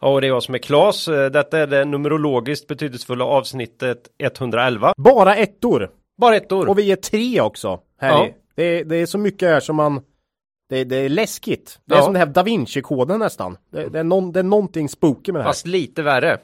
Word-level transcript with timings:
Ja, 0.00 0.08
och 0.08 0.20
det 0.20 0.26
är 0.26 0.28
jag 0.28 0.42
som 0.42 0.54
är 0.54 0.58
Klas. 0.58 1.04
Detta 1.06 1.58
är 1.58 1.66
det 1.66 1.84
numerologiskt 1.84 2.66
betydelsefulla 2.66 3.24
avsnittet 3.24 3.98
111. 4.18 4.92
Bara 4.96 5.36
ettor! 5.36 5.90
Bara 6.20 6.36
ett 6.36 6.52
år. 6.52 6.68
Och 6.68 6.78
vi 6.78 6.92
är 6.92 6.96
tre 6.96 7.40
också. 7.40 7.80
Här 8.00 8.10
Ja. 8.10 8.26
i. 8.26 8.34
det, 8.56 8.62
är, 8.64 8.84
det 8.84 8.96
är 8.96 9.06
så 9.06 9.18
mycket 9.18 9.48
här 9.48 9.60
som 9.60 9.76
man 9.76 10.00
det, 10.68 10.84
det 10.84 10.96
är 10.96 11.08
läskigt. 11.08 11.78
Det 11.84 11.94
är 11.94 11.98
Ja. 11.98 12.04
som 12.04 12.12
det 12.12 12.18
här 12.18 12.26
Da 12.26 12.42
Vinci-koden 12.42 13.18
nästan. 13.18 13.56
Det, 13.72 13.88
det, 13.88 13.98
är 13.98 14.04
någon, 14.04 14.32
det 14.32 14.38
är 14.38 14.44
någonting 14.44 14.88
spooky 14.88 15.32
med 15.32 15.40
det 15.40 15.42
här. 15.44 15.50
Fast 15.50 15.66
lite 15.66 16.02
värre. 16.02 16.38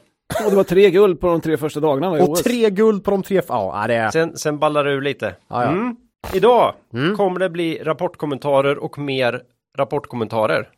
Och 0.45 0.49
det 0.49 0.55
var 0.55 0.63
tre 0.63 0.89
guld 0.89 1.19
på 1.19 1.27
de 1.27 1.41
tre 1.41 1.57
första 1.57 1.79
dagarna 1.79 2.17
i 2.17 2.21
och 2.21 2.29
OS. 2.29 2.43
tre 2.43 2.69
guld 2.69 3.03
på 3.03 3.11
de 3.11 3.23
tre... 3.23 3.41
Ja, 3.47 3.85
det 3.87 3.95
är... 3.95 4.09
Sen, 4.09 4.37
sen 4.37 4.59
ballar 4.59 4.83
det 4.83 4.91
ur 4.91 5.01
lite. 5.01 5.35
Ja, 5.47 5.63
ja. 5.63 5.69
Mm. 5.69 5.95
Idag 6.33 6.73
kommer 7.17 7.39
det 7.39 7.49
bli 7.49 7.79
rapportkommentarer 7.83 8.77
och 8.77 8.97
mer 8.97 9.41
rapportkommentarer. 9.77 10.69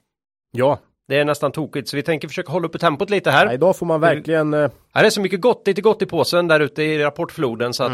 Ja, 0.51 0.79
Det 1.09 1.17
är 1.19 1.25
nästan 1.25 1.51
tokigt, 1.51 1.87
så 1.89 1.95
vi 1.95 2.03
tänker 2.03 2.27
försöka 2.27 2.51
hålla 2.51 2.67
uppe 2.67 2.77
tempot 2.79 3.09
lite 3.09 3.31
här. 3.31 3.45
ja, 3.45 3.53
idag 3.53 3.75
får 3.75 3.85
man 3.85 4.01
verkligen... 4.01 4.53
eh, 4.53 4.69
Här 4.93 5.03
är 5.03 5.09
så 5.09 5.21
mycket 5.21 5.41
gott, 5.41 5.67
lite 5.67 5.81
gott 5.81 6.01
i 6.01 6.05
påsen 6.05 6.47
där 6.47 6.59
ute 6.59 6.83
i 6.83 7.03
rapportfloden 7.03 7.73
så 7.73 7.83
att 7.83 7.91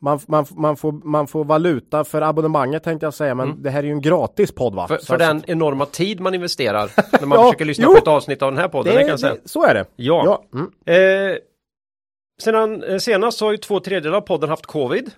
Man, 0.00 0.18
man, 0.26 0.46
man, 0.50 0.76
får, 0.76 0.92
man 0.92 1.26
får 1.26 1.44
valuta 1.44 2.04
för 2.04 2.22
abonnemanget 2.22 2.82
tänkte 2.84 3.06
jag 3.06 3.14
säga, 3.14 3.34
men 3.34 3.62
det 3.62 3.70
här 3.70 3.78
är 3.78 3.86
ju 3.86 3.92
en 3.92 4.00
gratis 4.00 4.52
podd 4.52 4.74
va? 4.74 4.88
för, 4.88 4.96
Så- 4.98 5.06
för 5.06 5.18
den 5.18 5.42
enorma 5.46 5.86
tid 5.86 6.20
man 6.20 6.34
investerar 6.34 6.90
när 7.20 7.26
man 7.26 7.38
Ja, 7.38 7.44
försöker 7.44 7.64
lyssna 7.64 7.84
jo. 7.84 7.92
på 7.92 7.98
ett 7.98 8.08
avsnitt 8.08 8.42
av 8.42 8.52
den 8.52 8.60
här 8.60 8.68
podden, 8.68 8.94
det, 8.94 9.04
det, 9.04 9.28
det, 9.28 9.36
så 9.48 9.64
är 9.64 9.74
det. 9.74 9.84
Ja. 9.96 10.22
Ja. 10.52 10.58
Mm. 10.58 11.30
Eh, 11.32 11.36
sedan 12.42 12.82
eh, 12.82 12.98
senast 12.98 13.40
har 13.40 13.50
ju 13.50 13.56
två 13.56 13.80
tredjedelar 13.80 14.16
av 14.16 14.20
podden 14.20 14.50
haft 14.50 14.66
covid. 14.66 15.10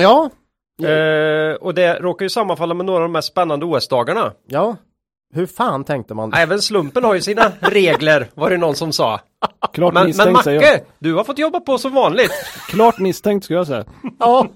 ja. 0.00 0.30
Eh, 0.82 1.54
och 1.54 1.74
det 1.74 1.94
råkar 2.00 2.24
ju 2.24 2.28
sammanfalla 2.30 2.74
med 2.74 2.86
några 2.86 2.96
av 2.98 3.02
de 3.02 3.12
mest 3.12 3.28
spännande 3.28 3.66
OS-dagarna. 3.66 4.32
Ja. 4.46 4.76
Hur 5.34 5.46
fan 5.46 5.84
tänkte 5.84 6.14
man? 6.14 6.32
Även 6.32 6.62
slumpen 6.62 7.04
har 7.04 7.14
ju 7.14 7.20
sina 7.20 7.52
regler, 7.60 8.30
var 8.34 8.50
det 8.50 8.56
någon 8.56 8.74
som 8.76 8.92
sa. 8.92 9.20
Klart 9.72 9.94
Men, 9.94 10.00
men 10.00 10.06
misstänkt 10.06 10.44
säger 10.44 10.60
Macke, 10.60 10.84
du 10.98 11.14
har 11.14 11.24
fått 11.24 11.38
jobba 11.38 11.60
på 11.60 11.78
som 11.78 11.94
vanligt. 11.94 12.32
Klart 12.68 12.98
misstänkt 12.98 13.44
skulle 13.44 13.58
jag 13.58 13.66
säga. 13.66 13.84
Ja. 14.18 14.46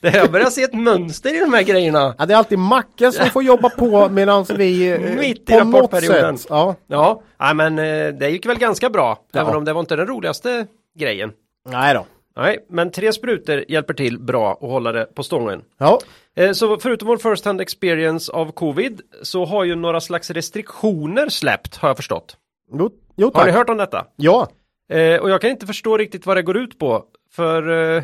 Det 0.00 0.14
jag 0.16 0.32
börjar 0.32 0.50
se 0.50 0.62
ett 0.62 0.74
mönster 0.74 1.36
i 1.36 1.40
de 1.40 1.52
här 1.52 1.62
grejerna. 1.62 2.14
ja, 2.18 2.26
det 2.26 2.34
är 2.34 2.38
alltid 2.38 2.58
Macke 2.58 3.12
som 3.12 3.26
får 3.26 3.42
jobba 3.42 3.68
på 3.68 4.08
medan 4.08 4.44
vi 4.56 4.92
eh, 4.92 5.00
Mitt 5.00 5.50
i 5.50 5.52
på 5.58 5.64
något 5.64 5.74
rapportperioden. 5.74 6.38
sätt. 6.38 6.46
Ja. 6.50 6.74
Ja, 6.86 7.22
nej, 7.40 7.54
men 7.54 7.78
eh, 7.78 8.08
det 8.14 8.28
gick 8.30 8.46
väl 8.46 8.58
ganska 8.58 8.90
bra. 8.90 9.18
Ja. 9.32 9.40
Även 9.40 9.56
om 9.56 9.64
det 9.64 9.72
var 9.72 9.80
inte 9.80 9.96
den 9.96 10.06
roligaste 10.06 10.66
grejen. 10.98 11.32
Nej 11.68 11.94
då. 11.94 12.06
Nej, 12.36 12.66
men 12.70 12.90
tre 12.90 13.12
sprutor 13.12 13.64
hjälper 13.68 13.94
till 13.94 14.18
bra 14.18 14.52
att 14.52 14.60
hålla 14.60 14.92
det 14.92 15.14
på 15.14 15.22
stången. 15.22 15.62
Ja. 15.78 15.98
Eh, 16.36 16.52
Så 16.52 16.78
förutom 16.78 17.08
vår 17.08 17.16
first 17.16 17.44
hand 17.44 17.60
experience 17.60 18.32
av 18.32 18.52
covid 18.52 19.00
så 19.22 19.44
har 19.44 19.64
ju 19.64 19.74
några 19.74 20.00
slags 20.00 20.30
restriktioner 20.30 21.28
släppt 21.28 21.76
har 21.76 21.88
jag 21.88 21.96
förstått. 21.96 22.36
Jo, 22.78 22.90
jo 23.16 23.26
Har 23.26 23.30
tack. 23.32 23.46
ni 23.46 23.52
hört 23.52 23.68
om 23.68 23.76
detta? 23.76 24.06
Ja. 24.16 24.48
Eh, 24.92 25.16
och 25.20 25.30
jag 25.30 25.40
kan 25.40 25.50
inte 25.50 25.66
förstå 25.66 25.96
riktigt 25.96 26.26
vad 26.26 26.36
det 26.36 26.42
går 26.42 26.56
ut 26.56 26.78
på. 26.78 27.02
För 27.36 27.94
eh, 27.96 28.02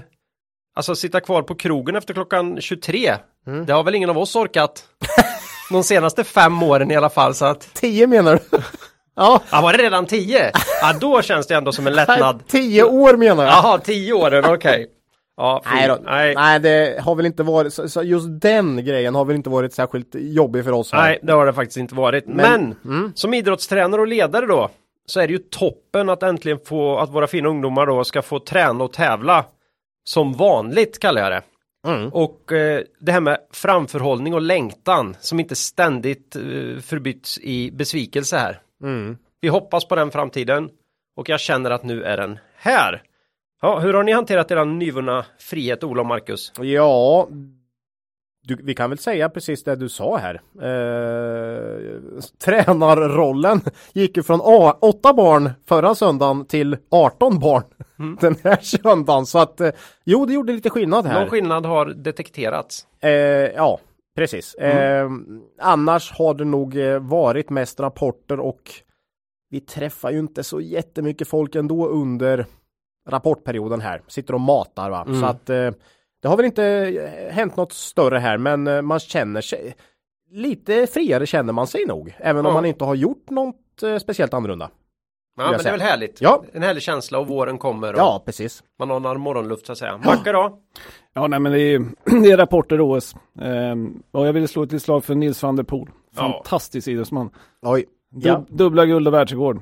alltså 0.76 0.94
sitta 0.94 1.20
kvar 1.20 1.42
på 1.42 1.54
krogen 1.54 1.96
efter 1.96 2.14
klockan 2.14 2.60
23. 2.60 3.14
Mm. 3.46 3.66
Det 3.66 3.72
har 3.72 3.82
väl 3.84 3.94
ingen 3.94 4.10
av 4.10 4.18
oss 4.18 4.36
orkat. 4.36 4.84
De 5.70 5.84
senaste 5.84 6.24
fem 6.24 6.62
åren 6.62 6.90
i 6.90 6.96
alla 6.96 7.10
fall 7.10 7.34
så 7.34 7.44
att. 7.44 7.60
Tio 7.74 8.06
menar 8.06 8.34
du? 8.50 8.58
ja. 9.16 9.40
Ja 9.50 9.60
var 9.60 9.72
det 9.72 9.78
redan 9.82 10.06
10? 10.06 10.50
Ja 10.80 10.92
då 11.00 11.22
känns 11.22 11.46
det 11.46 11.54
ändå 11.54 11.72
som 11.72 11.86
en 11.86 11.92
Nej, 11.92 12.04
lättnad. 12.08 12.42
tio 12.48 12.82
år 12.84 13.16
menar 13.16 13.44
jag. 13.44 13.52
Jaha 13.52 13.78
10 13.78 14.12
åren 14.12 14.44
okej. 14.44 14.86
Ja. 15.42 15.62
Nej, 15.64 15.88
då. 15.88 15.98
Nej. 16.04 16.34
Nej, 16.34 16.60
det 16.60 17.00
har 17.02 17.14
väl 17.14 17.26
inte 17.26 17.42
varit, 17.42 17.72
så, 17.72 17.88
så 17.88 18.02
just 18.02 18.26
den 18.40 18.84
grejen 18.84 19.14
har 19.14 19.24
väl 19.24 19.36
inte 19.36 19.50
varit 19.50 19.72
särskilt 19.72 20.14
jobbig 20.14 20.64
för 20.64 20.72
oss 20.72 20.92
här. 20.92 21.02
Nej, 21.02 21.18
det 21.22 21.32
har 21.32 21.46
det 21.46 21.52
faktiskt 21.52 21.76
inte 21.76 21.94
varit. 21.94 22.26
Men, 22.26 22.74
mm. 22.84 23.12
som 23.14 23.34
idrottstränare 23.34 24.00
och 24.00 24.06
ledare 24.06 24.46
då 24.46 24.70
så 25.06 25.20
är 25.20 25.26
det 25.26 25.32
ju 25.32 25.38
toppen 25.38 26.08
att 26.08 26.22
äntligen 26.22 26.58
få 26.64 26.98
att 26.98 27.10
våra 27.10 27.26
fina 27.26 27.48
ungdomar 27.48 27.86
då 27.86 28.04
ska 28.04 28.22
få 28.22 28.38
träna 28.38 28.84
och 28.84 28.92
tävla 28.92 29.44
som 30.04 30.32
vanligt 30.32 30.98
kallar 30.98 31.22
jag 31.22 31.32
det. 31.32 31.42
Mm. 31.86 32.08
Och 32.12 32.52
eh, 32.52 32.82
det 33.00 33.12
här 33.12 33.20
med 33.20 33.38
framförhållning 33.52 34.34
och 34.34 34.42
längtan 34.42 35.16
som 35.20 35.40
inte 35.40 35.54
ständigt 35.54 36.36
eh, 36.36 36.42
förbyts 36.80 37.38
i 37.38 37.70
besvikelse 37.70 38.36
här. 38.36 38.60
Mm. 38.82 39.16
Vi 39.40 39.48
hoppas 39.48 39.84
på 39.84 39.96
den 39.96 40.10
framtiden 40.10 40.70
och 41.16 41.28
jag 41.28 41.40
känner 41.40 41.70
att 41.70 41.84
nu 41.84 42.02
är 42.02 42.16
den 42.16 42.38
här. 42.56 43.02
Ja, 43.64 43.78
hur 43.78 43.94
har 43.94 44.02
ni 44.02 44.12
hanterat 44.12 44.50
er 44.50 44.64
nyvunna 44.64 45.24
frihet, 45.38 45.84
Ola 45.84 46.00
och 46.00 46.06
Marcus? 46.06 46.52
Ja, 46.60 47.28
du, 48.42 48.56
vi 48.62 48.74
kan 48.74 48.90
väl 48.90 48.98
säga 48.98 49.28
precis 49.28 49.64
det 49.64 49.76
du 49.76 49.88
sa 49.88 50.16
här. 50.16 50.34
Eh, 50.54 51.98
tränarrollen 52.44 53.60
gick 53.92 54.16
ju 54.16 54.22
från 54.22 54.40
A, 54.44 54.76
8 54.80 55.12
barn 55.12 55.50
förra 55.66 55.94
söndagen 55.94 56.44
till 56.44 56.76
18 56.90 57.38
barn 57.38 57.62
den 58.20 58.36
här 58.44 58.58
söndagen. 58.62 59.26
Så 59.26 59.38
att 59.38 59.60
eh, 59.60 59.70
jo, 60.04 60.26
det 60.26 60.32
gjorde 60.32 60.52
lite 60.52 60.70
skillnad 60.70 61.06
här. 61.06 61.20
Någon 61.20 61.30
skillnad 61.30 61.66
har 61.66 61.86
detekterats. 61.86 62.86
Eh, 63.00 63.10
ja, 63.10 63.80
precis. 64.16 64.54
Eh, 64.54 65.10
annars 65.60 66.12
har 66.12 66.34
det 66.34 66.44
nog 66.44 66.76
eh, 66.76 66.98
varit 66.98 67.50
mest 67.50 67.80
rapporter 67.80 68.40
och 68.40 68.70
vi 69.50 69.60
träffar 69.60 70.10
ju 70.10 70.18
inte 70.18 70.44
så 70.44 70.60
jättemycket 70.60 71.28
folk 71.28 71.54
ändå 71.54 71.88
under 71.88 72.46
rapportperioden 73.08 73.80
här. 73.80 74.02
Sitter 74.08 74.34
och 74.34 74.40
matar 74.40 74.90
va. 74.90 75.06
Så 75.20 75.26
att 75.26 75.50
eh, 75.50 75.70
det 76.22 76.28
har 76.28 76.36
väl 76.36 76.46
inte 76.46 76.64
eh, 76.64 77.32
hänt 77.34 77.56
något 77.56 77.72
större 77.72 78.18
här 78.18 78.38
men 78.38 78.66
eh, 78.66 78.82
man 78.82 78.98
känner 78.98 79.40
sig 79.40 79.74
lite 80.30 80.86
friare 80.86 81.26
känner 81.26 81.52
man 81.52 81.66
sig 81.66 81.86
nog. 81.86 82.14
Även 82.18 82.46
om 82.46 82.50
Ja. 82.50 82.54
man 82.54 82.64
inte 82.64 82.84
har 82.84 82.94
gjort 82.94 83.30
något 83.30 83.56
speciellt 84.02 84.34
annorlunda. 84.34 84.70
Ja, 85.36 85.50
men 85.50 85.58
det 85.62 85.68
är 85.68 85.72
väl 85.72 85.80
härligt. 85.80 86.20
Ja. 86.20 86.44
En 86.52 86.62
härlig 86.62 86.82
känsla 86.82 87.18
och 87.18 87.26
våren 87.28 87.58
kommer 87.58 87.92
och 87.92 87.98
Ja, 87.98 88.22
precis. 88.26 88.62
man 88.78 88.90
anar 88.90 89.14
morgonluft 89.14 89.66
så 89.66 89.72
att 89.72 89.78
säga. 89.78 89.98
Macka 90.04 90.32
då? 90.32 90.58
Ja, 91.14 91.26
nej 91.26 91.40
men 91.40 91.52
det 91.52 91.60
är, 91.60 91.78
det 92.22 92.30
är 92.30 92.36
rapporter 92.36 92.80
OS. 92.80 93.16
Ehm, 93.40 94.02
och 94.10 94.26
jag 94.26 94.32
vill 94.32 94.48
slå 94.48 94.62
ett 94.62 94.82
slag 94.82 95.04
för 95.04 95.14
Nils 95.14 95.42
van 95.42 95.56
der 95.56 95.62
Poel. 95.64 95.88
Fantastisk 96.14 96.88
idrottsman. 96.88 97.30
Oj. 97.62 97.84
Dub, 98.12 98.24
Ja. 98.24 98.44
Dubbla 98.48 98.86
guld 98.86 99.08
och 99.08 99.14
världsrekord. 99.14 99.60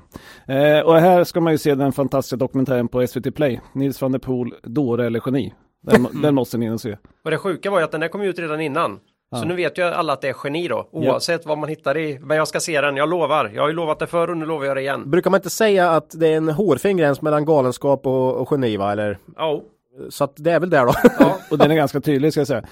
Eh, 0.49 0.81
och 0.81 0.97
här 0.97 1.25
ska 1.25 1.41
man 1.41 1.53
ju 1.53 1.59
se 1.59 1.75
den 1.75 1.93
fantastiska 1.93 2.37
dokumentären 2.37 2.89
på 2.89 3.07
SVT 3.07 3.35
Play. 3.35 3.61
Nils 3.73 4.03
van 4.03 4.13
der 4.13 4.19
Poel, 4.19 4.55
dåre 4.63 5.07
eller 5.07 5.23
geni. 5.27 5.55
Den, 5.83 6.09
den 6.23 6.35
måste 6.35 6.59
ni 6.59 6.67
in 6.67 6.73
och 6.73 6.81
se. 6.81 6.97
Och 7.25 7.31
det 7.31 7.37
sjuka 7.39 7.71
var 7.71 7.79
ju 7.79 7.85
att 7.85 7.93
den 7.93 8.01
där 8.01 8.09
kom 8.09 8.21
ut 8.23 8.39
redan 8.39 8.61
innan. 8.61 8.99
Så 9.37 9.45
nu 9.45 9.55
vet 9.55 9.79
ju 9.79 9.83
alla 9.83 10.13
att 10.13 10.21
det 10.21 10.29
är 10.29 10.37
geni 10.45 10.69
då. 10.69 10.89
Oavsett 10.93 11.47
vad 11.47 11.59
man 11.59 11.69
hittar 11.69 11.97
i. 11.99 12.19
Men 12.23 12.37
jag 12.37 12.49
ska 12.49 12.61
se 12.61 12.81
den, 12.81 12.97
jag 12.97 13.09
lovar. 13.11 13.51
Jag 13.55 13.63
har 13.63 13.69
ju 13.69 13.75
lovat 13.75 13.99
det 13.99 14.07
förr 14.07 14.31
och 14.31 14.37
nu 14.37 14.47
lovar 14.47 14.65
jag 14.67 14.77
det 14.77 14.81
igen. 14.81 15.11
Brukar 15.11 15.31
man 15.31 15.39
inte 15.39 15.51
säga 15.51 15.91
att 15.91 16.11
det 16.21 16.29
är 16.29 16.37
en 16.37 16.49
hårfin 16.49 16.97
gräns 16.97 17.23
mellan 17.23 17.45
galenskap 17.45 18.07
och, 18.07 18.37
och 18.37 18.49
geni 18.51 18.77
va? 18.77 18.93
Eller? 18.93 19.19
Ja. 19.37 19.63
Så 20.09 20.25
att 20.25 20.33
det 20.37 20.51
är 20.51 20.61
väl 20.61 20.71
där 20.71 20.87
då. 20.87 20.93
Ja. 21.19 21.37
Och 21.51 21.59
den 21.59 21.71
är 21.71 21.75
ganska 21.75 22.01
tydlig 22.01 22.33
ska 22.33 22.41
jag 22.41 22.49
säga. 22.49 22.63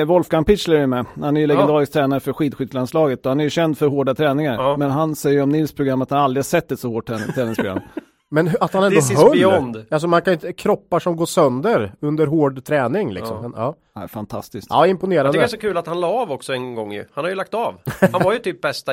Eh, 0.00 0.04
Wolfgang 0.06 0.44
Pichler 0.44 0.76
är 0.76 0.86
med. 0.86 1.06
Han 1.20 1.36
är 1.36 1.40
ju 1.40 1.46
legendarisk 1.46 1.92
tränare 1.92 2.20
för 2.20 2.32
skidskyttelandslaget 2.32 3.26
och 3.26 3.30
han 3.30 3.40
är 3.40 3.44
ju 3.44 3.50
känd 3.50 3.78
för 3.78 3.86
hårda 3.86 4.14
träningar. 4.14 4.54
Ja. 4.54 4.76
Men 4.76 4.90
han 4.90 5.16
säger 5.16 5.36
ju 5.36 5.42
om 5.42 5.48
Nils 5.48 5.72
program 5.74 6.02
att 6.02 6.10
han 6.10 6.18
aldrig 6.20 6.44
sett 6.44 6.72
ett 6.72 6.80
så 6.80 6.88
hårt 6.88 7.08
trän- 7.08 7.32
träningsprogram. 7.34 7.80
Men 8.30 8.50
att 8.60 8.72
han 8.72 8.84
ändå 8.84 8.96
This 8.96 9.10
is 9.10 9.18
höll. 9.18 9.30
beyond. 9.30 9.84
Alltså 9.90 10.08
man 10.08 10.22
kan 10.22 10.32
inte, 10.32 10.52
kroppar 10.52 10.98
som 11.00 11.16
går 11.16 11.26
sönder 11.26 11.92
under 12.00 12.26
hård 12.26 12.64
träning 12.64 13.12
liksom. 13.12 13.52
Ja, 13.56 13.74
ja. 13.94 14.00
ja, 14.02 14.08
fantastiskt. 14.08 14.66
ja 14.70 14.76
Jag 14.76 14.90
imponerande. 14.90 15.32
tycker 15.32 15.40
det 15.40 15.46
är 15.46 15.48
så 15.48 15.56
kul 15.58 15.76
att 15.76 15.86
han 15.86 16.00
la 16.00 16.06
av 16.08 16.32
också 16.32 16.52
en 16.52 16.74
gång 16.74 16.92
ju. 16.92 17.04
Han 17.12 17.24
har 17.24 17.30
ju 17.30 17.34
lagt 17.36 17.54
av. 17.54 17.74
Han 18.12 18.22
var 18.24 18.32
ju 18.32 18.38
typ 18.38 18.60
bästa, 18.60 18.92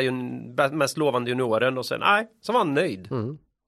mest 0.71 0.97
lovande 0.97 1.29
junioren 1.29 1.77
och 1.77 1.85
sen, 1.85 1.99
nej, 1.99 2.27
så 2.41 2.51
var 2.51 2.59
han 2.59 2.73
nöjd. 2.73 3.07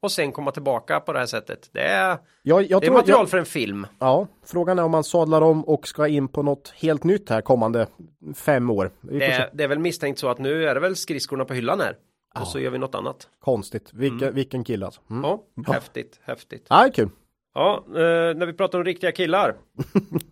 Och 0.06 0.12
sen 0.12 0.32
komma 0.32 0.52
tillbaka 0.52 1.00
på 1.00 1.14
det 1.14 1.20
här 1.20 1.26
sättet. 1.26 1.70
Det 1.72 1.82
är, 1.82 2.18
jag, 2.44 2.64
jag 2.64 2.82
det 2.82 2.88
är 2.88 2.92
material 2.92 3.20
jag, 3.20 3.30
för 3.30 3.38
en 3.38 3.46
film. 3.46 3.88
ja, 4.00 4.28
frågan 4.46 4.80
är 4.80 4.84
om 4.84 4.92
man 4.92 5.04
sadlar 5.04 5.42
om 5.42 5.64
och 5.66 5.88
ska 5.88 6.08
in 6.08 6.28
på 6.28 6.44
något 6.44 6.74
helt 6.78 7.04
nytt 7.04 7.30
här 7.30 7.42
kommande 7.42 7.88
fem 8.36 8.70
år. 8.70 8.92
Vi 9.02 9.20
Det 9.20 9.26
är, 9.26 9.50
det 9.54 9.64
är 9.64 9.68
väl 9.68 9.80
misstänkt 9.80 10.20
så 10.20 10.30
att 10.30 10.40
nu 10.40 10.68
är 10.68 10.74
det 10.74 10.80
väl 10.80 10.96
skridskorna 10.96 11.46
på 11.46 11.54
hyllan 11.54 11.80
här. 11.80 11.96
Och 12.42 12.48
så 12.48 12.60
gör 12.60 12.72
vi 12.72 12.78
något 12.78 12.96
annat. 12.96 13.28
Konstigt. 13.44 13.90
Vilken, 13.94 14.34
vilken 14.34 14.64
kille 14.64 14.86
alltså. 14.86 15.02
Mm. 15.10 15.24
Ja, 15.24 15.44
häftigt, 15.68 16.20
häftigt. 16.24 16.66
Ja, 16.70 16.90
kul. 16.94 17.10
Ja, 17.54 17.84
eh, 17.88 18.02
när 18.36 18.46
vi 18.46 18.54
pratar 18.54 18.78
om 18.80 18.86
riktiga 18.86 19.12
killar. 19.12 19.56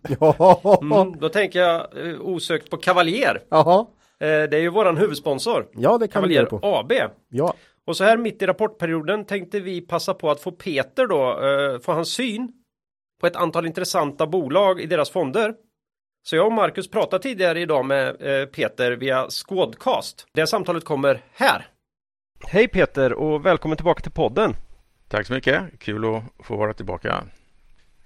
Ja, 0.20 0.78
Mm, 0.82 1.18
då 1.20 1.28
tänker 1.28 1.58
jag 1.60 2.08
eh, 2.08 2.20
osökt 2.20 2.70
på 2.70 2.76
Cavalier. 2.76 3.42
Jaha. 3.48 3.86
Eh, 4.18 4.26
det 4.26 4.56
är 4.56 4.60
ju 4.60 4.68
våran 4.68 4.96
huvudsponsor. 4.96 5.66
Ja, 5.72 5.98
det 5.98 6.08
kan 6.08 6.28
vi 6.28 6.34
göra 6.34 6.46
Cavalier 6.46 6.72
på. 6.72 6.78
AB. 6.78 7.10
Ja. 7.28 7.54
Och 7.86 7.96
så 7.96 8.04
här 8.04 8.16
mitt 8.16 8.42
i 8.42 8.46
rapportperioden 8.46 9.24
tänkte 9.24 9.60
vi 9.60 9.80
passa 9.80 10.14
på 10.14 10.30
att 10.30 10.40
få 10.40 10.52
Peter 10.52 11.06
då, 11.06 11.46
eh, 11.46 11.80
få 11.80 11.92
hans 11.92 12.08
syn 12.12 12.52
på 13.20 13.26
ett 13.26 13.36
antal 13.36 13.66
intressanta 13.66 14.26
bolag 14.26 14.80
i 14.80 14.86
deras 14.86 15.10
fonder. 15.10 15.54
Så 16.26 16.36
jag 16.36 16.46
och 16.46 16.52
Marcus 16.52 16.90
pratade 16.90 17.22
tidigare 17.22 17.60
idag 17.60 17.84
med 17.84 18.08
eh, 18.08 18.46
Peter 18.46 18.92
via 18.92 19.28
Squadcast. 19.30 20.26
Det 20.32 20.46
samtalet 20.46 20.84
kommer 20.84 21.22
här. 21.32 21.66
Hej 22.46 22.68
Peter 22.68 23.12
och 23.12 23.46
välkommen 23.46 23.76
tillbaka 23.76 24.00
till 24.00 24.12
podden. 24.12 24.56
Tack 25.08 25.26
så 25.26 25.32
mycket. 25.32 25.62
Kul 25.78 26.04
att 26.04 26.46
få 26.46 26.56
vara 26.56 26.72
tillbaka. 26.72 27.24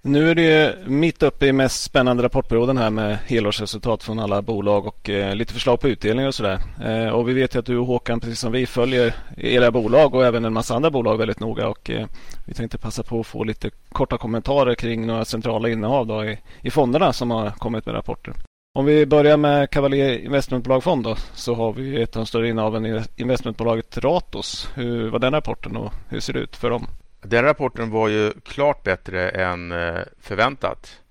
Nu 0.01 0.29
är 0.29 0.35
det 0.35 0.77
mitt 0.87 1.23
uppe 1.23 1.45
i 1.45 1.53
mest 1.53 1.83
spännande 1.83 2.23
rapportperioden 2.23 2.77
här 2.77 2.89
med 2.89 3.17
helårsresultat 3.25 4.03
från 4.03 4.19
alla 4.19 4.41
bolag 4.41 4.87
och 4.87 5.09
eh, 5.09 5.35
lite 5.35 5.53
förslag 5.53 5.79
på 5.79 5.87
utdelningar. 5.87 6.27
och 6.27 6.35
sådär. 6.35 6.59
Eh, 6.85 7.09
och 7.09 7.29
vi 7.29 7.33
vet 7.33 7.55
ju 7.55 7.59
att 7.59 7.65
du 7.65 7.77
och 7.77 7.85
Håkan, 7.85 8.19
precis 8.19 8.39
som 8.39 8.51
vi, 8.51 8.65
följer 8.65 9.15
era 9.37 9.71
bolag 9.71 10.15
och 10.15 10.25
även 10.25 10.45
en 10.45 10.53
massa 10.53 10.75
andra 10.75 10.91
bolag 10.91 11.17
väldigt 11.17 11.39
noga. 11.39 11.67
Och 11.67 11.89
eh, 11.89 12.07
vi 12.45 12.53
tänkte 12.53 12.77
passa 12.77 13.03
på 13.03 13.19
att 13.19 13.27
få 13.27 13.43
lite 13.43 13.69
korta 13.89 14.17
kommentarer 14.17 14.75
kring 14.75 15.07
några 15.07 15.25
centrala 15.25 15.69
innehav 15.69 16.07
då 16.07 16.25
i, 16.25 16.39
i 16.61 16.71
fonderna 16.71 17.13
som 17.13 17.31
har 17.31 17.49
kommit 17.49 17.85
med 17.85 17.95
rapporter. 17.95 18.33
Om 18.77 18.85
vi 18.85 19.05
börjar 19.05 19.37
med 19.37 19.69
Cavalier 19.69 20.17
Investmentbolag 20.17 20.83
Fond 20.83 21.03
då, 21.03 21.15
så 21.33 21.55
har 21.55 21.73
vi 21.73 22.01
ett 22.01 22.15
av 22.15 22.19
de 22.19 22.25
större 22.25 22.49
innehaven 22.49 22.85
i 22.85 23.01
investmentbolaget 23.15 23.97
Ratos. 23.97 24.69
Hur 24.75 25.09
var 25.09 25.19
den 25.19 25.33
rapporten 25.33 25.77
och 25.77 25.93
hur 26.09 26.19
ser 26.19 26.33
det 26.33 26.39
ut 26.39 26.55
för 26.55 26.69
dem? 26.69 26.87
Den 27.21 27.43
rapporten 27.43 27.89
var 27.89 28.07
ju 28.07 28.31
klart 28.31 28.83
bättre 28.83 29.29
än 29.29 29.71
eh, 29.71 30.01
förväntat. 30.19 31.01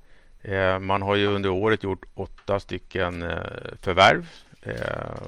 Eh, 0.42 0.78
man 0.78 1.02
har 1.02 1.14
ju 1.14 1.26
under 1.26 1.50
året 1.50 1.82
gjort 1.82 2.04
åtta 2.14 2.60
stycken 2.60 3.22
eh, 3.22 3.38
förvärv 3.80 4.28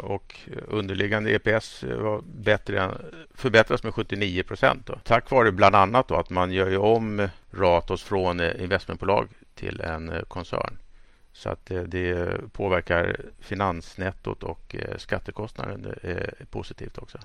och 0.01 0.41
underliggande 0.69 1.31
EPS 1.31 1.83
var 1.83 2.23
bättre, 2.25 2.91
förbättras 3.35 3.83
med 3.83 3.95
79 3.95 4.43
procent. 4.43 4.91
Tack 5.05 5.31
vare 5.31 5.53
bland 5.53 5.75
annat 5.75 6.09
då 6.09 6.15
att 6.15 6.31
man 6.31 6.53
gör 6.53 6.79
om 6.79 7.29
Ratos 7.51 8.03
från 8.03 8.41
investmentbolag 8.41 9.29
till 9.55 9.81
en 9.81 10.13
koncern. 10.29 10.79
Så 11.33 11.49
att 11.49 11.71
det 11.87 12.37
påverkar 12.53 13.17
finansnettot 13.41 14.43
och 14.43 14.77
skattekostnaden 14.97 15.95
positivt 16.51 16.99
också. 16.99 17.19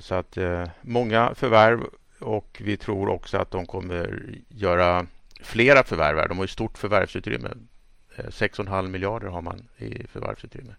Så 0.00 0.14
att 0.14 0.38
många 0.80 1.34
förvärv 1.34 1.80
och 2.20 2.62
vi 2.64 2.76
tror 2.76 3.08
också 3.08 3.38
att 3.38 3.50
de 3.50 3.66
kommer 3.66 4.28
göra 4.48 5.06
flera 5.42 5.84
förvärv. 5.84 6.28
De 6.28 6.38
har 6.38 6.44
ju 6.44 6.48
stort 6.48 6.78
förvärvsutrymme. 6.78 7.48
6,5 8.16 8.76
eh, 8.76 8.82
miljarder 8.82 9.28
har 9.28 9.42
man 9.42 9.68
i 9.76 10.06
förvärvsutrymme. 10.06 10.74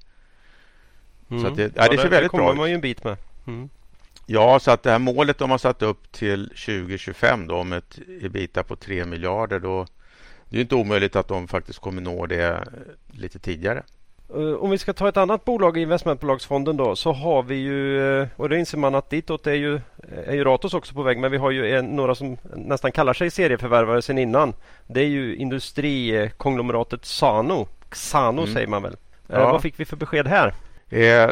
Mm. 1.30 1.44
Så 1.44 1.50
det, 1.50 1.72
ja, 1.76 1.88
det, 1.92 1.98
ser 1.98 2.10
väldigt 2.10 2.12
bra 2.12 2.20
ut. 2.20 2.22
Det 2.22 2.30
kommer 2.30 2.54
man 2.54 2.70
ju 2.70 2.76
en 2.76 2.82
bit 2.82 3.04
med. 3.04 3.18
Mm. 3.48 3.70
Ja, 4.26 4.60
så 4.60 4.72
att 4.72 4.84
det 4.84 4.92
här 4.92 5.00
målet 5.00 5.38
de 5.38 5.52
har 5.52 5.58
satt 5.58 5.82
upp 5.82 6.12
till 6.12 6.50
2025 6.50 7.48
då, 7.48 7.56
om 7.56 7.74
ett 7.74 8.00
ebita 8.22 8.64
på 8.64 8.76
3 8.76 9.06
miljarder. 9.06 9.60
Då, 9.60 9.86
det 10.50 10.58
är 10.58 10.62
inte 10.62 10.76
omöjligt 10.76 11.16
att 11.16 11.28
de 11.28 11.48
faktiskt 11.48 11.80
kommer 11.80 12.02
nå 12.02 12.26
det 12.26 12.68
lite 13.12 13.40
tidigare. 13.40 13.84
Eh, 14.30 14.54
om 14.54 14.70
vi 14.70 14.78
ska 14.78 14.94
ta 14.94 15.10
ett 15.10 15.18
annat 15.18 15.46
bolag 15.46 15.78
i 15.78 15.82
investmentbolagsfonden 15.82 16.78
då 16.78 16.96
så 16.96 17.12
har 17.12 17.44
vi 17.44 17.56
ju 17.56 18.02
eh, 18.22 18.28
och 18.36 18.50
det 18.50 18.60
inser 18.60 18.78
man 18.78 18.96
att 18.96 19.10
ditåt 19.10 19.48
är 19.48 19.54
ju, 19.54 19.82
är 20.26 20.36
ju 20.36 20.44
Ratos 20.44 20.74
också 20.74 20.94
på 20.94 21.04
väg 21.04 21.20
men 21.20 21.32
vi 21.32 21.38
har 21.38 21.52
ju 21.52 21.76
en, 21.76 21.86
några 21.86 22.16
som 22.16 22.38
nästan 22.56 22.92
kallar 22.92 23.14
sig 23.14 23.32
serieförvärvare 23.32 24.02
sen 24.02 24.18
innan. 24.18 24.54
Det 24.88 25.02
är 25.02 25.08
ju 25.08 25.36
industrikonglomeratet 25.36 27.06
Sano. 27.06 27.68
Xano 27.90 28.42
mm. 28.42 28.54
säger 28.54 28.68
man 28.68 28.84
väl. 28.84 28.94
Eh, 28.94 29.40
ja. 29.40 29.52
Vad 29.52 29.62
fick 29.62 29.80
vi 29.80 29.86
för 29.86 29.96
besked 29.96 30.28
här? 30.28 30.54
Eh, 30.90 31.32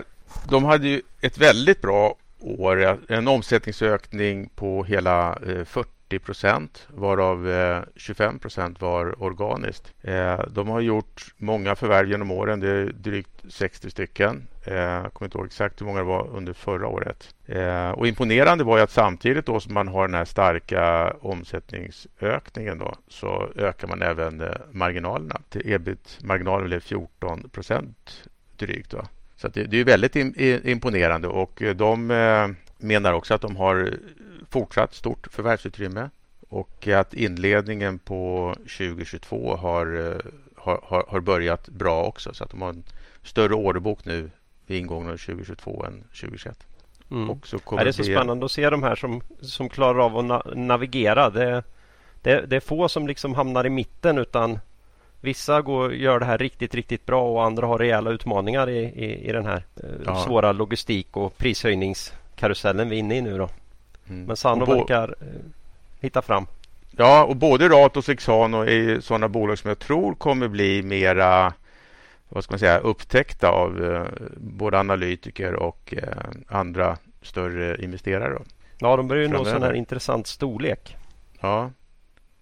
de 0.50 0.63
hade 0.63 0.88
ju 0.88 1.01
ett 1.21 1.38
väldigt 1.38 1.81
bra 1.81 2.15
år. 2.39 2.97
En 3.07 3.27
omsättningsökning 3.27 4.50
på 4.56 4.83
hela 4.83 5.38
40 5.65 5.94
40 6.10 6.19
procent 6.19 6.88
varav 6.94 7.50
eh, 7.50 7.84
25 7.96 8.40
procent 8.40 8.81
var 8.81 9.24
organiskt. 9.24 9.94
Eh, 10.02 10.40
de 10.48 10.68
har 10.68 10.81
gjort 10.81 11.34
många 11.38 11.75
förvärv 11.75 12.10
genom 12.10 12.31
åren. 12.31 12.60
Det 12.60 12.69
är 12.69 12.86
drygt 12.86 13.46
60 13.50 13.90
stycken. 13.90 14.48
Eh, 14.66 14.75
jag 14.75 15.13
kommer 15.13 15.28
inte 15.28 15.38
ihåg 15.38 15.46
exakt 15.46 15.81
hur 15.81 15.86
många 15.86 16.00
det 16.00 16.06
var 16.06 16.28
under 16.28 16.54
förra 16.54 16.88
året. 16.88 17.36
Och 17.96 18.07
imponerande 18.07 18.63
var 18.63 18.78
ju 18.78 18.84
att 18.84 18.92
samtidigt 18.92 19.46
då 19.46 19.60
som 19.60 19.74
man 19.74 19.88
har 19.88 20.07
den 20.07 20.16
här 20.16 20.25
starka 20.25 21.13
omsättningsökningen 21.22 22.78
då, 22.78 22.96
så 23.07 23.50
ökar 23.56 23.88
man 23.88 24.02
även 24.02 24.44
marginalerna. 24.72 25.42
Ebit-marginalen 25.66 26.68
blev 26.68 26.80
14 26.80 27.50
procent 27.50 28.24
drygt. 28.57 28.92
Då. 28.92 29.02
Så 29.36 29.48
det, 29.48 29.63
det 29.63 29.78
är 29.78 29.84
väldigt 29.84 30.16
imponerande 30.66 31.28
och 31.28 31.63
de 31.75 32.07
menar 32.78 33.13
också 33.13 33.34
att 33.34 33.42
de 33.42 33.56
har 33.56 33.94
fortsatt 34.60 34.94
stort 34.94 35.28
förvärvsutrymme 35.31 36.10
och 36.50 36.88
att 36.88 37.13
inledningen 37.13 38.00
på 38.00 38.54
2022 38.57 39.56
har, 39.56 40.12
eh, 40.12 40.31
har, 40.56 41.06
har 41.07 41.19
börjat 41.19 41.69
bra 41.69 42.04
också 42.04 42.34
så 42.34 42.44
att 42.44 42.50
de 42.50 42.62
har 42.62 42.69
en 42.69 42.84
större 43.24 43.54
orderbok 43.54 44.06
nu 44.06 44.31
vid 44.66 44.80
ingången 44.80 45.12
av 45.12 45.18
2022 45.18 45.86
än 45.86 46.02
2021. 46.02 46.68
Mm. 47.12 47.30
Och 47.30 47.48
så 47.48 47.60
kommer 47.60 47.84
det 47.84 47.90
är 47.90 47.92
så 47.92 48.04
spännande 48.04 48.46
att 48.46 48.52
se 48.52 48.69
de 48.69 48.84
här 48.84 48.96
som, 48.96 49.22
som 49.42 49.69
klarar 49.69 50.00
av 50.00 50.18
att 50.18 50.25
na 50.25 50.44
navigera. 50.56 51.30
Det, 51.30 51.63
det, 52.22 52.46
det, 52.46 52.56
är 52.56 52.60
få 52.60 52.90
som 52.90 53.07
liksom 53.07 53.36
hamnar 53.36 53.66
i 53.66 53.69
mitten 53.69 54.18
utan 54.18 54.60
Vissa 55.22 55.62
går, 55.62 55.94
gör 55.94 56.19
det 56.19 56.25
här 56.25 56.38
riktigt, 56.38 56.75
riktigt 56.75 57.06
bra 57.06 57.30
och 57.31 57.44
andra 57.44 57.68
har 57.68 57.80
rejäla 57.80 58.12
utmaningar 58.12 58.69
i, 58.69 58.80
i, 58.80 59.30
i 59.30 59.31
den 59.31 59.46
här 59.46 59.63
eh, 59.75 59.90
ja. 60.06 60.24
svåra 60.24 60.52
logistik 60.52 61.18
och 61.18 61.38
prishöjningskarusellen 61.38 62.90
vi 62.90 62.96
är 62.96 63.00
inne 63.00 63.18
i 63.18 63.22
nu 63.22 63.38
då. 63.38 63.50
Mm. 64.10 64.25
Men 64.25 64.38
Sano 64.38 64.66
verkar 64.66 65.16
eh, 65.22 65.28
hitta 66.00 66.22
fram. 66.22 66.48
Ja, 66.92 67.24
och 67.24 67.36
både 67.36 67.69
Ratos 67.69 68.07
och 68.07 68.13
Exano 68.13 68.62
är 68.62 69.00
sådana 69.00 69.30
bolag 69.30 69.57
som 69.57 69.68
jag 69.68 69.80
tror 69.80 70.16
kommer 70.16 70.48
bli 70.48 70.84
mera 70.84 71.54
vad 72.30 72.44
ska 72.44 72.52
man 72.52 72.60
säga, 72.60 72.78
upptäckta 72.78 73.50
av 73.50 73.84
eh, 73.84 74.28
både 74.38 74.80
analytiker 74.80 75.54
och 75.54 75.94
eh, 75.98 76.07
andra 76.48 76.98
större 77.22 77.84
investerare. 77.84 78.34
Då. 78.34 78.42
Ja, 78.78 78.98
de 78.98 79.07
börjar 79.07 79.24
ju 79.24 79.30
nå 79.30 79.46
sån 79.46 79.63
här 79.63 79.74
intressant 79.74 80.28
storlek. 80.28 80.98
Ja, 81.40 81.72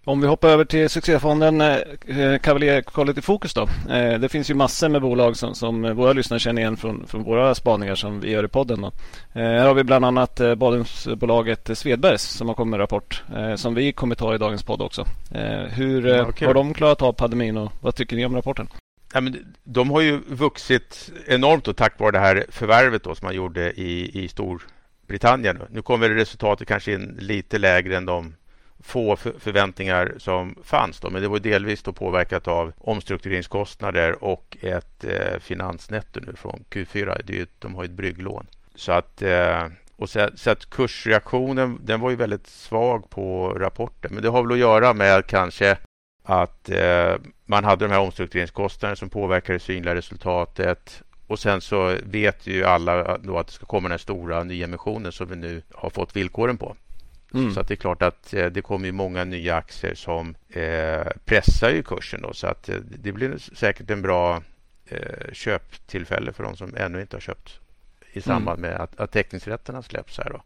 om 0.04 0.20
vi 0.20 0.26
hoppar 0.26 0.48
över 0.48 0.64
till 0.64 0.90
succéfonden 0.90 1.60
eh, 1.60 1.78
eh, 2.06 2.38
Cavalier 2.38 2.82
Quality 2.82 3.20
Focus 3.20 3.54
då. 3.54 3.68
Eh, 3.90 4.18
det 4.18 4.28
finns 4.28 4.50
ju 4.50 4.54
massor 4.54 4.88
med 4.88 5.02
bolag 5.02 5.36
som, 5.36 5.54
som 5.54 5.96
våra 5.96 6.12
lyssnare 6.12 6.40
känner 6.40 6.62
igen 6.62 6.76
från, 6.76 7.06
från 7.06 7.22
våra 7.22 7.54
spaningar 7.54 7.94
som 7.94 8.20
vi 8.20 8.30
gör 8.30 8.44
i 8.44 8.48
podden. 8.48 8.80
Då. 8.80 8.92
Här 9.32 9.66
har 9.66 9.74
vi 9.74 9.84
bland 9.84 10.04
annat 10.04 10.40
badrumsbolaget 10.56 11.70
Svedbergs 11.78 12.22
som 12.22 12.48
har 12.48 12.54
kommit 12.54 12.70
med 12.70 12.76
en 12.76 12.80
rapport 12.80 13.22
som 13.56 13.74
vi 13.74 13.92
kommer 13.92 14.14
ta 14.14 14.34
i 14.34 14.38
dagens 14.38 14.62
podd 14.62 14.82
också. 14.82 15.06
Hur 15.68 16.06
ja, 16.06 16.26
okay. 16.26 16.46
har 16.46 16.54
de 16.54 16.74
klarat 16.74 17.02
av 17.02 17.12
pandemin 17.12 17.56
och 17.56 17.72
vad 17.80 17.94
tycker 17.94 18.16
ni 18.16 18.26
om 18.26 18.34
rapporten? 18.36 18.68
Ja, 19.14 19.20
men 19.20 19.54
de 19.64 19.90
har 19.90 20.00
ju 20.00 20.20
vuxit 20.28 21.10
enormt 21.26 21.68
och 21.68 21.76
tack 21.76 22.00
vare 22.00 22.10
det 22.10 22.18
här 22.18 22.44
förvärvet 22.48 23.04
då, 23.04 23.14
som 23.14 23.26
man 23.26 23.34
gjorde 23.34 23.72
i, 23.72 24.24
i 24.24 24.28
Storbritannien. 24.28 25.62
Nu 25.70 25.82
kommer 25.82 26.08
resultatet 26.08 26.68
kanske 26.68 26.92
in 26.92 27.16
lite 27.20 27.58
lägre 27.58 27.96
än 27.96 28.06
de 28.06 28.34
få 28.84 29.16
förväntningar 29.16 30.14
som 30.18 30.54
fanns. 30.64 31.00
Då, 31.00 31.10
men 31.10 31.22
det 31.22 31.28
var 31.28 31.38
delvis 31.38 31.82
då 31.82 31.92
påverkat 31.92 32.48
av 32.48 32.72
omstruktureringskostnader 32.78 34.24
och 34.24 34.56
ett 34.60 35.04
eh, 35.04 35.38
finansnetto 35.40 36.20
nu 36.20 36.32
från 36.36 36.64
Q4. 36.70 37.20
Det 37.24 37.40
är, 37.40 37.46
de 37.58 37.74
har 37.74 37.82
ju 37.82 37.86
ett 37.86 37.96
brygglån. 37.96 38.46
Så 38.74 38.92
att, 38.92 39.22
eh, 39.22 39.66
och 39.96 40.10
så, 40.10 40.28
så, 40.34 40.50
att 40.50 40.70
kursreaktionen 40.70 41.78
den 41.82 42.00
var 42.00 42.10
ju 42.10 42.16
väldigt 42.16 42.46
svag 42.46 43.10
på 43.10 43.48
rapporten. 43.48 44.14
Men 44.14 44.22
det 44.22 44.28
har 44.28 44.42
väl 44.42 44.52
att 44.52 44.58
göra 44.58 44.92
med 44.92 45.26
kanske 45.26 45.78
att 46.22 46.70
eh, 46.70 47.14
man 47.46 47.64
hade 47.64 47.84
de 47.84 47.92
här 47.92 48.00
omstruktureringskostnaderna 48.00 48.96
som 48.96 49.10
påverkade 49.10 49.58
det 49.58 49.62
synliga 49.62 49.94
resultatet. 49.94 51.02
Och 51.26 51.38
sen 51.38 51.60
så 51.60 51.96
vet 52.02 52.46
ju 52.46 52.64
alla 52.64 53.18
då 53.18 53.38
att 53.38 53.46
det 53.46 53.52
ska 53.52 53.66
komma 53.66 53.88
den 53.88 53.98
stora 53.98 54.44
nyemissionen 54.44 55.12
som 55.12 55.28
vi 55.28 55.36
nu 55.36 55.62
har 55.74 55.90
fått 55.90 56.16
villkoren 56.16 56.56
på. 56.56 56.76
Mm. 57.34 57.54
Så 57.54 57.60
att 57.60 57.68
det 57.68 57.74
är 57.74 57.76
klart 57.76 58.02
att 58.02 58.34
eh, 58.34 58.46
det 58.46 58.62
kommer 58.62 58.92
många 58.92 59.24
nya 59.24 59.56
aktier 59.56 59.94
som 59.94 60.34
eh, 60.48 61.06
pressar 61.24 61.70
ju 61.70 61.82
kursen. 61.82 62.22
Då, 62.22 62.32
så 62.32 62.46
att 62.46 62.68
eh, 62.68 62.76
det 62.76 63.12
blir 63.12 63.38
säkert 63.38 63.90
en 63.90 64.02
bra 64.02 64.42
köptillfälle 65.32 66.32
för 66.32 66.42
de 66.42 66.56
som 66.56 66.76
ännu 66.76 67.00
inte 67.00 67.16
har 67.16 67.20
köpt 67.20 67.58
i 68.12 68.20
samband 68.20 68.58
mm. 68.58 68.70
med 68.70 68.80
att, 68.80 69.00
att 69.00 69.12
teckningsrätterna 69.12 69.82
släpps. 69.82 70.18
här 70.18 70.30
då. 70.30 70.42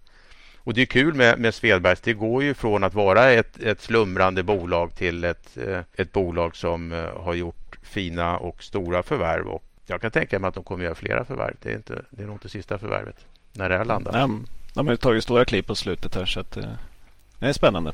Och 0.58 0.74
Det 0.74 0.82
är 0.82 0.86
kul 0.86 1.14
med, 1.14 1.38
med 1.38 1.54
Svedbergs. 1.54 2.00
Det 2.00 2.12
går 2.12 2.42
ju 2.42 2.54
från 2.54 2.84
att 2.84 2.94
vara 2.94 3.30
ett, 3.30 3.58
ett 3.62 3.80
slumrande 3.80 4.42
bolag 4.42 4.94
till 4.94 5.24
ett, 5.24 5.58
ett 5.94 6.12
bolag 6.12 6.56
som 6.56 7.08
har 7.16 7.34
gjort 7.34 7.78
fina 7.82 8.38
och 8.38 8.62
stora 8.62 9.02
förvärv. 9.02 9.48
Och 9.48 9.64
jag 9.86 10.00
kan 10.00 10.10
tänka 10.10 10.38
mig 10.38 10.48
att 10.48 10.54
de 10.54 10.64
kommer 10.64 10.84
göra 10.84 10.94
flera 10.94 11.24
förvärv. 11.24 11.56
Det 11.62 11.70
är, 11.70 11.76
inte, 11.76 12.02
det 12.10 12.22
är 12.22 12.26
nog 12.26 12.34
inte 12.34 12.48
sista 12.48 12.78
förvärvet 12.78 13.26
när 13.52 13.68
det 13.68 13.78
här 13.78 13.84
landar. 13.84 14.24
Mm. 14.24 14.46
De 14.74 14.88
har 14.88 14.96
tagit 14.96 15.22
stora 15.22 15.44
klipp 15.44 15.66
på 15.66 15.74
slutet 15.74 16.14
här 16.14 16.26
så 16.26 16.40
att 16.40 16.56
eh, 16.56 16.64
det 17.38 17.46
är 17.46 17.52
spännande. 17.52 17.92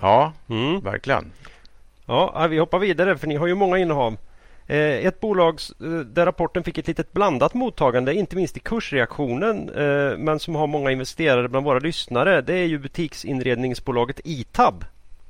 Ja, 0.00 0.32
mm. 0.48 0.80
verkligen. 0.80 1.32
Ja, 2.06 2.46
vi 2.46 2.58
hoppar 2.58 2.78
vidare 2.78 3.18
för 3.18 3.26
ni 3.26 3.36
har 3.36 3.46
ju 3.46 3.54
många 3.54 3.78
innehav. 3.78 4.16
Eh, 4.66 5.06
ett 5.06 5.20
bolag 5.20 5.60
eh, 5.80 5.90
där 5.90 6.26
rapporten 6.26 6.64
fick 6.64 6.78
ett 6.78 6.86
litet 6.86 7.12
blandat 7.12 7.54
mottagande, 7.54 8.14
inte 8.14 8.36
minst 8.36 8.56
i 8.56 8.60
kursreaktionen, 8.60 9.70
men 10.18 10.38
som 10.38 10.54
har 10.54 10.66
många 10.66 10.90
investerare 10.90 11.48
bland 11.48 11.66
våra 11.66 11.78
lyssnare. 11.78 12.40
Det 12.42 12.54
är 12.54 12.66
ju 12.66 12.78
butiksinredningsbolaget 12.78 14.20
Itab. 14.24 14.84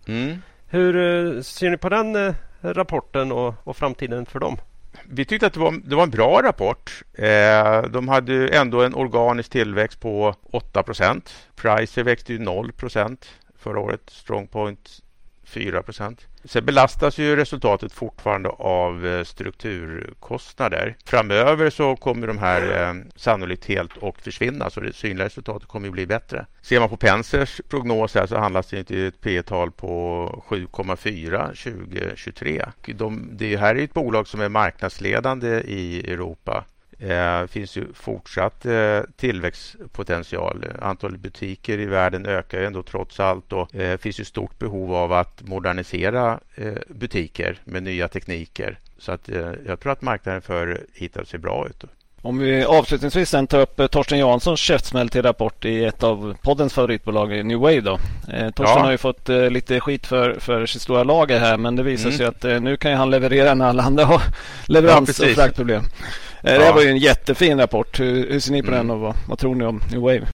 Mm. 0.07 0.43
Hur 0.69 1.43
ser 1.43 1.71
ni 1.71 1.77
på 1.77 1.89
den 1.89 2.35
rapporten 2.61 3.33
och, 3.33 3.55
och 3.65 3.77
framtiden 3.77 4.27
för 4.27 4.41
dem? 4.41 4.59
Vi 5.05 5.25
tyckte 5.25 5.47
att 5.47 5.53
det 5.53 5.61
var, 5.61 5.75
det 5.85 5.97
var 5.97 6.03
en 6.03 6.11
bra 6.11 6.43
rapport. 6.43 7.03
Eh, 7.15 7.83
de 7.83 8.09
hade 8.09 8.49
ändå 8.49 8.83
en 8.83 8.95
organisk 8.95 9.51
tillväxt 9.51 10.01
på 10.01 10.35
8% 10.53 11.31
Pricer 11.57 12.03
växte 12.03 12.33
ju 12.33 12.39
0% 12.39 13.25
förra 13.59 13.81
året. 13.81 14.01
Strongpoint 14.07 15.03
4 15.47 15.83
procent. 15.83 16.27
Sen 16.45 16.65
belastas 16.65 17.19
ju 17.19 17.37
resultatet 17.37 17.93
fortfarande 17.93 18.49
av 18.49 19.07
eh, 19.07 19.25
strukturkostnader. 19.25 20.97
Framöver 21.05 21.71
så 21.71 21.97
kommer 21.97 22.27
de 22.27 22.39
här 22.39 22.89
eh, 22.89 22.95
sannolikt 23.17 23.65
helt 23.65 24.03
att 24.03 24.23
försvinna 24.23 24.71
så 24.71 24.81
det 24.81 24.93
synliga 24.93 25.27
resultatet 25.27 25.69
kommer 25.69 25.89
att 25.89 25.93
bli 25.93 26.07
bättre. 26.07 26.47
Ser 26.63 26.81
man 26.81 26.89
på 26.89 26.97
Pensers 26.97 27.61
prognos 27.69 28.15
här 28.15 28.27
så 28.27 28.39
handlas 28.39 28.67
det 28.67 28.85
till 28.85 29.07
ett 29.07 29.21
P 29.21 29.43
tal 29.43 29.71
på 29.71 30.45
7,4 30.49 31.47
2023. 31.47 32.65
De, 32.87 33.29
det 33.33 33.57
här 33.57 33.75
är 33.75 33.85
ett 33.85 33.95
bolag 33.95 34.29
som 34.29 34.41
är 34.41 34.49
marknadsledande 34.49 35.61
i 35.61 36.13
Europa 36.13 36.65
det 36.99 37.15
eh, 37.15 37.47
finns 37.47 37.77
ju 37.77 37.93
fortsatt 37.95 38.67
eh, 38.67 39.01
tillväxtpotential. 39.17 40.65
Antalet 40.83 41.21
butiker 41.21 41.79
i 41.79 41.87
världen 41.87 42.27
ökar 42.27 42.61
ju 42.61 42.67
ändå 42.67 42.83
trots 42.83 43.21
allt 43.21 43.53
och 43.53 43.69
det 43.73 43.93
eh, 43.93 43.99
finns 43.99 44.21
ju 44.21 44.25
stort 44.25 44.59
behov 44.59 44.95
av 44.95 45.13
att 45.13 45.43
modernisera 45.43 46.41
butiker 46.89 47.59
med 47.65 47.83
nya 47.83 48.09
tekniker. 48.09 48.79
Så 48.99 49.13
att 49.13 49.29
jag 49.67 49.81
tror 49.81 49.93
att 49.93 50.03
marknaden 50.03 50.43
för 50.43 50.81
Hitab 50.95 51.27
ser 51.27 51.39
bra 51.39 51.67
ut. 51.69 51.85
Om 52.27 52.39
vi 52.39 52.65
avslutningsvis 52.65 53.31
sen 53.31 53.47
tar 53.47 53.61
upp 53.61 53.91
Torsten 53.91 54.19
Janssons 54.19 54.61
käftsmäll 54.61 55.09
till 55.09 55.23
rapport 55.23 55.65
i 55.65 55.85
ett 55.85 56.03
av 56.03 56.37
poddens 56.43 56.75
favoritbolag 56.75 57.47
New 57.47 57.59
Wave 57.59 57.81
då. 57.81 57.99
Eh, 58.33 58.51
Torsten 58.51 58.77
ja. 58.77 58.85
har 58.85 58.91
ju 58.91 58.99
fått 58.99 59.29
eh, 59.29 59.51
lite 59.51 59.81
skit 59.81 60.07
för, 60.07 60.37
för 60.41 60.67
sitt 60.67 60.83
stora 60.83 61.05
lager 61.05 61.39
här 61.39 61.57
men 61.57 61.77
det 61.77 61.83
visar 61.83 62.07
mm. 62.07 62.19
sig 62.19 62.27
att 62.27 62.45
eh, 62.45 62.61
nu 62.61 62.77
kan 62.77 62.95
han 62.95 63.11
leverera 63.11 63.55
när 63.55 63.67
alla 63.67 63.83
andra 63.83 64.05
har 64.05 64.23
leverans 64.67 65.21
ja, 65.21 65.27
och 65.27 65.33
fraktproblem. 65.33 65.83
Eh, 66.47 66.53
ja. 66.53 66.59
Det 66.59 66.65
här 66.65 66.73
var 66.73 66.83
ju 66.83 66.89
en 66.89 66.97
jättefin 66.97 67.59
rapport. 67.61 68.01
Hur, 68.01 68.31
hur 68.31 68.41
ser 68.41 68.53
ni 68.53 68.63
på 68.63 68.69
mm. 68.69 68.79
den 68.79 68.91
och 68.91 69.01
vad, 69.01 69.15
vad, 69.29 69.39
tror 69.39 69.55
ni 69.55 69.65
om 69.65 69.81
New 69.91 70.01
Wave? 70.01 70.27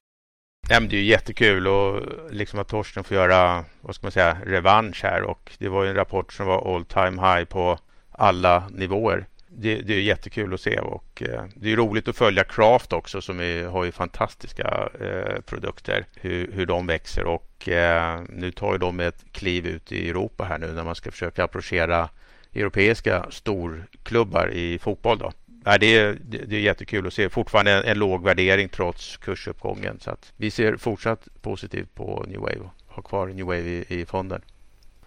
Ja, 0.69 0.79
det 0.79 0.95
är 0.95 0.99
ju 0.99 1.05
jättekul 1.05 1.67
och 1.67 2.01
liksom 2.31 2.59
att 2.59 2.67
Torsten 2.67 3.03
får 3.03 3.17
göra 3.17 3.65
vad 3.81 3.95
ska 3.95 4.05
man 4.05 4.11
säga, 4.11 4.37
revansch 4.45 5.03
här 5.03 5.21
och 5.21 5.51
det 5.57 5.69
var 5.69 5.83
ju 5.83 5.89
en 5.89 5.95
rapport 5.95 6.33
som 6.33 6.45
var 6.45 6.75
all 6.75 6.85
time 6.85 7.21
high 7.21 7.43
på 7.43 7.77
alla 8.11 8.63
nivåer. 8.71 9.25
Det, 9.47 9.75
det 9.75 9.93
är 9.93 10.01
jättekul 10.01 10.53
att 10.53 10.61
se 10.61 10.79
och 10.79 11.23
eh, 11.23 11.43
det 11.55 11.71
är 11.71 11.75
roligt 11.75 12.07
att 12.07 12.17
följa 12.17 12.43
Craft 12.43 12.93
också 12.93 13.21
som 13.21 13.39
är, 13.39 13.65
har 13.65 13.83
ju 13.83 13.91
fantastiska 13.91 14.89
eh, 15.01 15.41
produkter, 15.41 16.05
hur, 16.15 16.51
hur 16.53 16.65
de 16.65 16.87
växer 16.87 17.25
och 17.25 17.69
eh, 17.69 18.21
nu 18.29 18.51
tar 18.51 18.73
ju 18.73 18.77
de 18.77 18.99
ett 18.99 19.25
kliv 19.31 19.65
ut 19.67 19.91
i 19.91 20.09
Europa 20.09 20.43
här 20.43 20.57
nu 20.57 20.67
när 20.67 20.83
man 20.83 20.95
ska 20.95 21.11
försöka 21.11 21.43
approchera 21.43 22.09
europeiska 22.53 23.25
storklubbar 23.29 24.51
i 24.51 24.79
fotboll. 24.79 25.17
Då. 25.17 25.31
Ja, 25.65 25.77
det, 25.77 25.97
är, 25.97 26.17
det 26.23 26.55
är 26.55 26.59
jättekul 26.59 27.07
att 27.07 27.13
se. 27.13 27.29
Fortfarande 27.29 27.71
en, 27.71 27.83
en 27.83 27.99
låg 27.99 28.23
värdering 28.23 28.69
trots 28.69 29.17
kursuppgången. 29.17 29.99
Så 29.99 30.11
att 30.11 30.33
vi 30.37 30.51
ser 30.51 30.77
fortsatt 30.77 31.27
positivt 31.41 31.95
på 31.95 32.25
New 32.27 32.39
Wave 32.39 32.59
och 32.59 32.71
har 32.87 33.03
kvar 33.03 33.27
New 33.27 33.45
Wave 33.45 33.59
i, 33.59 33.85
i 33.87 34.05
fonden. 34.05 34.41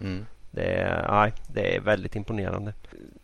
Mm. 0.00 0.26
Det, 0.50 0.64
är, 0.64 1.08
nej, 1.08 1.32
det 1.54 1.76
är 1.76 1.80
väldigt 1.80 2.16
imponerande. 2.16 2.74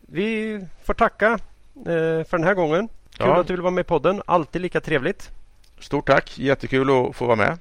Vi 0.01 0.59
får 0.83 0.93
tacka 0.93 1.31
eh, 1.75 2.23
för 2.23 2.37
den 2.37 2.43
här 2.43 2.53
gången. 2.53 2.87
Kul 2.87 3.27
ja. 3.27 3.39
att 3.39 3.47
du 3.47 3.53
vill 3.53 3.61
vara 3.61 3.71
med 3.71 3.81
i 3.81 3.87
podden. 3.87 4.21
Alltid 4.25 4.61
lika 4.61 4.81
trevligt. 4.81 5.31
Stort 5.79 6.07
tack. 6.07 6.39
Jättekul 6.39 6.89
att 6.89 7.15
få 7.15 7.25
vara 7.25 7.35
med. 7.35 7.59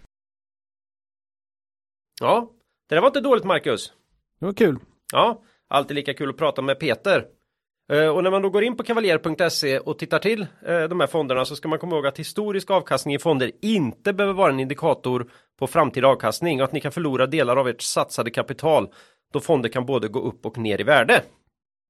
Ja, 2.21 2.51
det 2.89 2.95
där 2.95 3.03
var 3.03 3.09
inte 3.09 3.21
dåligt 3.21 3.45
Marcus. 3.45 3.93
Det 4.39 4.47
var 4.47 4.53
kul. 4.53 4.79
Ja, 5.13 5.43
alltid 5.69 5.95
lika 5.95 6.15
kul 6.15 6.31
att 6.31 6.37
prata 6.37 6.63
med 6.63 6.79
Peter. 6.79 7.27
Eh, 7.93 8.09
och 8.09 8.25
när 8.25 8.31
man 8.31 8.43
då 8.43 8.51
går 8.51 8.65
in 8.65 8.77
på 8.77 8.83
kavaljer.se 8.83 9.79
och 9.79 9.99
tittar 9.99 10.19
till 10.19 10.47
eh, 10.67 10.83
de 10.83 11.01
här 11.01 11.07
fonderna 11.07 11.45
så 11.45 11.57
ska 11.57 11.69
man 11.69 11.79
komma 11.79 11.97
ihåg 11.97 12.07
att 12.07 12.19
historisk 12.19 12.71
avkastning 12.71 13.15
i 13.15 13.19
fonder 13.19 13.53
inte 13.63 14.13
behöver 14.13 14.35
vara 14.35 14.53
en 14.53 14.61
indikator 14.61 15.31
på 15.59 15.67
framtida 15.67 16.09
avkastning 16.09 16.61
och 16.61 16.65
att 16.65 16.73
ni 16.73 16.81
kan 16.81 16.93
förlora 16.93 17.27
delar 17.27 17.57
av 17.57 17.69
ert 17.69 17.83
satsade 17.83 18.31
kapital 18.31 18.89
då 19.33 19.41
fonder 19.41 19.69
kan 19.69 19.87
både 19.87 20.09
gå 20.09 20.21
upp 20.21 20.47
och 20.47 20.59
ner 20.59 20.81
i 20.81 20.85
värde. 20.85 21.23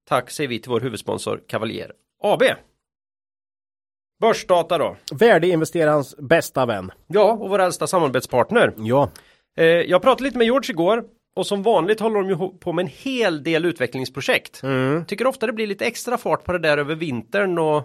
Tack 0.09 0.31
säger 0.31 0.47
vi 0.47 0.59
till 0.59 0.71
vår 0.71 0.79
huvudsponsor 0.79 1.41
Kavaljer 1.47 1.91
AB. 2.23 2.43
Börsdata 4.21 4.77
då? 4.77 4.95
Värdeinvesterarens 5.11 6.15
bästa 6.17 6.65
vän. 6.65 6.91
Ja, 7.07 7.31
och 7.31 7.49
vår 7.49 7.59
äldsta 7.59 7.87
samarbetspartner. 7.87 8.73
Ja. 8.77 9.09
Eh, 9.57 9.65
jag 9.65 10.01
pratade 10.01 10.23
lite 10.23 10.37
med 10.37 10.45
George 10.45 10.71
igår 10.71 11.03
och 11.35 11.47
som 11.47 11.63
vanligt 11.63 11.99
håller 11.99 12.19
de 12.19 12.29
ju 12.29 12.57
på 12.59 12.73
med 12.73 12.83
en 12.83 12.91
hel 12.95 13.43
del 13.43 13.65
utvecklingsprojekt. 13.65 14.63
Mm. 14.63 15.05
Tycker 15.05 15.27
ofta 15.27 15.47
det 15.47 15.53
blir 15.53 15.67
lite 15.67 15.85
extra 15.85 16.17
fart 16.17 16.43
på 16.43 16.51
det 16.51 16.59
där 16.59 16.77
över 16.77 16.95
vintern 16.95 17.57
och 17.57 17.83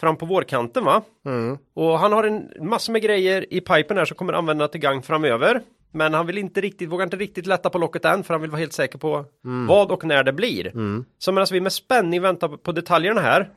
fram 0.00 0.16
på 0.16 0.26
vårkanten 0.26 0.84
va? 0.84 1.02
Mm. 1.26 1.58
Och 1.74 1.98
han 1.98 2.12
har 2.12 2.24
en 2.24 2.50
massa 2.60 2.92
med 2.92 3.02
grejer 3.02 3.54
i 3.54 3.60
pipen 3.60 3.96
här 3.96 4.04
som 4.04 4.16
kommer 4.16 4.32
använda 4.32 4.68
till 4.68 4.80
gang 4.80 5.02
framöver. 5.02 5.62
Men 5.94 6.14
han 6.14 6.26
vill 6.26 6.38
inte 6.38 6.60
riktigt, 6.60 6.88
vågar 6.88 7.04
inte 7.04 7.16
riktigt 7.16 7.46
lätta 7.46 7.70
på 7.70 7.78
locket 7.78 8.04
än 8.04 8.24
för 8.24 8.34
han 8.34 8.40
vill 8.40 8.50
vara 8.50 8.58
helt 8.58 8.72
säker 8.72 8.98
på 8.98 9.24
mm. 9.44 9.66
vad 9.66 9.92
och 9.92 10.04
när 10.04 10.24
det 10.24 10.32
blir. 10.32 10.66
Mm. 10.66 11.04
Så 11.18 11.32
medan 11.32 11.46
vi 11.52 11.60
med 11.60 11.72
spänning 11.72 12.22
väntar 12.22 12.48
på 12.48 12.72
detaljerna 12.72 13.20
här 13.20 13.50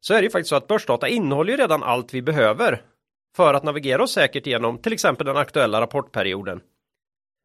så 0.00 0.14
är 0.14 0.18
det 0.18 0.24
ju 0.24 0.30
faktiskt 0.30 0.48
så 0.48 0.56
att 0.56 0.66
börsdata 0.66 1.08
innehåller 1.08 1.52
ju 1.52 1.56
redan 1.56 1.82
allt 1.82 2.14
vi 2.14 2.22
behöver 2.22 2.82
för 3.36 3.54
att 3.54 3.64
navigera 3.64 4.02
oss 4.02 4.12
säkert 4.12 4.46
genom 4.46 4.78
till 4.78 4.92
exempel 4.92 5.26
den 5.26 5.36
aktuella 5.36 5.80
rapportperioden. 5.80 6.60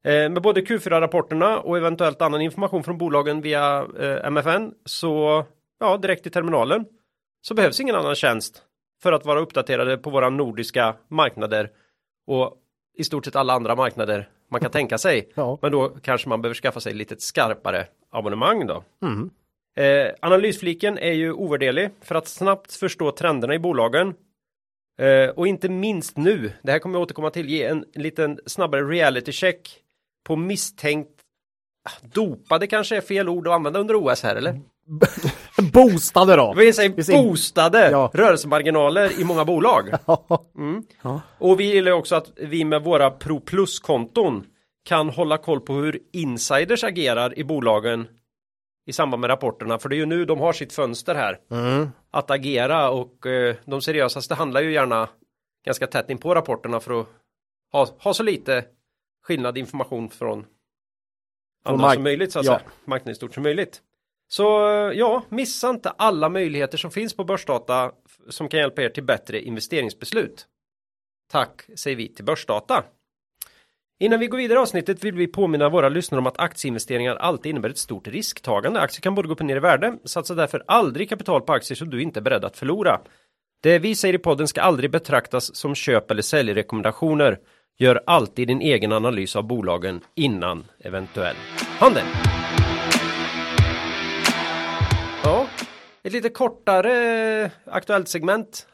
Eh, 0.03 0.29
med 0.29 0.41
både 0.41 0.61
Q4-rapporterna 0.61 1.57
och 1.57 1.77
eventuellt 1.77 2.21
annan 2.21 2.41
information 2.41 2.83
från 2.83 2.97
bolagen 2.97 3.41
via 3.41 3.87
eh, 3.99 4.31
MFN 4.31 4.73
så 4.85 5.45
ja, 5.79 5.97
direkt 5.97 6.27
i 6.27 6.29
terminalen 6.29 6.85
så 7.41 7.53
behövs 7.53 7.79
ingen 7.79 7.95
annan 7.95 8.15
tjänst 8.15 8.63
för 9.03 9.11
att 9.11 9.25
vara 9.25 9.39
uppdaterade 9.39 9.97
på 9.97 10.09
våra 10.09 10.29
nordiska 10.29 10.95
marknader 11.07 11.69
och 12.27 12.57
i 12.97 13.03
stort 13.03 13.25
sett 13.25 13.35
alla 13.35 13.53
andra 13.53 13.75
marknader 13.75 14.29
man 14.51 14.61
kan 14.61 14.71
tänka 14.71 14.97
sig. 14.97 15.29
Ja. 15.35 15.59
Men 15.61 15.71
då 15.71 15.89
kanske 15.89 16.29
man 16.29 16.41
behöver 16.41 16.55
skaffa 16.55 16.79
sig 16.79 16.93
lite 16.93 17.15
skarpare 17.19 17.87
abonnemang 18.11 18.67
då. 18.67 18.83
Mm. 19.01 19.29
Eh, 19.77 20.13
analysfliken 20.21 20.97
är 20.97 21.11
ju 21.11 21.33
ovärderlig 21.33 21.89
för 22.01 22.15
att 22.15 22.27
snabbt 22.27 22.73
förstå 22.73 23.11
trenderna 23.11 23.55
i 23.55 23.59
bolagen. 23.59 24.13
Eh, 24.99 25.29
och 25.29 25.47
inte 25.47 25.69
minst 25.69 26.17
nu, 26.17 26.51
det 26.63 26.71
här 26.71 26.79
kommer 26.79 26.95
jag 26.95 27.03
återkomma 27.03 27.29
till, 27.29 27.49
ge 27.49 27.63
en 27.63 27.85
liten 27.93 28.39
snabbare 28.45 28.81
reality 28.81 29.31
check 29.31 29.81
på 30.23 30.35
misstänkt 30.35 31.21
ah, 31.89 32.07
dopade 32.13 32.67
kanske 32.67 32.97
är 32.97 33.01
fel 33.01 33.29
ord 33.29 33.47
att 33.47 33.53
använda 33.53 33.79
under 33.79 33.95
OS 33.95 34.23
här 34.23 34.35
eller? 34.35 34.59
boostade 35.73 36.35
då? 36.35 36.53
Vi 36.57 36.73
säger 36.73 37.23
boostade 37.23 37.91
ja. 37.91 38.11
rörelsemarginaler 38.13 39.21
i 39.21 39.23
många 39.23 39.45
bolag. 39.45 39.89
Mm. 40.57 40.83
Ja. 41.01 41.21
Och 41.37 41.59
vi 41.59 41.73
gillar 41.73 41.91
också 41.91 42.15
att 42.15 42.31
vi 42.37 42.65
med 42.65 42.83
våra 42.83 43.11
Pro 43.11 43.39
Plus-konton 43.39 44.45
kan 44.85 45.09
hålla 45.09 45.37
koll 45.37 45.61
på 45.61 45.73
hur 45.73 45.99
insiders 46.11 46.83
agerar 46.83 47.39
i 47.39 47.43
bolagen 47.43 48.07
i 48.85 48.93
samband 48.93 49.21
med 49.21 49.29
rapporterna. 49.29 49.79
För 49.79 49.89
det 49.89 49.95
är 49.95 49.97
ju 49.97 50.05
nu 50.05 50.25
de 50.25 50.39
har 50.39 50.53
sitt 50.53 50.73
fönster 50.73 51.15
här. 51.15 51.39
Mm. 51.51 51.89
Att 52.11 52.31
agera 52.31 52.89
och 52.89 53.25
eh, 53.25 53.55
de 53.65 53.81
seriösaste 53.81 54.35
handlar 54.35 54.61
ju 54.61 54.73
gärna 54.73 55.09
ganska 55.65 55.87
tätt 55.87 56.09
in 56.09 56.17
på 56.17 56.35
rapporterna 56.35 56.79
för 56.79 57.01
att 57.01 57.07
ha, 57.71 57.87
ha 57.99 58.13
så 58.13 58.23
lite 58.23 58.65
skillnad 59.21 59.57
information 59.57 60.09
från 60.09 60.45
andra 61.63 61.93
som 61.93 62.03
möjligt 62.03 62.31
så 62.31 62.39
att 62.39 62.45
ja. 62.45 62.57
säga. 62.57 62.71
Marknaden 62.85 63.15
stort 63.15 63.33
som 63.33 63.43
möjligt. 63.43 63.81
Så 64.27 64.43
ja, 64.95 65.23
missa 65.29 65.69
inte 65.69 65.89
alla 65.89 66.29
möjligheter 66.29 66.77
som 66.77 66.91
finns 66.91 67.13
på 67.13 67.23
börsdata 67.23 67.91
som 68.29 68.49
kan 68.49 68.59
hjälpa 68.59 68.81
er 68.81 68.89
till 68.89 69.03
bättre 69.03 69.41
investeringsbeslut. 69.41 70.47
Tack 71.31 71.61
säger 71.75 71.97
vi 71.97 72.13
till 72.13 72.25
Börsdata. 72.25 72.83
Innan 73.99 74.19
vi 74.19 74.27
går 74.27 74.37
vidare 74.37 74.59
i 74.59 74.61
avsnittet 74.61 75.03
vill 75.03 75.15
vi 75.15 75.27
påminna 75.27 75.69
våra 75.69 75.89
lyssnare 75.89 76.19
om 76.19 76.27
att 76.27 76.39
aktieinvesteringar 76.39 77.15
alltid 77.15 77.49
innebär 77.49 77.69
ett 77.69 77.77
stort 77.77 78.07
risktagande. 78.07 78.81
Aktier 78.81 79.01
kan 79.01 79.15
både 79.15 79.27
gå 79.27 79.33
upp 79.33 79.39
och 79.39 79.45
ner 79.45 79.55
i 79.55 79.59
värde. 79.59 79.97
Satsa 80.05 80.35
därför 80.35 80.63
aldrig 80.67 81.09
kapital 81.09 81.41
på 81.41 81.53
aktier 81.53 81.75
som 81.75 81.89
du 81.89 82.01
inte 82.01 82.19
är 82.19 82.21
beredd 82.21 82.45
att 82.45 82.57
förlora. 82.57 83.01
Det 83.63 83.79
vi 83.79 83.95
säger 83.95 84.13
i 84.13 84.17
podden 84.17 84.47
ska 84.47 84.61
aldrig 84.61 84.91
betraktas 84.91 85.55
som 85.55 85.75
köp 85.75 86.11
eller 86.11 86.21
säljrekommendationer. 86.21 87.39
Gör 87.81 88.01
alltid 88.05 88.47
din 88.47 88.61
egen 88.61 88.91
analys 88.91 89.35
av 89.35 89.43
bolagen 89.43 90.01
innan 90.15 90.63
eventuell 90.79 91.35
handel. 91.79 92.03
Ja, 95.23 95.45
ett 96.03 96.13
lite 96.13 96.29
kortare 96.29 97.51
aktuellt 97.65 98.07
segment 98.07 98.67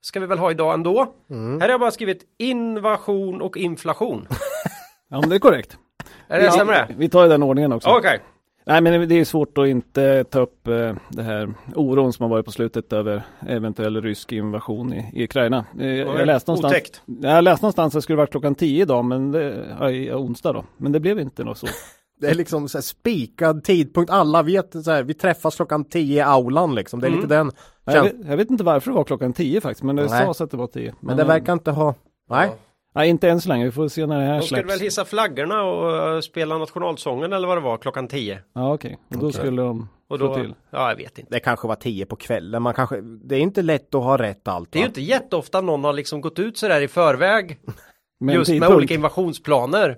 ska 0.00 0.20
vi 0.20 0.26
väl 0.26 0.38
ha 0.38 0.50
idag 0.50 0.74
ändå. 0.74 1.14
Mm. 1.30 1.52
Här 1.60 1.60
har 1.60 1.68
jag 1.68 1.80
bara 1.80 1.90
skrivit 1.90 2.22
invasion 2.38 3.40
och 3.40 3.56
inflation. 3.56 4.26
ja, 5.08 5.20
men 5.20 5.28
det 5.28 5.34
är 5.34 5.40
korrekt. 5.40 5.78
Är 6.28 6.40
det, 6.40 6.52
stämmer 6.52 6.72
det? 6.72 6.94
Vi 6.98 7.08
tar 7.08 7.26
i 7.26 7.28
den 7.28 7.42
ordningen 7.42 7.72
också. 7.72 7.88
Okej. 7.88 7.98
Okay. 7.98 8.18
Nej 8.68 8.80
men 8.80 9.08
det 9.08 9.14
är 9.14 9.24
svårt 9.24 9.58
att 9.58 9.66
inte 9.66 10.24
ta 10.24 10.40
upp 10.40 10.68
eh, 10.68 10.94
det 11.08 11.22
här 11.22 11.54
oron 11.74 12.12
som 12.12 12.22
har 12.22 12.30
varit 12.30 12.44
på 12.44 12.52
slutet 12.52 12.92
över 12.92 13.22
eventuell 13.46 14.02
rysk 14.02 14.32
invasion 14.32 14.92
i, 14.92 15.10
i 15.12 15.24
Ukraina. 15.24 15.64
Eh, 15.80 15.86
jag, 15.86 16.26
läste 16.26 16.50
någonstans, 16.50 17.02
jag 17.20 17.44
läste 17.44 17.64
någonstans 17.64 17.94
att 17.94 17.98
det 17.98 18.02
skulle 18.02 18.16
vara 18.16 18.26
klockan 18.26 18.54
10 18.54 18.82
idag, 18.82 19.04
men 19.04 19.32
det, 19.32 19.66
ja, 19.80 20.16
onsdag 20.16 20.52
då. 20.52 20.64
Men 20.76 20.92
det 20.92 21.00
blev 21.00 21.20
inte 21.20 21.44
något 21.44 21.58
så. 21.58 21.66
Det 22.20 22.26
är 22.26 22.34
liksom 22.34 22.68
så 22.68 22.78
här 22.78 22.82
spikad 22.82 23.64
tidpunkt. 23.64 24.10
Alla 24.10 24.42
vet 24.42 24.84
så 24.84 24.90
här, 24.90 25.02
vi 25.02 25.14
träffas 25.14 25.56
klockan 25.56 25.84
10 25.84 26.16
i 26.16 26.20
aulan 26.20 26.74
liksom. 26.74 27.00
Det 27.00 27.06
är 27.06 27.08
mm. 27.08 27.20
lite 27.20 27.34
den. 27.34 27.50
Jag 27.84 28.02
vet, 28.02 28.14
jag 28.28 28.36
vet, 28.36 28.50
inte 28.50 28.64
varför 28.64 28.90
det 28.90 28.96
var 28.96 29.04
klockan 29.04 29.32
10 29.32 29.60
faktiskt, 29.60 29.82
men 29.82 29.96
det 29.96 30.08
sades 30.08 30.40
att 30.40 30.50
det 30.50 30.56
var 30.56 30.66
10. 30.66 30.84
Men, 30.84 30.94
men 31.00 31.16
det 31.16 31.24
verkar 31.24 31.52
inte 31.52 31.70
ha, 31.70 31.94
nej. 32.30 32.48
Ja. 32.48 32.67
Nej, 32.98 33.08
inte 33.08 33.28
än 33.28 33.40
så 33.40 33.48
länge. 33.48 33.64
Vi 33.64 33.70
får 33.70 33.88
se 33.88 34.06
när 34.06 34.20
det 34.20 34.26
här 34.26 34.40
De 34.40 34.46
skulle 34.46 34.62
väl 34.62 34.80
hissa 34.80 35.04
flaggorna 35.04 35.62
och 35.62 36.14
uh, 36.14 36.20
spela 36.20 36.58
nationalsången 36.58 37.32
eller 37.32 37.48
vad 37.48 37.56
det 37.56 37.60
var 37.60 37.76
klockan 37.76 38.08
10. 38.08 38.38
Ja, 38.54 38.74
okej. 38.74 38.88
Okay. 38.88 39.16
Och 39.16 39.22
då 39.22 39.26
okay. 39.26 39.40
skulle 39.40 39.62
de 39.62 39.88
och 40.08 40.18
då, 40.18 40.34
till. 40.34 40.54
Ja, 40.70 40.88
jag 40.88 40.96
vet 40.96 41.18
inte. 41.18 41.34
Det 41.34 41.40
kanske 41.40 41.68
var 41.68 41.74
10 41.74 42.06
på 42.06 42.16
kvällen. 42.16 42.62
Man 42.62 42.74
kanske, 42.74 43.00
det 43.00 43.36
är 43.36 43.40
inte 43.40 43.62
lätt 43.62 43.94
att 43.94 44.02
ha 44.02 44.18
rätt 44.18 44.48
allt. 44.48 44.72
Det 44.72 44.78
är 44.78 44.80
ju 44.80 44.86
inte 44.86 45.00
jätteofta 45.00 45.60
någon 45.60 45.84
har 45.84 45.92
liksom 45.92 46.20
gått 46.20 46.38
ut 46.38 46.58
sådär 46.58 46.80
i 46.80 46.88
förväg. 46.88 47.58
Men 48.20 48.34
just 48.34 48.50
med 48.50 48.68
olika 48.68 48.94
invasionsplaner. 48.94 49.96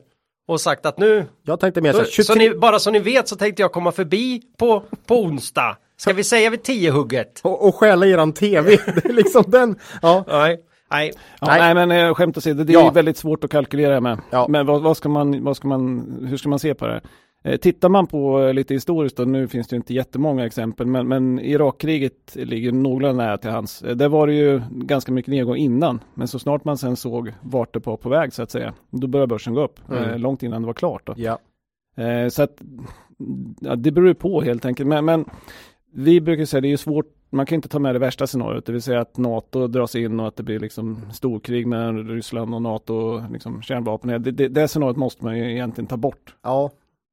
Och 0.49 0.61
sagt 0.61 0.87
att 0.87 0.99
nu. 0.99 1.27
Jag 1.43 1.61
tänkte 1.61 1.81
mer 1.81 1.93
så, 1.93 2.05
23... 2.05 2.25
så 2.25 2.35
ni, 2.35 2.51
bara 2.51 2.79
så 2.79 2.91
ni 2.91 2.99
vet 2.99 3.29
så 3.29 3.37
tänkte 3.37 3.63
jag 3.63 3.73
komma 3.73 3.93
förbi 3.93 4.43
på, 4.59 4.85
på 5.07 5.15
onsdag. 5.21 5.77
Ska 5.97 6.13
vi 6.13 6.25
säga 6.25 6.51
vid 6.51 6.63
10 6.63 6.91
hugget? 6.91 7.41
Och, 7.43 7.69
och 7.69 7.75
stjäla 7.75 8.07
eran 8.07 8.33
tv. 8.33 8.71
det 8.87 9.05
är 9.05 9.13
liksom 9.13 9.45
den. 9.47 9.79
Ja. 10.03 10.25
Nej. 10.29 10.61
Nej. 10.91 11.13
Ja, 11.41 11.47
nej. 11.47 11.75
nej. 11.75 11.87
men 11.87 12.09
äh, 12.09 12.15
skämt 12.15 12.37
åsido, 12.37 12.65
det 12.65 12.73
är 12.73 12.75
ja. 12.75 12.91
väldigt 12.91 13.17
svårt 13.17 13.45
att 13.45 13.51
kalkylera 13.51 14.01
med. 14.01 14.19
Ja. 14.31 14.47
Men 14.49 14.67
vad, 14.67 14.83
vad, 14.83 14.97
ska 14.97 15.09
man, 15.09 15.45
vad 15.45 15.57
ska 15.57 15.69
man, 15.69 16.17
hur 16.29 16.37
ska 16.37 16.49
man 16.49 16.59
se 16.59 16.75
på 16.75 16.87
det? 16.87 17.01
Eh, 17.45 17.57
tittar 17.57 17.89
man 17.89 18.07
på 18.07 18.41
eh, 18.41 18.55
lite 18.55 18.75
historiskt, 18.75 19.17
då, 19.17 19.25
nu 19.25 19.49
finns 19.49 19.69
det 19.69 19.77
inte 19.77 19.95
jättemånga 19.95 20.47
exempel, 20.47 20.87
men, 20.87 21.09
men 21.09 21.41
Irakkriget 21.41 22.37
ligger 22.37 22.73
någorlunda 22.73 23.25
nära 23.25 23.39
till 23.39 23.51
hans. 23.51 23.83
Eh, 23.83 23.97
där 23.97 24.09
var 24.09 24.27
det 24.27 24.35
ju 24.35 24.63
ganska 24.71 25.13
mycket 25.13 25.31
nedgång 25.31 25.57
innan, 25.57 26.01
men 26.15 26.29
så 26.29 26.39
snart 26.39 26.65
man 26.65 26.79
sen 26.79 26.97
såg 26.97 27.33
vart 27.43 27.75
det 27.75 27.87
var 27.87 27.97
på 27.97 28.09
väg 28.09 28.33
så 28.33 28.43
att 28.43 28.51
säga, 28.51 28.75
då 28.91 29.07
började 29.07 29.27
börsen 29.27 29.55
gå 29.55 29.65
upp, 29.65 29.81
mm. 29.91 30.05
eh, 30.05 30.19
långt 30.19 30.43
innan 30.43 30.63
det 30.63 30.67
var 30.67 30.75
klart. 30.75 31.07
Då. 31.07 31.15
Ja. 31.17 31.39
Eh, 31.97 32.29
så 32.29 32.43
att 32.43 32.63
det 33.77 33.91
beror 33.91 34.15
på 34.15 34.43
helt 34.43 34.65
enkelt, 34.65 34.89
men, 34.89 35.05
men 35.05 35.25
vi 35.93 36.21
brukar 36.21 36.45
säga 36.45 36.59
att 36.59 36.63
det 36.63 36.73
är 36.73 36.77
svårt, 36.77 37.07
man 37.31 37.47
kan 37.47 37.57
inte 37.57 37.69
ta 37.69 37.79
med 37.79 37.95
det 37.95 37.99
värsta 37.99 38.27
scenariot, 38.27 38.67
det 38.67 38.73
vill 38.73 38.83
säga 38.83 39.01
att 39.01 39.17
NATO 39.17 39.67
dras 39.67 39.95
in 39.95 40.21
och 40.21 40.29
att 40.29 40.37
det 40.37 40.43
blir 40.43 40.61
liksom 40.61 41.13
storkrig 41.13 41.67
mellan 41.67 42.09
Ryssland 42.09 42.55
och 42.55 42.63
NATO 42.63 43.23
liksom 43.33 43.63
kärnvapen. 43.63 44.23
Det, 44.23 44.31
det, 44.31 44.49
det 44.49 44.69
scenariot 44.69 44.97
måste 44.97 45.25
man 45.25 45.39
ju 45.39 45.53
egentligen 45.53 45.89
ta 45.89 45.97
bort. 45.97 46.35
Ja, 46.43 46.71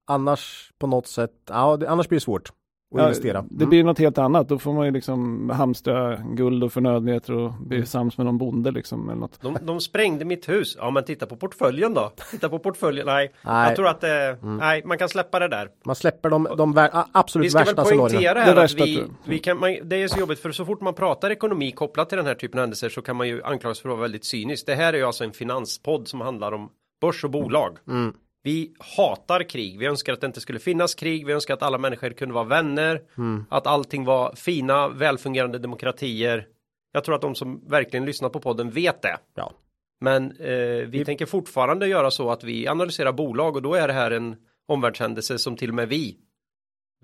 annars 0.08 0.72
på 0.80 0.88
något 0.88 1.08
sätt, 1.08 1.34
ja, 1.50 1.78
det, 1.78 1.90
annars 1.90 2.08
blir 2.08 2.16
det 2.16 2.24
svårt 2.24 2.52
att 2.92 3.00
ja, 3.00 3.04
investera. 3.04 3.40
Mm. 3.40 3.50
Det 3.52 3.66
blir 3.66 3.84
något 3.84 4.00
helt 4.00 4.18
annat. 4.18 4.50
Då 4.50 4.60
får 4.60 4.74
man 4.74 4.86
ju 4.86 4.92
liksom 4.92 5.50
hamstra 5.50 6.16
guld 6.16 6.64
och 6.64 6.74
förnödenheter 6.74 7.34
och 7.34 7.54
bli 7.54 7.78
mm. 7.78 7.86
sams 7.86 8.18
med 8.18 8.26
någon 8.26 8.38
bonde 8.38 8.72
liksom. 8.72 9.10
Eller 9.10 9.20
något. 9.20 9.42
De, 9.42 9.58
de 9.62 9.80
sprängde 9.80 10.26
mitt 10.26 10.50
hus. 10.50 10.78
Ja, 10.80 10.90
men 10.90 11.04
titta 11.04 11.26
på 11.26 11.36
portföljen 11.36 11.94
då. 11.94 12.12
Titta 12.32 12.50
på 12.50 12.60
portföljen. 12.60 13.06
Nej, 13.06 13.32
nej. 13.42 13.68
jag 13.68 13.76
tror 13.76 13.88
att 13.88 14.02
det, 14.02 14.38
mm. 14.44 14.58
nej, 14.58 14.82
man 14.86 14.98
kan 14.98 15.10
släppa 15.10 15.40
det 15.40 15.48
där. 15.48 15.70
Man 15.86 15.96
släpper 15.96 16.30
de, 16.30 16.48
de 16.58 16.90
absolut 17.12 17.56
värsta 17.56 17.86
scenarierna. 17.86 18.04
Vi 18.04 18.06
ska 18.06 18.06
väl 18.06 18.10
poängtera 18.10 18.40
här 18.40 18.56
det 18.56 18.64
att 18.64 18.74
vi, 18.74 19.04
vi 19.24 19.40
kan, 19.40 19.60
man, 19.60 19.78
det 19.84 19.96
är 19.96 20.08
så 20.08 20.20
jobbigt 20.20 20.40
för 20.40 20.52
så 20.52 20.66
fort 20.66 20.82
man 20.82 20.94
pratar 20.94 21.30
ekonomi 21.30 21.72
kopplat 21.72 22.10
till 22.10 22.18
den 22.18 22.28
här 22.28 22.36
typen 22.36 22.60
av 22.60 22.62
händelser 22.62 22.90
så 22.90 23.02
kan 23.02 23.16
man 23.16 23.28
ju 23.28 23.44
anklagas 23.44 23.80
för 23.80 23.90
att 23.90 23.96
vara 23.96 24.02
väldigt 24.02 24.26
cynisk. 24.26 24.66
Det 24.66 24.76
här 24.76 24.94
är 24.94 24.98
ju 24.98 25.04
alltså 25.04 25.24
en 25.24 25.32
finanspodd 25.32 26.08
som 26.08 26.22
handlar 26.22 26.52
om 26.52 26.70
börs 27.02 27.24
och 27.24 27.32
bolag. 27.32 27.78
Mm. 27.88 28.14
Vi 28.48 28.74
hatar 28.98 29.44
krig. 29.44 29.80
Vi 29.80 29.86
önskar 29.86 30.14
att 30.14 30.22
det 30.22 30.28
inte 30.28 30.42
skulle 30.42 30.60
finnas 30.60 30.96
krig. 30.96 31.26
Vi 31.26 31.34
önskar 31.34 31.54
att 31.54 31.64
alla 31.64 31.78
människor 31.78 32.10
kunde 32.10 32.34
vara 32.34 32.44
vänner. 32.44 33.02
Mm. 33.18 33.46
Att 33.50 33.68
allting 33.68 34.06
var 34.06 34.36
fina, 34.36 34.88
välfungerande 34.88 35.60
demokratier. 35.60 36.48
Jag 36.92 37.04
tror 37.04 37.16
att 37.16 37.22
de 37.22 37.36
som 37.36 37.62
verkligen 37.68 38.06
lyssnar 38.06 38.30
på 38.30 38.40
podden 38.40 38.70
vet 38.70 39.02
det. 39.02 39.18
Ja. 39.36 39.54
Men 40.02 40.32
eh, 40.32 40.48
vi, 40.48 40.86
vi 40.86 41.06
tänker 41.06 41.26
fortfarande 41.26 41.88
göra 41.88 42.12
så 42.12 42.30
att 42.30 42.44
vi 42.44 42.68
analyserar 42.68 43.12
bolag 43.12 43.56
och 43.56 43.62
då 43.62 43.74
är 43.74 43.88
det 43.88 43.94
här 43.94 44.12
en 44.12 44.36
omvärldshändelse 44.68 45.38
som 45.38 45.56
till 45.56 45.70
och 45.70 45.76
med 45.76 45.90
vi 45.90 46.18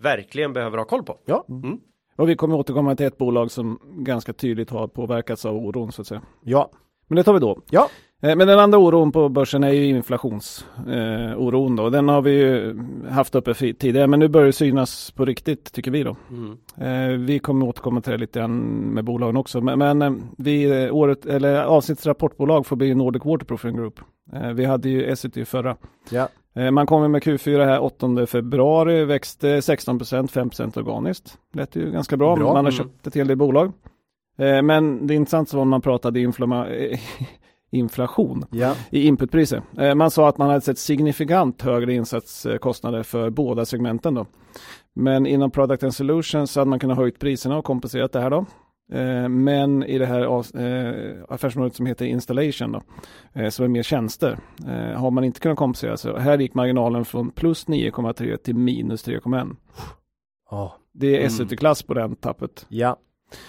verkligen 0.02 0.54
behöver 0.54 0.78
ha 0.78 0.86
koll 0.86 1.04
på. 1.04 1.20
Ja. 1.26 1.46
Mm. 1.50 1.80
Och 2.15 2.30
vi 2.30 2.36
kommer 2.36 2.56
återkomma 2.56 2.96
till 2.96 3.06
ett 3.06 3.17
bolag 3.17 3.52
som 3.52 3.80
ganska 3.84 4.34
tydligt 4.34 4.70
har 4.70 4.88
påverkats 4.88 5.46
av 5.46 5.56
oron 5.56 5.91
så 5.91 6.02
att 6.02 6.08
säga. 6.08 6.22
Ja. 6.44 6.72
Men 7.08 7.16
det 7.16 7.24
tar 7.24 7.34
vi 7.34 7.39
då. 7.39 7.62
Ja. 7.70 7.89
Eh, 8.24 8.36
men 8.36 8.48
den 8.48 8.60
andra 8.60 8.78
oron 8.78 9.12
på 9.12 9.30
börsen 9.30 9.63
är 9.63 9.72
ju 9.72 9.86
inflationsoron 9.86 11.72
eh, 11.72 11.84
då. 11.84 11.89
Den 11.89 12.10
har 12.10 12.22
vi 12.22 12.32
ju 12.32 12.80
haft 13.10 13.36
uppe 13.36 13.54
tidigare 13.54 14.08
men 14.08 14.20
nu 14.20 14.28
börjar 14.28 14.46
det 14.46 14.54
synas 14.54 15.12
på 15.12 15.26
riktigt 15.26 15.72
tycker 15.74 15.92
vi 15.92 16.04
då. 16.04 16.16
Mm. 16.30 16.58
Eh, 16.78 17.18
vi 17.20 17.39
kommer 17.39 17.68
återkomma 17.68 18.02
till 18.02 18.12
det 18.12 18.18
lite 18.18 18.39
grann 18.39 18.60
med 18.94 19.04
bolagen 19.04 19.38
också. 19.38 19.62
Men, 19.62 20.22
vi, 20.38 20.89
året, 20.89 21.26
eller 21.26 21.63
avsnittets 21.63 22.08
rapportbolag 22.08 22.66
får 22.66 22.76
bli 22.76 22.96
Nordic 22.96 23.26
Waterproofing 23.26 23.76
Group. 23.76 24.00
Vi 24.54 24.66
hade 24.66 24.89
ju 24.89 25.06
Essity 25.06 25.46
förra. 25.46 25.78
Ja. 26.10 26.28
Man 26.72 26.86
kommer 26.86 27.08
med 27.08 27.24
Q4 27.24 27.66
här 27.66 27.84
8 27.84 28.26
februari, 28.26 29.06
växte 29.06 29.60
16% 29.60 30.28
5% 30.28 30.80
organiskt. 30.80 31.38
Lät 31.54 31.76
ju 31.76 31.92
ganska 31.92 32.18
bra, 32.18 32.36
bra. 32.36 32.46
man 32.46 32.56
har 32.56 32.60
mm. 32.60 32.72
köpt 32.72 33.08
ett 33.08 33.16
hel 33.16 33.28
del 33.28 33.38
bolag. 33.38 33.72
Men 34.38 35.08
det 35.08 35.13
är 35.13 35.15
intressant 35.15 35.54
var 35.54 35.65
man 35.65 35.82
pratade 35.82 36.19
inflamma 36.19 36.67
inflation 37.74 38.46
ja. 38.52 38.76
i 38.91 39.08
inputpriser. 39.08 39.62
Eh, 39.78 39.96
man 39.96 40.12
sa 40.12 40.30
att 40.30 40.38
man 40.38 40.50
hade 40.50 40.62
sett 40.62 40.78
signifikant 40.78 41.62
högre 41.62 41.93
insatskostnader 41.93 43.04
för 43.04 43.30
båda 43.30 43.65
segmenten. 43.65 44.13
Då. 44.13 44.26
Men 44.96 45.26
inom 45.26 45.52
Product 45.52 45.84
and 45.84 45.96
Solutions 45.96 46.52
så 46.52 46.60
hade 46.60 46.69
man 46.69 46.80
kunnat 46.80 46.98
höjt 46.98 47.19
priserna 47.19 47.58
och 47.58 47.65
kompenserat 47.65 48.12
det 48.12 48.19
här 48.19 48.30
då. 48.30 48.46
Eh, 48.93 49.30
men 49.30 49.84
i 49.84 49.98
det 49.98 50.06
här 50.06 50.22
eh, 50.22 51.24
affärsområdet 51.30 51.76
som 51.76 51.86
heter 51.86 52.06
Installation 52.06 52.72
då, 52.72 52.82
som 53.50 53.65
är 53.65 53.69
mer 53.69 53.84
tjänster, 53.84 54.39
har 54.96 55.12
man 55.12 55.24
inte 55.24 55.39
kunnat 55.39 55.58
kompensera. 55.58 55.98
Så 55.98 56.17
här 56.17 56.38
gick 56.38 56.54
marginalen 56.54 57.06
från 57.06 57.32
plus 57.32 57.67
9,3 57.67 58.38
till 58.38 58.56
minus 58.56 59.08
3,1. 59.08 59.56
Oh. 60.52 60.72
Det 60.93 61.15
är 61.15 61.19
mm. 61.19 61.30
SUT-klass 61.30 61.84
på 61.84 61.93
den 61.93 62.15
tappet. 62.15 62.65
Ja. 62.69 62.98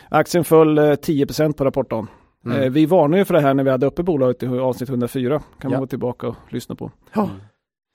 Aktien 0.09 0.45
föll 0.45 0.79
10% 0.79 1.53
på 1.53 1.65
rapporten. 1.65 2.07
Mm. 2.47 2.63
Eh, 2.63 2.71
vi 2.71 2.87
varnade 2.87 3.19
ju 3.19 3.25
för 3.25 3.35
det 3.35 3.41
här 3.41 3.55
när 3.55 3.65
vi 3.65 3.71
hade 3.71 3.87
uppe 3.87 4.03
bolaget 4.03 4.43
i 4.43 4.47
avsnitt 4.47 4.89
104. 4.89 5.43
Kan 5.61 5.71
man 5.71 5.81
gå 5.81 5.87
tillbaka 5.87 6.29
och 6.29 6.37
lyssna 6.49 6.75
på. 6.75 6.91
Mm. 7.17 7.29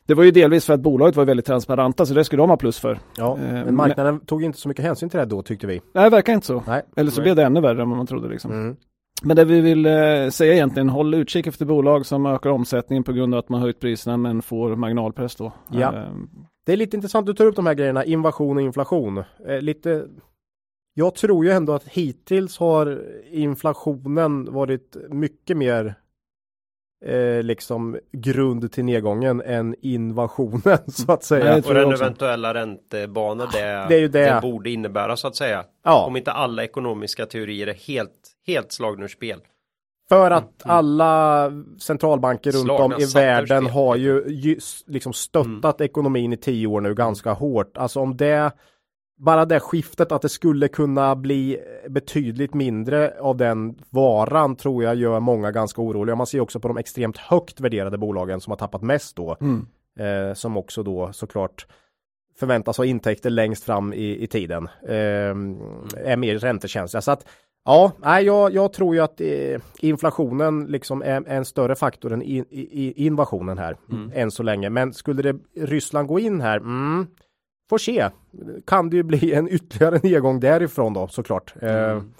Det 0.09 0.13
var 0.13 0.23
ju 0.23 0.31
delvis 0.31 0.65
för 0.65 0.73
att 0.73 0.79
bolaget 0.79 1.15
var 1.15 1.25
väldigt 1.25 1.45
transparenta 1.45 2.05
så 2.05 2.13
det 2.13 2.23
skulle 2.23 2.43
de 2.43 2.49
ha 2.49 2.57
plus 2.57 2.79
för. 2.79 2.99
Ja, 3.17 3.37
eh, 3.37 3.53
men 3.53 3.75
marknaden 3.75 4.15
men... 4.15 4.25
tog 4.25 4.43
inte 4.43 4.59
så 4.59 4.67
mycket 4.67 4.85
hänsyn 4.85 5.09
till 5.09 5.19
det 5.19 5.25
då 5.25 5.41
tyckte 5.41 5.67
vi. 5.67 5.81
Nej, 5.93 6.03
det 6.03 6.09
verkar 6.09 6.33
inte 6.33 6.47
så. 6.47 6.63
Nej. 6.67 6.83
Eller 6.95 7.11
så 7.11 7.17
Nej. 7.17 7.23
blev 7.23 7.35
det 7.35 7.43
ännu 7.43 7.61
värre 7.61 7.81
än 7.81 7.89
vad 7.89 7.97
man 7.97 8.07
trodde 8.07 8.29
liksom. 8.29 8.51
Mm. 8.51 8.75
Men 9.23 9.35
det 9.35 9.45
vi 9.45 9.61
vill 9.61 9.85
eh, 9.85 10.29
säga 10.29 10.53
egentligen, 10.53 10.89
håll 10.89 11.13
utkik 11.13 11.47
efter 11.47 11.65
bolag 11.65 12.05
som 12.05 12.25
ökar 12.25 12.49
omsättningen 12.49 13.03
på 13.03 13.13
grund 13.13 13.33
av 13.33 13.39
att 13.39 13.49
man 13.49 13.61
höjt 13.61 13.79
priserna 13.79 14.17
men 14.17 14.41
får 14.41 14.75
marginalpress 14.75 15.35
då. 15.35 15.53
Ja. 15.71 15.95
Eh, 15.95 16.13
det 16.65 16.73
är 16.73 16.77
lite 16.77 16.97
intressant, 16.97 17.25
du 17.25 17.33
tar 17.33 17.45
upp 17.45 17.55
de 17.55 17.65
här 17.65 17.73
grejerna, 17.73 18.05
invasion 18.05 18.57
och 18.57 18.63
inflation. 18.63 19.23
Eh, 19.47 19.61
lite 19.61 20.05
jag 20.93 21.15
tror 21.15 21.45
ju 21.45 21.51
ändå 21.51 21.73
att 21.73 21.87
hittills 21.87 22.57
har 22.57 23.03
inflationen 23.31 24.53
varit 24.53 24.97
mycket 25.09 25.57
mer 25.57 25.95
eh, 27.05 27.43
liksom 27.43 27.99
grund 28.11 28.71
till 28.71 28.85
nedgången 28.85 29.41
än 29.41 29.75
invasionen 29.81 30.77
så 30.91 31.11
att 31.11 31.23
säga. 31.23 31.55
och 31.55 31.73
den 31.73 31.91
eventuella 31.91 32.53
räntebanor 32.53 33.47
det, 33.51 33.85
det, 33.89 33.95
är 33.95 33.99
ju 33.99 34.07
det. 34.07 34.33
det 34.33 34.39
borde 34.41 34.69
innebära 34.69 35.17
så 35.17 35.27
att 35.27 35.35
säga. 35.35 35.63
Ja. 35.83 36.05
Om 36.05 36.17
inte 36.17 36.31
alla 36.31 36.63
ekonomiska 36.63 37.25
teorier 37.25 37.67
är 37.67 37.73
helt, 37.73 38.31
helt 38.47 38.71
slagna 38.71 39.03
ur 39.03 39.07
spel. 39.07 39.41
För 40.09 40.31
att 40.31 40.65
mm. 40.65 40.77
alla 40.77 41.51
centralbanker 41.79 42.51
runt 42.51 42.69
om 42.69 42.93
i 42.99 43.05
världen 43.05 43.65
har 43.65 43.95
ju, 43.95 44.23
ju 44.27 44.59
liksom 44.87 45.13
stöttat 45.13 45.79
mm. 45.79 45.85
ekonomin 45.85 46.33
i 46.33 46.37
tio 46.37 46.67
år 46.67 46.81
nu 46.81 46.95
ganska 46.95 47.33
hårt. 47.33 47.77
Alltså 47.77 47.99
om 47.99 48.17
det 48.17 48.51
bara 49.19 49.45
det 49.45 49.59
skiftet 49.59 50.11
att 50.11 50.21
det 50.21 50.29
skulle 50.29 50.67
kunna 50.67 51.15
bli 51.15 51.59
betydligt 51.89 52.53
mindre 52.53 53.13
av 53.19 53.37
den 53.37 53.75
varan 53.89 54.55
tror 54.55 54.83
jag 54.83 54.95
gör 54.95 55.19
många 55.19 55.51
ganska 55.51 55.81
oroliga. 55.81 56.15
Man 56.15 56.27
ser 56.27 56.39
också 56.39 56.59
på 56.59 56.67
de 56.67 56.77
extremt 56.77 57.17
högt 57.17 57.59
värderade 57.59 57.97
bolagen 57.97 58.41
som 58.41 58.51
har 58.51 58.57
tappat 58.57 58.81
mest 58.81 59.15
då. 59.15 59.37
Mm. 59.41 59.67
Eh, 59.99 60.33
som 60.33 60.57
också 60.57 60.83
då 60.83 61.13
såklart 61.13 61.67
förväntas 62.39 62.77
ha 62.77 62.85
intäkter 62.85 63.29
längst 63.29 63.63
fram 63.63 63.93
i, 63.93 64.23
i 64.23 64.27
tiden. 64.27 64.67
Eh, 64.87 65.35
är 66.05 66.17
mer 66.17 66.39
räntekänsliga. 66.39 67.01
Så 67.01 67.11
att 67.11 67.25
ja, 67.65 67.91
nej, 67.97 68.25
jag, 68.25 68.53
jag 68.53 68.73
tror 68.73 68.95
ju 68.95 69.01
att 69.01 69.21
eh, 69.21 69.61
inflationen 69.79 70.65
liksom 70.65 71.01
är, 71.01 71.07
är, 71.07 71.37
en 71.37 71.45
större 71.45 71.75
faktor 71.75 72.13
än 72.13 72.21
in, 72.21 72.45
i, 72.49 73.05
invasionen 73.05 73.57
här 73.57 73.77
mm. 73.91 74.11
än 74.15 74.31
så 74.31 74.43
länge. 74.43 74.69
Men 74.69 74.93
skulle 74.93 75.21
det 75.21 75.35
Ryssland 75.55 76.07
gå 76.07 76.19
in 76.19 76.41
här? 76.41 76.57
Mm, 76.57 77.07
får 77.69 77.77
se. 77.77 78.09
Kan 78.67 78.89
det 78.89 78.95
ju 78.95 79.03
bli 79.03 79.33
en 79.33 79.49
ytterligare 79.49 79.99
nedgång 80.03 80.39
därifrån 80.39 80.93
då 80.93 81.07
såklart. 81.07 81.53
Eh, 81.61 81.91
mm. 81.91 82.13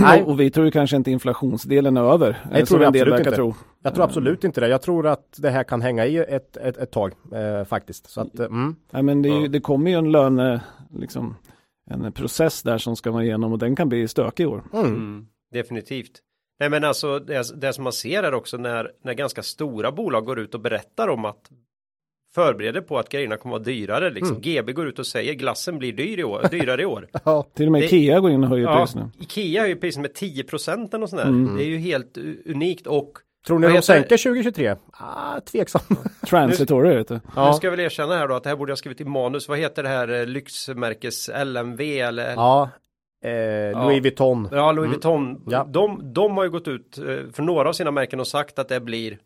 Nej. 0.00 0.22
Och 0.22 0.40
vi 0.40 0.50
tror 0.50 0.66
ju 0.66 0.72
kanske 0.72 0.96
inte 0.96 1.10
inflationsdelen 1.10 1.96
är 1.96 2.12
över. 2.12 2.46
Jag 2.52 2.68
tror 2.68 2.84
absolut 2.84 3.18
inte. 3.18 3.30
Tro. 3.30 3.54
Jag 3.82 3.94
tror 3.94 4.04
absolut 4.04 4.44
inte 4.44 4.60
det. 4.60 4.68
Jag 4.68 4.82
tror 4.82 5.06
att 5.06 5.38
det 5.38 5.50
här 5.50 5.64
kan 5.64 5.82
hänga 5.82 6.06
i 6.06 6.16
ett, 6.16 6.56
ett, 6.56 6.76
ett 6.76 6.90
tag 6.90 7.12
eh, 7.32 7.64
faktiskt. 7.64 8.10
Så 8.10 8.20
att, 8.20 8.38
mm. 8.38 8.76
Nej, 8.90 9.02
men 9.02 9.22
det, 9.22 9.28
ja. 9.28 9.48
det 9.48 9.60
kommer 9.60 9.90
ju 9.90 9.96
en 9.96 10.12
löne, 10.12 10.60
liksom, 10.98 11.36
en 11.90 12.12
process 12.12 12.62
där 12.62 12.78
som 12.78 12.96
ska 12.96 13.10
vara 13.10 13.24
igenom 13.24 13.52
och 13.52 13.58
den 13.58 13.76
kan 13.76 13.88
bli 13.88 14.08
stökig 14.08 14.44
i 14.44 14.46
år. 14.46 14.62
Mm. 14.72 14.86
Mm, 14.86 15.26
definitivt. 15.52 16.20
Nej 16.60 16.70
men 16.70 16.84
alltså 16.84 17.18
det, 17.18 17.60
det 17.60 17.72
som 17.72 17.84
man 17.84 17.92
ser 17.92 18.22
är 18.22 18.34
också 18.34 18.56
när, 18.56 18.90
när 19.04 19.14
ganska 19.14 19.42
stora 19.42 19.92
bolag 19.92 20.24
går 20.24 20.38
ut 20.38 20.54
och 20.54 20.60
berättar 20.60 21.08
om 21.08 21.24
att 21.24 21.50
förbereder 22.34 22.80
på 22.80 22.98
att 22.98 23.08
grejerna 23.08 23.36
kommer 23.36 23.56
att 23.56 23.60
vara 23.60 23.74
dyrare. 23.74 24.10
Liksom. 24.10 24.36
Mm. 24.36 24.40
GB 24.40 24.72
går 24.72 24.88
ut 24.88 24.98
och 24.98 25.06
säger 25.06 25.34
glassen 25.34 25.78
blir 25.78 25.92
dyr 25.92 26.18
i 26.18 26.24
år, 26.24 26.48
dyrare 26.50 26.82
i 26.82 26.86
år. 26.86 27.08
ja, 27.24 27.46
till 27.54 27.66
och 27.66 27.72
med 27.72 27.82
det, 27.82 27.86
Ikea 27.86 28.20
går 28.20 28.30
in 28.30 28.44
och 28.44 28.50
höjer 28.50 28.66
ja, 28.66 28.80
priserna. 28.80 29.10
Ikea 29.20 29.62
höjer 29.62 29.76
priset 29.76 30.02
med 30.02 30.14
10 30.14 30.44
procent 30.44 30.94
och 30.94 31.10
sådär. 31.10 31.24
Mm. 31.24 31.56
Det 31.56 31.64
är 31.64 31.68
ju 31.68 31.78
helt 31.78 32.18
unikt 32.46 32.86
och 32.86 33.12
Tror 33.46 33.58
ni 33.58 33.68
de 33.68 33.82
sänker 33.82 34.16
2023? 34.16 34.76
Ah, 34.90 35.40
tveksam. 35.40 35.80
Transitory 36.28 36.96
vet 36.96 37.08
du. 37.08 37.20
Ja. 37.36 37.50
Nu 37.50 37.56
ska 37.56 37.66
jag 37.66 37.70
väl 37.70 37.80
erkänna 37.80 38.16
här 38.16 38.28
då 38.28 38.34
att 38.34 38.42
det 38.42 38.48
här 38.48 38.56
borde 38.56 38.70
jag 38.70 38.78
skrivit 38.78 39.00
i 39.00 39.04
manus. 39.04 39.48
Vad 39.48 39.58
heter 39.58 39.82
det 39.82 39.88
här 39.88 40.20
eh, 40.20 40.26
lyxmärkes 40.26 41.30
LMV 41.44 42.00
eller? 42.00 42.32
Ja, 42.34 42.70
Eh, 43.24 43.86
Louis 43.86 44.02
Vuitton. 44.02 44.48
Ja, 44.52 44.72
Louis 44.72 44.86
mm. 44.86 44.90
Vuitton. 44.90 45.30
Mm. 45.30 45.42
Ja. 45.46 45.66
De, 45.68 46.12
de 46.12 46.36
har 46.36 46.44
ju 46.44 46.50
gått 46.50 46.68
ut 46.68 46.98
eh, 46.98 47.04
för 47.32 47.42
några 47.42 47.68
av 47.68 47.72
sina 47.72 47.90
märken 47.90 48.20
och 48.20 48.26
sagt 48.26 48.58
att 48.58 48.68
det 48.68 48.80
blir 48.80 49.18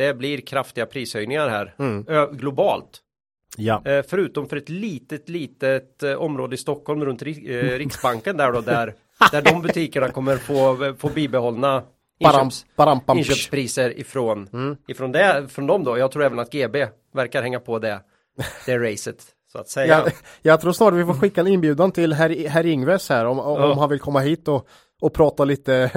det 0.00 0.14
blir 0.14 0.40
kraftiga 0.40 0.86
prishöjningar 0.86 1.48
här 1.48 1.74
mm. 1.78 2.04
globalt. 2.36 3.00
Ja. 3.56 3.82
Eh, 3.84 4.04
förutom 4.08 4.48
för 4.48 4.56
ett 4.56 4.68
litet, 4.68 5.28
litet 5.28 6.02
eh, 6.02 6.12
område 6.12 6.54
i 6.54 6.58
Stockholm 6.58 7.04
runt 7.04 7.22
eh, 7.22 7.26
Riksbanken 7.78 8.36
där 8.36 8.52
då, 8.52 8.60
där, 8.60 8.94
där 9.32 9.42
de 9.42 9.62
butikerna 9.62 10.08
kommer 10.08 10.36
få, 10.36 10.94
få 10.98 11.08
bibehållna 11.08 11.82
inköps, 12.18 12.66
inköpspriser 13.14 13.98
ifrån, 13.98 14.48
mm. 14.52 14.76
ifrån, 14.88 15.12
det, 15.12 15.48
från 15.48 15.66
dem 15.66 15.84
då. 15.84 15.98
Jag 15.98 16.10
tror 16.12 16.24
även 16.24 16.38
att 16.38 16.52
GB 16.52 16.86
verkar 17.14 17.42
hänga 17.42 17.60
på 17.60 17.78
det, 17.78 18.00
det 18.66 18.78
racet. 18.78 19.24
Så 19.52 19.58
att 19.58 19.68
säga. 19.68 19.86
Jag, 20.04 20.12
jag 20.42 20.60
tror 20.60 20.72
snart 20.72 20.94
vi 20.94 21.04
får 21.04 21.14
skicka 21.14 21.40
en 21.40 21.46
inbjudan 21.46 21.92
till 21.92 22.12
herr, 22.12 22.48
herr 22.48 22.66
Ingves 22.66 23.08
här 23.08 23.26
om, 23.26 23.40
om 23.40 23.60
ja. 23.60 23.74
han 23.74 23.88
vill 23.88 24.00
komma 24.00 24.20
hit 24.20 24.48
och, 24.48 24.68
och 25.00 25.12
prata 25.12 25.44
lite 25.44 25.90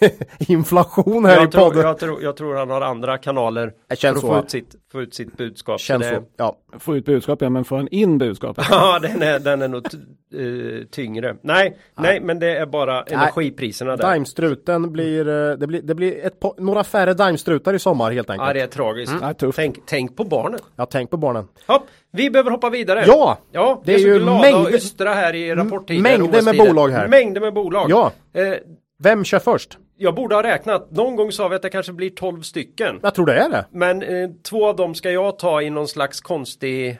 inflation 0.38 1.24
här 1.24 1.36
jag 1.36 1.44
i 1.44 1.50
podden. 1.50 1.82
Jag 1.82 1.98
tror, 1.98 2.22
jag 2.22 2.36
tror 2.36 2.54
han 2.54 2.70
har 2.70 2.80
andra 2.80 3.18
kanaler 3.18 3.72
för 4.00 4.08
att 4.08 4.20
få 4.20 4.38
ut, 4.38 4.50
sitt, 4.50 4.74
få 4.92 5.02
ut 5.02 5.14
sitt 5.14 5.36
budskap. 5.36 5.80
Känns 5.80 6.08
så. 6.08 6.22
Ja. 6.36 6.56
Få 6.78 6.96
ut 6.96 7.04
budskap, 7.04 7.42
ja, 7.42 7.50
men 7.50 7.64
få 7.64 7.76
han 7.76 7.88
in 7.88 8.18
budskapet. 8.18 8.66
ja, 8.70 8.98
den 8.98 9.22
är, 9.22 9.38
den 9.38 9.62
är 9.62 9.68
nog 9.68 9.86
uh, 10.34 10.84
tyngre. 10.84 11.36
Nej, 11.42 11.76
ja. 11.96 12.02
nej, 12.02 12.20
men 12.20 12.38
det 12.38 12.56
är 12.56 12.66
bara 12.66 13.02
energipriserna 13.02 13.96
där. 13.96 14.04
Daimstruten 14.04 14.92
blir, 14.92 15.28
eh, 15.28 15.56
det 15.56 15.66
blir, 15.66 15.82
det 15.82 15.94
blir 15.94 16.26
ett, 16.26 16.42
några 16.58 16.84
färre 16.84 17.14
Daimstrutar 17.14 17.74
i 17.74 17.78
sommar 17.78 18.10
helt 18.10 18.30
enkelt. 18.30 18.48
Ja, 18.48 18.52
det 18.52 18.60
är 18.60 18.66
tragiskt. 18.66 19.12
Mm. 19.12 19.34
Ja, 19.40 19.52
tänk, 19.52 19.78
tänk 19.86 20.16
på 20.16 20.24
barnen. 20.24 20.60
Ja, 20.76 20.86
tänk 20.86 21.10
på 21.10 21.16
barnen. 21.16 21.48
Hopp. 21.66 21.82
Vi 22.12 22.30
behöver 22.30 22.50
hoppa 22.50 22.70
vidare. 22.70 23.04
Ja! 23.06 23.38
Ja, 23.52 23.82
det 23.84 23.94
är, 23.94 23.98
är 23.98 24.02
ju 24.02 24.24
mängder, 24.24 25.14
här 25.14 25.34
i 25.34 25.54
rapporttider. 25.54 26.02
Mängder 26.02 26.42
med 26.42 26.56
bolag 26.56 26.88
här. 26.88 27.08
Mängder 27.08 27.40
med 27.40 27.54
bolag. 27.54 27.90
Ja. 27.90 28.12
Eh, 28.32 28.54
Vem 29.02 29.24
kör 29.24 29.38
först? 29.38 29.78
Jag 30.00 30.14
borde 30.14 30.34
ha 30.34 30.42
räknat. 30.42 30.90
Någon 30.90 31.16
gång 31.16 31.32
sa 31.32 31.48
vi 31.48 31.56
att 31.56 31.62
det 31.62 31.70
kanske 31.70 31.92
blir 31.92 32.10
12 32.10 32.42
stycken. 32.42 33.00
Jag 33.02 33.14
tror 33.14 33.26
det 33.26 33.34
är 33.34 33.50
det. 33.50 33.66
Men 33.70 34.02
eh, 34.02 34.30
två 34.42 34.66
av 34.66 34.76
dem 34.76 34.94
ska 34.94 35.10
jag 35.10 35.38
ta 35.38 35.62
i 35.62 35.70
någon 35.70 35.88
slags 35.88 36.20
konstig 36.20 36.98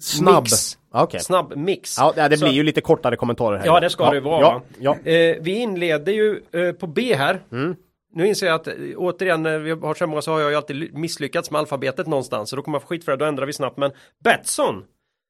Snabb. 0.00 0.42
Mix. 0.44 0.78
Okay. 0.92 1.20
Snabb 1.20 1.56
mix. 1.56 1.96
Ja, 1.98 2.12
det 2.16 2.28
blir 2.28 2.36
så, 2.36 2.46
ju 2.46 2.62
lite 2.62 2.80
kortare 2.80 3.16
kommentarer 3.16 3.58
här. 3.58 3.66
Ja, 3.66 3.80
det 3.80 3.90
ska 3.90 4.04
ja, 4.04 4.10
det 4.10 4.20
vara. 4.20 4.40
Ja, 4.40 4.62
ja. 4.78 5.10
Eh, 5.10 5.36
vi 5.40 5.50
inleder 5.50 6.12
ju 6.12 6.42
eh, 6.52 6.72
på 6.72 6.86
B 6.86 7.14
här. 7.14 7.40
Mm. 7.52 7.76
Nu 8.14 8.26
inser 8.26 8.46
jag 8.46 8.54
att 8.54 8.66
eh, 8.66 8.74
återigen 8.96 9.42
när 9.42 9.58
vi 9.58 9.70
har 9.70 9.94
så 9.94 10.06
många 10.06 10.22
så 10.22 10.32
har 10.32 10.40
jag 10.40 10.50
ju 10.50 10.56
alltid 10.56 10.94
misslyckats 10.94 11.50
med 11.50 11.58
alfabetet 11.58 12.06
någonstans. 12.06 12.50
Så 12.50 12.56
då 12.56 12.62
kommer 12.62 12.76
jag 12.76 12.82
få 12.82 12.88
skit 12.88 13.04
för 13.04 13.12
det, 13.12 13.18
då 13.18 13.24
ändrar 13.24 13.46
vi 13.46 13.52
snabbt. 13.52 13.76
Men 13.76 13.90
Betsson. 14.24 14.84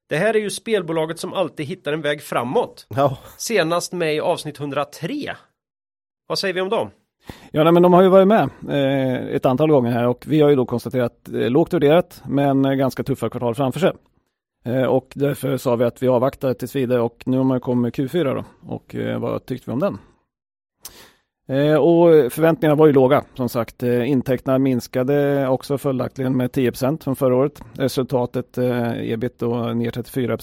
Det 0.09 0.17
här 0.17 0.35
är 0.35 0.39
ju 0.39 0.49
spelbolaget 0.49 1.19
som 1.19 1.33
alltid 1.33 1.65
hittar 1.65 1.93
en 1.93 2.01
väg 2.01 2.21
framåt. 2.21 2.85
Ja. 2.89 3.17
Senast 3.37 3.93
med 3.93 4.15
i 4.15 4.19
avsnitt 4.19 4.59
103. 4.59 5.35
Vad 6.27 6.39
säger 6.39 6.53
vi 6.53 6.61
om 6.61 6.69
dem? 6.69 6.89
Ja, 7.51 7.63
nej, 7.63 7.73
men 7.73 7.83
de 7.83 7.93
har 7.93 8.01
ju 8.01 8.09
varit 8.09 8.27
med 8.27 8.49
eh, 8.69 9.35
ett 9.35 9.45
antal 9.45 9.69
gånger 9.69 9.91
här 9.91 10.07
och 10.07 10.25
vi 10.27 10.41
har 10.41 10.49
ju 10.49 10.55
då 10.55 10.65
konstaterat 10.65 11.29
eh, 11.33 11.49
lågt 11.49 11.73
värderat 11.73 12.21
men 12.27 12.65
eh, 12.65 12.73
ganska 12.73 13.03
tuffa 13.03 13.29
kvartal 13.29 13.55
framför 13.55 13.79
sig. 13.79 13.91
Eh, 14.65 14.83
och 14.83 15.11
därför 15.15 15.57
sa 15.57 15.75
vi 15.75 15.85
att 15.85 16.03
vi 16.03 16.07
avvaktar 16.07 16.53
tills 16.53 16.75
vidare 16.75 17.01
och 17.01 17.23
nu 17.25 17.37
har 17.37 17.43
man 17.43 17.59
kommit 17.59 17.97
Q4 17.97 18.35
då 18.35 18.43
och 18.73 18.95
eh, 18.95 19.19
vad 19.19 19.45
tyckte 19.45 19.69
vi 19.69 19.73
om 19.73 19.79
den? 19.79 19.97
Eh, 21.47 21.75
och 21.75 22.33
förväntningarna 22.33 22.75
var 22.75 22.87
ju 22.87 22.93
låga 22.93 23.23
som 23.33 23.49
sagt. 23.49 23.83
Eh, 23.83 24.09
intäkterna 24.09 24.57
minskade 24.57 25.47
också 25.47 25.77
följaktligen 25.77 26.37
med 26.37 26.51
10% 26.51 27.03
från 27.03 27.15
förra 27.15 27.35
året. 27.35 27.61
Resultatet 27.73 28.57
eh, 28.57 29.11
ebit 29.11 29.39
då 29.39 29.55
ner 29.55 29.91
34 29.91 30.37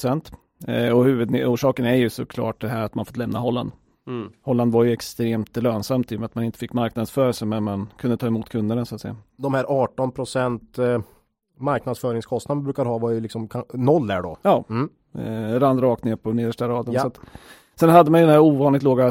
och 0.95 1.05
huvudorsaken 1.05 1.87
är 1.87 1.95
ju 1.95 2.11
såklart 2.11 2.61
det 2.61 2.68
här 2.68 2.83
att 2.83 2.95
man 2.95 3.05
fått 3.05 3.16
lämna 3.16 3.38
Holland. 3.38 3.73
Mm. 4.06 4.32
Holland 4.42 4.72
var 4.72 4.84
ju 4.84 4.92
extremt 4.92 5.56
lönsamt 5.56 6.12
i 6.12 6.16
och 6.16 6.20
med 6.20 6.26
att 6.26 6.34
man 6.34 6.44
inte 6.44 6.58
fick 6.58 6.72
marknadsföra 6.72 7.32
sig 7.32 7.48
men 7.48 7.62
man 7.62 7.88
kunde 7.98 8.16
ta 8.16 8.26
emot 8.26 8.48
kunderna 8.48 8.84
så 8.84 8.94
att 8.94 9.00
säga. 9.00 9.16
De 9.36 9.54
här 9.54 9.64
18 9.68 10.12
procent 10.12 10.78
eh, 10.78 11.00
marknadsföringskostnader 11.58 12.56
man 12.56 12.64
brukar 12.64 12.84
ha 12.84 12.98
var 12.98 13.10
ju 13.10 13.20
liksom 13.20 13.48
noll 13.72 14.06
där 14.06 14.22
då. 14.22 14.36
Ja, 14.42 14.64
mm. 14.68 14.90
eh, 15.14 15.60
rann 15.60 15.80
rakt 15.80 16.04
ner 16.04 16.16
på 16.16 16.32
nedersta 16.32 16.68
raden. 16.68 16.94
Ja. 16.94 17.00
Så 17.00 17.06
att, 17.06 17.20
sen 17.74 17.88
hade 17.88 18.10
man 18.10 18.20
ju 18.20 18.26
den 18.26 18.32
här 18.34 18.40
ovanligt 18.40 18.82
låga 18.82 19.10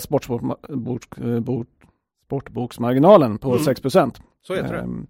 sportboksmarginalen 2.32 3.38
på 3.38 3.52
mm. 3.52 3.64
6 3.64 3.82
procent. 3.82 4.22
Så 4.48 4.54
heter 4.54 4.74
det. 4.74 4.80
Ehm, 4.80 5.08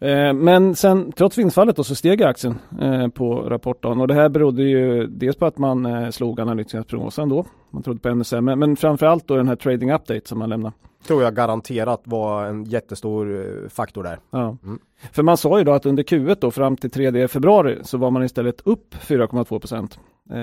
mm. 0.00 0.28
Eh, 0.28 0.32
men 0.32 0.76
sen 0.76 1.12
trots 1.12 1.38
vinstfallet 1.38 1.76
då 1.76 1.84
så 1.84 1.94
steg 1.94 2.22
aktien 2.22 2.58
eh, 2.80 3.08
på 3.08 3.34
rapporten 3.34 4.00
och 4.00 4.08
det 4.08 4.14
här 4.14 4.28
berodde 4.28 4.62
ju 4.62 5.06
dels 5.06 5.36
på 5.36 5.46
att 5.46 5.58
man 5.58 5.86
eh, 5.86 6.10
slog 6.10 6.40
analytikernas 6.40 6.86
prognosen 6.86 7.28
då. 7.28 7.44
Man 7.70 7.82
trodde 7.82 8.00
på 8.00 8.24
sämre, 8.24 8.56
men 8.56 8.76
framförallt 8.76 9.28
då 9.28 9.36
den 9.36 9.48
här 9.48 9.56
trading 9.56 9.92
update 9.92 10.28
som 10.28 10.38
man 10.38 10.48
lämnade. 10.48 10.74
Tror 11.06 11.22
jag 11.22 11.34
garanterat 11.34 12.02
var 12.04 12.46
en 12.46 12.64
jättestor 12.64 13.68
faktor 13.68 14.02
där. 14.02 14.18
Ja. 14.30 14.56
Mm. 14.64 14.78
För 15.12 15.22
man 15.22 15.36
sa 15.36 15.58
ju 15.58 15.64
då 15.64 15.72
att 15.72 15.86
under 15.86 16.02
Q1 16.02 16.36
då 16.40 16.50
fram 16.50 16.76
till 16.76 16.90
3 16.90 17.28
februari 17.28 17.78
så 17.82 17.98
var 17.98 18.10
man 18.10 18.22
istället 18.22 18.60
upp 18.60 18.94
4,2 18.94 19.58
procent 19.58 19.98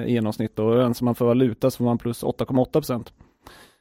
i 0.06 0.12
genomsnitt 0.12 0.60
och 0.60 0.76
rensar 0.76 1.06
man 1.06 1.16
för 1.16 1.26
valuta 1.26 1.72
så 1.72 1.84
var 1.84 1.92
man 1.92 1.98
plus 1.98 2.24
8,8 2.24 2.72
procent. 2.72 3.14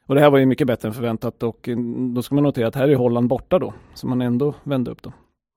Och 0.07 0.15
det 0.15 0.21
här 0.21 0.29
var 0.29 0.37
ju 0.37 0.45
mycket 0.45 0.67
bättre 0.67 0.87
än 0.87 0.93
förväntat 0.93 1.43
och 1.43 1.67
mm, 1.67 2.13
då 2.13 2.21
ska 2.21 2.35
man 2.35 2.43
notera 2.43 2.67
att 2.67 2.75
här 2.75 2.87
är 2.87 2.95
Holland 2.95 3.27
borta 3.27 3.59
då, 3.59 3.73
så 3.93 4.07
man 4.07 4.21
ändå 4.21 4.53
vände 4.63 4.91
upp 4.91 5.01
då. 5.01 5.13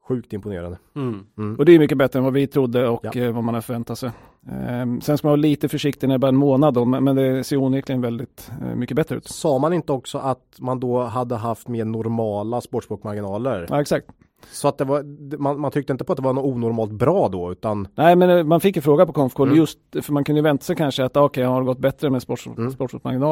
Sjukt 0.09 0.33
imponerande. 0.33 0.79
Mm. 0.97 1.27
Mm. 1.39 1.57
Och 1.57 1.65
det 1.65 1.73
är 1.73 1.79
mycket 1.79 1.99
bättre 1.99 2.19
än 2.19 2.25
vad 2.25 2.33
vi 2.33 2.47
trodde 2.47 2.89
och 2.89 3.01
ja. 3.03 3.13
Eh, 3.15 3.33
vad 3.33 3.45
man 3.45 3.55
har 3.55 3.61
förväntat 3.61 3.99
sig. 3.99 4.11
Ehm, 4.51 5.01
sen 5.01 5.19
ska 5.19 5.27
man 5.27 5.31
vara 5.31 5.41
lite 5.41 5.69
försiktig 5.69 6.09
när 6.09 6.15
det 6.15 6.17
är 6.17 6.19
bara 6.19 6.29
en 6.29 6.37
månad 6.37 6.75
då, 6.75 6.85
men 6.85 7.17
det 7.17 7.45
ser 7.45 7.57
onekligen 7.57 8.01
väldigt 8.01 8.51
eh, 8.63 8.75
mycket 8.75 8.97
bättre 8.97 9.17
ut. 9.17 9.27
Sa 9.27 9.59
man 9.59 9.73
inte 9.73 9.93
också 9.93 10.19
att 10.19 10.57
man 10.59 10.81
då 10.81 11.03
hade 11.03 11.37
haft 11.37 11.69
mer 11.69 11.85
normala 11.85 12.61
sportsbokmarginaler? 12.61 13.67
Ja, 13.69 13.81
exakt. 13.81 14.07
Så 14.53 14.69
att 14.69 14.79
det 14.79 14.85
var, 14.85 15.03
man, 15.39 15.61
man, 15.61 15.71
tyckte 15.71 15.93
inte 15.93 16.05
på 16.05 16.13
att 16.13 16.17
det 16.17 16.23
var 16.23 16.33
något 16.33 16.45
onormalt 16.45 16.93
bra 16.93 17.29
då 17.29 17.53
utan 17.53 17.89
Nej 17.95 18.17
men 18.17 18.31
eh, 18.31 18.45
man 18.45 18.61
fick 18.61 18.77
ju 18.77 18.83
fråga 18.83 19.07
på 19.07 19.13
Confcall 19.13 19.47
mm. 19.47 19.59
just 19.59 19.79
för 20.03 20.13
man 20.13 20.25
kunde 20.25 20.39
ju 20.39 20.43
vänta 20.43 20.65
sig 20.65 20.77
kanske 20.77 21.05
att 21.05 21.17
okej 21.17 21.25
okay, 21.25 21.45
har 21.45 21.61
det 21.61 21.67
gått 21.67 21.79
bättre 21.79 22.11
med 22.11 22.23
sports, 22.23 22.47
mm. 22.47 22.75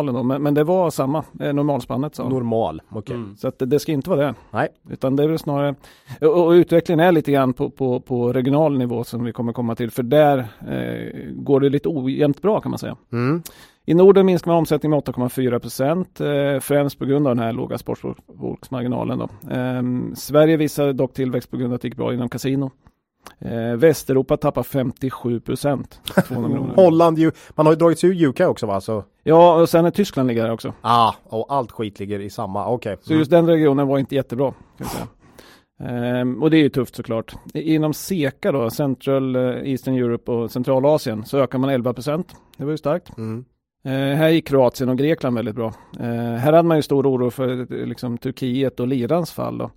då 0.06 0.22
men, 0.22 0.42
men, 0.42 0.54
det 0.54 0.64
var 0.64 0.90
samma 0.90 1.24
eh, 1.40 1.52
normalspannet 1.52 2.14
så. 2.14 2.28
Normal, 2.28 2.82
okej. 2.88 2.98
Okay. 2.98 3.16
Mm. 3.16 3.36
Så 3.36 3.48
att 3.48 3.58
det, 3.58 3.66
det, 3.66 3.78
ska 3.78 3.92
inte 3.92 4.10
vara 4.10 4.26
det. 4.26 4.34
Nej. 4.50 4.68
Utan 4.90 5.16
det 5.16 5.22
är 5.22 5.28
väl 5.28 5.38
snarare 5.38 5.74
och, 6.20 6.46
och 6.46 6.50
utvecklingen 6.50 7.00
är 7.00 7.12
lite 7.12 7.32
grann 7.32 7.52
på, 7.52 7.70
på, 7.70 8.00
på 8.00 8.32
regional 8.32 8.78
nivå 8.78 9.04
som 9.04 9.24
vi 9.24 9.32
kommer 9.32 9.52
komma 9.52 9.74
till 9.74 9.90
för 9.90 10.02
där 10.02 10.38
eh, 10.38 11.32
går 11.32 11.60
det 11.60 11.68
lite 11.68 11.88
ojämnt 11.88 12.42
bra 12.42 12.60
kan 12.60 12.70
man 12.70 12.78
säga. 12.78 12.96
Mm. 13.12 13.42
I 13.88 13.94
Norden 13.94 14.26
minskar 14.26 14.50
man 14.50 14.58
omsättningen 14.58 14.90
med 14.90 14.98
8,4 14.98 15.58
procent, 15.58 16.20
eh, 16.20 16.60
främst 16.60 16.98
på 16.98 17.04
grund 17.04 17.26
av 17.26 17.36
den 17.36 17.44
här 17.44 17.52
låga 17.52 17.78
sportsbolagsmarginalen. 17.78 19.20
Eh, 19.50 20.14
Sverige 20.16 20.56
visar 20.56 20.92
dock 20.92 21.14
tillväxt 21.14 21.50
på 21.50 21.56
grund 21.56 21.72
av 21.72 21.74
att 21.74 21.82
det 21.82 21.88
gick 21.88 21.96
bra 21.96 22.14
inom 22.14 22.28
kasino. 22.28 22.70
Eh, 23.38 23.76
Västeuropa 23.76 24.36
tappar 24.36 24.62
57 24.62 25.40
procent. 25.40 26.00
Holland, 26.76 27.18
man 27.54 27.66
har 27.66 27.72
ju 27.72 27.76
dragit 27.76 27.98
sig 27.98 28.10
ur 28.10 28.28
UK 28.28 28.40
också 28.40 28.66
va? 28.66 28.80
Så... 28.80 29.04
Ja, 29.22 29.60
och 29.60 29.68
sen 29.68 29.84
är 29.84 29.90
Tyskland 29.90 30.28
ligger 30.28 30.42
där 30.42 30.52
också. 30.52 30.72
Ah, 30.80 31.12
och 31.24 31.46
allt 31.48 31.72
skit 31.72 32.00
ligger 32.00 32.20
i 32.20 32.30
samma, 32.30 32.66
okej. 32.66 32.92
Okay. 32.92 33.04
Så 33.04 33.14
just 33.14 33.30
den 33.30 33.46
regionen 33.46 33.86
var 33.86 33.98
inte 33.98 34.14
jättebra. 34.14 34.54
Um, 35.80 36.42
och 36.42 36.50
det 36.50 36.56
är 36.56 36.62
ju 36.62 36.68
tufft 36.68 36.96
såklart. 36.96 37.34
Inom 37.54 37.94
SEKA 37.94 38.52
då, 38.52 38.70
Central 38.70 39.36
eh, 39.36 39.42
Eastern 39.42 39.94
Europe 39.94 40.32
och 40.32 40.50
Centralasien, 40.50 41.24
så 41.24 41.38
ökar 41.38 41.58
man 41.58 41.70
11 41.70 41.94
procent. 41.94 42.36
Det 42.56 42.64
var 42.64 42.70
ju 42.70 42.78
starkt. 42.78 43.18
Mm. 43.18 43.44
Eh, 43.84 43.92
här 43.92 44.28
gick 44.28 44.48
Kroatien 44.48 44.88
och 44.88 44.98
Grekland 44.98 45.36
väldigt 45.36 45.54
bra. 45.54 45.72
Eh, 46.00 46.34
här 46.34 46.52
hade 46.52 46.68
man 46.68 46.76
ju 46.76 46.82
stor 46.82 47.06
oro 47.06 47.30
för 47.30 47.86
liksom, 47.86 48.18
Turkiet 48.18 48.80
och 48.80 48.88
lirans 48.88 49.32
fall. 49.32 49.58
Då. 49.58 49.70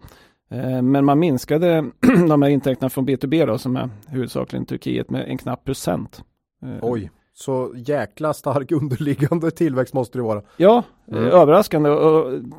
Eh, 0.52 0.82
men 0.82 1.06
man 1.06 1.20
minskade 1.20 1.86
de 2.28 2.42
här 2.42 2.50
intäkterna 2.50 2.90
från 2.90 3.08
B2B 3.08 3.46
då, 3.46 3.58
som 3.58 3.76
är 3.76 3.90
huvudsakligen 4.08 4.66
Turkiet 4.66 5.10
med 5.10 5.30
en 5.30 5.38
knapp 5.38 5.66
procent. 5.66 6.24
Eh, 6.66 6.78
Oj, 6.82 7.10
så 7.42 7.72
jäkla 7.76 8.34
stark 8.34 8.72
underliggande 8.82 9.52
tillväxt 9.52 9.94
måste 9.94 10.18
det 10.18 10.22
vara. 10.22 10.42
Ja, 10.58 10.84
mm. 11.12 11.24
överraskande. 11.24 11.90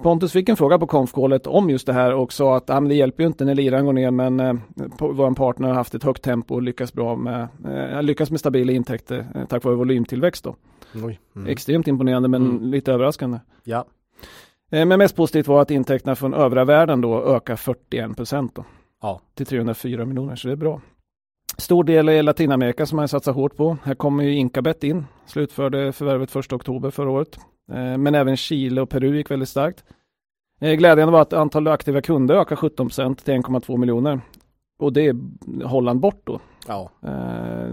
Pontus 0.03 0.33
fick 0.33 0.49
en 0.49 0.57
fråga 0.57 0.79
på 0.79 0.87
konfkålet 0.87 1.47
om 1.47 1.71
just 1.71 1.87
det 1.87 1.93
här 1.93 2.15
och 2.15 2.33
sa 2.33 2.57
att 2.57 2.71
ah, 2.71 2.81
det 2.81 2.95
hjälper 2.95 3.23
ju 3.23 3.27
inte 3.27 3.45
när 3.45 3.55
liran 3.55 3.87
går 3.87 3.93
ner 3.93 4.11
men 4.11 4.41
eh, 4.41 4.55
vår 4.99 5.35
partner 5.35 5.69
har 5.69 5.75
haft 5.75 5.95
ett 5.95 6.03
högt 6.03 6.23
tempo 6.23 6.55
och 6.55 6.63
lyckats 6.63 6.93
bra 6.93 7.17
med, 7.17 7.49
eh, 7.65 8.03
lyckats 8.03 8.31
med 8.31 8.41
stabila 8.41 8.73
intäkter 8.73 9.27
eh, 9.35 9.45
tack 9.45 9.65
vare 9.65 9.75
volymtillväxt 9.75 10.45
då. 10.45 10.57
Mm. 10.95 11.47
Extremt 11.47 11.89
imponerande 11.89 12.29
men 12.29 12.47
mm. 12.47 12.71
lite 12.71 12.93
överraskande. 12.93 13.39
Ja. 13.65 13.85
Eh, 14.71 14.87
men 14.87 14.99
mest 14.99 15.17
positivt 15.17 15.47
var 15.47 15.63
att 15.63 15.71
intäkterna 15.71 16.15
från 16.17 16.35
övriga 16.35 16.65
världen 16.65 17.01
då 17.01 17.25
ökar 17.25 17.57
41 17.57 18.17
procent 18.17 18.59
ja. 19.03 19.21
till 19.35 19.47
304 19.47 20.05
miljoner 20.05 20.37
så 20.37 20.49
det 20.49 20.53
är 20.53 20.57
bra. 20.57 20.81
Stor 21.57 21.85
del 21.85 22.09
i 22.09 22.23
Latinamerika 22.23 22.87
som 22.87 22.97
man 22.97 23.09
satsar 23.09 23.33
hårt 23.33 23.57
på. 23.57 23.77
Här 23.85 23.95
kommer 23.95 24.25
ju 24.25 24.35
Incabet 24.35 24.85
in, 24.85 25.05
slutförde 25.27 25.93
förvärvet 25.93 26.37
1 26.37 26.53
oktober 26.53 26.91
förra 26.91 27.11
året. 27.11 27.39
Eh, 27.73 27.99
men 27.99 28.15
även 28.15 28.37
Chile 28.37 28.81
och 28.81 28.89
Peru 28.89 29.17
gick 29.17 29.31
väldigt 29.31 29.49
starkt. 29.49 29.85
Eh, 30.61 30.73
glädjande 30.75 31.13
var 31.13 31.21
att 31.21 31.33
antalet 31.33 31.73
aktiva 31.73 32.01
kunder 32.01 32.35
ökar 32.35 32.57
17% 32.57 33.25
till 33.25 33.35
1,2 33.35 33.77
miljoner. 33.77 34.21
Och 34.79 34.93
det 34.93 35.07
är 35.07 35.17
Holland 35.65 36.01
bort 36.01 36.21
då. 36.25 36.41
Ja. 36.69 36.91
Eh, 37.03 37.73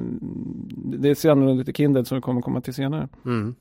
det 0.76 1.16
ser 1.16 1.32
annorlunda 1.32 1.62
ut 1.62 1.70
i 1.70 1.74
Kindred 1.74 2.08
som 2.08 2.16
vi 2.16 2.22
kommer 2.22 2.42
komma 2.42 2.62
till 2.62 2.74
senare. 2.74 3.08
Mm. 3.26 3.56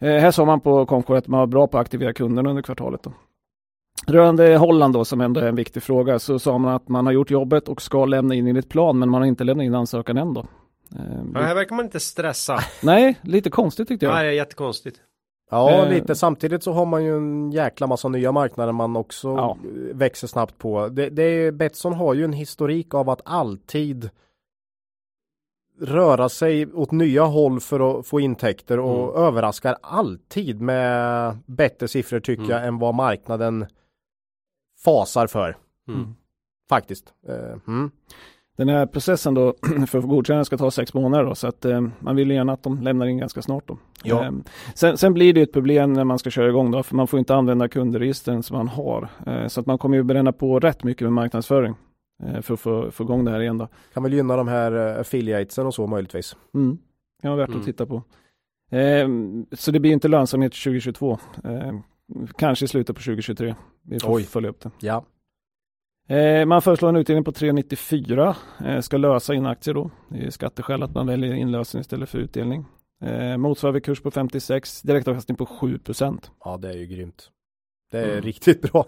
Här 0.00 0.30
sa 0.30 0.44
man 0.44 0.60
på 0.60 0.86
Comcore 0.86 1.18
att 1.18 1.28
man 1.28 1.40
var 1.40 1.46
bra 1.46 1.66
på 1.66 1.78
att 1.78 1.80
aktivera 1.80 2.12
kunderna 2.12 2.50
under 2.50 2.62
kvartalet. 2.62 3.02
Då. 3.02 3.12
Rörande 4.06 4.56
Holland 4.56 4.94
då, 4.94 5.04
som 5.04 5.20
ändå 5.20 5.40
är 5.40 5.46
en 5.46 5.56
viktig 5.56 5.82
fråga, 5.82 6.18
så 6.18 6.38
sa 6.38 6.58
man 6.58 6.74
att 6.74 6.88
man 6.88 7.06
har 7.06 7.12
gjort 7.12 7.30
jobbet 7.30 7.68
och 7.68 7.82
ska 7.82 8.04
lämna 8.04 8.34
in 8.34 8.46
enligt 8.46 8.68
plan, 8.68 8.98
men 8.98 9.08
man 9.08 9.20
har 9.20 9.28
inte 9.28 9.44
lämnat 9.44 9.64
in 9.64 9.74
ansökan 9.74 10.16
än 10.16 10.34
då. 10.34 10.46
Ja, 11.34 11.40
här 11.40 11.54
verkar 11.54 11.76
man 11.76 11.84
inte 11.84 12.00
stressa. 12.00 12.58
Nej, 12.82 13.18
lite 13.22 13.50
konstigt 13.50 13.88
tyckte 13.88 14.06
jag. 14.06 14.14
Nej, 14.14 14.36
jättekonstigt. 14.36 15.00
Ja, 15.50 15.70
eh. 15.70 15.90
lite. 15.90 16.14
Samtidigt 16.14 16.62
så 16.62 16.72
har 16.72 16.86
man 16.86 17.04
ju 17.04 17.16
en 17.16 17.52
jäkla 17.52 17.86
massa 17.86 18.08
nya 18.08 18.32
marknader 18.32 18.72
man 18.72 18.96
också 18.96 19.28
ja. 19.28 19.56
växer 19.92 20.26
snabbt 20.26 20.58
på. 20.58 20.88
Det, 20.88 21.08
det, 21.08 21.52
Betsson 21.52 21.92
har 21.92 22.14
ju 22.14 22.24
en 22.24 22.32
historik 22.32 22.94
av 22.94 23.10
att 23.10 23.20
alltid 23.24 24.10
röra 25.80 26.28
sig 26.28 26.66
åt 26.66 26.90
nya 26.90 27.22
håll 27.22 27.60
för 27.60 28.00
att 28.00 28.06
få 28.06 28.20
intäkter 28.20 28.78
och 28.78 29.16
mm. 29.16 29.26
överraskar 29.26 29.76
alltid 29.80 30.60
med 30.60 31.38
bättre 31.46 31.88
siffror 31.88 32.20
tycker 32.20 32.44
mm. 32.44 32.56
jag 32.56 32.66
än 32.66 32.78
vad 32.78 32.94
marknaden 32.94 33.66
fasar 34.84 35.26
för. 35.26 35.56
Mm. 35.88 36.14
Faktiskt. 36.68 37.12
Uh, 37.28 37.88
Den 38.56 38.68
här 38.68 38.86
processen 38.86 39.34
då 39.34 39.54
för 39.88 39.98
att 39.98 40.04
godkänna 40.04 40.44
ska 40.44 40.56
ta 40.56 40.70
sex 40.70 40.94
månader 40.94 41.24
då, 41.24 41.34
så 41.34 41.46
att 41.46 41.64
eh, 41.64 41.80
man 41.98 42.16
vill 42.16 42.30
gärna 42.30 42.52
att 42.52 42.62
de 42.62 42.82
lämnar 42.82 43.06
in 43.06 43.18
ganska 43.18 43.42
snart 43.42 43.68
då. 43.68 43.78
Ja. 44.02 44.24
Eh, 44.24 44.32
sen, 44.74 44.98
sen, 44.98 45.14
blir 45.14 45.32
det 45.32 45.42
ett 45.42 45.52
problem 45.52 45.92
när 45.92 46.04
man 46.04 46.18
ska 46.18 46.30
köra 46.30 46.48
igång 46.48 46.70
då, 46.70 46.82
för 46.82 46.96
man 46.96 47.06
får 47.06 47.18
inte 47.18 47.34
använda 47.34 47.68
kundregistren 47.68 48.42
som 48.42 48.56
man 48.56 48.68
har. 48.68 49.08
Eh, 49.26 49.46
så 49.46 49.60
att 49.60 49.66
man 49.66 49.78
kommer 49.78 49.96
ju 49.96 50.02
bränna 50.02 50.32
på 50.32 50.60
rätt 50.60 50.84
mycket 50.84 51.02
med 51.02 51.12
marknadsföring 51.12 51.74
eh, 52.24 52.40
för 52.40 52.54
att 52.54 52.60
få, 52.60 52.90
få 52.90 53.04
igång 53.04 53.24
det 53.24 53.30
här 53.30 53.40
igen 53.40 53.58
då. 53.58 53.68
Kan 53.94 54.02
väl 54.02 54.12
gynna 54.12 54.36
de 54.36 54.48
här 54.48 54.72
eh, 54.72 55.00
affiliatesen 55.00 55.66
och 55.66 55.74
så 55.74 55.86
möjligtvis. 55.86 56.36
Mm. 56.54 56.78
Kan 57.22 57.30
vara 57.30 57.40
värt 57.40 57.48
mm. 57.48 57.60
att 57.60 57.66
titta 57.66 57.86
på. 57.86 58.02
Eh, 58.70 59.08
så 59.52 59.70
det 59.70 59.80
blir 59.80 59.92
inte 59.92 60.08
lönsamhet 60.08 60.52
2022. 60.52 61.18
Kanske 62.38 62.64
i 62.64 62.68
slutet 62.68 62.96
på 62.96 63.02
2023. 63.02 63.54
Vi 63.82 64.00
får 64.00 64.14
Oj. 64.14 64.22
följa 64.22 64.50
upp 64.50 64.60
det. 64.60 64.70
Ja. 64.80 65.04
Eh, 66.08 66.46
man 66.46 66.62
föreslår 66.62 66.88
en 66.88 66.96
utdelning 66.96 67.24
på 67.24 67.32
3,94. 67.32 68.34
Eh, 68.64 68.80
ska 68.80 68.96
lösa 68.96 69.34
in 69.34 69.46
aktier 69.46 69.74
då. 69.74 69.90
Det 70.08 70.26
är 70.26 70.30
skatteskäl 70.30 70.82
att 70.82 70.94
man 70.94 71.06
väljer 71.06 71.34
inlösen 71.34 71.80
istället 71.80 72.08
för 72.08 72.18
utdelning. 72.18 72.64
Eh, 73.02 73.36
motsvarar 73.36 73.80
kurs 73.80 74.00
på 74.00 74.10
56, 74.10 74.82
direktavkastning 74.82 75.36
på 75.36 75.46
7% 75.46 76.30
Ja, 76.44 76.56
det 76.56 76.68
är 76.68 76.76
ju 76.76 76.86
grymt. 76.86 77.30
Det 77.90 77.98
är 77.98 78.10
mm. 78.10 78.22
riktigt 78.22 78.72
bra. 78.72 78.86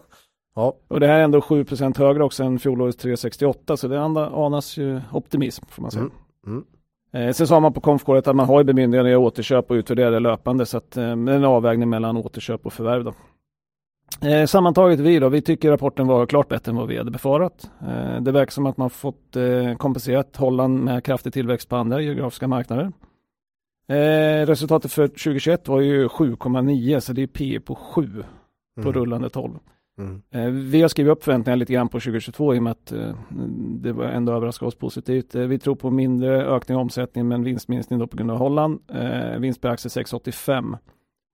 Ja. 0.55 0.77
Och 0.89 1.01
det 1.01 1.07
här 1.07 1.19
är 1.19 1.25
ändå 1.25 1.41
7% 1.41 1.99
högre 1.99 2.25
också 2.25 2.45
än 2.45 2.59
fjolårets 2.59 3.05
3,68 3.05 3.77
så 3.77 3.89
det 3.89 4.03
anas 4.03 4.77
ju 4.77 5.01
optimism 5.13 5.65
får 5.69 5.83
man 5.83 5.91
säga. 5.91 6.03
Mm. 6.03 6.15
Mm. 6.47 6.65
Eh, 7.17 7.33
sen 7.33 7.47
sa 7.47 7.61
man 7.61 7.73
på 7.73 7.81
konfkåret 7.81 8.29
att 8.29 8.37
man 8.37 8.47
har 8.47 8.65
bemyndigande 8.65 9.11
i 9.11 9.17
återköp 9.17 9.71
och 9.71 9.75
utvärdera 9.75 10.11
det 10.11 10.21
löpande 10.21 10.67
så 10.67 10.77
att 10.77 10.97
eh, 10.97 11.17
med 11.17 11.35
en 11.35 11.45
avvägning 11.45 11.89
mellan 11.89 12.17
återköp 12.17 12.67
och 12.67 12.73
förvärv. 12.73 13.05
Då. 13.05 13.15
Eh, 14.29 14.47
sammantaget 14.47 15.01
vi 15.01 15.19
då, 15.19 15.29
vi 15.29 15.43
tycker 15.43 15.71
rapporten 15.71 16.07
var 16.07 16.27
klart 16.27 16.49
bättre 16.49 16.71
än 16.71 16.77
vad 16.77 16.89
vi 16.89 16.99
hade 16.99 17.11
befarat. 17.11 17.71
Eh, 17.81 18.21
det 18.21 18.33
verkar 18.33 18.51
som 18.51 18.67
att 18.67 18.77
man 18.77 18.91
fått 18.91 19.37
eh, 19.37 19.77
kompenserat 19.77 20.37
Holland 20.37 20.85
med 20.85 21.05
kraftig 21.05 21.33
tillväxt 21.33 21.69
på 21.69 21.77
andra 21.77 22.01
geografiska 22.01 22.49
marknader. 22.49 22.93
Resultatet 24.47 24.93
för 24.93 25.09
2021 25.09 25.69
var 25.69 25.81
ju 25.81 26.09
7,9 26.09 27.01
så 27.01 27.13
det 27.13 27.23
är 27.23 27.27
P 27.27 27.61
på 27.61 27.75
7 27.75 28.25
på 28.77 28.89
mm. 28.89 28.93
rullande 28.93 29.31
12. 29.31 29.59
Mm. 29.99 30.23
Eh, 30.31 30.51
vi 30.51 30.83
har 30.83 30.89
skrivit 30.89 31.13
upp 31.13 31.25
förväntningarna 31.25 31.59
lite 31.59 31.73
grann 31.73 31.89
på 31.89 32.01
2022 32.01 32.55
i 32.55 32.59
och 32.59 32.63
med 32.63 32.71
att 32.71 32.93
eh, 32.93 33.15
det 33.81 33.93
var 33.93 34.05
ändå 34.05 34.33
överraskade 34.33 34.69
oss 34.69 34.75
positivt. 34.75 35.35
Eh, 35.35 35.43
vi 35.43 35.59
tror 35.59 35.75
på 35.75 35.91
mindre 35.91 36.45
ökning 36.47 36.77
av 36.77 36.83
omsättning 36.83 37.29
men 37.29 37.45
vinstminskning 37.45 37.99
då 37.99 38.07
på 38.07 38.17
grund 38.17 38.31
av 38.31 38.39
Holland. 38.39 38.81
Vinst 39.39 39.61
per 39.61 39.69
aktie 39.69 39.89
6,85. 39.89 40.79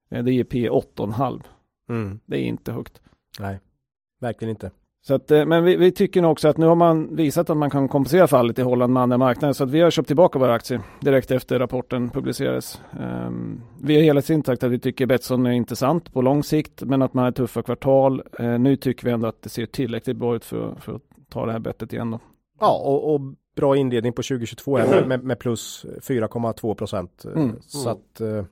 Det 0.09 0.33
ger 0.33 0.45
P 0.45 0.71
8,5. 0.71 1.43
Mm. 1.89 2.21
Det 2.27 2.37
är 2.37 2.43
inte 2.43 2.73
högt. 2.73 3.01
Nej, 3.41 3.61
verkligen 4.21 4.51
inte. 4.51 4.71
Så 5.05 5.15
att, 5.15 5.31
men 5.31 5.65
vi, 5.65 5.77
vi, 5.77 5.93
tycker 5.93 6.23
nog 6.23 6.33
också 6.33 6.49
att 6.49 6.57
nu 6.57 6.67
har 6.67 6.75
man 6.75 7.17
visat 7.17 7.51
att 7.51 7.57
man 7.57 7.71
kan 7.71 7.89
kompensera 7.89 8.27
fallet 8.27 8.59
i 8.59 8.63
Holland 8.63 8.93
med 8.93 9.03
andra 9.03 9.19
marknader. 9.19 9.53
Så 9.53 9.65
att 9.65 9.71
vi 9.71 9.81
har 9.81 9.91
köpt 9.91 10.07
tillbaka 10.07 10.39
våra 10.39 10.55
aktier 10.55 10.81
direkt 11.01 11.31
efter 11.31 11.59
rapporten 11.59 12.11
publicerades. 12.11 12.81
Um, 13.01 13.63
vi 13.83 13.95
har 13.95 14.03
hela 14.03 14.23
tiden 14.23 14.45
sagt 14.45 14.63
att 14.63 14.71
vi 14.71 14.79
tycker 14.79 15.07
Betsson 15.07 15.47
är 15.47 15.51
intressant 15.51 16.13
på 16.13 16.23
lång 16.23 16.43
sikt. 16.43 16.83
Men 16.83 17.03
att 17.03 17.15
man 17.15 17.25
har 17.25 17.33
tuffa 17.33 17.63
kvartal. 17.63 18.23
Uh, 18.41 18.59
nu 18.59 18.77
tycker 18.77 19.05
vi 19.05 19.13
ändå 19.13 19.29
att 19.29 19.43
det 19.43 19.49
ser 19.49 19.67
tillräckligt 19.67 20.17
bra 20.17 20.37
ut 20.37 20.45
för, 20.45 20.75
för 20.81 20.95
att 20.95 21.03
ta 21.29 21.47
det 21.47 21.53
här 21.53 21.59
bettet 21.59 21.93
igen. 21.93 22.11
Då. 22.11 22.21
Ja, 22.61 22.83
och, 22.85 23.15
och 23.15 23.21
bra 23.57 23.77
inledning 23.77 24.13
på 24.13 24.23
2022 24.23 24.79
med, 24.79 25.09
med, 25.09 25.25
med 25.25 25.39
plus 25.39 25.87
4,2 26.01 26.75
procent. 26.75 27.25
Mm. 27.35 27.57
Så 27.61 27.89
att 27.89 28.21
uh, 28.21 28.45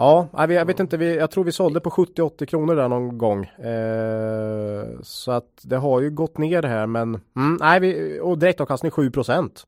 Ja, 0.00 0.28
jag 0.48 0.66
vet 0.66 0.80
inte, 0.80 0.96
jag 0.96 1.30
tror 1.30 1.44
vi 1.44 1.52
sålde 1.52 1.80
på 1.80 1.90
70-80 1.90 2.46
kronor 2.46 2.76
där 2.76 2.88
någon 2.88 3.18
gång. 3.18 3.44
Eh, 3.44 5.00
så 5.02 5.32
att 5.32 5.60
det 5.62 5.76
har 5.76 6.00
ju 6.00 6.10
gått 6.10 6.38
ner 6.38 6.62
här 6.62 6.86
men, 6.86 7.20
mm, 7.36 7.56
nej, 7.60 7.80
vi, 7.80 8.20
och 8.20 8.38
direktavkastning 8.38 8.90
7 8.90 9.10
procent. 9.10 9.64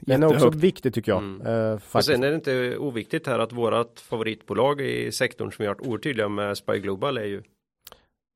Den 0.00 0.22
är 0.22 0.26
också 0.26 0.50
viktig 0.50 0.94
tycker 0.94 1.12
jag. 1.12 1.22
Mm. 1.22 1.46
Eh, 1.46 1.78
och 1.92 2.04
sen 2.04 2.24
är 2.24 2.28
det 2.28 2.34
inte 2.34 2.76
oviktigt 2.78 3.26
här 3.26 3.38
att 3.38 3.52
vårat 3.52 4.00
favoritbolag 4.00 4.80
i 4.80 5.12
sektorn 5.12 5.52
som 5.52 5.62
vi 5.62 5.66
har 5.66 5.74
varit 5.74 5.86
otydliga 5.86 6.28
med 6.28 6.56
Spy 6.56 6.78
Global 6.78 7.18
är 7.18 7.24
ju 7.24 7.42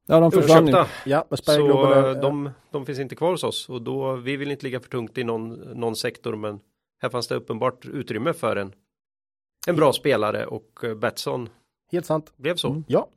Ja, 0.07 0.21
de 0.21 0.33
försvann 0.33 0.67
ju. 0.67 0.85
Ja, 1.05 1.25
Spy 1.31 1.53
Så 1.53 1.67
Global 1.67 1.93
är, 1.93 2.23
de, 2.23 2.51
de 2.71 2.87
finns 2.87 2.99
inte 2.99 3.15
kvar 3.15 3.31
hos 3.31 3.45
oss 3.45 3.69
och 3.69 3.83
då, 3.83 4.17
vi 4.17 4.37
vill 4.37 4.51
inte 4.51 4.65
ligga 4.67 4.81
för 4.81 4.89
tungt 4.89 5.19
i 5.19 5.25
någon, 5.25 5.53
någon 5.55 5.97
sektor 5.97 6.37
men 6.37 6.61
här 7.03 7.09
fanns 7.09 7.29
det 7.29 7.35
uppenbart 7.35 7.87
utrymme 7.87 8.33
för 8.33 8.57
en 8.57 8.73
en 9.67 9.77
bra 9.77 9.93
spelare 9.93 10.47
och 10.47 10.85
eh, 10.85 10.95
Betsson 10.95 11.49
Helt 11.93 12.07
sant. 12.07 12.33
blev 12.37 12.57
så. 12.57 12.69
Mm. 12.69 12.85
Ja. 12.87 13.09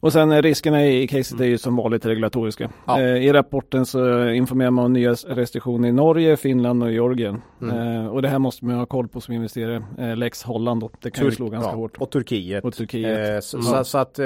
Och 0.00 0.12
sen 0.12 0.32
eh, 0.32 0.42
riskerna 0.42 0.86
i 0.86 1.08
caset 1.08 1.40
är 1.40 1.44
ju 1.44 1.58
som 1.58 1.76
vanligt 1.76 2.06
regulatoriska. 2.06 2.70
Ja. 2.86 3.00
Eh, 3.00 3.16
I 3.16 3.32
rapporten 3.32 3.86
så 3.86 4.28
informerar 4.28 4.70
man 4.70 4.84
om 4.84 4.92
nya 4.92 5.12
restriktioner 5.12 5.88
i 5.88 5.92
Norge, 5.92 6.36
Finland 6.36 6.82
och 6.82 6.92
Georgien. 6.92 7.42
Mm. 7.62 7.76
Eh, 7.76 8.06
och 8.06 8.22
det 8.22 8.28
här 8.28 8.38
måste 8.38 8.64
man 8.64 8.76
ha 8.76 8.86
koll 8.86 9.08
på 9.08 9.20
som 9.20 9.34
investerare. 9.34 9.84
Eh, 9.98 10.16
Lex 10.16 10.42
Holland 10.42 10.80
då. 10.80 10.90
Det 11.00 11.10
kan 11.10 11.22
Tur 11.22 11.30
ju 11.30 11.36
slå 11.36 11.48
ganska 11.48 11.70
ja. 11.70 11.76
hårt. 11.76 11.96
Och 11.96 12.10
Turkiet. 12.10 12.64
Och 12.64 12.74
Turkiet. 12.74 13.28
Eh, 13.28 13.40
så, 13.40 13.56
mm. 13.56 13.68
så, 13.68 13.84
så, 13.84 13.98
att 13.98 14.20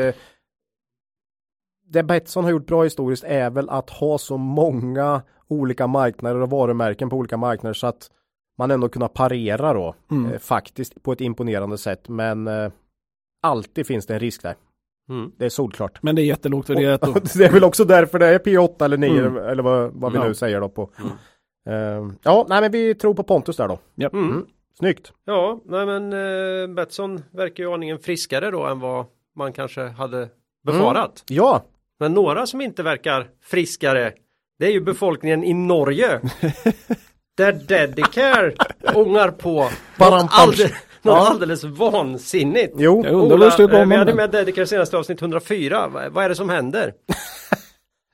det 1.86 2.02
Betsson 2.02 2.44
har 2.44 2.50
gjort 2.50 2.66
bra 2.66 2.84
historiskt 2.84 3.24
är 3.24 3.50
väl 3.50 3.70
att 3.70 3.90
ha 3.90 4.18
så 4.18 4.36
många 4.36 5.22
olika 5.48 5.86
marknader 5.86 6.40
och 6.40 6.50
varumärken 6.50 7.10
på 7.10 7.16
olika 7.16 7.36
marknader 7.36 7.74
så 7.74 7.86
att 7.86 8.10
man 8.58 8.70
ändå 8.70 8.88
kunna 8.88 9.08
parera 9.08 9.72
då 9.72 9.94
mm. 10.10 10.32
eh, 10.32 10.38
faktiskt 10.38 11.02
på 11.02 11.12
ett 11.12 11.20
imponerande 11.20 11.78
sätt. 11.78 12.08
Men 12.08 12.46
eh, 12.46 12.72
alltid 13.42 13.86
finns 13.86 14.06
det 14.06 14.14
en 14.14 14.20
risk 14.20 14.42
där. 14.42 14.54
Mm. 15.08 15.32
Det 15.38 15.44
är 15.44 15.48
solklart. 15.48 16.02
Men 16.02 16.16
det 16.16 16.22
är 16.22 16.24
jättelågt 16.24 16.70
värderat 16.70 17.00
då. 17.00 17.12
det 17.34 17.44
är 17.44 17.52
väl 17.52 17.64
också 17.64 17.84
därför 17.84 18.18
det 18.18 18.26
är 18.26 18.38
P8 18.38 18.84
eller 18.84 18.96
9 18.96 19.26
mm. 19.26 19.36
eller 19.36 19.62
vad, 19.62 19.92
vad 19.92 20.12
vi 20.12 20.18
ja. 20.18 20.24
nu 20.24 20.34
säger 20.34 20.60
då 20.60 20.68
på. 20.68 20.90
Uh, 21.70 22.12
ja, 22.22 22.46
nej 22.48 22.60
men 22.60 22.72
vi 22.72 22.94
tror 22.94 23.14
på 23.14 23.22
Pontus 23.22 23.56
där 23.56 23.68
då. 23.68 23.78
Yep. 23.96 24.12
Mm. 24.12 24.46
Snyggt. 24.78 25.12
Ja, 25.24 25.60
nej 25.64 25.86
men 25.86 26.12
uh, 26.12 26.74
Betsson 26.74 27.22
verkar 27.32 27.64
ju 27.64 27.72
aningen 27.72 27.98
friskare 27.98 28.50
då 28.50 28.66
än 28.66 28.80
vad 28.80 29.06
man 29.36 29.52
kanske 29.52 29.82
hade 29.82 30.28
befarat. 30.64 31.24
Mm. 31.30 31.36
Ja. 31.42 31.64
Men 31.98 32.14
några 32.14 32.46
som 32.46 32.60
inte 32.60 32.82
verkar 32.82 33.28
friskare 33.42 34.12
det 34.58 34.66
är 34.66 34.70
ju 34.70 34.80
befolkningen 34.80 35.44
i 35.44 35.54
Norge. 35.54 36.20
Där 37.36 37.52
Dedicare 37.52 38.52
ångar 38.94 39.30
på 39.30 39.68
något, 39.98 40.30
alldeles, 40.30 40.72
något 41.02 41.14
ja. 41.14 41.28
alldeles 41.28 41.64
vansinnigt. 41.64 42.74
Jo, 42.76 43.02
jag 43.04 43.14
undrar 43.14 43.66
Ola, 43.66 43.84
Vi 43.84 43.96
hade 43.96 44.14
med 44.14 44.30
Dedicare 44.30 44.66
senaste 44.66 44.98
avsnitt 44.98 45.22
104. 45.22 45.88
Vad 46.10 46.24
är 46.24 46.28
det 46.28 46.34
som 46.34 46.48
händer? 46.48 46.94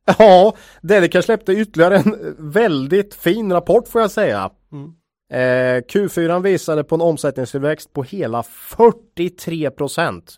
ja, 0.18 0.56
Dedicare 0.80 1.22
släppte 1.22 1.52
ytterligare 1.52 1.96
en 1.96 2.34
väldigt 2.38 3.14
fin 3.14 3.52
rapport 3.52 3.88
får 3.88 4.00
jag 4.00 4.10
säga. 4.10 4.50
Mm. 4.72 4.92
Eh, 5.32 5.82
Q4 5.82 6.42
visade 6.42 6.84
på 6.84 6.94
en 6.94 7.00
omsättningstillväxt 7.00 7.92
på 7.92 8.02
hela 8.02 8.42
43 8.42 9.70
procent. 9.70 10.36